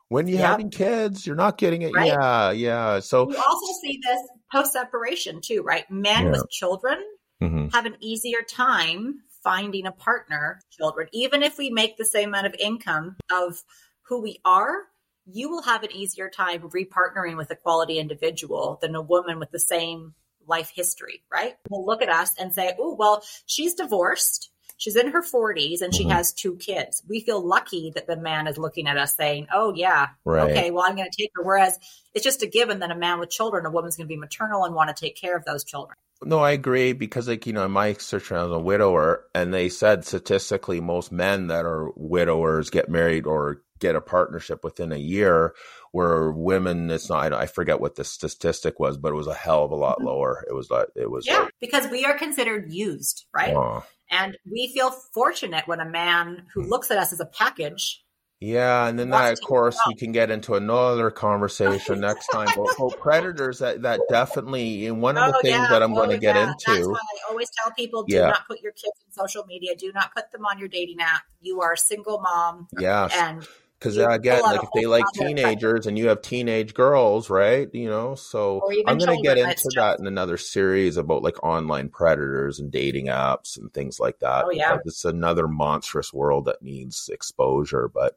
When 0.08 0.28
you're 0.28 0.38
Yep. 0.38 0.48
having 0.48 0.70
kids, 0.70 1.26
you're 1.26 1.36
not 1.36 1.58
getting 1.58 1.82
it. 1.82 1.94
Right. 1.94 2.06
Yeah, 2.06 2.50
yeah. 2.52 3.00
So 3.00 3.30
You 3.30 3.36
also 3.36 3.72
see 3.82 4.00
this 4.02 4.20
post 4.52 4.72
separation 4.72 5.40
too, 5.40 5.62
right? 5.62 5.88
Men 5.90 6.26
Yeah. 6.26 6.30
with 6.32 6.48
children 6.50 7.02
Mhm. 7.42 7.72
have 7.72 7.86
an 7.86 7.96
easier 8.00 8.42
time 8.42 9.22
finding 9.42 9.86
a 9.86 9.92
partner, 9.92 10.60
children. 10.70 11.08
Even 11.12 11.42
if 11.42 11.58
we 11.58 11.70
make 11.70 11.96
the 11.96 12.04
same 12.04 12.30
amount 12.30 12.46
of 12.46 12.54
income 12.58 13.16
of 13.30 13.62
who 14.02 14.20
we 14.20 14.40
are, 14.44 14.88
you 15.24 15.48
will 15.48 15.62
have 15.62 15.82
an 15.82 15.92
easier 15.92 16.30
time 16.30 16.62
repartnering 16.70 17.36
with 17.36 17.50
a 17.50 17.56
quality 17.56 17.98
individual 17.98 18.78
than 18.80 18.94
a 18.94 19.02
woman 19.02 19.38
with 19.40 19.50
the 19.50 19.58
same 19.58 20.14
life 20.46 20.70
history, 20.72 21.24
right? 21.30 21.56
Will 21.68 21.84
look 21.84 22.00
at 22.02 22.08
us 22.08 22.32
and 22.38 22.52
say, 22.54 22.74
oh, 22.78 22.94
well, 22.94 23.24
she's 23.46 23.74
divorced. 23.74 24.50
She's 24.76 24.96
in 24.96 25.08
her 25.08 25.22
40s 25.22 25.80
and 25.80 25.94
she 25.94 26.04
Mhm. 26.04 26.12
has 26.12 26.32
two 26.32 26.56
kids. 26.56 27.02
We 27.08 27.20
feel 27.20 27.40
lucky 27.40 27.90
that 27.94 28.06
the 28.06 28.16
man 28.16 28.46
is 28.46 28.58
looking 28.58 28.86
at 28.86 28.98
us 28.98 29.16
saying, 29.16 29.48
oh, 29.52 29.72
yeah, 29.74 30.08
right. 30.24 30.50
okay, 30.50 30.70
well, 30.70 30.84
I'm 30.86 30.96
going 30.96 31.08
to 31.10 31.22
take 31.22 31.30
her. 31.34 31.42
Whereas 31.42 31.78
it's 32.14 32.24
just 32.24 32.42
a 32.42 32.46
given 32.46 32.80
that 32.80 32.90
a 32.90 32.96
man 32.96 33.18
with 33.18 33.30
children, 33.30 33.64
a 33.66 33.70
woman's 33.70 33.96
going 33.96 34.06
to 34.06 34.12
be 34.14 34.18
maternal 34.18 34.64
and 34.64 34.74
want 34.74 34.94
to 34.94 35.00
take 35.00 35.16
care 35.16 35.36
of 35.36 35.44
those 35.44 35.64
children. 35.64 35.96
No, 36.22 36.38
I 36.38 36.52
agree 36.52 36.92
because, 36.94 37.28
like, 37.28 37.46
you 37.46 37.52
know, 37.52 37.66
in 37.66 37.72
my 37.72 37.92
search 37.94 38.32
I 38.32 38.42
was 38.42 38.52
a 38.52 38.58
widower, 38.58 39.24
and 39.34 39.52
they 39.52 39.68
said 39.68 40.04
statistically 40.06 40.80
most 40.80 41.12
men 41.12 41.48
that 41.48 41.66
are 41.66 41.90
widowers 41.94 42.70
get 42.70 42.88
married 42.88 43.26
or 43.26 43.62
get 43.78 43.96
a 43.96 44.00
partnership 44.00 44.64
within 44.64 44.92
a 44.92 44.96
year, 44.96 45.54
where 45.92 46.30
women, 46.30 46.90
it's 46.90 47.08
not, 47.08 47.32
I 47.32 47.46
forget 47.46 47.80
what 47.80 47.96
the 47.96 48.04
statistic 48.04 48.78
was, 48.80 48.96
but 48.96 49.12
it 49.12 49.16
was 49.16 49.26
a 49.26 49.34
hell 49.34 49.64
of 49.64 49.70
a 49.70 49.76
lot 49.76 50.00
Mhm. 50.00 50.06
lower. 50.06 50.44
It 50.48 50.52
was 50.52 50.70
like, 50.70 50.88
it 50.94 51.10
was 51.10 51.26
Yeah, 51.26 51.40
like, 51.40 51.52
because 51.60 51.90
we 51.90 52.04
are 52.04 52.16
considered 52.18 52.72
used, 52.72 53.26
right? 53.34 53.56
oh. 53.56 53.84
And 54.10 54.36
we 54.50 54.72
feel 54.72 54.90
fortunate 54.90 55.66
when 55.66 55.80
a 55.80 55.84
man 55.84 56.46
who 56.54 56.62
looks 56.62 56.90
at 56.90 56.98
us 56.98 57.12
as 57.12 57.20
a 57.20 57.26
package. 57.26 58.02
Yeah, 58.38 58.86
and 58.86 58.98
then 58.98 59.10
that, 59.10 59.32
of 59.32 59.40
course, 59.40 59.80
we 59.86 59.94
can 59.94 60.12
get 60.12 60.30
into 60.30 60.54
another 60.54 61.10
conversation 61.24 62.00
next 62.00 62.28
time. 62.28 62.48
But 62.54 62.68
oh, 62.78 62.90
predators, 63.00 63.60
that 63.60 63.82
that 63.82 64.00
definitely, 64.08 64.86
and 64.86 65.00
one 65.00 65.16
of 65.16 65.24
the 65.24 65.32
Oh, 65.32 65.40
things 65.40 65.58
yeah. 65.58 65.68
that 65.70 65.82
I'm 65.82 65.92
Oh, 65.92 65.96
going 65.96 66.10
to 66.10 66.18
get 66.18 66.36
yeah. 66.36 66.46
That's 66.46 66.60
into. 66.68 66.90
why 66.90 66.98
I 66.98 67.30
always 67.30 67.48
tell 67.62 67.72
people 67.72 68.04
do 68.04 68.14
Yeah. 68.14 68.26
not 68.28 68.46
put 68.46 68.60
your 68.60 68.72
kids 68.72 68.92
in 69.06 69.12
social 69.12 69.44
media. 69.46 69.74
Do 69.74 69.90
not 69.92 70.14
put 70.14 70.30
them 70.32 70.44
on 70.44 70.58
your 70.58 70.68
dating 70.68 71.00
app. 71.00 71.22
You 71.40 71.62
are 71.62 71.72
a 71.72 71.78
single 71.78 72.20
mom. 72.20 72.68
Yeah, 72.78 73.08
And 73.16 73.46
because 73.78 73.96
you 73.96 74.06
again, 74.08 74.42
like 74.42 74.62
if 74.62 74.68
they 74.74 74.86
like 74.86 75.04
teenagers 75.14 75.86
and 75.86 75.98
you 75.98 76.08
have 76.08 76.22
teenage 76.22 76.74
girls, 76.74 77.28
right? 77.30 77.68
You 77.72 77.88
know, 77.88 78.14
so 78.14 78.62
I'm 78.86 78.98
going 78.98 79.16
to 79.16 79.22
get 79.22 79.38
into 79.38 79.70
that 79.76 79.98
in 79.98 80.06
another 80.06 80.36
series 80.36 80.96
about 80.96 81.22
like 81.22 81.42
online 81.42 81.88
predators 81.88 82.58
and 82.58 82.70
dating 82.70 83.06
apps 83.06 83.58
and 83.58 83.72
things 83.72 84.00
like 84.00 84.18
that. 84.20 84.44
Oh, 84.46 84.50
yeah. 84.50 84.78
It's 84.84 85.04
another 85.04 85.48
monstrous 85.48 86.12
world 86.12 86.46
that 86.46 86.62
needs 86.62 87.08
exposure, 87.12 87.88
but. 87.92 88.16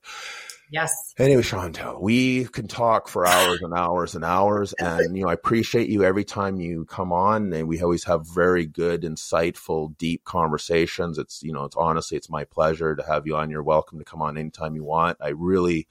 Yes, 0.72 1.10
Anyway, 1.20 1.44
Chantal, 1.44 2.02
we 2.02 2.46
can 2.46 2.70
talk 2.70 3.10
for 3.10 3.26
hours 3.26 3.60
and 3.62 3.74
hours 3.74 4.16
and 4.16 4.24
hours. 4.24 4.74
And, 4.80 5.18
you 5.18 5.24
know, 5.24 5.30
I 5.30 5.34
appreciate 5.34 5.90
you 5.90 6.06
every 6.06 6.24
time 6.24 6.62
you 6.62 6.86
come 6.86 7.12
on 7.12 7.52
and 7.52 7.68
we 7.68 7.82
always 7.82 8.06
have 8.06 8.26
very 8.26 8.66
good, 8.66 9.02
insightful, 9.02 9.98
deep 9.98 10.24
conversations. 10.24 11.18
It's, 11.18 11.44
you 11.44 11.52
know, 11.52 11.66
it's 11.66 11.76
honestly, 11.76 12.16
it's 12.16 12.30
my 12.30 12.46
pleasure 12.46 12.96
to 12.96 13.04
have 13.04 13.28
you 13.28 13.36
on. 13.36 13.50
You're 13.50 13.64
welcome 13.64 14.00
to 14.00 14.06
come 14.06 14.22
on 14.22 14.38
anytime 14.38 14.76
you 14.76 14.86
want. 14.86 15.18
I 15.20 15.30
really 15.30 15.88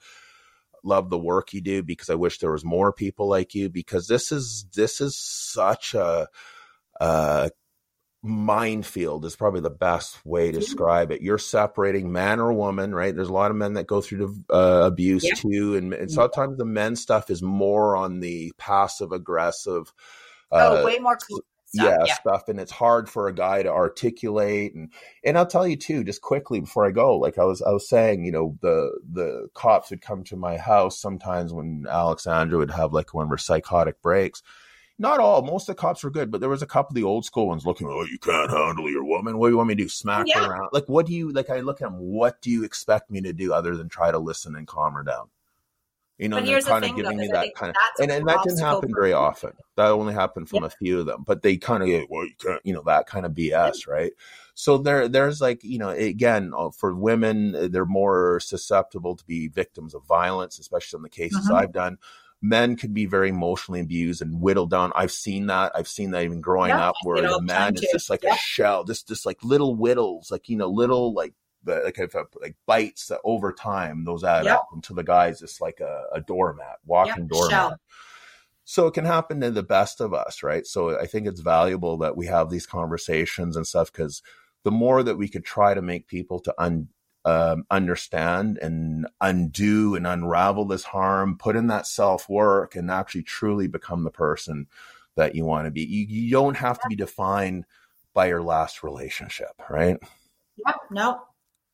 love 0.83 1.11
the 1.11 1.17
work 1.19 1.53
you 1.53 1.61
do 1.61 1.83
because 1.83 2.09
I 2.09 2.15
wish 2.15 2.39
there 2.39 2.51
was 2.51 2.65
more 2.65 2.91
people 2.91 3.27
like 3.27 3.53
you 3.53 3.69
because 3.69 4.07
this 4.07 4.31
is, 4.31 4.65
this 4.73 4.99
is 4.99 5.15
such 5.15 5.93
a, 5.93 6.27
uh, 6.99 7.49
minefield 8.21 9.23
is 9.25 9.35
probably 9.35 9.61
the 9.61 9.69
best 9.69 10.23
way 10.25 10.51
to 10.51 10.59
describe 10.59 11.11
it. 11.11 11.21
You're 11.21 11.37
separating 11.37 12.11
man 12.11 12.39
or 12.39 12.51
woman, 12.53 12.93
right? 12.93 13.15
There's 13.15 13.29
a 13.29 13.33
lot 13.33 13.51
of 13.51 13.57
men 13.57 13.73
that 13.73 13.87
go 13.87 14.01
through 14.01 14.17
the, 14.49 14.53
uh, 14.55 14.87
abuse 14.87 15.23
Yeah. 15.23 15.35
too, 15.35 15.75
and, 15.75 15.93
and 15.93 16.11
sometimes 16.11 16.57
the 16.57 16.65
men 16.65 16.95
stuff 16.95 17.29
is 17.29 17.41
more 17.41 17.95
on 17.95 18.19
the 18.19 18.51
passive 18.57 19.11
aggressive. 19.11 19.93
oh, 20.51 20.81
Uh, 20.81 20.83
way 20.85 20.97
more 20.99 21.17
cool. 21.17 21.41
yeah, 21.73 21.97
Yeah. 22.05 22.13
stuff, 22.15 22.49
and 22.49 22.59
it's 22.59 22.71
hard 22.71 23.07
for 23.07 23.27
a 23.27 23.33
guy 23.33 23.61
to 23.63 23.69
articulate. 23.69 24.73
And 24.73 24.91
and 25.23 25.37
I'll 25.37 25.45
tell 25.45 25.67
you 25.67 25.75
too, 25.77 26.03
just 26.03 26.21
quickly 26.21 26.59
before 26.59 26.85
I 26.87 26.91
go, 26.91 27.15
like 27.17 27.37
I 27.37 27.43
was 27.45 27.61
I 27.61 27.69
was 27.71 27.87
saying, 27.87 28.25
you 28.25 28.31
know, 28.31 28.57
the 28.61 28.99
the 29.13 29.47
cops 29.53 29.91
would 29.91 30.01
come 30.01 30.23
to 30.25 30.35
my 30.35 30.57
house 30.57 30.99
sometimes 30.99 31.53
when 31.53 31.85
Alexandra 31.87 32.57
would 32.57 32.71
have 32.71 32.91
like 32.91 33.13
one 33.13 33.25
of 33.25 33.29
her 33.29 33.37
psychotic 33.37 34.01
breaks. 34.01 34.41
Not 35.01 35.21
all, 35.21 35.41
most 35.41 35.69
of 35.69 35.75
the 35.75 35.79
cops 35.79 36.03
were 36.03 36.11
good, 36.11 36.29
but 36.29 36.41
there 36.41 36.49
was 36.49 36.61
a 36.61 36.67
couple 36.67 36.91
of 36.91 36.95
the 36.95 37.03
old 37.03 37.23
school 37.23 37.47
ones 37.47 37.65
looking, 37.65 37.87
oh, 37.87 38.03
you 38.03 38.19
can't 38.19 38.51
handle 38.51 38.91
your 38.91 39.05
woman. 39.05 39.37
What 39.37 39.47
do 39.47 39.51
you 39.53 39.57
want 39.57 39.69
me 39.69 39.75
to 39.75 39.83
do? 39.83 39.89
Smack 39.89 40.27
Yeah. 40.27 40.41
her 40.43 40.51
around? 40.51 40.69
Like, 40.73 40.89
what 40.89 41.05
do 41.05 41.13
you 41.13 41.31
like? 41.31 41.49
I 41.49 41.61
look 41.61 41.81
at 41.81 41.85
them. 41.85 41.97
What 41.97 42.41
do 42.41 42.51
you 42.51 42.65
expect 42.65 43.09
me 43.09 43.21
to 43.21 43.31
do 43.31 43.53
other 43.53 43.77
than 43.77 43.87
try 43.87 44.11
to 44.11 44.19
listen 44.19 44.57
and 44.57 44.67
calm 44.67 44.93
her 44.95 45.03
down? 45.03 45.29
You 46.17 46.27
know, 46.27 46.35
But 46.35 46.39
and 46.39 46.49
they're 46.49 46.61
kind 46.61 46.83
of 46.83 46.97
giving 46.97 47.15
though, 47.15 47.23
me 47.23 47.29
that 47.31 47.55
kind 47.55 47.69
of, 47.69 47.75
and, 47.97 48.11
and 48.11 48.27
that 48.27 48.43
didn't 48.43 48.59
happen 48.59 48.93
very 48.93 49.13
often. 49.13 49.53
That 49.77 49.87
only 49.87 50.13
happened 50.13 50.49
from 50.49 50.65
a 50.65 50.69
few 50.69 50.99
of 50.99 51.05
them, 51.05 51.23
but 51.25 51.41
they 51.43 51.55
kind 51.55 51.81
of 51.81 51.87
get, 51.87 52.09
well, 52.09 52.25
you 52.25 52.33
can't, 52.37 52.59
you 52.65 52.73
know, 52.73 52.83
that 52.87 53.07
kind 53.07 53.25
of 53.25 53.31
BS, 53.31 53.87
right? 53.87 54.11
So 54.53 54.77
there, 54.77 55.07
there's 55.07 55.39
like, 55.39 55.63
you 55.63 55.79
know, 55.79 55.91
again, 55.91 56.51
uh, 56.53 56.71
for 56.71 56.93
women, 56.93 57.55
uh, 57.55 57.67
they're 57.71 57.85
more 57.85 58.41
susceptible 58.41 59.15
to 59.15 59.23
be 59.23 59.47
victims 59.47 59.93
of 59.95 60.05
violence, 60.05 60.59
especially 60.59 60.97
in 60.97 61.03
the 61.03 61.09
cases 61.09 61.47
Mhm. 61.49 61.55
I've 61.55 61.71
done. 61.71 61.97
Men 62.41 62.77
can 62.77 62.93
be 62.93 63.05
very 63.05 63.29
emotionally 63.29 63.81
abused 63.81 64.21
and 64.21 64.41
whittled 64.41 64.69
down. 64.69 64.93
I've 64.95 65.11
seen 65.11 65.47
that. 65.47 65.73
I've 65.75 65.87
seen 65.87 66.11
that 66.11 66.23
even 66.23 66.39
growing 66.39 66.71
Yeah, 66.71 66.89
up, 66.89 66.95
where 67.03 67.21
the 67.21 67.41
man 67.41 67.75
is 67.75 67.85
just 67.91 68.09
like 68.09 68.23
Yeah. 68.23 68.33
a 68.33 68.37
shell, 68.37 68.83
just 68.85 69.07
just 69.07 69.25
like 69.25 69.43
little 69.43 69.75
whittles, 69.75 70.31
like 70.31 70.47
you 70.47 70.55
know, 70.55 70.69
little 70.69 71.13
like 71.13 71.33
like 71.65 71.99
if, 71.99 72.15
uh, 72.15 72.23
like 72.41 72.55
bites 72.65 73.07
that 73.07 73.19
over 73.25 73.51
time 73.51 74.05
those 74.05 74.23
add 74.23 74.45
Yep. 74.45 74.55
up 74.55 74.69
until 74.73 74.95
the 74.95 75.03
guy's 75.03 75.39
just 75.41 75.59
like 75.59 75.81
a, 75.81 76.05
a 76.13 76.21
doormat, 76.21 76.77
walking 76.85 77.27
doormat. 77.27 77.49
shell. 77.51 77.79
So 78.63 78.87
it 78.87 78.93
can 78.93 79.05
happen 79.05 79.41
to 79.41 79.51
the 79.51 79.63
best 79.63 79.99
of 79.99 80.13
us, 80.13 80.43
right? 80.43 80.65
So 80.65 80.97
I 80.97 81.07
think 81.07 81.27
it's 81.27 81.41
valuable 81.41 81.97
that 81.97 82.15
we 82.15 82.27
have 82.27 82.49
these 82.49 82.67
conversations 82.67 83.57
and 83.57 83.65
stuff 83.65 83.91
because 83.91 84.21
the 84.63 84.71
more 84.71 85.01
that 85.03 85.17
we 85.17 85.27
could 85.27 85.43
try 85.43 85.73
to 85.73 85.81
make 85.81 86.07
people 86.07 86.39
to 86.41 86.53
un, 86.57 86.87
um, 87.25 87.65
understand 87.69 88.57
and 88.61 89.07
undo 89.19 89.95
and 89.95 90.07
unravel 90.07 90.65
this 90.65 90.83
harm, 90.83 91.37
put 91.37 91.55
in 91.55 91.67
that 91.67 91.87
self 91.87 92.29
work, 92.29 92.75
and 92.75 92.89
actually 92.89 93.23
truly 93.23 93.67
become 93.67 94.03
the 94.03 94.11
person 94.11 94.67
that 95.15 95.35
you 95.35 95.45
want 95.45 95.65
to 95.65 95.71
be. 95.71 95.81
You, 95.81 96.05
you 96.07 96.31
don't 96.31 96.55
have 96.55 96.79
to 96.79 96.87
be 96.87 96.95
defined 96.95 97.65
by 98.13 98.27
your 98.27 98.41
last 98.41 98.83
relationship, 98.83 99.61
right? 99.69 99.97
Yep. 100.65 100.75
No. 100.91 101.21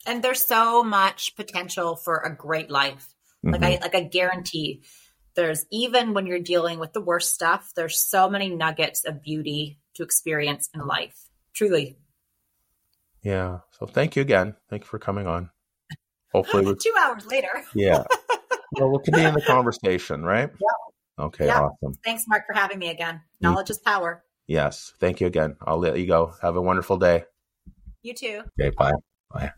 And 0.05 0.23
there's 0.23 0.45
so 0.45 0.83
much 0.83 1.35
potential 1.35 1.95
for 1.95 2.17
a 2.17 2.35
great 2.35 2.69
life. 2.69 3.13
Like 3.43 3.61
Mhm. 3.61 3.65
I 3.65 3.79
like 3.81 3.95
I 3.95 4.01
guarantee 4.01 4.83
there's 5.35 5.65
even 5.71 6.13
when 6.13 6.25
you're 6.25 6.39
dealing 6.39 6.79
with 6.79 6.93
the 6.93 7.01
worst 7.01 7.33
stuff, 7.33 7.71
there's 7.75 7.99
so 7.99 8.29
many 8.29 8.49
nuggets 8.49 9.05
of 9.05 9.21
beauty 9.21 9.79
to 9.95 10.03
experience 10.03 10.69
in 10.73 10.85
life. 10.85 11.29
Truly. 11.53 11.97
Yeah. 13.25 13.59
So 13.71 13.85
thank 13.85 14.15
you 14.15 14.21
again. 14.21 14.55
Thank 14.69 14.83
you 14.83 14.87
for 14.87 14.99
coming 14.99 15.27
on. 15.27 15.49
Hopefully, 16.31 16.63
oh, 16.65 16.69
we 16.69 16.75
Two 16.79 16.93
hours 17.01 17.25
later. 17.25 17.49
yeah. 17.73 18.03
well, 18.73 18.89
we'll 18.89 18.99
continue 18.99 19.31
the 19.31 19.41
conversation, 19.41 20.23
right? 20.23 20.49
Yeah. 20.59 21.25
Okay. 21.25 21.47
Yeah. 21.47 21.61
Awesome. 21.61 21.93
Thanks, 22.05 22.25
Mark, 22.27 22.43
for 22.45 22.53
having 22.53 22.79
me 22.79 22.89
again. 22.89 23.21
Knowledge 23.41 23.69
is 23.69 23.79
power. 23.79 24.23
Yes. 24.47 24.93
Thank 24.99 25.21
you 25.21 25.27
again. 25.27 25.57
I'll 25.61 25.79
let 25.79 25.97
you 25.97 26.05
go. 26.05 26.33
Have 26.41 26.55
a 26.55 26.61
wonderful 26.61 26.97
day. 26.97 27.23
You 28.03 28.13
too. 28.13 28.43
Okay. 28.59 28.69
Bye. 28.77 28.93
Bye. 29.33 29.51